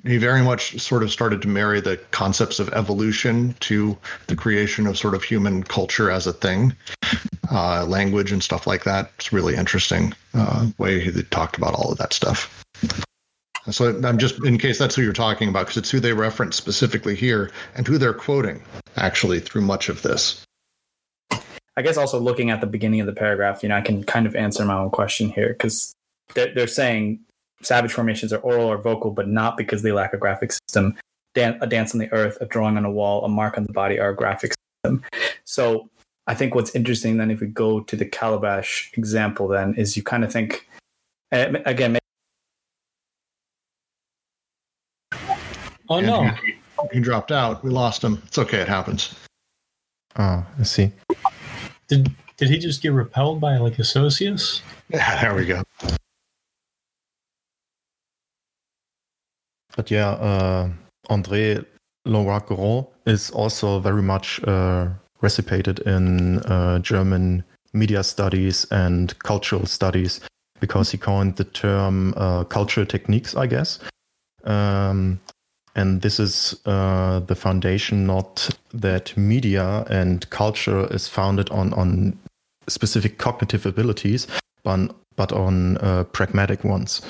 He 0.05 0.17
very 0.17 0.43
much 0.43 0.79
sort 0.81 1.03
of 1.03 1.11
started 1.11 1.43
to 1.43 1.49
marry 1.49 1.81
the 1.81 1.97
concepts 2.11 2.59
of 2.61 2.69
evolution 2.71 3.55
to 3.61 3.97
the 4.27 4.37
creation 4.37 4.87
of 4.87 4.99
sort 4.99 5.15
of 5.15 5.23
human 5.23 5.63
culture 5.63 6.11
as 6.11 6.27
a 6.27 6.33
thing, 6.33 6.75
uh, 7.51 7.85
language 7.87 8.33
and 8.33 8.43
stuff 8.43 8.67
like 8.67 8.85
that. 8.85 9.11
It's 9.19 9.33
really 9.33 9.57
interesting 9.57 10.13
uh, 10.35 10.69
way 10.79 11.01
he 11.01 11.23
talked 11.25 11.57
about 11.57 11.75
all 11.75 11.91
of 11.91 11.99
that 11.99 12.13
stuff. 12.13 12.65
So 13.71 14.01
I'm 14.03 14.19
just 14.19 14.43
in 14.45 14.57
case 14.57 14.79
that's 14.79 14.95
who 14.95 15.03
you're 15.03 15.13
talking 15.13 15.49
about, 15.49 15.67
because 15.67 15.77
it's 15.77 15.91
who 15.91 16.01
they 16.01 16.13
reference 16.13 16.57
specifically 16.57 17.15
here 17.15 17.51
and 17.75 17.87
who 17.87 17.99
they're 17.99 18.15
quoting 18.15 18.63
actually 18.97 19.41
through 19.41 19.63
much 19.63 19.89
of 19.89 20.03
this. 20.03 20.43
I 21.77 21.83
guess 21.83 21.97
also 21.97 22.19
looking 22.19 22.51
at 22.51 22.61
the 22.61 22.67
beginning 22.67 23.01
of 23.01 23.07
the 23.07 23.13
paragraph, 23.13 23.63
you 23.63 23.69
know, 23.69 23.77
I 23.77 23.83
can 23.83 24.03
kind 24.05 24.27
of 24.27 24.35
answer 24.35 24.65
my 24.65 24.75
own 24.75 24.91
question 24.91 25.29
here 25.29 25.51
because 25.51 25.93
they're, 26.35 26.53
they're 26.55 26.67
saying 26.67 27.21
Savage 27.63 27.93
formations 27.93 28.33
are 28.33 28.39
oral 28.39 28.67
or 28.67 28.79
vocal, 28.79 29.11
but 29.11 29.29
not 29.29 29.57
because 29.57 29.83
they 29.83 29.93
lack 29.93 30.13
a 30.13 30.17
graphic 30.17 30.53
system. 30.53 30.97
Dan- 31.35 31.59
a 31.61 31.67
dance 31.67 31.95
on 31.95 31.99
the 31.99 32.13
earth, 32.13 32.39
a 32.41 32.47
drawing 32.47 32.77
on 32.77 32.85
a 32.85 32.91
wall, 32.91 33.25
a 33.25 33.29
mark 33.29 33.59
on 33.59 33.65
the 33.65 33.73
body 33.73 33.99
are 33.99 34.11
a 34.11 34.17
graphic 34.17 34.55
system. 34.85 35.05
So 35.45 35.89
I 36.27 36.35
think 36.35 36.55
what's 36.55 36.75
interesting 36.75 37.17
then, 37.17 37.31
if 37.31 37.41
we 37.41 37.47
go 37.47 37.81
to 37.81 37.97
the 37.97 38.05
calabash 38.05 38.91
example, 38.95 39.49
then 39.49 39.75
is 39.75 39.97
you 39.97 40.03
kind 40.03 40.25
of 40.25 40.33
think, 40.33 40.69
again, 41.33 41.99
Oh 45.91 46.01
no, 46.01 46.25
he, 46.45 46.55
he, 46.93 47.01
dropped 47.01 47.33
out. 47.33 47.65
We 47.65 47.71
lost 47.71 48.05
him. 48.05 48.21
It's 48.27 48.37
okay. 48.37 48.59
It 48.59 48.69
happens. 48.69 49.15
Ah, 50.17 50.47
I 50.59 50.63
see. 50.63 50.93
Did 51.89 52.15
did 52.37 52.51
he 52.51 52.59
just 52.59 52.83
get 52.83 52.93
repelled 52.93 53.41
by 53.41 53.57
like 53.57 53.79
a 53.79 53.85
socius? 53.85 54.63
Yeah, 54.91 55.21
there 55.21 55.35
we 55.35 55.47
go. 55.47 55.63
But 59.79 59.93
yeah, 59.93 60.11
uh, 60.11 60.69
André 61.09 61.65
Leroi-Gourhan 62.05 62.89
is 63.07 63.31
also 63.31 63.79
very 63.79 64.03
much 64.03 64.43
uh, 64.43 64.89
in 65.87 66.41
uh, 66.41 66.81
German 66.81 67.45
media 67.73 68.03
studies 68.03 68.67
and 68.73 69.17
cultural 69.21 69.67
studies 69.67 70.21
because 70.59 70.91
he 70.91 70.99
coined 70.99 71.37
the 71.37 71.45
term 71.45 72.13
uh, 72.17 72.43
cultural 72.43 72.87
techniques, 72.87 73.37
I 73.37 73.47
guess. 73.47 73.79
Um, 74.43 75.21
and 75.77 76.03
this 76.03 76.19
is 76.19 76.61
uh, 76.67 77.21
the 77.21 77.37
foundation, 77.37 78.05
not 78.05 78.51
that 78.75 79.17
media 79.17 79.85
and 79.89 80.29
culture 80.31 80.93
is 80.93 81.07
founded 81.07 81.51
on, 81.51 81.73
on 81.75 82.19
specific 82.67 83.19
cognitive 83.19 83.65
abilities, 83.65 84.27
but, 84.65 84.91
but 85.15 85.31
on 85.31 85.77
uh, 85.77 86.03
pragmatic 86.03 86.65
ones 86.65 87.03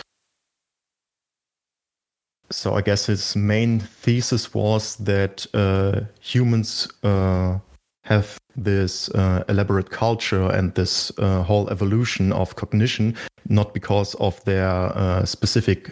so 2.51 2.75
I 2.75 2.81
guess 2.81 3.07
his 3.07 3.37
main 3.37 3.81
thesis 3.81 4.55
was 4.55 4.97
that 4.97 5.47
uh, 5.55 6.01
humans 6.21 6.89
uh, 7.03 7.59
have 8.05 8.39
this 8.57 9.11
uh, 9.11 9.45
elaborate 9.49 9.91
culture 9.91 10.51
and 10.51 10.75
this 10.75 11.13
uh, 11.19 11.43
whole 11.43 11.69
evolution 11.71 12.33
of 12.33 12.57
cognition, 12.57 13.17
not 13.49 13.75
because 13.75 14.15
of 14.15 14.43
their 14.45 14.69
uh, 14.69 15.25
specific 15.25 15.91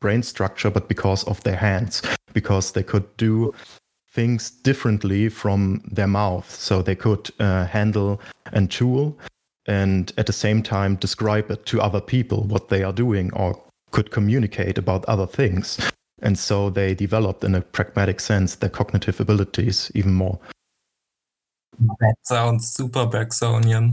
brain 0.00 0.22
structure, 0.22 0.70
but 0.70 0.88
because 0.88 1.24
of 1.24 1.42
their 1.42 1.56
hands, 1.56 2.02
because 2.32 2.72
they 2.72 2.82
could 2.82 3.16
do 3.16 3.52
things 4.10 4.50
differently 4.50 5.28
from 5.28 5.82
their 5.92 6.06
mouth. 6.06 6.50
So 6.50 6.82
they 6.82 6.96
could 6.96 7.30
uh, 7.38 7.66
handle 7.66 8.20
and 8.52 8.70
tool 8.70 9.18
and 9.66 10.12
at 10.16 10.26
the 10.26 10.32
same 10.32 10.62
time 10.62 10.96
describe 10.96 11.50
it 11.50 11.66
to 11.66 11.80
other 11.80 12.00
people 12.00 12.44
what 12.44 12.70
they 12.70 12.82
are 12.82 12.92
doing 12.92 13.30
or 13.34 13.62
could 13.90 14.10
communicate 14.10 14.78
about 14.78 15.04
other 15.04 15.26
things. 15.26 15.78
And 16.20 16.38
so 16.38 16.70
they 16.70 16.94
developed 16.94 17.44
in 17.44 17.54
a 17.54 17.60
pragmatic 17.60 18.20
sense 18.20 18.56
their 18.56 18.70
cognitive 18.70 19.20
abilities 19.20 19.90
even 19.94 20.14
more. 20.14 20.38
That 22.00 22.16
sounds 22.22 22.72
super 22.72 23.06
Bergsonian. 23.06 23.92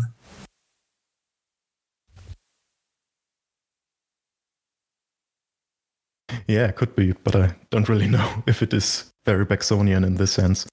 Yeah, 6.47 6.67
it 6.67 6.75
could 6.75 6.95
be, 6.95 7.13
but 7.23 7.35
I 7.35 7.55
don't 7.69 7.87
really 7.89 8.07
know 8.15 8.43
if 8.47 8.61
it 8.61 8.73
is 8.73 9.11
very 9.25 9.45
Bergsonian 9.45 10.05
in 10.05 10.15
this 10.15 10.31
sense. 10.31 10.67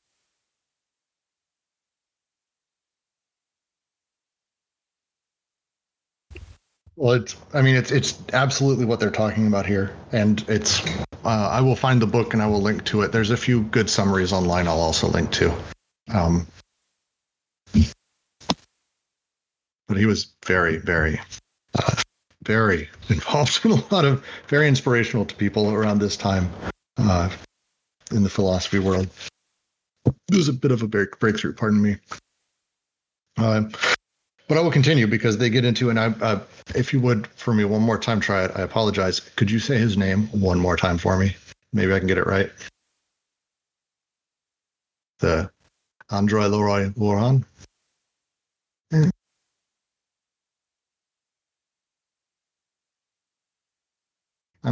Well, 6.96 7.12
it's. 7.12 7.36
I 7.54 7.62
mean, 7.62 7.74
it's 7.74 7.90
it's 7.90 8.18
absolutely 8.32 8.84
what 8.84 9.00
they're 9.00 9.10
talking 9.10 9.46
about 9.46 9.66
here, 9.66 9.96
and 10.12 10.44
it's. 10.48 10.86
Uh, 11.24 11.48
I 11.50 11.60
will 11.60 11.76
find 11.76 12.02
the 12.02 12.06
book 12.06 12.34
and 12.34 12.42
I 12.42 12.46
will 12.46 12.60
link 12.60 12.84
to 12.86 13.02
it. 13.02 13.12
There's 13.12 13.30
a 13.30 13.36
few 13.36 13.62
good 13.64 13.88
summaries 13.88 14.32
online. 14.32 14.66
I'll 14.66 14.80
also 14.80 15.06
link 15.06 15.30
to. 15.32 15.54
Um, 16.12 16.46
but 19.86 19.96
he 19.96 20.04
was 20.04 20.32
very, 20.44 20.78
very, 20.78 21.20
uh, 21.78 21.94
very 22.44 22.88
involved 23.08 23.60
in 23.64 23.72
a 23.72 23.94
lot 23.94 24.04
of 24.04 24.24
very 24.48 24.66
inspirational 24.66 25.24
to 25.26 25.34
people 25.36 25.70
around 25.70 26.00
this 26.00 26.16
time 26.16 26.50
uh, 26.96 27.30
in 28.10 28.22
the 28.22 28.30
philosophy 28.30 28.80
world. 28.80 29.08
It 30.06 30.34
was 30.34 30.48
a 30.48 30.52
bit 30.52 30.72
of 30.72 30.82
a 30.82 30.88
break, 30.88 31.18
breakthrough. 31.20 31.52
Pardon 31.52 31.80
me. 31.80 31.96
Uh, 33.36 33.64
but 34.52 34.58
I 34.58 34.60
will 34.60 34.70
continue 34.70 35.06
because 35.06 35.38
they 35.38 35.48
get 35.48 35.64
into 35.64 35.88
and 35.88 35.98
I, 35.98 36.08
uh, 36.20 36.38
if 36.74 36.92
you 36.92 37.00
would 37.00 37.26
for 37.28 37.54
me 37.54 37.64
one 37.64 37.80
more 37.80 37.96
time, 37.96 38.20
try 38.20 38.44
it. 38.44 38.50
I 38.54 38.60
apologize. 38.60 39.18
Could 39.18 39.50
you 39.50 39.58
say 39.58 39.78
his 39.78 39.96
name 39.96 40.26
one 40.26 40.58
more 40.58 40.76
time 40.76 40.98
for 40.98 41.16
me? 41.16 41.34
Maybe 41.72 41.94
I 41.94 41.98
can 41.98 42.06
get 42.06 42.18
it 42.18 42.26
right. 42.26 42.52
The 45.20 45.50
Andrei 46.10 46.44
Leroy 46.48 46.90
Loran. 46.90 47.46
I'm 48.92 49.10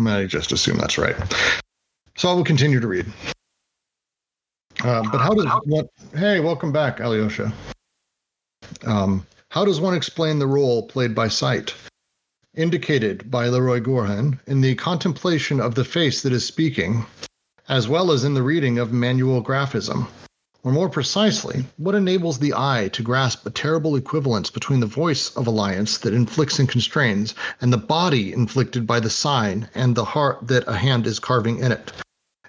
going 0.05 0.21
to 0.21 0.27
just 0.27 0.53
assume 0.53 0.77
that's 0.77 0.99
right. 0.99 1.17
So 2.19 2.29
I 2.29 2.35
will 2.35 2.45
continue 2.45 2.81
to 2.81 2.87
read. 2.87 3.07
Uh, 4.85 5.03
but 5.11 5.23
how 5.23 5.33
does 5.33 5.47
what? 5.65 5.87
Hey, 6.15 6.41
welcome 6.41 6.71
back, 6.71 7.01
Alyosha. 7.01 7.51
Um, 8.87 9.27
how 9.51 9.65
does 9.65 9.81
one 9.81 9.95
explain 9.95 10.39
the 10.39 10.47
role 10.47 10.87
played 10.87 11.13
by 11.13 11.27
sight, 11.27 11.75
indicated 12.55 13.29
by 13.33 13.49
Leroi-Gourhan 13.49 14.39
in 14.47 14.61
the 14.61 14.77
contemplation 14.77 15.59
of 15.59 15.75
the 15.75 15.85
face 15.85 16.23
that 16.23 16.33
is 16.33 16.47
speaking, 16.47 17.05
as 17.69 17.89
well 17.89 18.13
as 18.13 18.23
in 18.23 18.35
the 18.35 18.45
reading 18.45 18.79
of 18.79 18.93
manual 18.93 19.43
graphism? 19.43 20.07
Or 20.63 20.71
more 20.71 20.89
precisely, 20.89 21.65
what 21.79 21.97
enables 21.97 22.39
the 22.39 22.55
eye 22.55 22.91
to 22.93 23.03
grasp 23.03 23.45
a 23.45 23.51
terrible 23.51 23.97
equivalence 23.97 24.51
between 24.51 24.79
the 24.79 24.87
voice 24.87 25.35
of 25.35 25.49
alliance 25.49 25.99
that 25.99 26.15
inflicts 26.15 26.61
and 26.61 26.69
constrains 26.69 27.35
and 27.61 27.73
the 27.73 27.79
body 27.79 28.33
inflicted 28.33 28.87
by 28.87 29.01
the 29.01 29.11
sign 29.11 29.69
and 29.75 29.97
the 29.97 30.05
heart 30.05 30.47
that 30.47 30.69
a 30.69 30.77
hand 30.77 31.09
is 31.09 31.19
carving 31.19 31.59
in 31.59 31.73
it? 31.73 31.91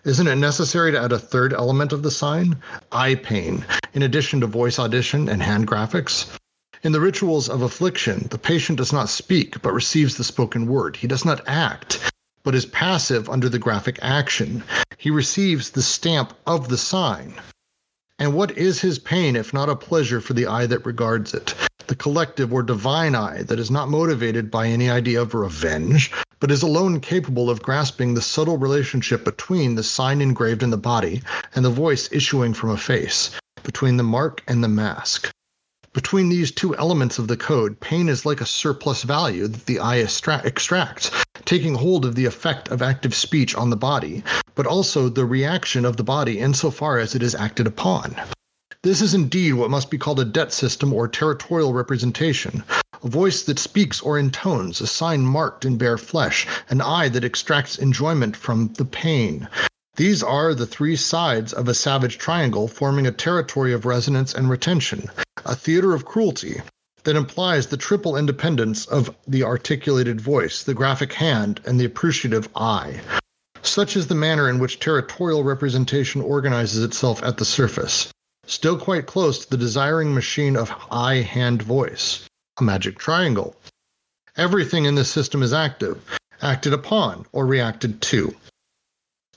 Isn't 0.04 0.28
it 0.28 0.36
necessary 0.36 0.92
to 0.92 1.02
add 1.02 1.14
a 1.14 1.18
third 1.18 1.52
element 1.52 1.94
of 1.94 2.04
the 2.04 2.12
sign? 2.12 2.58
Eye 2.92 3.16
pain, 3.16 3.66
in 3.94 4.04
addition 4.04 4.42
to 4.42 4.48
voice 4.48 4.78
audition 4.78 5.30
and 5.30 5.42
hand 5.42 5.68
graphics? 5.68 6.38
In 6.84 6.94
the 6.94 7.00
rituals 7.00 7.48
of 7.48 7.62
affliction, 7.62 8.26
the 8.32 8.40
patient 8.40 8.80
does 8.80 8.92
not 8.92 9.08
speak, 9.08 9.62
but 9.62 9.72
receives 9.72 10.16
the 10.16 10.24
spoken 10.24 10.66
word. 10.66 10.96
He 10.96 11.06
does 11.06 11.24
not 11.24 11.48
act, 11.48 12.12
but 12.44 12.56
is 12.56 12.66
passive 12.66 13.30
under 13.30 13.48
the 13.50 13.60
graphic 13.60 14.00
action. 14.02 14.64
He 14.98 15.12
receives 15.12 15.70
the 15.70 15.84
stamp 15.84 16.34
of 16.48 16.70
the 16.70 16.80
sign. 16.80 17.36
And 18.18 18.34
what 18.34 18.58
is 18.58 18.82
his 18.82 18.98
pain 18.98 19.36
if 19.36 19.54
not 19.54 19.70
a 19.70 19.76
pleasure 19.76 20.20
for 20.20 20.34
the 20.34 20.48
eye 20.48 20.66
that 20.66 20.84
regards 20.84 21.36
it? 21.36 21.54
The 21.86 21.96
collective 21.96 22.52
or 22.52 22.64
divine 22.64 23.14
eye 23.14 23.44
that 23.44 23.60
is 23.60 23.70
not 23.70 23.90
motivated 23.90 24.50
by 24.50 24.66
any 24.66 24.90
idea 24.90 25.22
of 25.22 25.36
revenge, 25.36 26.12
but 26.40 26.50
is 26.50 26.64
alone 26.64 27.00
capable 27.00 27.52
of 27.52 27.62
grasping 27.62 28.16
the 28.16 28.24
subtle 28.24 28.58
relationship 28.58 29.24
between 29.24 29.76
the 29.76 29.84
sign 29.84 30.20
engraved 30.20 30.64
in 30.64 30.72
the 30.72 30.78
body 30.78 31.22
and 31.54 31.64
the 31.64 31.70
voice 31.70 32.10
issuing 32.12 32.56
from 32.56 32.72
a 32.72 32.78
face, 32.78 33.30
between 33.62 33.98
the 33.98 34.04
mark 34.04 34.42
and 34.48 34.64
the 34.64 34.68
mask. 34.68 35.30
Between 35.94 36.30
these 36.30 36.52
two 36.52 36.74
elements 36.78 37.20
of 37.20 37.28
the 37.28 37.36
code, 37.36 37.78
pain 37.82 38.08
is 38.08 38.26
like 38.26 38.40
a 38.40 38.46
surplus 38.46 39.04
value 39.04 39.48
that 39.48 39.66
the 39.66 39.80
eye 39.80 40.00
extra- 40.00 40.42
extracts, 40.46 41.12
taking 41.44 41.76
hold 41.76 42.06
of 42.06 42.16
the 42.16 42.24
effect 42.24 42.70
of 42.70 42.82
active 42.82 43.14
speech 43.14 43.56
on 43.56 43.70
the 43.70 43.76
body, 43.76 44.24
but 44.56 44.66
also 44.66 45.10
the 45.10 45.26
reaction 45.26 45.84
of 45.84 45.98
the 45.98 46.04
body 46.04 46.40
insofar 46.40 46.98
as 46.98 47.14
it 47.14 47.22
is 47.22 47.36
acted 47.36 47.68
upon. 47.68 48.16
This 48.84 49.02
is 49.02 49.14
indeed 49.14 49.54
what 49.54 49.70
must 49.70 49.92
be 49.92 49.98
called 49.98 50.22
a 50.22 50.26
debt 50.26 50.54
system 50.54 50.94
or 50.94 51.10
territorial 51.10 51.74
representation. 51.74 52.64
A 53.04 53.10
voice 53.10 53.44
that 53.44 53.60
speaks 53.60 54.00
or 54.00 54.18
intones, 54.18 54.80
a 54.80 54.88
sign 54.88 55.26
marked 55.26 55.66
in 55.66 55.78
bare 55.78 55.98
flesh, 55.98 56.48
an 56.70 56.80
eye 56.80 57.10
that 57.10 57.26
extracts 57.26 57.78
enjoyment 57.78 58.38
from 58.38 58.72
the 58.78 58.86
pain. 58.86 59.50
These 59.98 60.24
are 60.24 60.54
the 60.54 60.66
three 60.66 60.96
sides 60.96 61.52
of 61.52 61.68
a 61.68 61.74
savage 61.74 62.18
triangle 62.18 62.68
forming 62.68 63.06
a 63.06 63.12
territory 63.12 63.74
of 63.74 63.86
resonance 63.86 64.34
and 64.34 64.50
retention, 64.50 65.10
a 65.44 65.54
theater 65.54 65.94
of 65.94 66.06
cruelty, 66.06 66.62
that 67.04 67.16
implies 67.16 67.68
the 67.68 67.78
triple 67.78 68.16
independence 68.16 68.86
of 68.86 69.14
the 69.28 69.44
articulated 69.44 70.22
voice, 70.22 70.64
the 70.64 70.74
graphic 70.74 71.14
hand, 71.14 71.60
and 71.66 71.80
the 71.80 71.86
appreciative 71.86 72.48
eye. 72.56 73.02
Such 73.64 73.98
is 73.98 74.08
the 74.08 74.16
manner 74.16 74.50
in 74.50 74.60
which 74.60 74.80
territorial 74.80 75.44
representation 75.44 76.22
organizes 76.22 76.84
itself 76.84 77.22
at 77.22 77.38
the 77.38 77.46
surface, 77.46 78.12
still 78.46 78.78
quite 78.78 79.08
close 79.08 79.40
to 79.40 79.50
the 79.50 79.58
desiring 79.58 80.14
machine 80.14 80.56
of 80.56 80.72
eye 80.90 81.16
hand 81.16 81.62
voice, 81.62 82.24
a 82.60 82.64
magic 82.64 82.98
triangle. 82.98 83.56
Everything 84.38 84.86
in 84.86 84.96
this 84.96 85.10
system 85.10 85.44
is 85.44 85.54
active, 85.54 86.00
acted 86.42 86.74
upon, 86.74 87.26
or 87.34 87.46
reacted 87.46 88.02
to. 88.02 88.34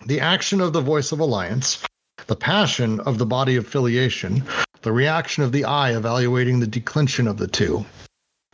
The 0.07 0.21
action 0.21 0.61
of 0.61 0.75
the 0.75 0.83
voice 0.83 1.13
of 1.13 1.21
alliance, 1.21 1.83
the 2.27 2.37
passion 2.37 3.01
of 3.01 3.17
the 3.17 3.25
body 3.25 3.57
of 3.57 3.67
filiation, 3.67 4.45
the 4.83 4.93
reaction 4.93 5.43
of 5.43 5.51
the 5.51 5.65
eye 5.65 5.97
evaluating 5.97 6.61
the 6.61 6.67
declension 6.67 7.27
of 7.27 7.39
the 7.39 7.47
two. 7.47 7.87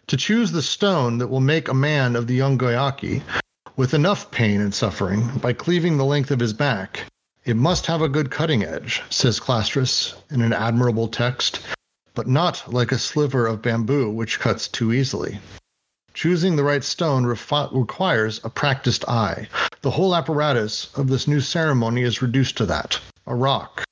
To 0.06 0.16
choose 0.16 0.52
the 0.52 0.62
stone 0.62 1.18
that 1.18 1.26
will 1.26 1.40
make 1.40 1.66
a 1.66 1.74
man 1.74 2.14
of 2.14 2.28
the 2.28 2.34
young 2.34 2.56
Guayaki, 2.56 3.22
with 3.76 3.94
enough 3.94 4.30
pain 4.30 4.60
and 4.60 4.72
suffering, 4.72 5.38
by 5.38 5.52
cleaving 5.52 5.96
the 5.96 6.04
length 6.04 6.30
of 6.30 6.38
his 6.38 6.52
back, 6.52 7.06
it 7.44 7.56
must 7.56 7.86
have 7.86 8.00
a 8.00 8.08
good 8.08 8.30
cutting 8.30 8.62
edge, 8.62 9.02
says 9.10 9.40
Clastres 9.40 10.14
in 10.30 10.42
an 10.42 10.52
admirable 10.52 11.08
text, 11.08 11.60
but 12.14 12.28
not 12.28 12.72
like 12.72 12.92
a 12.92 12.98
sliver 12.98 13.48
of 13.48 13.60
bamboo 13.60 14.08
which 14.08 14.38
cuts 14.38 14.68
too 14.68 14.92
easily. 14.92 15.40
Choosing 16.14 16.56
the 16.56 16.64
right 16.64 16.82
stone 16.82 17.24
refi- 17.24 17.72
requires 17.72 18.40
a 18.44 18.50
practiced 18.50 19.08
eye. 19.08 19.48
The 19.82 19.90
whole 19.90 20.14
apparatus 20.14 20.92
of 20.96 21.08
this 21.08 21.28
new 21.28 21.40
ceremony 21.40 22.02
is 22.02 22.20
reduced 22.20 22.56
to 22.58 22.66
that 22.66 23.00
a 23.26 23.34
rock, 23.34 23.84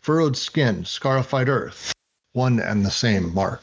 furrowed 0.00 0.36
skin, 0.36 0.84
scarified 0.84 1.48
earth, 1.48 1.92
one 2.32 2.58
and 2.58 2.84
the 2.84 2.90
same 2.90 3.32
mark. 3.32 3.62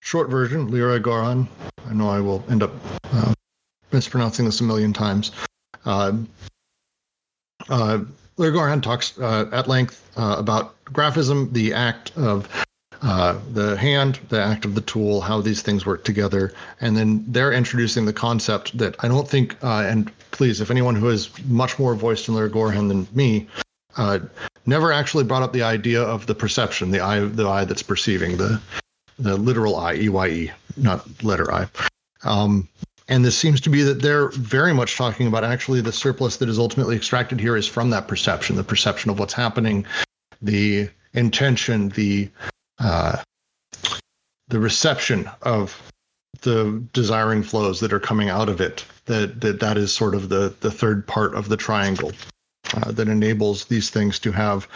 Short 0.00 0.28
version, 0.28 0.70
Leroi-Gourhan. 0.70 1.48
I 1.88 1.92
know 1.92 2.08
I 2.08 2.20
will 2.20 2.44
end 2.48 2.62
up 2.62 2.72
uh, 3.12 3.32
mispronouncing 3.90 4.44
this 4.44 4.60
a 4.60 4.64
million 4.64 4.92
times. 4.92 5.32
Uh, 5.84 6.12
uh, 7.68 8.04
Gourhan 8.36 8.82
talks 8.82 9.18
uh, 9.18 9.48
at 9.50 9.66
length 9.66 10.08
uh, 10.16 10.36
about 10.38 10.76
graphism, 10.84 11.52
the 11.52 11.72
act 11.72 12.16
of 12.16 12.48
uh, 13.02 13.38
the 13.52 13.76
hand, 13.76 14.18
the 14.28 14.42
act 14.42 14.64
of 14.64 14.74
the 14.74 14.80
tool, 14.82 15.20
how 15.20 15.40
these 15.40 15.62
things 15.62 15.86
work 15.86 16.04
together, 16.04 16.52
and 16.80 16.96
then 16.96 17.24
they're 17.28 17.52
introducing 17.52 18.04
the 18.04 18.12
concept 18.12 18.76
that 18.78 18.96
I 19.00 19.08
don't 19.08 19.28
think. 19.28 19.56
Uh, 19.62 19.84
and 19.86 20.10
please, 20.30 20.60
if 20.60 20.70
anyone 20.70 20.94
who 20.94 21.08
is 21.08 21.30
much 21.46 21.78
more 21.78 21.94
voiced 21.94 22.28
in 22.28 22.34
Larry 22.34 22.50
Gorhan 22.50 22.88
than 22.88 23.06
me, 23.12 23.46
uh, 23.96 24.18
never 24.66 24.92
actually 24.92 25.24
brought 25.24 25.42
up 25.42 25.52
the 25.52 25.62
idea 25.62 26.02
of 26.02 26.26
the 26.26 26.34
perception, 26.34 26.90
the 26.90 27.00
eye, 27.00 27.20
the 27.20 27.46
eye 27.48 27.64
that's 27.64 27.82
perceiving, 27.82 28.36
the 28.36 28.60
the 29.18 29.36
literal 29.36 29.76
eye, 29.76 29.94
E 29.94 30.08
Y 30.08 30.28
E, 30.28 30.50
not 30.76 31.24
letter 31.24 31.50
I. 31.52 31.68
Um, 32.24 32.68
and 33.08 33.24
this 33.24 33.38
seems 33.38 33.60
to 33.62 33.70
be 33.70 33.82
that 33.82 34.02
they're 34.02 34.28
very 34.30 34.74
much 34.74 34.96
talking 34.96 35.26
about 35.26 35.44
actually 35.44 35.80
the 35.80 35.92
surplus 35.92 36.36
that 36.38 36.48
is 36.48 36.58
ultimately 36.58 36.96
extracted 36.96 37.40
here 37.40 37.56
is 37.56 37.66
from 37.66 37.90
that 37.90 38.08
perception, 38.08 38.56
the 38.56 38.64
perception 38.64 39.10
of 39.10 39.18
what's 39.18 39.32
happening, 39.32 39.86
the 40.42 40.88
intention, 41.14 41.88
the 41.90 42.28
uh, 42.78 43.22
the 44.48 44.58
reception 44.58 45.28
of 45.42 45.80
the 46.42 46.82
desiring 46.92 47.42
flows 47.42 47.80
that 47.80 47.92
are 47.92 48.00
coming 48.00 48.28
out 48.28 48.48
of 48.48 48.60
it 48.60 48.84
that 49.06 49.40
that, 49.40 49.60
that 49.60 49.76
is 49.76 49.92
sort 49.92 50.14
of 50.14 50.28
the 50.28 50.54
the 50.60 50.70
third 50.70 51.06
part 51.06 51.34
of 51.34 51.48
the 51.48 51.56
triangle 51.56 52.12
uh, 52.74 52.92
that 52.92 53.08
enables 53.08 53.64
these 53.66 53.90
things 53.90 54.18
to 54.18 54.32
have 54.32 54.68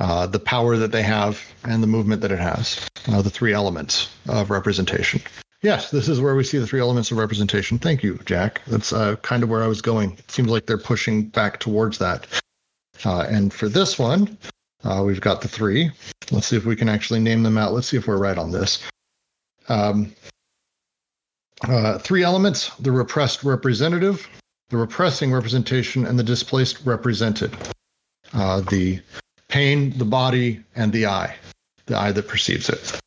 uh, 0.00 0.26
the 0.26 0.38
power 0.38 0.76
that 0.76 0.92
they 0.92 1.02
have 1.02 1.40
and 1.64 1.82
the 1.82 1.86
movement 1.86 2.22
that 2.22 2.30
it 2.30 2.38
has. 2.38 2.80
Uh, 3.08 3.20
the 3.20 3.30
three 3.30 3.52
elements 3.52 4.08
of 4.28 4.50
representation. 4.50 5.20
Yes 5.62 5.90
this 5.90 6.08
is 6.08 6.20
where 6.20 6.36
we 6.36 6.44
see 6.44 6.58
the 6.58 6.66
three 6.66 6.80
elements 6.80 7.10
of 7.10 7.18
representation. 7.18 7.78
Thank 7.78 8.02
you 8.02 8.18
jack. 8.24 8.62
That's 8.66 8.92
uh, 8.92 9.16
kind 9.16 9.42
of 9.42 9.50
where 9.50 9.62
i 9.62 9.66
was 9.66 9.82
going. 9.82 10.12
It 10.12 10.30
seems 10.30 10.48
like 10.48 10.66
they're 10.66 10.78
pushing 10.78 11.28
back 11.28 11.60
towards 11.60 11.98
that. 11.98 12.26
Uh, 13.04 13.26
and 13.28 13.52
for 13.52 13.68
this 13.68 13.98
one 13.98 14.38
uh, 14.84 15.02
we've 15.04 15.20
got 15.20 15.40
the 15.40 15.48
three. 15.48 15.90
Let's 16.30 16.46
see 16.46 16.56
if 16.56 16.64
we 16.64 16.76
can 16.76 16.88
actually 16.88 17.20
name 17.20 17.42
them 17.42 17.58
out. 17.58 17.72
Let's 17.72 17.88
see 17.88 17.96
if 17.96 18.06
we're 18.06 18.18
right 18.18 18.38
on 18.38 18.50
this. 18.50 18.86
Um, 19.68 20.12
uh, 21.66 21.98
three 21.98 22.22
elements 22.22 22.74
the 22.76 22.92
repressed 22.92 23.42
representative, 23.42 24.28
the 24.70 24.76
repressing 24.76 25.32
representation, 25.32 26.06
and 26.06 26.18
the 26.18 26.22
displaced 26.22 26.84
represented. 26.84 27.56
Uh, 28.34 28.60
the 28.60 29.00
pain, 29.48 29.96
the 29.98 30.04
body, 30.04 30.62
and 30.76 30.92
the 30.92 31.06
eye, 31.06 31.34
the 31.86 31.96
eye 31.96 32.12
that 32.12 32.28
perceives 32.28 32.68
it. 32.68 33.00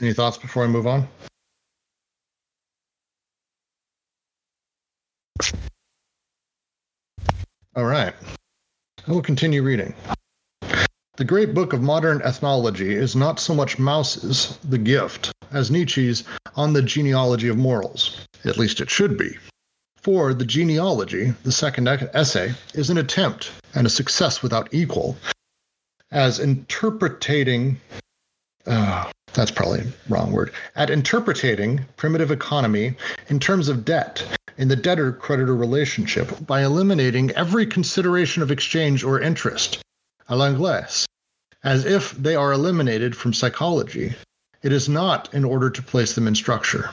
Any 0.00 0.14
thoughts 0.14 0.38
before 0.38 0.64
I 0.64 0.66
move 0.66 0.86
on? 0.86 1.06
All 7.76 7.84
right. 7.84 8.14
I 9.06 9.12
will 9.12 9.22
continue 9.22 9.62
reading. 9.62 9.94
The 11.16 11.24
great 11.24 11.54
book 11.54 11.72
of 11.72 11.82
modern 11.82 12.20
ethnology 12.22 12.94
is 12.94 13.14
not 13.14 13.38
so 13.38 13.54
much 13.54 13.78
Mauss's 13.78 14.58
The 14.64 14.78
Gift 14.78 15.30
as 15.52 15.70
Nietzsche's 15.70 16.24
On 16.56 16.72
the 16.72 16.82
Genealogy 16.82 17.46
of 17.48 17.56
Morals. 17.56 18.26
At 18.44 18.58
least 18.58 18.80
it 18.80 18.90
should 18.90 19.16
be. 19.16 19.36
For 19.96 20.34
the 20.34 20.46
genealogy, 20.46 21.34
the 21.44 21.52
second 21.52 21.86
essay, 21.86 22.54
is 22.74 22.90
an 22.90 22.98
attempt 22.98 23.52
and 23.74 23.86
a 23.86 23.90
success 23.90 24.42
without 24.42 24.72
equal 24.72 25.16
as 26.10 26.40
interpreting. 26.40 27.80
Uh, 28.70 29.10
that's 29.32 29.50
probably 29.50 29.82
wrong 30.08 30.30
word. 30.30 30.52
At 30.76 30.90
interpreting 30.90 31.84
primitive 31.96 32.30
economy 32.30 32.94
in 33.28 33.40
terms 33.40 33.68
of 33.68 33.84
debt 33.84 34.24
in 34.58 34.68
the 34.68 34.76
debtor 34.76 35.12
creditor 35.12 35.56
relationship 35.56 36.46
by 36.46 36.62
eliminating 36.62 37.32
every 37.32 37.66
consideration 37.66 38.44
of 38.44 38.52
exchange 38.52 39.02
or 39.02 39.20
interest, 39.20 39.82
à 40.28 40.36
l'anglaise, 40.36 41.04
as 41.64 41.84
if 41.84 42.12
they 42.12 42.36
are 42.36 42.52
eliminated 42.52 43.16
from 43.16 43.34
psychology. 43.34 44.14
It 44.62 44.70
is 44.70 44.88
not 44.88 45.34
in 45.34 45.44
order 45.44 45.68
to 45.70 45.82
place 45.82 46.14
them 46.14 46.28
in 46.28 46.36
structure. 46.36 46.90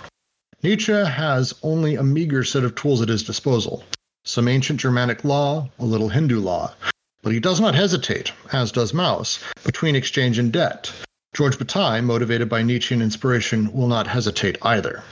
Nietzsche 0.63 0.91
has 0.91 1.53
only 1.61 1.93
a 1.93 2.03
meager 2.03 2.43
set 2.43 2.63
of 2.63 2.73
tools 2.73 3.03
at 3.03 3.09
his 3.09 3.21
disposal 3.21 3.83
some 4.27 4.47
ancient 4.47 4.79
Germanic 4.79 5.23
law, 5.23 5.69
a 5.79 5.85
little 5.85 6.09
Hindu 6.09 6.39
law. 6.39 6.73
But 7.21 7.33
he 7.33 7.39
does 7.39 7.61
not 7.61 7.75
hesitate, 7.75 8.33
as 8.51 8.71
does 8.71 8.93
Mauss, 8.93 9.39
between 9.63 9.95
exchange 9.95 10.37
and 10.37 10.51
debt. 10.51 10.91
Georges 11.37 11.59
Bataille, 11.59 12.01
motivated 12.01 12.49
by 12.49 12.63
Nietzschean 12.63 12.99
inspiration, 12.99 13.71
will 13.71 13.85
not 13.85 14.07
hesitate 14.07 14.57
either. 14.63 15.03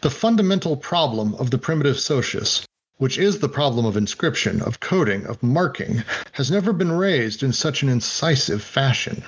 The 0.00 0.08
fundamental 0.08 0.76
problem 0.76 1.34
of 1.34 1.50
the 1.50 1.58
primitive 1.58 1.98
socius, 1.98 2.64
which 2.98 3.18
is 3.18 3.40
the 3.40 3.48
problem 3.48 3.84
of 3.84 3.96
inscription, 3.96 4.62
of 4.62 4.78
coding, 4.78 5.26
of 5.26 5.42
marking, 5.42 6.04
has 6.34 6.52
never 6.52 6.72
been 6.72 6.92
raised 6.92 7.42
in 7.42 7.52
such 7.52 7.82
an 7.82 7.88
incisive 7.88 8.62
fashion. 8.62 9.24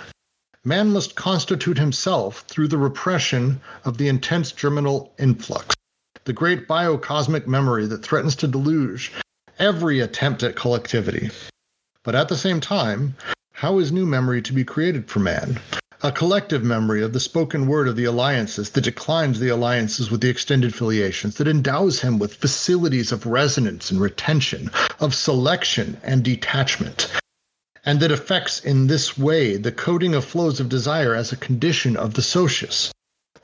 Man 0.62 0.90
must 0.90 1.16
constitute 1.16 1.76
himself 1.76 2.44
through 2.46 2.68
the 2.68 2.78
repression 2.78 3.60
of 3.84 3.98
the 3.98 4.06
intense 4.06 4.52
germinal 4.52 5.12
influx, 5.18 5.74
the 6.22 6.32
great 6.32 6.68
biocosmic 6.68 7.48
memory 7.48 7.86
that 7.86 8.04
threatens 8.04 8.36
to 8.36 8.46
deluge 8.46 9.10
every 9.58 9.98
attempt 9.98 10.44
at 10.44 10.54
collectivity. 10.54 11.32
But 12.04 12.14
at 12.14 12.28
the 12.28 12.38
same 12.38 12.60
time, 12.60 13.16
how 13.54 13.80
is 13.80 13.90
new 13.90 14.06
memory 14.06 14.40
to 14.42 14.52
be 14.52 14.62
created 14.62 15.10
for 15.10 15.18
man? 15.18 15.58
A 16.04 16.10
collective 16.10 16.64
memory 16.64 17.00
of 17.00 17.12
the 17.12 17.20
spoken 17.20 17.68
word 17.68 17.86
of 17.86 17.94
the 17.94 18.06
alliances 18.06 18.70
that 18.70 18.80
declines 18.80 19.38
the 19.38 19.50
alliances 19.50 20.10
with 20.10 20.20
the 20.20 20.30
extended 20.30 20.74
filiations, 20.74 21.36
that 21.36 21.46
endows 21.46 22.00
him 22.00 22.18
with 22.18 22.34
facilities 22.34 23.12
of 23.12 23.24
resonance 23.24 23.88
and 23.88 24.00
retention, 24.00 24.68
of 24.98 25.14
selection 25.14 25.98
and 26.02 26.24
detachment, 26.24 27.08
and 27.84 28.00
that 28.00 28.10
affects 28.10 28.58
in 28.58 28.88
this 28.88 29.16
way 29.16 29.56
the 29.56 29.70
coding 29.70 30.12
of 30.12 30.24
flows 30.24 30.58
of 30.58 30.68
desire 30.68 31.14
as 31.14 31.30
a 31.30 31.36
condition 31.36 31.96
of 31.96 32.14
the 32.14 32.22
socius? 32.22 32.90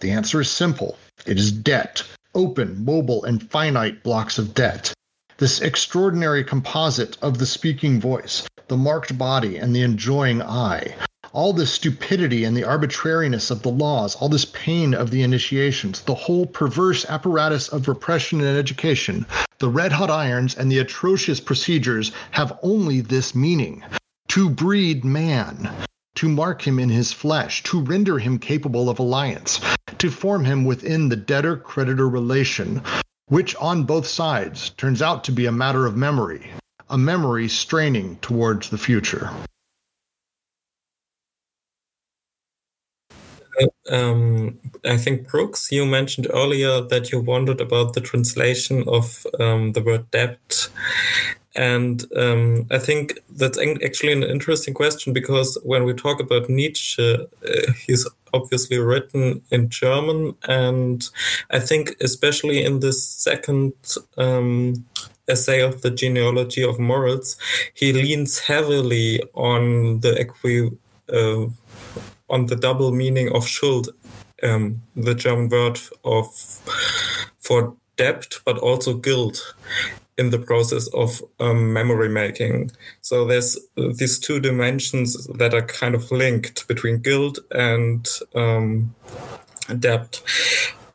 The 0.00 0.10
answer 0.10 0.40
is 0.40 0.50
simple 0.50 0.98
it 1.26 1.38
is 1.38 1.52
debt, 1.52 2.02
open, 2.34 2.84
mobile, 2.84 3.22
and 3.22 3.48
finite 3.48 4.02
blocks 4.02 4.36
of 4.36 4.52
debt. 4.52 4.92
This 5.36 5.60
extraordinary 5.60 6.42
composite 6.42 7.18
of 7.22 7.38
the 7.38 7.46
speaking 7.46 8.00
voice, 8.00 8.48
the 8.66 8.76
marked 8.76 9.16
body, 9.16 9.58
and 9.58 9.76
the 9.76 9.82
enjoying 9.82 10.42
eye. 10.42 10.96
All 11.34 11.52
this 11.52 11.70
stupidity 11.70 12.44
and 12.44 12.56
the 12.56 12.64
arbitrariness 12.64 13.50
of 13.50 13.60
the 13.60 13.68
laws, 13.68 14.14
all 14.14 14.30
this 14.30 14.46
pain 14.46 14.94
of 14.94 15.10
the 15.10 15.22
initiations, 15.22 16.00
the 16.00 16.14
whole 16.14 16.46
perverse 16.46 17.04
apparatus 17.04 17.68
of 17.68 17.86
repression 17.86 18.40
and 18.40 18.56
education, 18.56 19.26
the 19.58 19.68
red 19.68 19.92
hot 19.92 20.08
irons 20.08 20.54
and 20.54 20.72
the 20.72 20.78
atrocious 20.78 21.38
procedures 21.38 22.12
have 22.30 22.58
only 22.62 23.02
this 23.02 23.34
meaning 23.34 23.82
to 24.28 24.48
breed 24.48 25.04
man, 25.04 25.70
to 26.14 26.30
mark 26.30 26.66
him 26.66 26.78
in 26.78 26.88
his 26.88 27.12
flesh, 27.12 27.62
to 27.64 27.80
render 27.80 28.18
him 28.18 28.38
capable 28.38 28.88
of 28.88 28.98
alliance, 28.98 29.60
to 29.98 30.10
form 30.10 30.46
him 30.46 30.64
within 30.64 31.10
the 31.10 31.16
debtor 31.16 31.56
creditor 31.56 32.08
relation, 32.08 32.80
which 33.26 33.54
on 33.56 33.84
both 33.84 34.06
sides 34.06 34.70
turns 34.70 35.02
out 35.02 35.24
to 35.24 35.32
be 35.32 35.44
a 35.44 35.52
matter 35.52 35.84
of 35.84 35.94
memory, 35.94 36.50
a 36.88 36.96
memory 36.96 37.48
straining 37.48 38.16
towards 38.22 38.70
the 38.70 38.78
future. 38.78 39.30
Um, 43.90 44.58
I 44.84 44.96
think 44.96 45.28
Brooks, 45.28 45.72
you 45.72 45.86
mentioned 45.86 46.26
earlier 46.32 46.80
that 46.80 47.10
you 47.10 47.20
wondered 47.20 47.60
about 47.60 47.94
the 47.94 48.00
translation 48.00 48.84
of 48.86 49.26
um, 49.40 49.72
the 49.72 49.82
word 49.82 50.10
debt 50.10 50.68
and 51.58 52.04
um, 52.16 52.66
I 52.70 52.78
think 52.78 53.18
that's 53.30 53.58
actually 53.58 54.12
an 54.12 54.22
interesting 54.22 54.74
question 54.74 55.12
because 55.12 55.58
when 55.64 55.82
we 55.82 55.92
talk 55.92 56.20
about 56.20 56.48
Nietzsche, 56.48 57.14
uh, 57.14 57.72
he's 57.84 58.06
obviously 58.32 58.78
written 58.78 59.42
in 59.50 59.68
German. 59.68 60.36
And 60.46 61.08
I 61.50 61.58
think, 61.58 61.96
especially 62.00 62.64
in 62.64 62.78
this 62.78 63.04
second 63.04 63.72
um, 64.16 64.86
essay 65.28 65.60
of 65.60 65.82
the 65.82 65.90
genealogy 65.90 66.62
of 66.62 66.78
morals, 66.78 67.36
he 67.74 67.92
leans 67.92 68.38
heavily 68.38 69.20
on 69.34 69.98
the 70.00 70.16
equi- 70.20 70.78
uh, 71.12 71.46
on 72.30 72.46
the 72.46 72.56
double 72.56 72.92
meaning 72.92 73.30
of 73.34 73.46
Schuld, 73.46 73.88
um, 74.42 74.82
the 74.94 75.14
German 75.14 75.48
word 75.48 75.80
of 76.04 76.26
for 77.38 77.76
debt, 77.96 78.34
but 78.44 78.58
also 78.58 78.94
guilt 78.94 79.54
in 80.16 80.30
the 80.30 80.38
process 80.38 80.88
of 80.88 81.22
um, 81.38 81.72
memory 81.72 82.08
making. 82.08 82.70
So 83.00 83.24
there's 83.24 83.56
uh, 83.76 83.92
these 83.94 84.18
two 84.18 84.40
dimensions 84.40 85.26
that 85.26 85.54
are 85.54 85.62
kind 85.62 85.94
of 85.94 86.10
linked 86.10 86.66
between 86.66 86.98
guilt 86.98 87.38
and 87.52 88.06
um, 88.34 88.94
depth. 89.78 90.22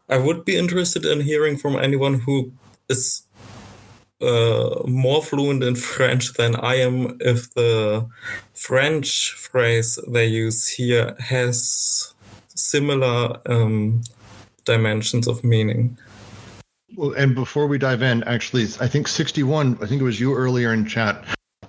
I 0.10 0.18
would 0.18 0.44
be 0.44 0.58
interested 0.58 1.06
in 1.06 1.22
hearing 1.22 1.58
from 1.58 1.78
anyone 1.78 2.20
who 2.20 2.52
is 2.90 3.24
uh, 4.24 4.84
more 4.88 5.22
fluent 5.22 5.64
in 5.64 5.76
French 5.76 6.34
than 6.34 6.56
I 6.56 6.76
am 6.76 7.18
if 7.20 7.54
the 7.54 8.08
French 8.54 9.34
phrase 9.34 10.00
they 10.08 10.26
use 10.26 10.68
here 10.68 11.16
has 11.20 12.14
similar 12.56 13.40
um, 13.46 14.02
dimensions 14.66 15.28
of 15.28 15.44
meaning. 15.44 15.98
Well, 16.96 17.14
and 17.14 17.34
before 17.34 17.68
we 17.68 17.78
dive 17.78 18.02
in, 18.02 18.24
actually, 18.24 18.64
I 18.80 18.88
think 18.88 19.08
61, 19.08 19.80
I 19.82 19.88
think 19.88 20.02
it 20.02 20.06
was 20.06 20.20
you 20.20 20.36
earlier 20.36 20.74
in 20.74 20.86
chat 20.86 21.24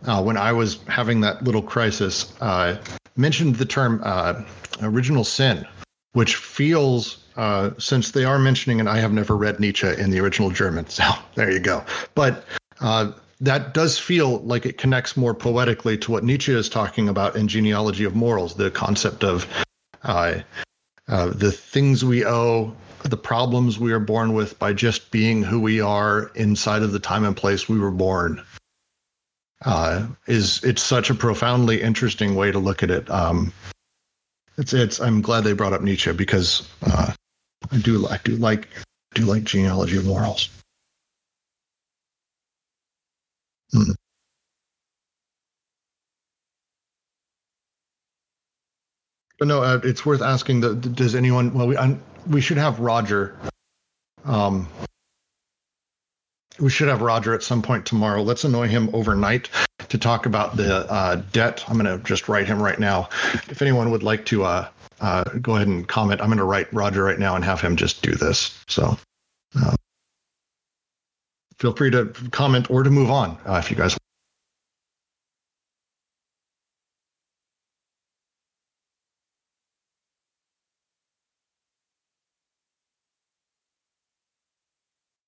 uh, 0.07 0.23
when 0.23 0.37
I 0.37 0.53
was 0.53 0.83
having 0.89 1.21
that 1.23 1.45
little 1.45 1.63
crisis, 1.63 2.33
uh, 2.41 2.77
mentioned 3.17 3.57
the 3.57 3.65
term 3.65 4.01
uh, 4.05 4.43
original 4.83 5.25
sin, 5.25 5.67
which 6.13 6.37
feels, 6.37 7.24
uh, 7.37 7.71
since 7.79 8.11
they 8.11 8.25
are 8.25 8.39
mentioning, 8.39 8.81
and 8.81 8.89
I 8.89 8.99
have 8.99 9.13
never 9.13 9.37
read 9.37 9.61
Nietzsche 9.61 9.89
in 9.89 10.11
the 10.11 10.21
original 10.21 10.51
German, 10.51 10.89
so 10.89 11.05
there 11.35 11.51
you 11.51 11.61
go. 11.61 11.85
But 12.15 12.45
uh, 12.81 13.13
that 13.41 13.75
does 13.75 13.99
feel 13.99 14.39
like 14.41 14.67
it 14.67 14.79
connects 14.79 15.17
more 15.17 15.35
poetically 15.35 15.99
to 15.99 16.13
what 16.13 16.25
Nietzsche 16.25 16.53
is 16.53 16.69
talking 16.69 17.09
about 17.09 17.37
in 17.37 17.49
Genealogy 17.49 18.05
of 18.05 18.15
Morals, 18.15 18.55
the 18.55 18.71
concept 18.71 19.25
of 19.25 19.47
uh, 20.03 20.41
the 21.07 21.53
things 21.53 22.05
we 22.05 22.25
owe 22.25 22.75
the 23.05 23.17
problems 23.17 23.79
we 23.79 23.93
are 23.93 24.01
born 24.01 24.33
with 24.33 24.59
by 24.59 24.73
just 24.73 25.11
being 25.11 25.43
who 25.43 25.61
we 25.61 25.81
are 25.81 26.31
inside 26.35 26.83
of 26.83 26.93
the 26.93 26.99
time 26.99 27.25
and 27.25 27.37
place 27.37 27.69
we 27.69 27.79
were 27.79 27.91
born 27.91 28.43
uh, 29.65 30.07
is 30.27 30.63
it's 30.65 30.83
such 30.83 31.11
a 31.11 31.15
profoundly 31.15 31.83
interesting 31.83 32.35
way 32.35 32.51
to 32.51 32.59
look 32.59 32.83
at 32.83 32.91
it. 32.91 33.11
Um, 33.11 33.53
it's 34.57 34.73
it's 34.73 35.01
I'm 35.01 35.21
glad 35.21 35.45
they 35.45 35.53
brought 35.53 35.73
up 35.73 35.83
Nietzsche 35.83 36.13
because 36.13 36.69
uh, 36.87 37.13
I 37.71 37.79
do 37.79 38.07
I 38.09 38.19
do 38.25 38.37
like 38.37 38.69
I 39.15 39.21
do 39.21 39.25
like 39.27 39.45
genealogy 39.45 39.97
of 39.97 40.07
morals. 40.07 40.51
Hmm. 43.73 43.93
But 49.39 49.49
no, 49.49 49.63
uh, 49.63 49.81
it's 49.83 50.07
worth 50.07 50.23
asking. 50.23 50.61
The, 50.61 50.75
does 50.75 51.15
anyone? 51.15 51.53
Well, 51.53 51.67
we 51.67 51.77
I, 51.77 51.97
we 52.29 52.41
should 52.41 52.57
have 52.57 52.79
Roger. 52.79 53.37
Um, 54.25 54.69
we 56.61 56.71
should 56.71 56.89
have 56.89 57.03
Roger 57.03 57.35
at 57.35 57.43
some 57.43 57.61
point 57.61 57.85
tomorrow. 57.85 58.23
Let's 58.23 58.45
annoy 58.45 58.69
him 58.69 58.89
overnight 58.93 59.51
to 59.89 59.99
talk 59.99 60.27
about 60.27 60.57
the 60.57 60.91
uh, 60.91 61.17
debt. 61.33 61.65
I'm 61.69 61.79
going 61.79 61.99
to 61.99 62.03
just 62.05 62.29
write 62.29 62.47
him 62.47 62.63
right 62.63 62.79
now. 62.79 63.09
If 63.49 63.61
anyone 63.61 63.91
would 63.91 64.05
like 64.05 64.25
to 64.27 64.45
uh, 64.45 64.69
uh, 65.05 65.23
go 65.43 65.57
ahead 65.57 65.69
and 65.69 65.87
comment, 65.87 66.23
I'm 66.23 66.29
going 66.29 66.39
to 66.39 66.45
write 66.45 66.73
Roger 66.73 67.05
right 67.05 67.19
now 67.19 67.37
and 67.37 67.45
have 67.45 67.61
him 67.61 67.77
just 67.77 68.01
do 68.01 68.13
this. 68.13 68.59
So 68.69 68.97
uh, 69.55 69.75
feel 71.59 71.75
free 71.75 71.91
to 71.91 72.07
comment 72.31 72.71
or 72.71 72.83
to 72.83 72.89
move 72.89 73.11
on 73.11 73.37
uh, 73.45 73.57
if 73.63 73.71
you 73.71 73.77
guys 73.77 73.99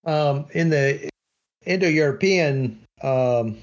um, 0.06 0.46
in 0.52 0.70
the 0.70 1.10
Indo-European, 1.66 2.82
um, 3.02 3.58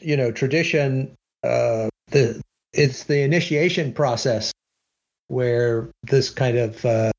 you 0.00 0.16
know, 0.16 0.32
tradition, 0.32 1.14
uh, 1.44 1.90
the 2.06 2.40
it's 2.72 3.04
the 3.04 3.20
initiation 3.20 3.92
process 3.92 4.52
where 5.30 5.88
this 6.02 6.28
kind 6.28 6.58
of 6.58 6.84
uh, 6.84 7.12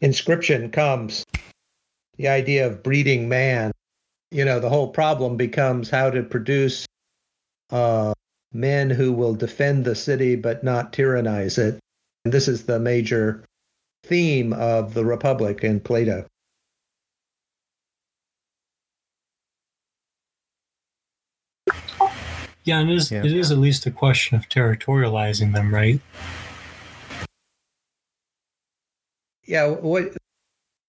inscription 0.00 0.70
comes. 0.70 1.24
the 2.16 2.28
idea 2.28 2.66
of 2.66 2.82
breeding 2.82 3.28
man, 3.28 3.70
you 4.30 4.44
know, 4.44 4.58
the 4.60 4.68
whole 4.68 4.88
problem 4.88 5.36
becomes 5.36 5.90
how 5.90 6.08
to 6.10 6.22
produce 6.22 6.86
uh, 7.70 8.12
men 8.52 8.88
who 8.88 9.12
will 9.12 9.34
defend 9.34 9.84
the 9.84 9.94
city 9.94 10.36
but 10.36 10.64
not 10.64 10.92
tyrannize 10.92 11.58
it. 11.58 11.78
And 12.24 12.32
this 12.32 12.48
is 12.48 12.64
the 12.64 12.78
major 12.78 13.44
theme 14.04 14.52
of 14.54 14.94
the 14.94 15.04
Republic 15.04 15.62
in 15.62 15.80
Plato. 15.80 16.26
Yeah, 22.64 22.80
and 22.80 22.90
it 22.90 22.96
is, 22.96 23.10
Yeah. 23.10 23.24
it 23.24 23.32
is 23.32 23.50
at 23.50 23.58
least 23.58 23.86
a 23.86 23.90
question 23.90 24.36
of 24.36 24.48
territorializing 24.48 25.52
them, 25.54 25.74
right? 25.74 26.00
Yeah 29.46 29.66
what 29.66 30.16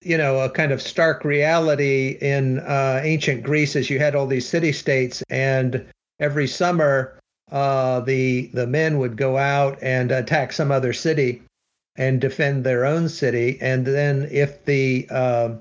you 0.02 0.16
know 0.16 0.40
a 0.40 0.50
kind 0.50 0.72
of 0.72 0.82
stark 0.82 1.24
reality 1.24 2.18
in 2.20 2.58
uh, 2.60 3.00
ancient 3.02 3.42
greece 3.42 3.76
is 3.76 3.90
you 3.90 3.98
had 3.98 4.14
all 4.14 4.26
these 4.26 4.48
city 4.48 4.72
states 4.72 5.22
and 5.30 5.86
every 6.20 6.46
summer 6.46 7.18
uh, 7.52 8.00
the 8.00 8.46
the 8.54 8.66
men 8.66 8.98
would 8.98 9.16
go 9.16 9.36
out 9.36 9.78
and 9.82 10.10
attack 10.10 10.52
some 10.52 10.72
other 10.72 10.92
city 10.92 11.42
and 11.96 12.20
defend 12.20 12.64
their 12.64 12.86
own 12.86 13.08
city. 13.08 13.58
And 13.60 13.86
then 13.86 14.28
if 14.30 14.64
the 14.64 15.08
um 15.10 15.60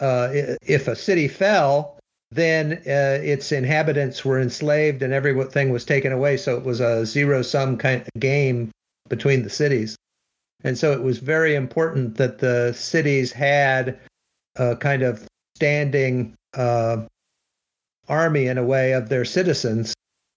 uh, 0.00 0.28
if 0.32 0.88
a 0.88 0.96
city 0.96 1.28
fell 1.28 1.98
then 2.32 2.72
uh, 2.86 3.20
its 3.22 3.52
inhabitants 3.52 4.24
were 4.24 4.40
enslaved 4.40 5.02
and 5.02 5.12
everything 5.12 5.68
was 5.68 5.84
taken 5.84 6.12
away. 6.12 6.34
So 6.38 6.56
it 6.56 6.64
was 6.64 6.80
a 6.80 7.04
zero 7.04 7.42
sum 7.42 7.76
kind 7.76 8.00
of 8.00 8.20
game 8.20 8.70
between 9.08 9.42
the 9.42 9.50
cities 9.50 9.96
and 10.64 10.78
so 10.78 10.92
it 10.92 11.02
was 11.02 11.18
very 11.18 11.54
important 11.54 12.16
that 12.16 12.38
the 12.38 12.72
cities 12.72 13.32
had 13.32 13.98
a 14.56 14.76
kind 14.76 15.02
of 15.02 15.26
standing 15.56 16.34
uh, 16.54 16.98
army 18.08 18.46
in 18.46 18.58
a 18.58 18.64
way 18.64 18.92
of 18.92 19.08
their 19.08 19.24
citizens 19.24 19.94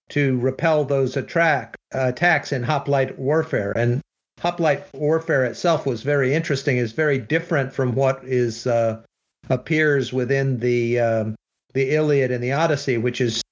to 0.08 0.38
repel 0.38 0.84
those 0.84 1.16
attract, 1.16 1.76
uh, 1.94 2.08
attacks 2.08 2.52
in 2.52 2.62
hoplite 2.62 3.18
warfare. 3.18 3.72
And 3.76 4.00
hoplite 4.40 4.84
warfare 4.94 5.44
itself 5.44 5.86
was 5.86 6.02
very 6.02 6.34
interesting. 6.34 6.76
is 6.76 6.92
very 6.92 7.18
different 7.18 7.72
from 7.72 7.94
what 7.94 8.22
is 8.24 8.66
uh, 8.66 9.02
appears 9.50 10.12
within 10.12 10.58
the 10.58 11.00
um, 11.00 11.34
the 11.74 11.94
Iliad 11.94 12.30
and 12.30 12.42
the 12.42 12.52
Odyssey, 12.52 12.98
which 12.98 13.20
is 13.20 13.42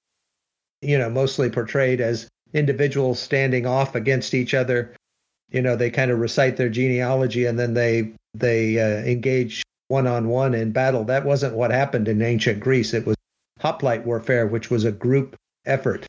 you 0.81 0.97
know 0.97 1.09
mostly 1.09 1.49
portrayed 1.49 2.01
as 2.01 2.27
individuals 2.53 3.19
standing 3.19 3.65
off 3.65 3.95
against 3.95 4.33
each 4.33 4.53
other 4.53 4.93
you 5.55 5.61
know 5.61 5.77
they 5.77 5.89
kind 5.89 6.11
of 6.11 6.19
recite 6.19 6.57
their 6.57 6.69
genealogy 6.69 7.45
and 7.45 7.57
then 7.57 7.73
they 7.73 8.11
they 8.33 8.77
uh, 8.77 9.05
engage 9.05 9.63
one 9.87 10.05
on 10.05 10.27
one 10.27 10.53
in 10.53 10.71
battle. 10.71 11.05
That 11.05 11.25
wasn't 11.25 11.55
what 11.55 11.71
happened 11.71 12.09
in 12.09 12.21
ancient 12.21 12.59
greece. 12.59 12.93
It 12.93 13.05
was 13.05 13.15
hoplite 13.61 14.05
warfare 14.05 14.45
which 14.45 14.69
was 14.69 14.83
a 14.83 14.91
group 14.91 15.37
effort. 15.65 16.05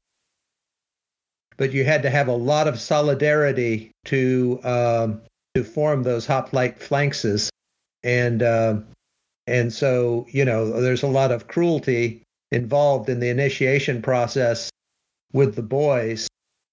But 1.57 1.73
you 1.73 1.85
had 1.85 2.03
to 2.03 2.11
have 2.11 2.27
a 2.27 2.35
lot 2.35 2.67
of 2.67 2.81
solidarity 2.81 3.93
to 4.07 4.59
um, 4.65 5.23
to 5.55 5.63
form 5.63 6.03
those 6.03 6.27
hoplite 6.27 6.83
flanks 6.83 7.25
and 8.03 8.43
uh, 8.43 8.81
and 9.47 9.73
so 9.73 10.27
you 10.29 10.45
know 10.45 10.81
there's 10.81 11.05
a 11.05 11.09
lot 11.09 11.31
of 11.31 11.47
cruelty 11.47 12.21
involved 12.51 13.09
in 13.09 13.21
the 13.21 13.29
initiation 13.29 14.03
process 14.03 14.71
with 15.33 15.55
the 15.55 15.63
boys 15.63 16.27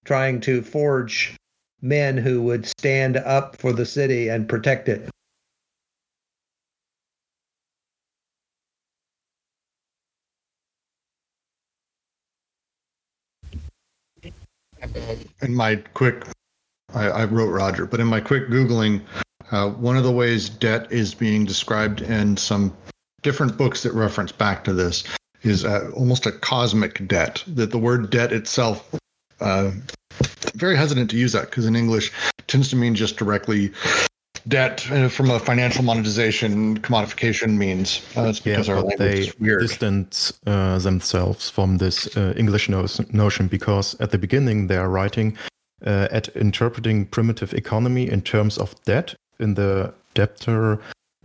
trying 0.06 0.42
to 0.42 0.64
forge 0.64 1.36
men 1.84 2.18
who 2.18 2.42
would 2.42 2.66
stand 2.66 3.18
up 3.18 3.58
for 3.58 3.74
the 3.74 3.86
city 3.86 4.30
and 4.30 4.48
protect 4.48 4.90
it. 4.90 5.10
in 15.42 15.54
my 15.56 15.76
quick 15.94 16.26
I, 16.94 17.10
I 17.10 17.26
wrote 17.26 17.50
roger 17.50 17.86
but 17.86 18.00
in 18.00 18.08
my 18.08 18.20
quick 18.20 18.50
googling 18.50 19.02
uh, 19.52 19.70
one 19.70 19.98
of 19.98 20.04
the 20.04 20.12
ways 20.12 20.50
debt 20.50 20.92
is 20.92 21.14
being 21.14 21.46
described 21.46 22.02
in 22.02 22.36
some 22.38 22.76
different 23.22 23.58
books 23.58 23.84
that 23.84 23.94
reference 23.94 24.32
back 24.32 24.64
to 24.66 24.74
this 24.74 25.04
is 25.44 25.66
uh, 25.66 25.90
almost 25.96 26.26
a 26.26 26.32
cosmic 26.32 27.08
debt 27.08 27.44
that 27.48 27.72
the 27.72 27.78
word 27.78 28.10
debt 28.10 28.32
itself 28.32 28.94
uh, 29.40 29.72
very 30.56 30.76
hesitant 30.76 31.10
to 31.10 31.18
use 31.18 31.32
that 31.32 31.46
because 31.50 31.66
in 31.66 31.76
english 31.76 32.12
it 32.40 32.48
tends 32.48 32.70
to 32.70 32.76
mean 32.76 32.96
just 32.96 33.18
directly 33.18 33.72
debt 34.48 34.86
uh, 34.92 35.08
from 35.08 35.30
a 35.32 35.40
financial 35.40 35.84
monetization 35.84 36.78
commodification 36.80 37.58
means. 37.58 38.02
Uh, 38.18 38.24
it's 38.24 38.46
Yeah, 38.46 38.54
because 38.58 38.70
our 38.70 38.82
language 38.82 38.98
they 39.00 39.20
is 39.20 39.40
weird. 39.40 39.62
distance 39.62 40.34
uh, 40.46 40.80
themselves 40.80 41.50
from 41.50 41.78
this 41.78 42.18
uh, 42.18 42.34
English 42.36 42.68
no- 42.68 42.86
notion 43.12 43.48
because 43.48 43.96
at 44.02 44.12
the 44.12 44.18
beginning 44.18 44.68
they 44.68 44.76
are 44.78 44.90
writing 44.90 45.38
uh, 45.86 46.08
at 46.12 46.28
interpreting 46.36 47.06
primitive 47.06 47.54
economy 47.54 48.10
in 48.10 48.22
terms 48.22 48.58
of 48.58 48.76
debt 48.84 49.16
in 49.40 49.54
the 49.54 49.94
debtor 50.14 50.80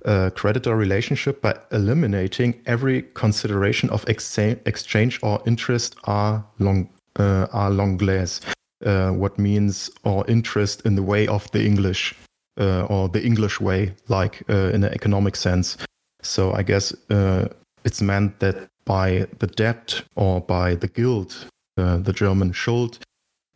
uh, 0.05 0.31
creditor 0.35 0.77
relationship 0.77 1.43
by 1.43 1.55
eliminating 1.73 2.55
every 2.67 3.03
consideration 3.15 3.91
of 3.91 4.05
exa- 4.07 4.59
exchange 4.65 5.19
or 5.23 5.43
interest 5.45 5.97
are 6.05 6.45
long 6.59 6.89
uh, 7.19 7.47
are 7.53 7.71
l'anglaise, 7.71 8.41
uh, 8.85 9.11
what 9.11 9.39
means 9.39 9.91
or 10.05 10.25
interest 10.29 10.83
in 10.87 10.95
the 10.95 11.03
way 11.03 11.27
of 11.27 11.51
the 11.51 11.65
English 11.65 12.15
uh, 12.61 12.85
or 12.87 13.09
the 13.09 13.25
English 13.25 13.61
way, 13.61 13.95
like 14.09 14.43
uh, 14.51 14.71
in 14.75 14.85
an 14.85 14.93
economic 14.93 15.37
sense. 15.37 15.77
So 16.23 16.53
I 16.53 16.63
guess 16.63 16.93
uh, 17.11 17.49
it's 17.85 18.03
meant 18.03 18.41
that 18.41 18.69
by 18.85 19.27
the 19.39 19.47
debt 19.47 20.03
or 20.17 20.41
by 20.41 20.75
the 20.75 20.89
guild, 20.89 21.47
uh, 21.77 21.99
the 21.99 22.13
German 22.13 22.53
Schuld, 22.53 22.99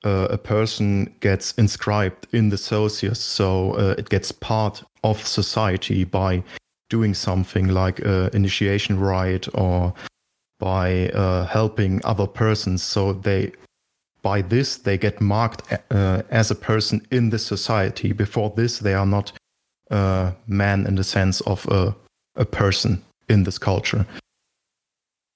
a 0.05 0.39
person 0.39 1.15
gets 1.20 1.53
inscribed 1.53 2.27
in 2.32 2.51
the 2.51 2.59
socius, 2.59 3.20
so 3.20 3.77
it 3.99 4.09
gets 4.09 4.32
part 4.32 4.82
of 5.05 5.24
society 5.24 6.03
by 6.05 6.43
doing 6.90 7.15
something 7.15 7.69
like 7.69 8.01
initiation 8.35 8.99
rite 8.99 9.49
or 9.55 9.94
by 10.59 11.11
helping 11.49 12.01
other 12.05 12.27
persons. 12.27 12.82
So 12.82 13.12
they, 13.12 13.53
by 14.23 14.43
this, 14.43 14.77
they 14.77 14.97
get 14.97 15.20
marked 15.20 15.73
uh, 15.90 16.23
as 16.31 16.51
a 16.51 16.55
person 16.55 17.07
in 17.11 17.31
the 17.31 17.39
society. 17.39 18.12
Before 18.12 18.53
this, 18.57 18.78
they 18.78 18.94
are 18.94 19.07
not 19.07 19.32
uh, 19.90 20.32
man 20.47 20.86
in 20.86 20.94
the 20.94 21.05
sense 21.05 21.40
of 21.43 21.66
a, 21.66 21.94
a 22.36 22.44
person 22.44 23.03
in 23.28 23.43
this 23.43 23.59
culture. 23.59 24.07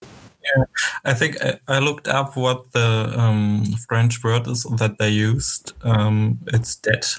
yeah, 0.03 0.65
I 1.05 1.15
think 1.15 1.37
I, 1.43 1.59
I 1.69 1.79
looked 1.81 2.09
up 2.09 2.37
what 2.37 2.73
the 2.73 3.13
um, 3.17 3.65
French 3.89 4.23
word 4.23 4.47
is 4.47 4.63
that 4.79 4.99
they 4.99 5.11
used. 5.11 5.73
Um, 5.83 6.39
it's 6.47 6.77
debt. 6.77 7.17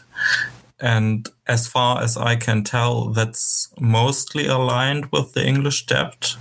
And 0.80 1.28
as 1.48 1.68
far 1.68 2.04
as 2.04 2.18
I 2.18 2.36
can 2.36 2.64
tell, 2.64 3.10
that's 3.10 3.70
mostly 3.80 4.46
aligned 4.46 5.08
with 5.12 5.34
the 5.34 5.46
English 5.46 5.88
debt. 5.88 6.36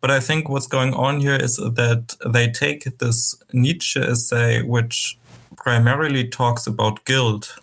But 0.00 0.10
I 0.10 0.20
think 0.20 0.48
what's 0.48 0.68
going 0.68 0.94
on 0.94 1.20
here 1.20 1.34
is 1.34 1.56
that 1.56 2.16
they 2.24 2.48
take 2.48 2.84
this 2.98 3.34
Nietzsche 3.52 4.00
essay, 4.00 4.62
which 4.62 5.18
primarily 5.56 6.28
talks 6.28 6.66
about 6.66 7.04
guilt 7.04 7.58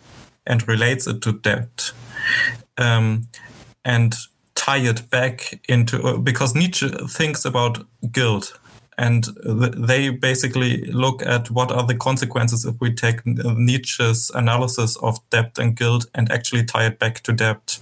and 0.46 0.68
relates 0.68 1.08
it 1.08 1.22
to 1.22 1.34
debt, 1.34 1.92
um, 2.78 3.28
and 3.86 4.16
tie 4.56 4.78
it 4.78 5.10
back 5.10 5.62
into 5.70 6.18
because 6.18 6.54
Nietzsche 6.54 6.90
thinks 7.08 7.46
about 7.46 7.86
guilt 8.12 8.60
and 9.00 9.24
th- 9.44 9.74
they 9.78 10.10
basically 10.10 10.84
look 10.92 11.26
at 11.26 11.50
what 11.50 11.72
are 11.72 11.88
the 11.88 11.96
consequences 11.96 12.66
if 12.66 12.76
we 12.82 12.94
take 12.94 13.26
Nietzsche's 13.26 14.30
analysis 14.36 14.98
of 14.98 15.18
debt 15.30 15.58
and 15.58 15.76
guilt 15.76 16.06
and 16.14 16.30
actually 16.30 16.66
tie 16.66 16.86
it 16.86 17.00
back 17.00 17.22
to 17.22 17.32
debt, 17.32 17.80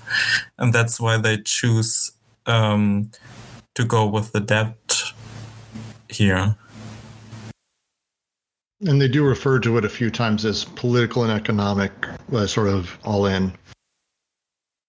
and 0.60 0.72
that's 0.72 1.00
why 1.00 1.18
they 1.18 1.38
choose 1.38 2.12
um, 2.46 3.10
to 3.74 3.84
go 3.84 4.06
with 4.06 4.32
the 4.32 4.40
debt 4.40 5.04
here. 6.08 6.56
And 8.82 9.02
they 9.02 9.08
do 9.08 9.26
refer 9.26 9.60
to 9.60 9.78
it 9.80 9.86
a 9.86 9.90
few 9.90 10.12
times 10.12 10.46
as 10.46 10.66
political 10.66 11.24
and 11.24 11.32
economic, 11.32 11.92
uh, 12.32 12.46
sort 12.46 12.68
of 12.68 12.96
all 13.04 13.26
in. 13.26 13.52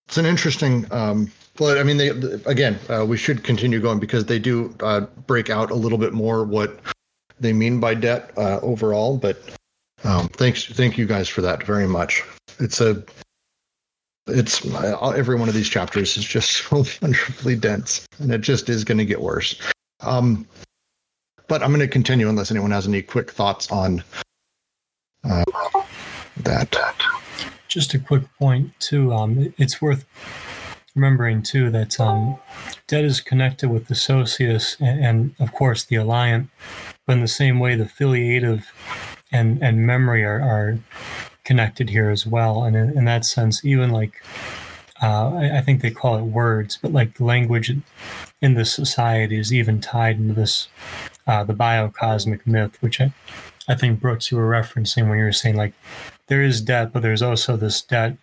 It's 0.09 0.19
an 0.19 0.27
interesting, 0.27 0.87
um, 0.91 1.33
but 1.59 1.77
I 1.77 1.83
mean, 1.83 1.97
they 1.97 2.09
again, 2.47 2.79
uh, 2.89 3.05
we 3.05 3.17
should 3.17 3.43
continue 3.43 3.81
going 3.81 3.99
because 3.99 4.25
they 4.25 4.39
do 4.39 4.75
uh, 4.81 5.01
break 5.27 5.51
out 5.51 5.71
a 5.71 5.75
little 5.75 5.99
bit 5.99 6.13
more 6.13 6.45
what 6.45 6.79
they 7.41 7.53
mean 7.53 7.81
by 7.81 7.95
debt 7.95 8.31
uh, 8.37 8.61
overall. 8.61 9.17
But 9.17 9.43
um, 10.05 10.29
thanks, 10.29 10.67
thank 10.67 10.97
you 10.97 11.05
guys 11.05 11.29
for 11.29 11.41
that 11.43 11.65
very 11.65 11.89
much. 11.89 12.23
It's 12.61 12.81
a, 12.81 13.03
it's 14.29 14.65
uh, 14.73 15.11
every 15.17 15.37
one 15.37 15.49
of 15.49 15.55
these 15.55 15.69
chapters 15.69 16.17
is 16.17 16.25
just 16.25 16.51
so 16.69 16.85
wonderfully 17.03 17.57
dense, 17.57 18.07
and 18.21 18.33
it 18.33 18.41
just 18.41 18.69
is 18.69 18.85
going 18.85 18.99
to 18.99 19.05
get 19.05 19.21
worse. 19.21 19.61
Um, 20.01 20.47
but 21.49 21.63
I'm 21.63 21.71
going 21.71 21.81
to 21.81 21.89
continue 21.89 22.29
unless 22.29 22.51
anyone 22.51 22.71
has 22.71 22.87
any 22.87 23.03
quick 23.03 23.33
thoughts 23.33 23.71
on 23.73 24.05
uh, 25.25 25.45
that. 26.37 26.77
Just 27.67 27.95
a 27.95 27.99
quick 27.99 28.23
point 28.39 28.79
too. 28.79 29.13
Um, 29.13 29.53
it's 29.59 29.83
worth 29.83 30.05
remembering 30.95 31.43
too 31.43 31.71
that 31.71 31.99
um, 32.01 32.39
debt 32.87 33.05
is 33.05 33.21
connected 33.21 33.69
with 33.71 33.87
the 33.87 33.95
socius 33.95 34.77
and, 34.81 35.05
and, 35.05 35.35
of 35.39 35.53
course 35.53 35.85
the 35.85 35.97
alliant, 35.97 36.49
but 37.07 37.15
in 37.15 37.21
the 37.21 37.29
same 37.29 37.59
way 37.59 37.75
the 37.75 37.85
filiative 37.85 38.65
and 39.31 39.63
and 39.63 39.87
memory 39.87 40.25
are, 40.25 40.41
are 40.41 40.79
connected 41.45 41.91
here 41.91 42.11
as 42.11 42.27
well. 42.27 42.65
And 42.65 42.77
in, 42.77 42.99
in 42.99 43.05
that 43.07 43.25
sense, 43.25 43.65
even 43.65 43.91
like 43.91 44.23
uh, 45.03 45.31
I, 45.35 45.59
I, 45.59 45.61
think 45.61 45.81
they 45.81 45.91
call 45.91 46.19
it 46.19 46.23
words, 46.23 46.79
but 46.81 46.93
like 46.93 47.21
language 47.21 47.73
in 48.43 48.55
this 48.55 48.73
society 48.73 49.39
is 49.39 49.53
even 49.53 49.81
tied 49.81 50.19
into 50.19 50.35
this 50.35 50.69
uh, 51.27 51.45
the 51.45 51.55
biocosmic 51.55 52.47
myth, 52.47 52.77
which 52.81 53.01
I, 53.01 53.13
I 53.69 53.75
think 53.77 54.01
Brooks 54.01 54.31
you 54.31 54.39
were 54.39 54.51
referencing 54.51 55.09
when 55.09 55.19
you 55.19 55.25
were 55.25 55.33
saying 55.33 55.57
like 55.57 55.75
there 56.27 56.43
is 56.43 56.61
debt, 56.61 56.93
but 56.93 57.03
there's 57.03 57.23
also 57.23 57.57
this 57.57 57.81
debt 57.81 58.17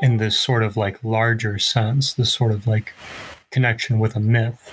in 0.00 0.16
this 0.18 0.38
sort 0.38 0.62
of 0.62 0.76
like 0.76 1.02
larger 1.02 1.58
sense, 1.58 2.12
this 2.14 2.32
sort 2.32 2.52
of 2.52 2.66
like 2.66 2.92
connection 3.50 3.98
with 3.98 4.16
a 4.16 4.20
myth. 4.20 4.72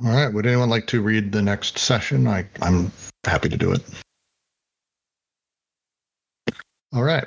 All 0.00 0.12
right. 0.12 0.32
Would 0.32 0.46
anyone 0.46 0.68
like 0.68 0.86
to 0.88 1.00
read 1.00 1.32
the 1.32 1.40
next 1.40 1.78
session? 1.78 2.26
I, 2.26 2.46
I'm 2.60 2.92
happy 3.24 3.48
to 3.48 3.56
do 3.56 3.72
it. 3.72 3.82
All 6.92 7.02
right. 7.02 7.26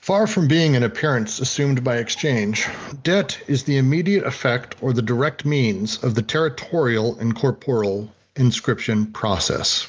Far 0.00 0.26
from 0.26 0.48
being 0.48 0.74
an 0.74 0.82
appearance 0.82 1.40
assumed 1.40 1.84
by 1.84 1.98
exchange, 1.98 2.66
debt 3.02 3.38
is 3.46 3.64
the 3.64 3.76
immediate 3.76 4.24
effect 4.24 4.74
or 4.80 4.94
the 4.94 5.02
direct 5.02 5.44
means 5.44 6.02
of 6.02 6.14
the 6.14 6.22
territorial 6.22 7.18
and 7.18 7.36
corporeal 7.36 8.10
inscription 8.34 9.12
process. 9.12 9.88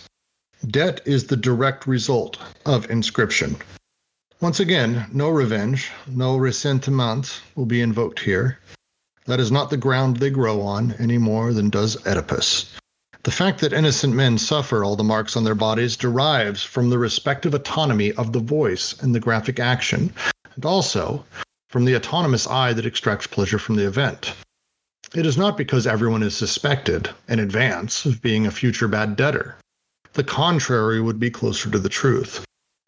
Debt 0.67 0.99
is 1.05 1.23
the 1.23 1.38
direct 1.38 1.88
result 1.88 2.38
of 2.65 2.91
inscription. 2.91 3.55
Once 4.41 4.59
again, 4.59 5.05
no 5.13 5.29
revenge, 5.29 5.89
no 6.07 6.35
ressentiment 6.35 7.41
will 7.55 7.65
be 7.65 7.79
invoked 7.79 8.19
here. 8.19 8.59
That 9.27 9.39
is 9.39 9.51
not 9.51 9.69
the 9.69 9.77
ground 9.77 10.17
they 10.17 10.29
grow 10.29 10.61
on 10.61 10.93
any 10.99 11.19
more 11.19 11.53
than 11.53 11.69
does 11.69 11.95
Oedipus. 12.05 12.75
The 13.23 13.31
fact 13.31 13.60
that 13.60 13.72
innocent 13.72 14.15
men 14.15 14.39
suffer 14.39 14.84
all 14.84 14.95
the 14.95 15.03
marks 15.03 15.38
on 15.38 15.43
their 15.43 15.53
bodies 15.53 15.95
derives 15.95 16.64
from 16.64 16.89
the 16.89 16.98
respective 16.98 17.53
autonomy 17.53 18.11
of 18.14 18.34
the 18.34 18.39
voice 18.39 18.95
and 18.99 19.14
the 19.14 19.19
graphic 19.19 19.60
action, 19.60 20.11
and 20.56 20.65
also 20.65 21.23
from 21.69 21.85
the 21.85 21.95
autonomous 21.95 22.48
eye 22.48 22.73
that 22.73 22.85
extracts 22.85 23.27
pleasure 23.27 23.60
from 23.60 23.76
the 23.76 23.85
event. 23.85 24.34
It 25.14 25.27
is 25.27 25.38
not 25.38 25.56
because 25.56 25.85
everyone 25.85 26.23
is 26.23 26.35
suspected 26.35 27.11
in 27.27 27.38
advance 27.38 28.06
of 28.06 28.23
being 28.23 28.48
a 28.48 28.52
future 28.52 28.88
bad 28.88 29.15
debtor. 29.15 29.56
The 30.14 30.23
contrary 30.23 30.99
would 30.99 31.19
be 31.19 31.30
closer 31.30 31.69
to 31.69 31.77
the 31.77 31.89
truth. 31.89 32.43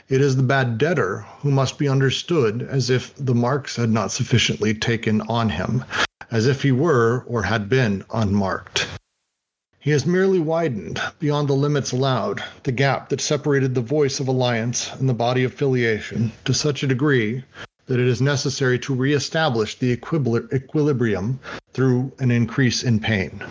It 0.10 0.20
is 0.20 0.36
the 0.36 0.42
bad 0.42 0.80
debtor 0.80 1.28
who 1.42 1.52
must 1.52 1.78
be 1.78 1.88
understood 1.88 2.64
as 2.64 2.90
if 2.90 3.14
the 3.18 3.36
marks 3.36 3.76
had 3.76 3.92
not 3.92 4.12
sufficiently 4.12 4.74
taken 4.74 5.22
on 5.22 5.50
him, 5.50 5.86
as 6.32 6.48
if 6.48 6.64
he 6.64 6.72
were 6.72 7.24
or 7.28 7.44
had 7.44 7.70
been 7.70 8.04
unmarked. 8.12 8.88
He 9.84 9.92
has 9.92 10.06
merely 10.06 10.40
widened, 10.40 11.02
beyond 11.20 11.50
the 11.50 11.56
limits 11.56 11.92
allowed, 11.92 12.42
the 12.64 12.72
gap 12.72 13.10
that 13.10 13.20
separated 13.20 13.76
the 13.76 13.82
voice 13.82 14.22
of 14.22 14.30
alliance 14.30 14.90
and 14.94 15.10
the 15.10 15.14
body 15.14 15.44
of 15.44 15.54
filiation 15.54 16.32
to 16.46 16.54
such 16.54 16.84
a 16.84 16.88
degree 16.88 17.44
that 17.88 18.00
it 18.00 18.08
is 18.08 18.22
necessary 18.22 18.80
to 18.80 18.96
re-establish 18.96 19.76
the 19.76 19.92
equilibrium 19.92 21.38
through 21.74 22.14
an 22.20 22.32
increase 22.32 22.82
in 22.82 22.98
pain. 22.98 23.44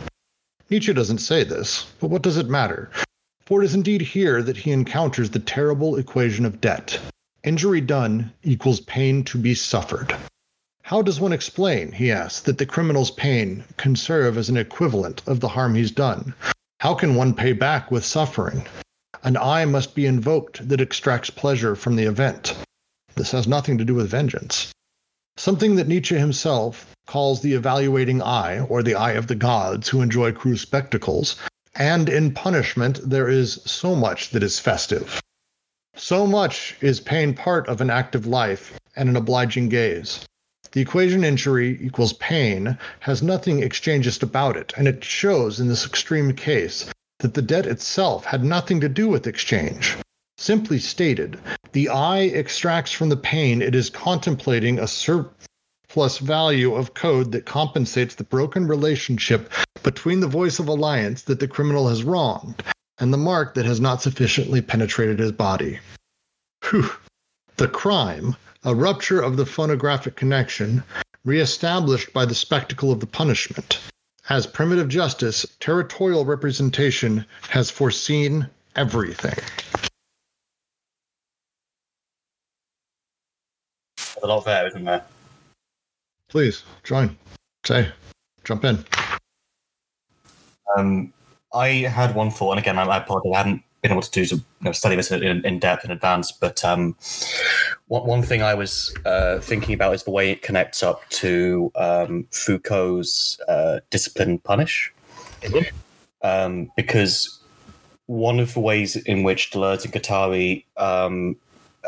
Nietzsche 0.71 0.95
doesn't 0.95 1.19
say 1.19 1.45
this, 1.45 1.93
but 2.01 2.09
what 2.09 2.23
does 2.23 2.39
it 2.39 2.49
matter? 2.49 2.91
For 3.45 3.61
it 3.61 3.67
is 3.67 3.75
indeed 3.75 4.01
here 4.01 4.43
that 4.43 4.57
he 4.57 4.71
encounters 4.71 5.29
the 5.29 5.39
terrible 5.39 5.97
equation 5.97 6.47
of 6.47 6.63
debt. 6.63 6.99
Injury 7.45 7.83
done 7.83 8.33
equals 8.43 8.81
pain 8.81 9.23
to 9.25 9.37
be 9.37 9.55
suffered. 9.55 10.17
How 10.93 11.01
does 11.01 11.19
one 11.19 11.33
explain, 11.33 11.93
he 11.93 12.13
asks, 12.13 12.41
that 12.41 12.59
the 12.59 12.67
criminal's 12.67 13.11
pain 13.11 13.65
can 13.79 13.97
serve 13.97 14.37
as 14.37 14.51
an 14.51 14.59
equivalent 14.59 15.23
of 15.27 15.41
the 15.41 15.49
harm 15.49 15.75
he's 15.75 15.91
done? 15.91 16.35
How 16.81 16.93
can 16.93 17.15
one 17.15 17.33
pay 17.33 17.55
back 17.55 17.91
with 17.91 18.05
suffering? 18.05 18.67
An 19.23 19.39
eye 19.39 19.65
must 19.65 19.95
be 19.95 20.05
invoked 20.05 20.69
that 20.69 20.83
extracts 20.83 21.31
pleasure 21.31 21.75
from 21.75 21.97
the 21.97 22.05
event. 22.05 22.55
This 23.15 23.31
has 23.31 23.49
nothing 23.49 23.79
to 23.79 23.87
do 23.87 23.95
with 23.95 24.11
vengeance. 24.11 24.71
Something 25.39 25.77
that 25.77 25.89
Nietzsche 25.89 26.19
himself 26.19 26.95
calls 27.07 27.41
the 27.41 27.55
evaluating 27.55 28.21
eye, 28.21 28.61
or 28.61 28.83
the 28.83 28.95
eye 28.95 29.13
of 29.13 29.29
the 29.29 29.35
gods 29.35 29.89
who 29.89 30.03
enjoy 30.03 30.33
cruel 30.33 30.59
spectacles, 30.59 31.37
and 31.75 32.11
in 32.11 32.35
punishment 32.35 33.01
there 33.03 33.31
is 33.31 33.63
so 33.65 33.97
much 33.97 34.29
that 34.29 34.43
is 34.43 34.59
festive. 34.59 35.23
So 35.97 36.27
much 36.27 36.77
is 36.83 37.01
pain 37.01 37.33
part 37.33 37.67
of 37.67 37.81
an 37.81 37.89
active 37.89 38.27
life 38.27 38.79
and 38.95 39.09
an 39.09 39.17
obliging 39.17 39.71
gaze. 39.71 40.27
The 40.73 40.81
equation 40.81 41.23
injury 41.23 41.79
equals 41.83 42.15
pain 42.15 42.79
has 43.01 43.23
nothing 43.23 43.63
exchangist 43.63 44.23
about 44.23 44.57
it, 44.57 44.73
and 44.77 44.89
it 44.89 45.05
shows 45.05 45.61
in 45.61 45.69
this 45.69 45.85
extreme 45.85 46.33
case 46.35 46.87
that 47.19 47.35
the 47.35 47.43
debt 47.43 47.67
itself 47.67 48.25
had 48.25 48.43
nothing 48.43 48.81
to 48.81 48.89
do 48.89 49.07
with 49.07 49.27
exchange. 49.27 49.97
Simply 50.39 50.79
stated, 50.79 51.39
the 51.73 51.91
eye 51.91 52.23
extracts 52.23 52.91
from 52.91 53.11
the 53.11 53.19
pain 53.19 53.61
it 53.61 53.75
is 53.75 53.91
contemplating 53.91 54.79
a 54.79 54.89
surplus 54.89 56.19
value 56.19 56.75
of 56.75 56.95
code 56.95 57.33
that 57.33 57.45
compensates 57.45 58.15
the 58.15 58.25
broken 58.25 58.67
relationship 58.67 59.53
between 59.83 60.21
the 60.21 60.27
voice 60.27 60.59
of 60.59 60.69
alliance 60.69 61.23
that 61.23 61.39
the 61.39 61.49
criminal 61.49 61.89
has 61.89 62.03
wronged 62.03 62.63
and 62.99 63.13
the 63.13 63.19
mark 63.19 63.55
that 63.55 63.67
has 63.67 63.81
not 63.81 64.01
sufficiently 64.01 64.63
penetrated 64.63 65.19
his 65.19 65.33
body. 65.33 65.79
Whew. 66.71 66.91
The 67.57 67.69
crime 67.69 68.37
a 68.65 68.75
rupture 68.75 69.21
of 69.21 69.37
the 69.37 69.47
phonographic 69.47 70.17
connection, 70.17 70.83
reestablished 71.25 72.13
by 72.13 72.25
the 72.25 72.35
spectacle 72.35 72.93
of 72.93 73.01
the 73.01 73.07
punishment. 73.07 73.81
As 74.29 74.47
primitive 74.47 74.89
justice, 74.89 75.45
territorial 75.59 76.25
representation 76.25 77.27
has 77.49 77.71
foreseen 77.71 78.49
everything. 78.77 79.35
There's 83.97 84.23
a 84.23 84.27
lot 84.27 84.45
there, 84.45 84.69
isn't 84.69 84.85
there? 84.85 85.05
Please 86.29 86.63
join, 86.85 87.17
say, 87.65 87.89
jump 88.45 88.65
in. 88.65 88.85
Um, 90.77 91.13
I 91.53 91.69
had 91.69 92.15
one 92.15 92.31
thought, 92.31 92.53
and 92.53 92.61
again, 92.61 92.79
I, 92.79 92.85
I 92.85 92.99
apologize. 92.99 93.33
I 93.35 93.39
hadn't 93.39 93.63
been 93.83 93.91
able 93.91 94.03
to 94.03 94.11
do 94.11 94.25
to 94.25 94.37
you 94.37 94.43
know, 94.61 94.73
study 94.73 94.95
this 94.97 95.11
in, 95.11 95.45
in, 95.45 95.59
depth 95.59 95.85
in 95.85 95.91
advance. 95.91 96.31
But 96.33 96.65
um, 96.65 96.97
one, 97.89 98.07
one 98.07 98.23
thing 98.23 98.43
I 98.43 98.55
was 98.55 98.95
uh, 99.05 99.41
thinking 99.41 99.75
about 99.75 99.95
is 99.95 100.05
the 100.05 100.13
way 100.13 100.31
it 100.31 100.43
connects 100.43 100.83
up 100.83 101.09
to 101.11 101.71
um, 101.75 102.27
Foucault's 102.31 103.41
uh, 103.49 103.81
discipline 103.91 104.39
punish. 104.39 104.93
Mm-hmm. 105.43 105.77
Um, 106.25 106.71
because 106.77 107.41
one 108.07 108.39
of 108.39 108.55
the 108.55 108.61
ways 108.61 108.95
in 108.95 109.25
which 109.25 109.51
Deleuze 109.51 109.85
and 109.85 109.93
Guattari 109.93 110.65
um, 110.77 111.37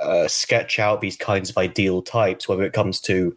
uh, 0.01 0.27
sketch 0.27 0.81
out 0.81 1.01
these 1.01 1.17
kinds 1.17 1.51
of 1.51 1.59
ideal 1.59 2.03
types, 2.03 2.49
whether 2.49 2.65
it 2.65 2.73
comes 2.73 3.01
to 3.03 3.37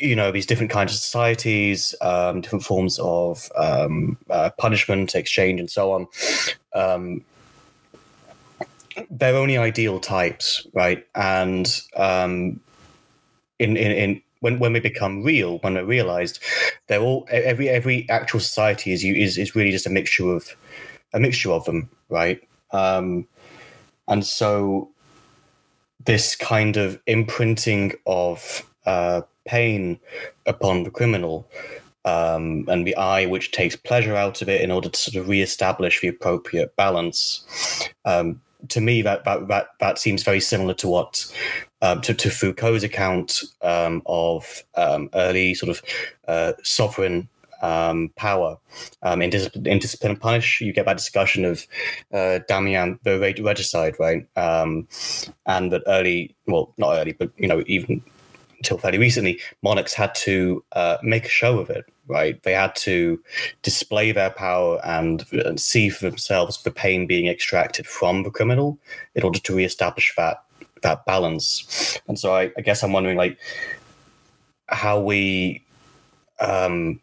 you 0.00 0.16
know 0.16 0.30
these 0.32 0.46
different 0.46 0.70
kinds 0.70 0.92
of 0.92 0.98
societies, 0.98 1.94
um, 2.00 2.40
different 2.40 2.64
forms 2.64 2.98
of 2.98 3.50
um, 3.56 4.16
uh, 4.28 4.50
punishment, 4.58 5.14
exchange, 5.14 5.60
and 5.60 5.70
so 5.70 5.92
on. 5.92 6.06
Um, 6.74 7.24
they're 9.10 9.36
only 9.36 9.56
ideal 9.56 10.00
types, 10.00 10.66
right? 10.74 11.06
And 11.14 11.68
um, 11.96 12.60
in, 13.58 13.76
in 13.76 13.92
in 13.92 14.22
when 14.40 14.58
when 14.58 14.72
they 14.72 14.80
become 14.80 15.22
real, 15.22 15.58
when 15.58 15.74
they're 15.74 15.84
realized, 15.84 16.42
they're 16.86 17.00
all 17.00 17.26
every 17.30 17.68
every 17.68 18.08
actual 18.08 18.40
society 18.40 18.92
is 18.92 19.04
is 19.04 19.38
is 19.38 19.54
really 19.54 19.70
just 19.70 19.86
a 19.86 19.90
mixture 19.90 20.32
of 20.32 20.56
a 21.12 21.20
mixture 21.20 21.50
of 21.50 21.64
them, 21.64 21.90
right? 22.08 22.40
Um, 22.72 23.26
and 24.08 24.24
so 24.24 24.90
this 26.04 26.34
kind 26.34 26.76
of 26.76 27.00
imprinting 27.06 27.92
of 28.06 28.66
uh, 28.86 29.22
pain 29.46 29.98
upon 30.46 30.84
the 30.84 30.90
criminal 30.90 31.48
um, 32.04 32.64
and 32.68 32.86
the 32.86 32.96
eye 32.96 33.26
which 33.26 33.52
takes 33.52 33.76
pleasure 33.76 34.16
out 34.16 34.42
of 34.42 34.48
it 34.48 34.60
in 34.60 34.70
order 34.70 34.88
to 34.88 34.98
sort 34.98 35.16
of 35.16 35.28
re-establish 35.28 36.00
the 36.00 36.08
appropriate 36.08 36.74
balance. 36.76 37.44
Um, 38.04 38.40
to 38.68 38.80
me, 38.80 39.02
that, 39.02 39.24
that 39.24 39.48
that 39.48 39.68
that 39.80 39.98
seems 39.98 40.22
very 40.22 40.40
similar 40.40 40.74
to 40.74 40.88
what 40.88 41.32
um, 41.82 42.00
to, 42.02 42.12
to, 42.12 42.28
Foucault's 42.28 42.84
account 42.84 43.42
um, 43.62 44.02
of 44.04 44.62
um, 44.76 45.08
early 45.14 45.54
sort 45.54 45.70
of 45.70 45.82
uh, 46.28 46.52
sovereign 46.62 47.28
um, 47.62 48.10
power 48.16 48.58
um, 49.02 49.22
in, 49.22 49.30
discipline, 49.30 49.66
in 49.66 49.78
discipline 49.78 50.12
and 50.12 50.20
punish. 50.20 50.60
You 50.60 50.72
get 50.72 50.86
that 50.86 50.96
discussion 50.98 51.44
of 51.44 51.66
uh, 52.12 52.40
the 52.48 53.40
regicide, 53.42 53.96
right? 53.98 54.26
Um, 54.36 54.88
and 55.46 55.72
that 55.72 55.82
early, 55.86 56.36
well, 56.46 56.74
not 56.76 56.94
early, 56.94 57.12
but 57.12 57.30
you 57.38 57.48
know, 57.48 57.62
even 57.66 58.02
until 58.60 58.78
fairly 58.78 58.98
recently, 58.98 59.40
monarchs 59.62 59.94
had 59.94 60.14
to 60.14 60.62
uh, 60.72 60.98
make 61.02 61.24
a 61.24 61.30
show 61.30 61.58
of 61.58 61.70
it, 61.70 61.86
right? 62.06 62.40
They 62.42 62.52
had 62.52 62.74
to 62.76 63.20
display 63.62 64.12
their 64.12 64.30
power 64.30 64.80
and, 64.84 65.24
and 65.32 65.58
see 65.58 65.88
for 65.88 66.08
themselves 66.08 66.62
the 66.62 66.70
pain 66.70 67.06
being 67.06 67.26
extracted 67.26 67.86
from 67.86 68.22
the 68.22 68.30
criminal 68.30 68.78
in 69.14 69.22
order 69.22 69.38
to 69.38 69.56
reestablish 69.56 70.14
that 70.16 70.42
that 70.82 71.04
balance. 71.04 72.00
And 72.08 72.18
so 72.18 72.34
I, 72.34 72.50
I 72.56 72.62
guess 72.62 72.82
I'm 72.82 72.92
wondering, 72.92 73.18
like, 73.18 73.38
how 74.68 75.00
we 75.00 75.62
um, 76.40 77.00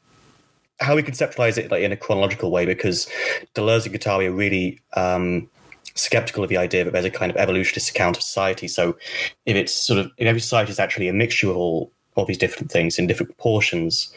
how 0.80 0.96
we 0.96 1.04
conceptualize 1.04 1.58
it 1.58 1.72
like 1.72 1.84
in 1.84 1.92
a 1.92 1.98
chronological 1.98 2.52
way 2.52 2.66
because 2.66 3.08
Deleuze 3.56 3.86
and 3.86 3.96
Guattari 3.96 4.28
are 4.28 4.32
really 4.32 4.80
um, 4.94 5.50
skeptical 5.98 6.44
of 6.44 6.50
the 6.50 6.58
idea 6.58 6.84
that 6.84 6.92
there's 6.92 7.06
a 7.06 7.12
kind 7.12 7.32
of 7.32 7.38
evolutionist 7.38 7.90
account 7.90 8.18
of 8.18 8.24
society. 8.24 8.68
So 8.68 8.98
if 9.46 9.56
it's 9.56 9.74
sort 9.74 10.00
of 10.00 10.12
if 10.18 10.28
every 10.28 10.42
society 10.42 10.72
is 10.72 10.80
actually 10.80 11.08
a 11.08 11.14
mixture 11.14 11.50
of 11.50 11.58
all 11.58 11.92
all 12.16 12.26
these 12.26 12.38
different 12.38 12.72
things 12.72 12.98
in 12.98 13.08
different 13.08 13.30
proportions, 13.30 14.14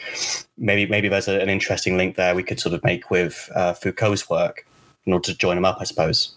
maybe 0.57 0.89
maybe 0.89 1.07
there's 1.07 1.27
a, 1.27 1.39
an 1.39 1.49
interesting 1.49 1.97
link 1.97 2.15
there 2.15 2.35
we 2.35 2.43
could 2.43 2.59
sort 2.59 2.73
of 2.73 2.83
make 2.83 3.09
with 3.11 3.49
uh, 3.55 3.73
Foucault's 3.73 4.29
work 4.29 4.65
in 5.05 5.13
order 5.13 5.25
to 5.31 5.37
join 5.37 5.55
them 5.55 5.65
up, 5.65 5.77
I 5.79 5.83
suppose. 5.83 6.35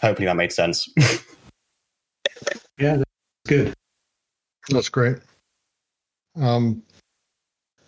Hopefully 0.00 0.26
that 0.26 0.36
made 0.36 0.52
sense. 0.52 0.88
Yeah, 2.78 2.96
that's 2.96 3.10
good. 3.46 3.74
That's 4.70 4.88
great. 4.88 5.18
Um, 6.36 6.82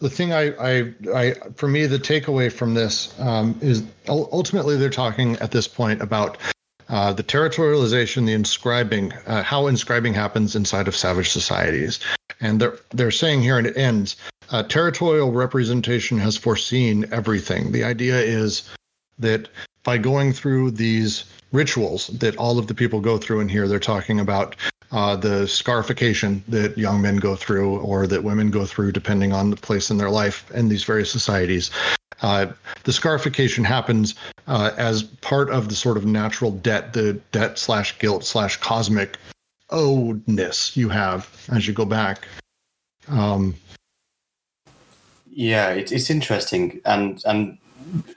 the 0.04 0.10
thing 0.10 0.34
I, 0.34 0.52
I, 0.60 0.94
I, 1.14 1.34
for 1.56 1.66
me, 1.66 1.86
the 1.86 1.98
takeaway 1.98 2.52
from 2.52 2.74
this 2.74 3.18
um, 3.18 3.58
is 3.62 3.82
ultimately 4.06 4.76
they're 4.76 4.90
talking 4.90 5.36
at 5.36 5.50
this 5.50 5.66
point 5.66 6.02
about 6.02 6.36
uh, 6.90 7.14
the 7.14 7.22
territorialization, 7.22 8.26
the 8.26 8.34
inscribing, 8.34 9.12
uh, 9.26 9.42
how 9.42 9.66
inscribing 9.66 10.12
happens 10.12 10.54
inside 10.54 10.88
of 10.88 10.94
savage 10.94 11.30
societies, 11.30 12.00
and 12.42 12.60
they're 12.60 12.76
they're 12.90 13.10
saying 13.10 13.40
here, 13.40 13.56
and 13.56 13.66
it 13.66 13.78
ends. 13.78 14.16
Uh, 14.50 14.62
territorial 14.62 15.32
representation 15.32 16.18
has 16.18 16.36
foreseen 16.36 17.06
everything. 17.10 17.72
The 17.72 17.84
idea 17.84 18.18
is 18.20 18.70
that 19.18 19.48
by 19.84 19.96
going 19.96 20.34
through 20.34 20.72
these 20.72 21.24
rituals 21.50 22.08
that 22.08 22.36
all 22.36 22.58
of 22.58 22.66
the 22.66 22.74
people 22.74 23.00
go 23.00 23.16
through 23.16 23.40
in 23.40 23.48
here, 23.48 23.66
they're 23.66 23.78
talking 23.78 24.20
about 24.20 24.54
uh, 24.94 25.16
the 25.16 25.46
scarification 25.48 26.42
that 26.46 26.78
young 26.78 27.02
men 27.02 27.16
go 27.16 27.34
through 27.34 27.80
or 27.80 28.06
that 28.06 28.22
women 28.22 28.48
go 28.48 28.64
through, 28.64 28.92
depending 28.92 29.32
on 29.32 29.50
the 29.50 29.56
place 29.56 29.90
in 29.90 29.98
their 29.98 30.08
life 30.08 30.48
in 30.52 30.68
these 30.68 30.84
various 30.84 31.10
societies. 31.10 31.72
Uh, 32.22 32.46
the 32.84 32.92
scarification 32.92 33.64
happens 33.64 34.14
uh, 34.46 34.70
as 34.76 35.02
part 35.02 35.50
of 35.50 35.68
the 35.68 35.74
sort 35.74 35.96
of 35.96 36.06
natural 36.06 36.52
debt, 36.52 36.92
the 36.92 37.14
debt 37.32 37.58
slash 37.58 37.98
guilt 37.98 38.24
slash 38.24 38.56
cosmic 38.58 39.18
owedness 39.70 40.76
you 40.76 40.88
have 40.88 41.28
as 41.52 41.66
you 41.66 41.74
go 41.74 41.84
back. 41.84 42.28
Um, 43.08 43.56
yeah, 45.28 45.70
it's 45.70 45.90
it's 45.90 46.08
interesting, 46.08 46.80
and 46.84 47.20
and 47.24 47.58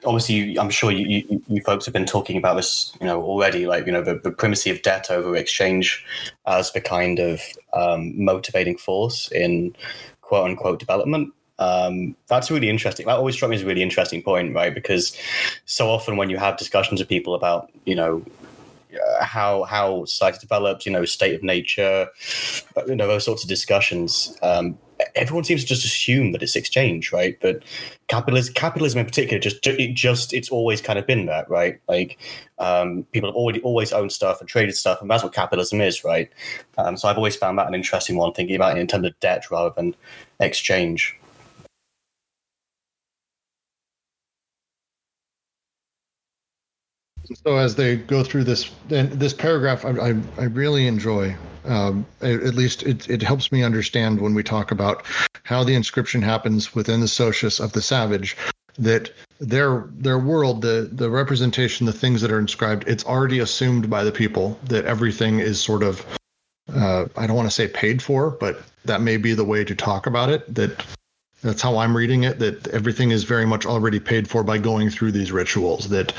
obviously, 0.05 0.57
I'm 0.59 0.69
sure 0.69 0.91
you, 0.91 1.05
you, 1.07 1.43
you, 1.47 1.61
folks 1.61 1.85
have 1.85 1.93
been 1.93 2.05
talking 2.05 2.37
about 2.37 2.55
this, 2.55 2.95
you 2.99 3.07
know, 3.07 3.21
already. 3.21 3.67
Like, 3.67 3.85
you 3.85 3.91
know, 3.91 4.01
the, 4.01 4.15
the 4.15 4.31
primacy 4.31 4.69
of 4.69 4.81
debt 4.81 5.09
over 5.09 5.35
exchange 5.35 6.05
as 6.45 6.71
the 6.71 6.81
kind 6.81 7.19
of 7.19 7.41
um, 7.73 8.23
motivating 8.23 8.77
force 8.77 9.31
in 9.31 9.75
quote 10.21 10.49
unquote 10.49 10.79
development. 10.79 11.33
Um, 11.59 12.15
that's 12.27 12.51
really 12.51 12.69
interesting. 12.69 13.07
That 13.07 13.17
always 13.17 13.35
struck 13.35 13.49
me 13.49 13.55
as 13.55 13.63
a 13.63 13.65
really 13.65 13.81
interesting 13.81 14.21
point, 14.21 14.53
right? 14.53 14.73
Because 14.73 15.17
so 15.65 15.89
often 15.89 16.17
when 16.17 16.29
you 16.29 16.37
have 16.37 16.57
discussions 16.57 16.99
with 16.99 17.09
people 17.09 17.33
about, 17.33 17.71
you 17.85 17.95
know, 17.95 18.23
uh, 18.93 19.23
how 19.23 19.63
how 19.63 20.05
society 20.05 20.39
develops, 20.41 20.85
you 20.85 20.91
know, 20.91 21.05
state 21.05 21.35
of 21.35 21.43
nature, 21.43 22.07
you 22.87 22.95
know, 22.95 23.07
those 23.07 23.25
sorts 23.25 23.43
of 23.43 23.49
discussions. 23.49 24.37
Um, 24.41 24.77
everyone 25.15 25.43
seems 25.43 25.61
to 25.61 25.67
just 25.67 25.85
assume 25.85 26.31
that 26.31 26.41
it's 26.41 26.55
exchange, 26.55 27.11
right? 27.11 27.37
But 27.41 27.63
capitalism, 28.07 28.53
capitalism 28.53 28.99
in 28.99 29.05
particular, 29.05 29.39
just 29.39 29.65
it 29.65 29.93
just 29.93 30.33
it's 30.33 30.49
always 30.49 30.81
kind 30.81 30.97
of 30.97 31.05
been 31.05 31.25
that, 31.25 31.49
right? 31.49 31.79
Like 31.87 32.17
um, 32.59 33.03
people 33.11 33.29
have 33.29 33.35
already 33.35 33.61
always 33.61 33.93
owned 33.93 34.11
stuff 34.11 34.39
and 34.39 34.49
traded 34.49 34.75
stuff, 34.75 35.01
and 35.01 35.09
that's 35.09 35.23
what 35.23 35.33
capitalism 35.33 35.81
is, 35.81 36.03
right? 36.03 36.31
Um, 36.77 36.97
so 36.97 37.07
I've 37.07 37.17
always 37.17 37.35
found 37.35 37.57
that 37.59 37.67
an 37.67 37.75
interesting 37.75 38.17
one, 38.17 38.33
thinking 38.33 38.55
about 38.55 38.77
it 38.77 38.81
in 38.81 38.87
terms 38.87 39.05
of 39.05 39.19
debt 39.19 39.49
rather 39.51 39.73
than 39.75 39.95
exchange. 40.39 41.16
So 47.43 47.57
as 47.57 47.75
they 47.75 47.97
go 47.97 48.23
through 48.23 48.45
this, 48.45 48.71
and 48.89 49.11
this 49.11 49.33
paragraph, 49.33 49.85
I, 49.85 49.89
I, 49.89 50.15
I 50.37 50.43
really 50.45 50.87
enjoy. 50.87 51.35
Um, 51.65 52.05
at 52.21 52.55
least 52.55 52.83
it, 52.83 53.09
it 53.09 53.21
helps 53.21 53.51
me 53.51 53.61
understand 53.63 54.21
when 54.21 54.33
we 54.33 54.43
talk 54.43 54.71
about 54.71 55.03
how 55.43 55.63
the 55.63 55.75
inscription 55.75 56.21
happens 56.21 56.73
within 56.73 57.01
the 57.01 57.07
socius 57.07 57.59
of 57.59 57.73
the 57.73 57.81
savage. 57.81 58.37
That 58.79 59.11
their 59.39 59.85
their 59.91 60.19
world, 60.19 60.61
the 60.61 60.87
the 60.91 61.09
representation, 61.09 61.85
the 61.87 61.93
things 61.93 62.21
that 62.21 62.31
are 62.31 62.39
inscribed, 62.39 62.87
it's 62.87 63.03
already 63.03 63.39
assumed 63.39 63.89
by 63.89 64.03
the 64.03 64.11
people 64.11 64.57
that 64.65 64.85
everything 64.85 65.39
is 65.39 65.59
sort 65.59 65.81
of, 65.81 66.05
uh, 66.73 67.05
I 67.17 67.25
don't 67.25 67.35
want 67.35 67.47
to 67.47 67.53
say 67.53 67.67
paid 67.67 68.01
for, 68.03 68.29
but 68.29 68.61
that 68.85 69.01
may 69.01 69.17
be 69.17 69.33
the 69.33 69.43
way 69.43 69.63
to 69.63 69.73
talk 69.73 70.05
about 70.05 70.29
it. 70.29 70.53
That 70.53 70.85
that's 71.41 71.61
how 71.61 71.77
I'm 71.77 71.97
reading 71.97 72.23
it. 72.23 72.39
That 72.39 72.67
everything 72.67 73.11
is 73.11 73.23
very 73.23 73.47
much 73.47 73.65
already 73.65 73.99
paid 73.99 74.29
for 74.29 74.43
by 74.43 74.59
going 74.59 74.91
through 74.91 75.11
these 75.11 75.31
rituals. 75.31 75.89
That 75.89 76.13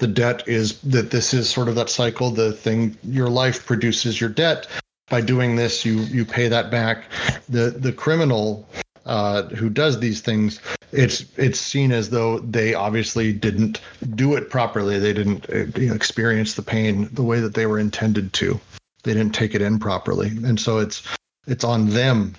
the 0.00 0.06
debt 0.06 0.42
is 0.48 0.80
that 0.80 1.10
this 1.10 1.32
is 1.32 1.48
sort 1.48 1.68
of 1.68 1.74
that 1.74 1.90
cycle 1.90 2.30
the 2.30 2.52
thing 2.52 2.96
your 3.04 3.28
life 3.28 3.64
produces 3.64 4.20
your 4.20 4.30
debt. 4.30 4.66
By 5.10 5.20
doing 5.20 5.56
this 5.56 5.84
you 5.84 6.00
you 6.00 6.24
pay 6.24 6.48
that 6.48 6.70
back. 6.70 7.04
The 7.48 7.70
the 7.70 7.92
criminal 7.92 8.66
uh, 9.06 9.44
who 9.44 9.68
does 9.68 10.00
these 10.00 10.20
things 10.20 10.60
it's 10.92 11.26
it's 11.36 11.60
seen 11.60 11.92
as 11.92 12.10
though 12.10 12.40
they 12.40 12.74
obviously 12.74 13.32
didn't 13.32 13.80
do 14.14 14.34
it 14.34 14.50
properly. 14.50 14.98
They 14.98 15.12
didn't 15.12 15.48
uh, 15.50 15.66
you 15.78 15.88
know, 15.88 15.94
experience 15.94 16.54
the 16.54 16.62
pain 16.62 17.08
the 17.12 17.22
way 17.22 17.40
that 17.40 17.54
they 17.54 17.66
were 17.66 17.78
intended 17.78 18.32
to. 18.34 18.58
They 19.04 19.14
didn't 19.14 19.34
take 19.34 19.54
it 19.54 19.62
in 19.62 19.78
properly. 19.78 20.28
And 20.44 20.58
so 20.58 20.78
it's 20.78 21.02
it's 21.46 21.64
on 21.64 21.90
them 21.90 22.34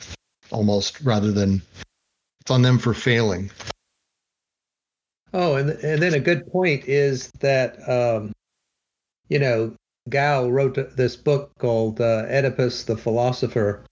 almost 0.49 0.99
rather 1.01 1.31
than 1.31 1.61
it's 2.39 2.51
on 2.51 2.63
them 2.63 2.79
for 2.79 2.95
failing 2.95 3.51
Oh, 5.33 5.55
and 5.55 5.69
and 5.69 6.01
then 6.01 6.13
a 6.13 6.19
good 6.19 6.45
point 6.51 6.85
is 6.87 7.31
that 7.39 7.77
um, 7.89 8.33
you 9.29 9.39
know 9.39 9.75
Goux 10.09 10.49
wrote 10.49 10.95
this 10.97 11.15
book 11.15 11.51
called 11.59 12.01
uh, 12.01 12.25
Oedipus 12.27 12.83
the 12.83 12.97
Philosopher, 12.97 13.85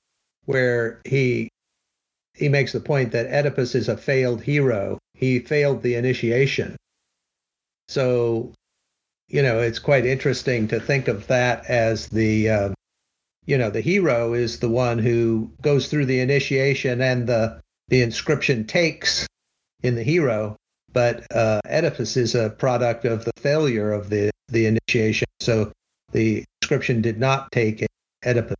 where 0.46 1.02
he 1.06 1.50
he 2.34 2.50
makes 2.50 2.72
the 2.72 2.80
point 2.80 3.12
that 3.12 3.28
Oedipus 3.28 3.76
is 3.76 3.88
a 3.88 3.98
failed 3.98 4.42
hero. 4.42 4.98
He 5.14 5.40
failed 5.40 5.82
the 5.82 5.96
initiation. 5.96 6.78
So, 7.90 8.54
you 9.28 9.42
know, 9.42 9.60
it's 9.60 9.80
quite 9.80 10.06
interesting 10.06 10.68
to 10.70 10.80
think 10.80 11.08
of 11.08 11.28
that 11.28 11.66
as 11.70 12.08
the 12.08 12.50
uh, 12.50 12.70
you 13.46 13.58
know 13.58 13.70
the 13.70 13.82
hero 13.82 14.34
is 14.34 14.60
the 14.60 14.70
one 14.70 15.00
who 15.00 15.52
goes 15.62 15.88
through 15.88 16.06
the 16.06 16.20
initiation 16.20 17.02
and 17.02 17.28
the 17.28 17.62
the 17.88 18.02
inscription 18.02 18.66
takes 18.66 19.26
in 19.84 19.96
the 19.96 20.04
hero 20.04 20.56
but 20.94 21.26
uh, 21.34 21.60
Oedipus 21.66 22.18
is 22.18 22.36
a 22.36 22.50
product 22.50 23.06
of 23.06 23.26
the 23.26 23.32
failure 23.38 23.92
of 23.92 24.10
the, 24.10 24.32
the 24.48 24.66
initiation. 24.66 25.28
So 25.40 25.72
the 26.12 26.44
inscription 26.62 27.02
did 27.02 27.20
not 27.20 27.52
take 27.52 27.86
Oedipus. 28.26 28.56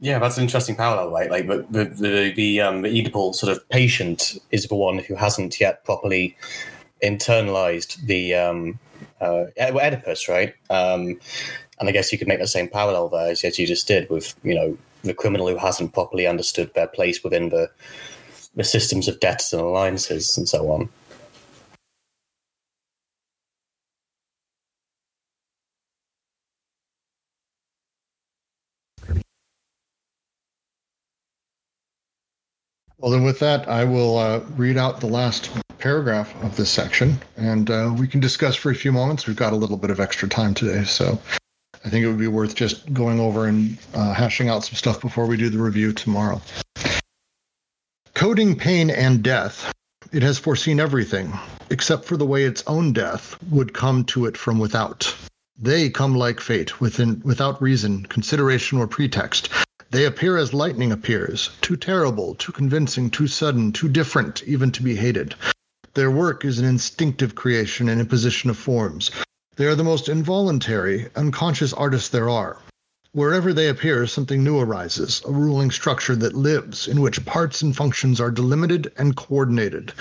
Yeah, 0.00 0.18
that's 0.18 0.36
an 0.36 0.42
interesting 0.42 0.74
parallel, 0.74 1.12
right? 1.12 1.30
Like 1.30 1.46
the 1.46 1.64
the 1.70 1.84
the, 1.84 2.32
the, 2.34 2.60
um, 2.60 2.82
the 2.82 2.88
Oedipal 2.88 3.36
sort 3.36 3.56
of 3.56 3.68
patient 3.68 4.36
is 4.50 4.66
the 4.66 4.74
one 4.74 4.98
who 4.98 5.14
hasn't 5.14 5.60
yet 5.60 5.84
properly 5.84 6.36
internalized 7.04 8.04
the 8.06 8.34
um, 8.34 8.80
uh, 9.20 9.44
Oedipus, 9.60 10.28
right? 10.28 10.54
Um, 10.70 11.20
and 11.82 11.88
I 11.88 11.92
guess 11.92 12.12
you 12.12 12.18
could 12.18 12.28
make 12.28 12.38
the 12.38 12.46
same 12.46 12.68
parallel 12.68 13.08
there 13.08 13.32
as, 13.32 13.42
as 13.42 13.58
you 13.58 13.66
just 13.66 13.88
did 13.88 14.08
with, 14.08 14.36
you 14.44 14.54
know, 14.54 14.78
the 15.02 15.12
criminal 15.12 15.48
who 15.48 15.56
hasn't 15.56 15.92
properly 15.92 16.28
understood 16.28 16.72
their 16.74 16.86
place 16.86 17.24
within 17.24 17.48
the 17.48 17.68
the 18.54 18.62
systems 18.62 19.08
of 19.08 19.18
debts 19.18 19.52
and 19.52 19.60
alliances 19.60 20.38
and 20.38 20.48
so 20.48 20.70
on. 20.70 20.88
Well, 32.98 33.10
then 33.10 33.24
with 33.24 33.40
that, 33.40 33.68
I 33.68 33.82
will 33.82 34.18
uh, 34.18 34.38
read 34.56 34.76
out 34.76 35.00
the 35.00 35.08
last 35.08 35.50
paragraph 35.78 36.32
of 36.44 36.54
this 36.54 36.70
section, 36.70 37.18
and 37.36 37.68
uh, 37.68 37.92
we 37.98 38.06
can 38.06 38.20
discuss 38.20 38.54
for 38.54 38.70
a 38.70 38.74
few 38.76 38.92
moments. 38.92 39.26
We've 39.26 39.34
got 39.34 39.52
a 39.52 39.56
little 39.56 39.76
bit 39.76 39.90
of 39.90 39.98
extra 39.98 40.28
time 40.28 40.54
today, 40.54 40.84
so 40.84 41.18
I 41.84 41.88
think 41.88 42.04
it 42.04 42.08
would 42.08 42.18
be 42.18 42.28
worth 42.28 42.54
just 42.54 42.92
going 42.92 43.18
over 43.18 43.46
and 43.46 43.76
uh, 43.94 44.12
hashing 44.12 44.48
out 44.48 44.64
some 44.64 44.76
stuff 44.76 45.00
before 45.00 45.26
we 45.26 45.36
do 45.36 45.48
the 45.48 45.58
review 45.58 45.92
tomorrow. 45.92 46.40
Coding 48.14 48.56
pain 48.56 48.88
and 48.88 49.22
death, 49.22 49.72
it 50.12 50.22
has 50.22 50.38
foreseen 50.38 50.78
everything, 50.78 51.32
except 51.70 52.04
for 52.04 52.16
the 52.16 52.26
way 52.26 52.44
its 52.44 52.62
own 52.66 52.92
death 52.92 53.36
would 53.50 53.74
come 53.74 54.04
to 54.04 54.26
it 54.26 54.36
from 54.36 54.58
without. 54.58 55.12
They 55.58 55.90
come 55.90 56.14
like 56.14 56.40
fate, 56.40 56.80
within, 56.80 57.20
without 57.24 57.60
reason, 57.60 58.06
consideration, 58.06 58.78
or 58.78 58.86
pretext. 58.86 59.48
They 59.90 60.06
appear 60.06 60.36
as 60.36 60.54
lightning 60.54 60.92
appears, 60.92 61.50
too 61.60 61.76
terrible, 61.76 62.34
too 62.36 62.52
convincing, 62.52 63.10
too 63.10 63.26
sudden, 63.26 63.72
too 63.72 63.88
different, 63.88 64.42
even 64.44 64.70
to 64.72 64.82
be 64.82 64.94
hated. 64.94 65.34
Their 65.94 66.10
work 66.10 66.44
is 66.44 66.58
an 66.58 66.64
instinctive 66.64 67.34
creation 67.34 67.88
and 67.88 68.00
imposition 68.00 68.50
of 68.50 68.56
forms. 68.56 69.10
They 69.56 69.66
are 69.66 69.74
the 69.74 69.84
most 69.84 70.08
involuntary, 70.08 71.10
unconscious 71.14 71.74
artists 71.74 72.08
there 72.08 72.30
are. 72.30 72.58
Wherever 73.12 73.52
they 73.52 73.68
appear, 73.68 74.06
something 74.06 74.42
new 74.42 74.58
arises, 74.58 75.20
a 75.26 75.30
ruling 75.30 75.70
structure 75.70 76.16
that 76.16 76.32
lives, 76.32 76.88
in 76.88 77.02
which 77.02 77.26
parts 77.26 77.60
and 77.60 77.76
functions 77.76 78.18
are 78.18 78.30
delimited 78.30 78.90
and 78.96 79.14
coordinated, 79.14 79.92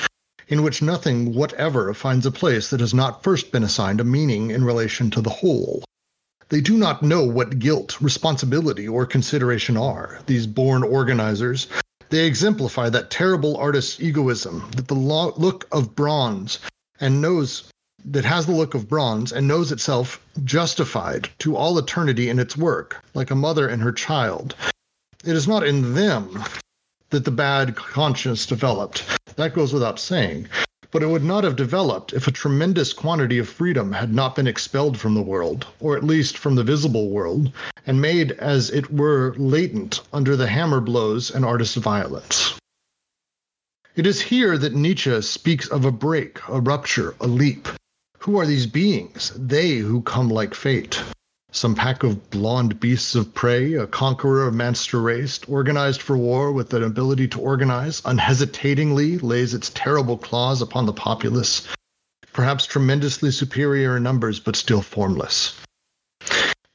in 0.47 0.63
which 0.63 0.81
nothing 0.81 1.33
whatever 1.33 1.93
finds 1.93 2.25
a 2.25 2.31
place 2.31 2.69
that 2.69 2.79
has 2.79 2.93
not 2.93 3.23
first 3.23 3.51
been 3.51 3.63
assigned 3.63 3.99
a 3.99 4.05
meaning 4.05 4.51
in 4.51 4.63
relation 4.63 5.11
to 5.11 5.21
the 5.21 5.29
whole. 5.29 5.83
They 6.47 6.61
do 6.61 6.77
not 6.77 7.03
know 7.03 7.25
what 7.25 7.59
guilt, 7.59 7.99
responsibility, 7.99 8.87
or 8.87 9.05
consideration 9.05 9.75
are, 9.75 10.19
these 10.27 10.47
born 10.47 10.81
organizers. 10.81 11.67
They 12.09 12.25
exemplify 12.25 12.87
that 12.89 13.11
terrible 13.11 13.57
artist's 13.57 13.99
egoism, 13.99 14.71
that 14.77 14.87
the 14.87 14.95
lo- 14.95 15.33
look 15.35 15.67
of 15.73 15.93
bronze 15.93 16.59
and 17.01 17.21
knows 17.21 17.63
that 18.05 18.25
has 18.25 18.45
the 18.45 18.51
look 18.51 18.73
of 18.73 18.89
bronze 18.89 19.31
and 19.31 19.47
knows 19.47 19.71
itself 19.71 20.19
justified 20.43 21.29
to 21.39 21.55
all 21.55 21.77
eternity 21.77 22.29
in 22.29 22.39
its 22.39 22.57
work, 22.57 23.03
like 23.13 23.31
a 23.31 23.35
mother 23.35 23.67
and 23.67 23.81
her 23.81 23.91
child. 23.91 24.55
It 25.23 25.35
is 25.35 25.47
not 25.47 25.65
in 25.65 25.93
them 25.93 26.43
that 27.11 27.25
the 27.25 27.31
bad 27.31 27.75
conscience 27.75 28.45
developed. 28.45 29.03
That 29.35 29.53
goes 29.53 29.73
without 29.73 29.99
saying. 29.99 30.47
But 30.91 31.03
it 31.03 31.09
would 31.09 31.23
not 31.23 31.43
have 31.43 31.55
developed 31.55 32.11
if 32.11 32.27
a 32.27 32.31
tremendous 32.31 32.91
quantity 32.91 33.37
of 33.37 33.47
freedom 33.47 33.93
had 33.93 34.13
not 34.13 34.35
been 34.35 34.47
expelled 34.47 34.97
from 34.97 35.13
the 35.13 35.21
world, 35.21 35.67
or 35.79 35.95
at 35.95 36.03
least 36.03 36.37
from 36.37 36.55
the 36.55 36.63
visible 36.63 37.09
world, 37.09 37.51
and 37.87 38.01
made 38.01 38.31
as 38.33 38.69
it 38.69 38.91
were 38.91 39.33
latent 39.37 40.01
under 40.11 40.35
the 40.35 40.47
hammer 40.47 40.81
blows 40.81 41.31
and 41.31 41.45
artist's 41.45 41.77
violence. 41.77 42.55
It 43.95 44.05
is 44.05 44.21
here 44.21 44.57
that 44.57 44.73
Nietzsche 44.73 45.21
speaks 45.21 45.67
of 45.67 45.85
a 45.85 45.91
break, 45.91 46.39
a 46.47 46.59
rupture, 46.59 47.15
a 47.21 47.27
leap. 47.27 47.67
Who 48.21 48.39
are 48.39 48.45
these 48.45 48.67
beings, 48.67 49.31
they 49.35 49.77
who 49.77 50.03
come 50.03 50.29
like 50.29 50.53
fate? 50.53 51.01
Some 51.51 51.73
pack 51.73 52.03
of 52.03 52.29
blond 52.29 52.79
beasts 52.79 53.15
of 53.15 53.33
prey, 53.33 53.73
a 53.73 53.87
conqueror 53.87 54.47
of 54.47 54.53
monster 54.53 55.01
race, 55.01 55.39
organized 55.47 56.03
for 56.03 56.15
war 56.15 56.51
with 56.51 56.71
an 56.75 56.83
ability 56.83 57.27
to 57.29 57.39
organize, 57.39 57.99
unhesitatingly 58.05 59.17
lays 59.17 59.55
its 59.55 59.71
terrible 59.73 60.19
claws 60.19 60.61
upon 60.61 60.85
the 60.85 60.93
populace, 60.93 61.67
perhaps 62.31 62.67
tremendously 62.67 63.31
superior 63.31 63.97
in 63.97 64.03
numbers, 64.03 64.39
but 64.39 64.55
still 64.55 64.83
formless. 64.83 65.55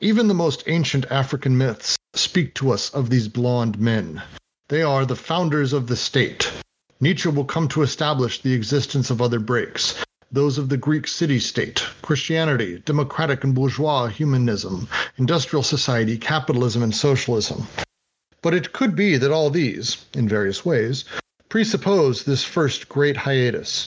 Even 0.00 0.26
the 0.26 0.34
most 0.34 0.64
ancient 0.66 1.06
African 1.12 1.56
myths 1.56 1.96
speak 2.14 2.56
to 2.56 2.72
us 2.72 2.90
of 2.90 3.08
these 3.08 3.28
blond 3.28 3.78
men. 3.78 4.20
They 4.68 4.82
are 4.82 5.06
the 5.06 5.14
founders 5.14 5.72
of 5.72 5.86
the 5.86 5.96
state. 5.96 6.50
Nietzsche 6.98 7.28
will 7.28 7.44
come 7.44 7.68
to 7.68 7.82
establish 7.82 8.42
the 8.42 8.52
existence 8.52 9.10
of 9.10 9.22
other 9.22 9.38
breaks, 9.38 9.94
those 10.32 10.58
of 10.58 10.68
the 10.68 10.76
Greek 10.76 11.06
city 11.06 11.38
state, 11.38 11.84
Christianity, 12.02 12.82
democratic 12.84 13.44
and 13.44 13.54
bourgeois 13.54 14.06
humanism, 14.08 14.88
industrial 15.16 15.62
society, 15.62 16.18
capitalism, 16.18 16.82
and 16.82 16.94
socialism. 16.94 17.66
But 18.42 18.54
it 18.54 18.72
could 18.72 18.94
be 18.94 19.16
that 19.16 19.30
all 19.30 19.50
these, 19.50 20.04
in 20.14 20.28
various 20.28 20.64
ways, 20.64 21.04
presuppose 21.48 22.24
this 22.24 22.42
first 22.42 22.88
great 22.88 23.16
hiatus, 23.16 23.86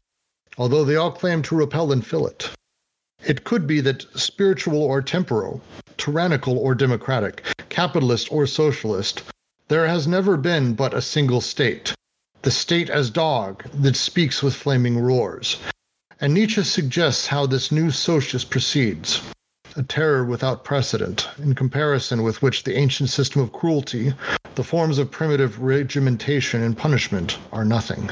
although 0.57 0.86
they 0.86 0.95
all 0.95 1.11
claim 1.11 1.41
to 1.44 1.56
repel 1.56 1.91
and 1.91 2.06
fill 2.06 2.26
it. 2.26 2.49
It 3.26 3.44
could 3.44 3.68
be 3.68 3.82
that 3.82 4.06
spiritual 4.18 4.82
or 4.82 5.02
temporal, 5.02 5.61
tyrannical 5.98 6.57
or 6.57 6.74
democratic, 6.74 7.44
capitalist 7.68 8.32
or 8.32 8.48
socialist, 8.48 9.24
there 9.68 9.88
has 9.88 10.07
never 10.07 10.38
been 10.38 10.74
but 10.74 10.94
a 10.94 11.02
single 11.02 11.41
state, 11.41 11.94
the 12.41 12.49
state 12.49 12.90
as 12.90 13.10
dog 13.10 13.64
that 13.74 13.95
speaks 13.95 14.41
with 14.41 14.56
flaming 14.56 14.98
roars, 14.98 15.57
and 16.21 16.33
Nietzsche 16.33 16.63
suggests 16.63 17.27
how 17.27 17.45
this 17.45 17.71
new 17.71 17.91
socius 17.91 18.43
proceeds 18.43 19.21
a 19.75 19.83
terror 19.83 20.25
without 20.25 20.63
precedent, 20.63 21.29
in 21.37 21.53
comparison 21.55 22.23
with 22.23 22.41
which 22.41 22.63
the 22.63 22.75
ancient 22.75 23.09
system 23.09 23.41
of 23.41 23.53
cruelty, 23.53 24.13
the 24.55 24.63
forms 24.63 24.97
of 24.97 25.11
primitive 25.11 25.61
regimentation 25.61 26.61
and 26.63 26.77
punishment, 26.77 27.37
are 27.53 27.63
nothing. 27.63 28.09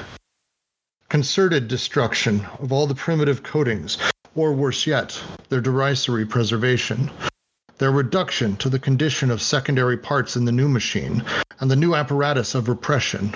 Concerted 1.09 1.67
destruction 1.67 2.45
of 2.59 2.71
all 2.71 2.87
the 2.87 2.95
primitive 2.95 3.43
coatings, 3.43 3.97
or 4.35 4.53
worse 4.53 4.85
yet, 4.85 5.19
their 5.49 5.59
derisory 5.59 6.25
preservation, 6.25 7.09
their 7.79 7.91
reduction 7.91 8.55
to 8.57 8.69
the 8.69 8.79
condition 8.79 9.31
of 9.31 9.41
secondary 9.41 9.97
parts 9.97 10.35
in 10.35 10.45
the 10.45 10.51
new 10.51 10.69
machine, 10.69 11.23
and 11.59 11.69
the 11.69 11.75
new 11.75 11.95
apparatus 11.95 12.55
of 12.55 12.69
repression, 12.69 13.35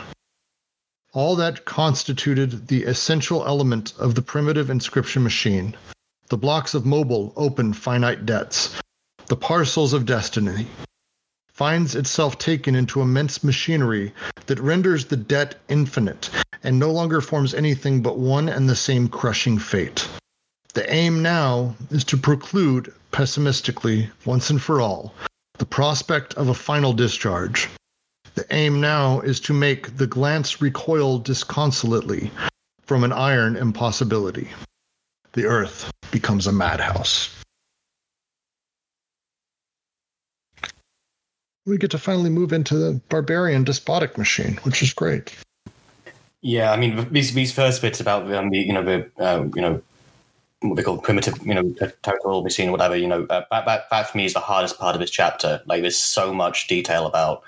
all 1.14 1.36
that 1.36 1.66
constituted 1.66 2.68
the 2.68 2.84
essential 2.84 3.46
element 3.46 3.94
of 4.00 4.16
the 4.16 4.22
primitive 4.22 4.70
inscription 4.70 5.22
machine 5.24 5.76
the 6.30 6.38
blocks 6.38 6.74
of 6.74 6.86
mobile, 6.86 7.34
open, 7.36 7.74
finite 7.74 8.26
debts, 8.26 8.80
the 9.26 9.36
parcels 9.36 9.92
of 9.92 10.06
destiny, 10.06 10.66
finds 11.50 11.94
itself 11.94 12.38
taken 12.38 12.74
into 12.74 13.02
immense 13.02 13.44
machinery 13.44 14.14
that 14.46 14.58
renders 14.62 15.04
the 15.04 15.18
debt 15.18 15.60
infinite 15.68 16.30
and 16.64 16.80
no 16.80 16.90
longer 16.90 17.20
forms 17.20 17.54
anything 17.54 18.02
but 18.02 18.18
one 18.18 18.48
and 18.48 18.70
the 18.70 18.76
same 18.78 19.10
crushing 19.10 19.60
fate. 19.60 20.08
The 20.74 20.90
aim 20.90 21.22
now 21.22 21.76
is 21.90 22.06
to 22.06 22.18
preclude 22.18 22.94
pessimistically, 23.12 24.10
once 24.24 24.50
and 24.50 24.62
for 24.62 24.80
all, 24.80 25.14
the 25.58 25.66
prospect 25.66 26.34
of 26.36 26.48
a 26.48 26.54
final 26.54 26.94
discharge. 26.94 27.68
The 28.36 28.45
aim 28.52 28.80
now 28.80 29.20
is 29.22 29.40
to 29.41 29.53
make 29.53 29.98
the 29.98 30.08
glance 30.08 30.62
recoil 30.62 31.20
disconsolately 31.20 32.32
from 32.84 33.03
an 33.03 33.12
iron 33.12 33.56
impossibility. 33.56 34.49
The 35.34 35.45
earth 35.45 35.91
becomes 36.12 36.48
a 36.48 36.52
madhouse. 36.52 37.30
We 41.66 41.78
get 41.78 41.91
to 41.91 41.98
finally 41.98 42.30
move 42.30 42.53
into 42.53 42.76
the 42.76 42.99
barbarian 43.10 43.64
despotic 43.64 44.18
machine, 44.18 44.58
which 44.64 44.82
is 44.82 44.94
great. 44.94 45.36
Yeah, 46.41 46.72
I 46.72 46.78
mean 46.78 47.08
these 47.12 47.34
these 47.34 47.53
first 47.53 47.82
bits 47.82 47.99
about 47.99 48.32
um, 48.34 48.49
the 48.49 48.58
you 48.58 48.74
know 48.74 48.84
the 48.84 49.12
uh, 49.20 49.45
you 49.56 49.62
know 49.62 49.82
what 50.62 50.76
they 50.76 50.84
call 50.84 50.98
primitive 50.98 51.36
you 51.45 51.53
know 51.53 51.72
territorial 52.02 52.41
machine 52.44 52.70
or 52.70 52.72
whatever 52.72 52.95
you 52.95 53.08
know 53.08 53.26
uh, 53.30 53.44
that, 53.52 53.66
that 53.66 53.90
that 53.91 54.10
for 54.10 54.18
me 54.18 54.26
is 54.26 54.34
the 54.34 54.40
hardest 54.40 54.80
part 54.80 54.95
of 54.95 55.02
this 55.02 55.12
chapter. 55.12 55.62
Like 55.68 55.82
there's 55.82 55.98
so 55.98 56.34
much 56.34 56.68
detail 56.68 57.06
about 57.06 57.44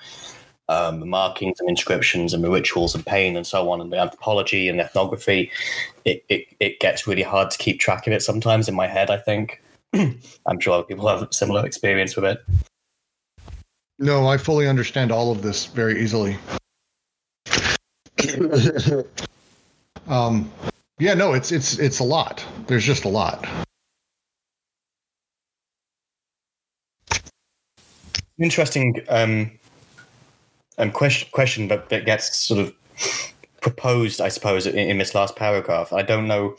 um, 0.68 1.00
the 1.00 1.06
markings 1.06 1.60
and 1.60 1.68
inscriptions 1.68 2.32
and 2.32 2.42
the 2.42 2.50
rituals 2.50 2.94
and 2.94 3.04
pain 3.04 3.36
and 3.36 3.46
so 3.46 3.70
on, 3.70 3.80
and 3.80 3.92
the 3.92 3.98
anthropology 3.98 4.68
and 4.68 4.80
ethnography, 4.80 5.50
it, 6.04 6.24
it, 6.28 6.46
it 6.60 6.80
gets 6.80 7.06
really 7.06 7.22
hard 7.22 7.50
to 7.50 7.58
keep 7.58 7.80
track 7.80 8.06
of 8.06 8.12
it 8.12 8.22
sometimes 8.22 8.68
in 8.68 8.74
my 8.74 8.86
head, 8.86 9.10
I 9.10 9.18
think. 9.18 9.62
I'm 9.94 10.60
sure 10.60 10.74
other 10.74 10.84
people 10.84 11.08
have 11.08 11.28
similar 11.32 11.64
experience 11.66 12.16
with 12.16 12.24
it. 12.24 12.44
No, 13.98 14.26
I 14.26 14.38
fully 14.38 14.66
understand 14.66 15.12
all 15.12 15.30
of 15.30 15.42
this 15.42 15.66
very 15.66 16.02
easily. 16.02 16.36
um, 20.08 20.50
yeah, 20.98 21.14
no, 21.14 21.32
it's 21.32 21.52
it's 21.52 21.78
it's 21.78 22.00
a 22.00 22.04
lot. 22.04 22.44
There's 22.66 22.84
just 22.84 23.04
a 23.04 23.08
lot. 23.08 23.46
Interesting 28.38 29.00
um, 29.08 29.50
um, 30.78 30.90
question 30.90 31.28
question 31.32 31.68
that, 31.68 31.88
that 31.88 32.04
gets 32.04 32.36
sort 32.36 32.60
of 32.60 32.74
proposed, 33.60 34.20
I 34.20 34.28
suppose, 34.28 34.66
in, 34.66 34.76
in, 34.76 34.98
this 34.98 35.14
last 35.14 35.36
paragraph. 35.36 35.92
I 35.92 36.02
don't 36.02 36.28
know 36.28 36.56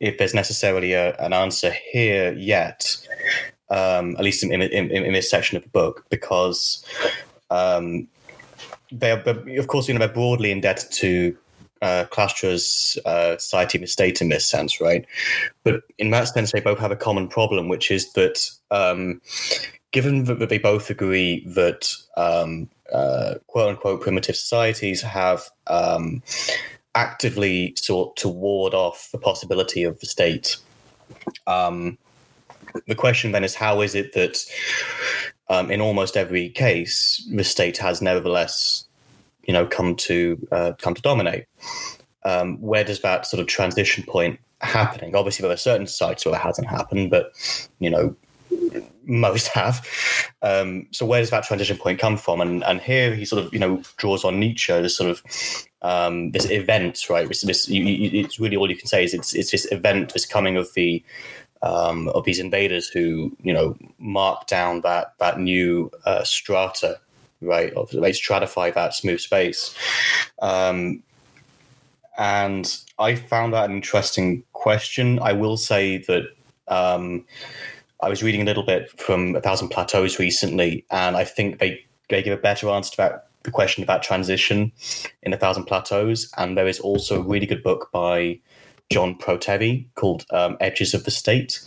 if 0.00 0.18
there's 0.18 0.34
necessarily 0.34 0.94
a, 0.94 1.14
an 1.18 1.32
answer 1.32 1.72
here 1.92 2.32
yet, 2.32 2.96
um, 3.70 4.16
at 4.16 4.24
least 4.24 4.42
in, 4.42 4.50
in, 4.60 4.90
in, 4.90 5.12
this 5.12 5.30
section 5.30 5.56
of 5.56 5.62
the 5.62 5.68
book, 5.68 6.04
because 6.10 6.84
um, 7.50 8.08
they're, 8.90 9.22
of 9.58 9.68
course, 9.68 9.86
you 9.86 9.94
know, 9.94 10.00
they're 10.00 10.08
broadly 10.08 10.50
indebted 10.50 10.90
to 10.90 11.36
uh, 11.82 12.04
Clastres's 12.10 12.98
uh, 13.04 13.38
society 13.38 13.78
and 13.78 13.88
state 13.88 14.20
in 14.20 14.28
this 14.28 14.44
sense, 14.44 14.80
right? 14.80 15.06
But 15.62 15.82
in 15.98 16.10
that 16.10 16.28
sense, 16.28 16.52
they 16.52 16.60
both 16.60 16.78
have 16.78 16.90
a 16.90 16.96
common 16.96 17.28
problem, 17.28 17.68
which 17.68 17.90
is 17.90 18.12
that 18.14 18.50
um, 18.70 19.20
given 19.92 20.24
that, 20.24 20.38
that, 20.40 20.48
they 20.48 20.58
both 20.58 20.90
agree 20.90 21.44
that 21.46 21.94
um, 22.16 22.68
uh, 22.92 23.34
quote 23.46 23.70
unquote 23.70 24.00
primitive 24.00 24.36
societies 24.36 25.02
have 25.02 25.44
um, 25.66 26.22
actively 26.94 27.74
sought 27.76 28.16
to 28.16 28.28
ward 28.28 28.74
off 28.74 29.08
the 29.12 29.18
possibility 29.18 29.84
of 29.84 29.98
the 30.00 30.06
state. 30.06 30.56
Um, 31.46 31.98
the 32.86 32.94
question 32.94 33.32
then 33.32 33.44
is 33.44 33.54
how 33.54 33.80
is 33.80 33.94
it 33.94 34.12
that 34.14 34.38
um, 35.48 35.70
in 35.70 35.80
almost 35.80 36.16
every 36.16 36.50
case 36.50 37.26
the 37.34 37.44
state 37.44 37.78
has 37.78 38.00
nevertheless 38.00 38.84
you 39.46 39.52
know 39.52 39.66
come 39.66 39.96
to 39.96 40.46
uh, 40.52 40.72
come 40.78 40.94
to 40.94 41.02
dominate. 41.02 41.46
Um, 42.24 42.60
where 42.60 42.84
does 42.84 43.00
that 43.00 43.26
sort 43.26 43.40
of 43.40 43.46
transition 43.46 44.04
point 44.06 44.38
happening? 44.60 45.16
Obviously, 45.16 45.42
there 45.42 45.52
are 45.52 45.56
certain 45.56 45.86
sites 45.86 46.24
where 46.24 46.34
it 46.34 46.40
hasn't 46.40 46.68
happened, 46.68 47.10
but 47.10 47.32
you 47.78 47.90
know 47.90 48.14
most 49.04 49.48
have. 49.48 49.86
Um, 50.42 50.86
so 50.90 51.06
where 51.06 51.20
does 51.20 51.30
that 51.30 51.44
transition 51.44 51.76
point 51.76 51.98
come 51.98 52.16
from? 52.16 52.40
And 52.40 52.64
and 52.64 52.80
here 52.80 53.14
he 53.14 53.24
sort 53.24 53.44
of 53.44 53.52
you 53.52 53.58
know 53.58 53.82
draws 53.96 54.24
on 54.24 54.40
Nietzsche, 54.40 54.72
this 54.80 54.96
sort 54.96 55.10
of 55.10 55.22
um, 55.82 56.32
this 56.32 56.48
event, 56.50 57.08
right? 57.08 57.28
This, 57.28 57.42
this 57.42 57.68
you, 57.68 57.82
you, 57.82 58.24
it's 58.24 58.38
really 58.38 58.56
all 58.56 58.70
you 58.70 58.76
can 58.76 58.86
say 58.86 59.04
is 59.04 59.14
it's 59.14 59.34
it's 59.34 59.50
this 59.50 59.70
event, 59.72 60.12
this 60.12 60.26
coming 60.26 60.56
of 60.56 60.72
the 60.74 61.02
um, 61.62 62.08
of 62.08 62.24
these 62.24 62.38
invaders 62.38 62.88
who 62.88 63.36
you 63.42 63.52
know 63.52 63.76
mark 63.98 64.46
down 64.46 64.80
that 64.82 65.14
that 65.18 65.38
new 65.38 65.90
uh, 66.04 66.24
strata, 66.24 66.98
right? 67.40 67.72
Of 67.74 67.90
they 67.90 68.12
stratify 68.12 68.72
that 68.74 68.94
smooth 68.94 69.20
space. 69.20 69.74
Um, 70.42 71.02
and 72.18 72.76
I 72.98 73.14
found 73.14 73.54
that 73.54 73.70
an 73.70 73.76
interesting 73.76 74.44
question. 74.52 75.18
I 75.20 75.32
will 75.32 75.56
say 75.56 75.98
that 75.98 76.24
um, 76.68 77.24
I 78.02 78.08
was 78.08 78.22
reading 78.22 78.42
a 78.42 78.44
little 78.44 78.62
bit 78.62 78.98
from 78.98 79.36
A 79.36 79.40
Thousand 79.40 79.68
Plateaus 79.68 80.18
recently, 80.18 80.84
and 80.90 81.16
I 81.16 81.24
think 81.24 81.58
they, 81.58 81.84
they 82.08 82.22
give 82.22 82.38
a 82.38 82.40
better 82.40 82.68
answer 82.68 82.92
to 82.92 82.96
that, 82.96 83.28
the 83.42 83.50
question 83.50 83.82
about 83.82 84.02
transition 84.02 84.72
in 85.22 85.32
A 85.32 85.36
Thousand 85.36 85.64
Plateaus. 85.64 86.30
And 86.36 86.56
there 86.56 86.68
is 86.68 86.80
also 86.80 87.20
a 87.20 87.22
really 87.22 87.46
good 87.46 87.62
book 87.62 87.90
by 87.92 88.40
John 88.90 89.16
Protevi 89.16 89.86
called 89.94 90.24
um, 90.30 90.56
Edges 90.60 90.94
of 90.94 91.04
the 91.04 91.10
State, 91.10 91.60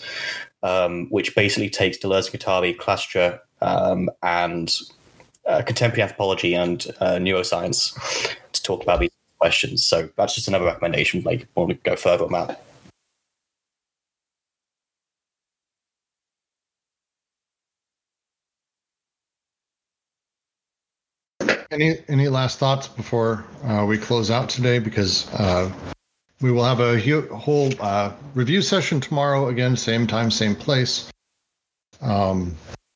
um, 0.64 1.07
which 1.10 1.35
basically 1.35 1.69
takes 1.69 1.97
Deleuze, 1.97 2.31
Guattari, 2.31 2.77
Clastres, 2.77 3.39
um, 3.61 4.10
and 4.22 4.77
uh, 5.47 5.61
contemporary 5.61 6.03
anthropology 6.03 6.53
and 6.55 6.88
uh, 6.99 7.14
neuroscience 7.14 7.93
to 8.51 8.64
talk 8.64 8.81
about 8.84 8.99
these 8.99 9.11
questions. 9.39 9.84
So 9.84 10.10
that's 10.18 10.35
just 10.35 10.47
another 10.47 10.65
recommendation. 10.65 11.22
Like, 11.22 11.47
want 11.55 11.69
to 11.69 11.76
go 11.76 11.95
further 11.95 12.26
on 12.26 12.31
that. 12.31 12.61
Any 21.73 21.97
any 22.07 22.27
last 22.27 22.59
thoughts 22.59 22.87
before 22.87 23.45
uh, 23.63 23.83
we 23.87 23.97
close 23.97 24.29
out 24.29 24.47
today? 24.47 24.77
Because 24.77 25.27
uh, 25.33 25.71
we 26.39 26.51
will 26.51 26.63
have 26.63 26.79
a 26.79 26.99
hu- 26.99 27.27
whole 27.33 27.71
uh, 27.79 28.11
review 28.35 28.61
session 28.61 28.99
tomorrow. 28.99 29.47
Again, 29.47 29.75
same 29.75 30.05
time, 30.05 30.29
same 30.29 30.55
place. 30.55 31.09
Um, 31.99 32.55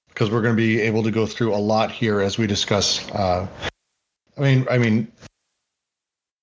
because 0.09 0.29
we're 0.29 0.43
going 0.43 0.55
to 0.55 0.61
be 0.61 0.79
able 0.79 1.01
to 1.03 1.11
go 1.11 1.25
through 1.25 1.55
a 1.55 1.57
lot 1.57 1.91
here 1.91 2.21
as 2.21 2.37
we 2.37 2.45
discuss. 2.45 3.09
Uh, 3.11 3.47
I 4.37 4.41
mean, 4.41 4.67
I 4.69 4.77
mean, 4.77 5.11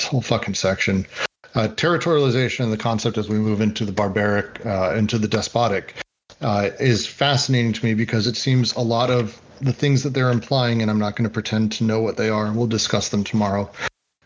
this 0.01 0.09
whole 0.09 0.20
fucking 0.20 0.55
section, 0.55 1.06
uh, 1.55 1.69
territorialization 1.69 2.65
and 2.65 2.73
the 2.73 2.77
concept 2.77 3.16
as 3.16 3.28
we 3.28 3.39
move 3.39 3.61
into 3.61 3.85
the 3.85 3.93
barbaric, 3.93 4.65
uh, 4.66 4.94
into 4.97 5.19
the 5.19 5.28
despotic, 5.28 5.94
is 6.40 7.06
fascinating 7.06 7.73
to 7.73 7.85
me 7.85 7.94
because 7.94 8.27
it 8.27 8.36
seems 8.36 8.74
a 8.74 8.81
lot 8.81 9.11
of 9.11 9.40
the 9.60 9.72
things 9.72 10.02
that 10.02 10.10
they're 10.10 10.31
implying, 10.31 10.82
and 10.82 10.90
I'm 10.90 10.98
not 10.98 11.16
going 11.16 11.28
to 11.28 11.32
pretend 11.32 11.72
to 11.72 11.85
know 11.85 12.01
what 12.01 12.16
they 12.16 12.28
are. 12.28 12.47
And 12.47 12.56
we'll 12.56 12.66
discuss 12.66 13.09
them 13.09 13.24
tomorrow. 13.24 13.70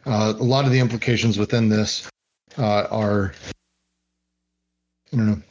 Uh, 0.06 0.34
a 0.38 0.44
lot 0.44 0.64
of 0.64 0.72
the 0.72 0.78
implications 0.78 1.38
within 1.38 1.68
this 1.68 2.08
uh, 2.56 2.86
are, 2.90 3.32
I 5.12 5.16
don't 5.16 5.26
know, 5.26 5.42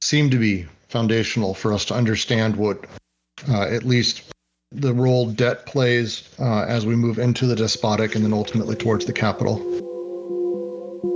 seem 0.00 0.30
to 0.30 0.38
be 0.38 0.66
foundational 0.88 1.54
for 1.54 1.72
us 1.72 1.84
to 1.86 1.94
understand 1.94 2.56
what, 2.56 2.84
uh, 3.48 3.62
at 3.62 3.84
least, 3.84 4.22
the 4.72 4.92
role 4.92 5.30
debt 5.30 5.66
plays 5.66 6.28
uh, 6.40 6.62
as 6.62 6.84
we 6.84 6.96
move 6.96 7.18
into 7.18 7.46
the 7.46 7.54
despotic 7.54 8.14
and 8.14 8.24
then 8.24 8.32
ultimately 8.32 8.74
towards 8.74 9.04
the 9.04 9.12
capital. 9.12 9.58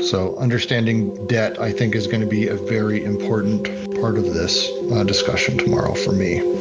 So, 0.01 0.37
understanding 0.39 1.27
debt, 1.27 1.61
I 1.61 1.73
think, 1.73 1.95
is 1.95 2.07
going 2.07 2.21
to 2.21 2.27
be 2.27 2.49
a 2.49 2.55
very 2.55 3.05
important 3.05 3.65
part 4.01 4.17
of 4.17 4.33
this 4.33 4.69
uh, 4.93 5.03
discussion 5.03 5.59
tomorrow 5.59 5.95
for 5.95 6.13
me. 6.13 6.58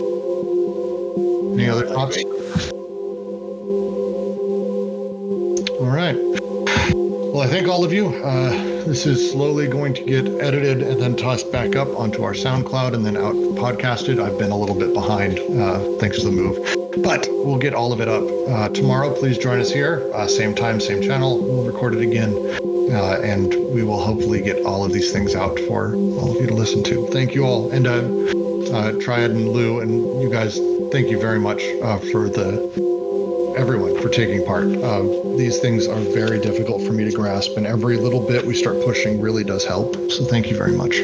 Any 1.57 1.69
other 1.69 1.88
thoughts? 1.88 2.15
All 5.79 5.89
right. 5.89 6.15
Well, 7.34 7.41
I 7.41 7.47
thank 7.47 7.67
all 7.67 7.84
of 7.84 7.91
you. 7.91 8.09
Uh, 8.09 8.51
this 8.85 9.07
is 9.07 9.31
slowly 9.31 9.67
going 9.67 9.95
to 9.95 10.03
get 10.03 10.27
edited 10.39 10.84
and 10.84 11.01
then 11.01 11.15
tossed 11.15 11.51
back 11.51 11.75
up 11.75 11.88
onto 11.97 12.21
our 12.21 12.34
SoundCloud 12.34 12.93
and 12.93 13.03
then 13.03 13.17
out 13.17 13.34
podcasted. 13.34 14.23
I've 14.23 14.38
been 14.38 14.51
a 14.51 14.55
little 14.55 14.75
bit 14.75 14.93
behind 14.93 15.39
uh, 15.39 15.97
thanks 15.97 16.19
to 16.19 16.25
the 16.25 16.31
move, 16.31 16.57
but 17.03 17.27
we'll 17.31 17.57
get 17.57 17.73
all 17.73 17.91
of 17.91 18.01
it 18.01 18.07
up 18.07 18.23
uh, 18.49 18.69
tomorrow. 18.69 19.11
Please 19.15 19.39
join 19.39 19.59
us 19.59 19.71
here, 19.71 20.07
uh, 20.13 20.27
same 20.27 20.53
time, 20.53 20.79
same 20.79 21.01
channel. 21.01 21.39
We'll 21.41 21.65
record 21.65 21.95
it 21.95 22.01
again, 22.01 22.35
uh, 22.93 23.19
and 23.23 23.49
we 23.73 23.81
will 23.81 23.99
hopefully 23.99 24.43
get 24.43 24.63
all 24.63 24.85
of 24.85 24.93
these 24.93 25.11
things 25.11 25.34
out 25.34 25.59
for 25.61 25.95
all 25.95 26.35
of 26.35 26.39
you 26.39 26.45
to 26.45 26.53
listen 26.53 26.84
to. 26.84 27.07
Thank 27.07 27.34
you 27.34 27.45
all, 27.45 27.71
and 27.71 27.88
uh, 28.78 28.91
Triad 29.02 29.32
and 29.32 29.49
Lou 29.49 29.80
and 29.80 30.22
you 30.22 30.30
guys. 30.30 30.60
Thank 30.91 31.10
you 31.10 31.20
very 31.20 31.40
much 31.40 31.62
for 32.12 32.30
the 32.30 33.56
everyone 33.58 33.99
for 34.02 34.10
taking 34.10 34.45
part. 34.45 34.68
Uh, 34.68 35.02
these 35.36 35.60
things 35.60 35.88
are 35.88 35.99
very 36.14 36.40
difficult 36.40 36.84
for 36.84 36.94
me 36.94 37.04
to 37.04 37.12
grasp, 37.12 37.58
and 37.58 37.66
every 37.66 37.98
little 37.98 38.26
bit 38.26 38.45
we 38.45 38.54
start 38.54 38.76
pushing 38.86 39.20
really 39.20 39.44
does 39.44 39.66
help. 39.66 39.95
So 40.12 40.26
thank 40.26 40.49
you 40.49 40.56
very 40.56 40.74
much. 40.74 41.02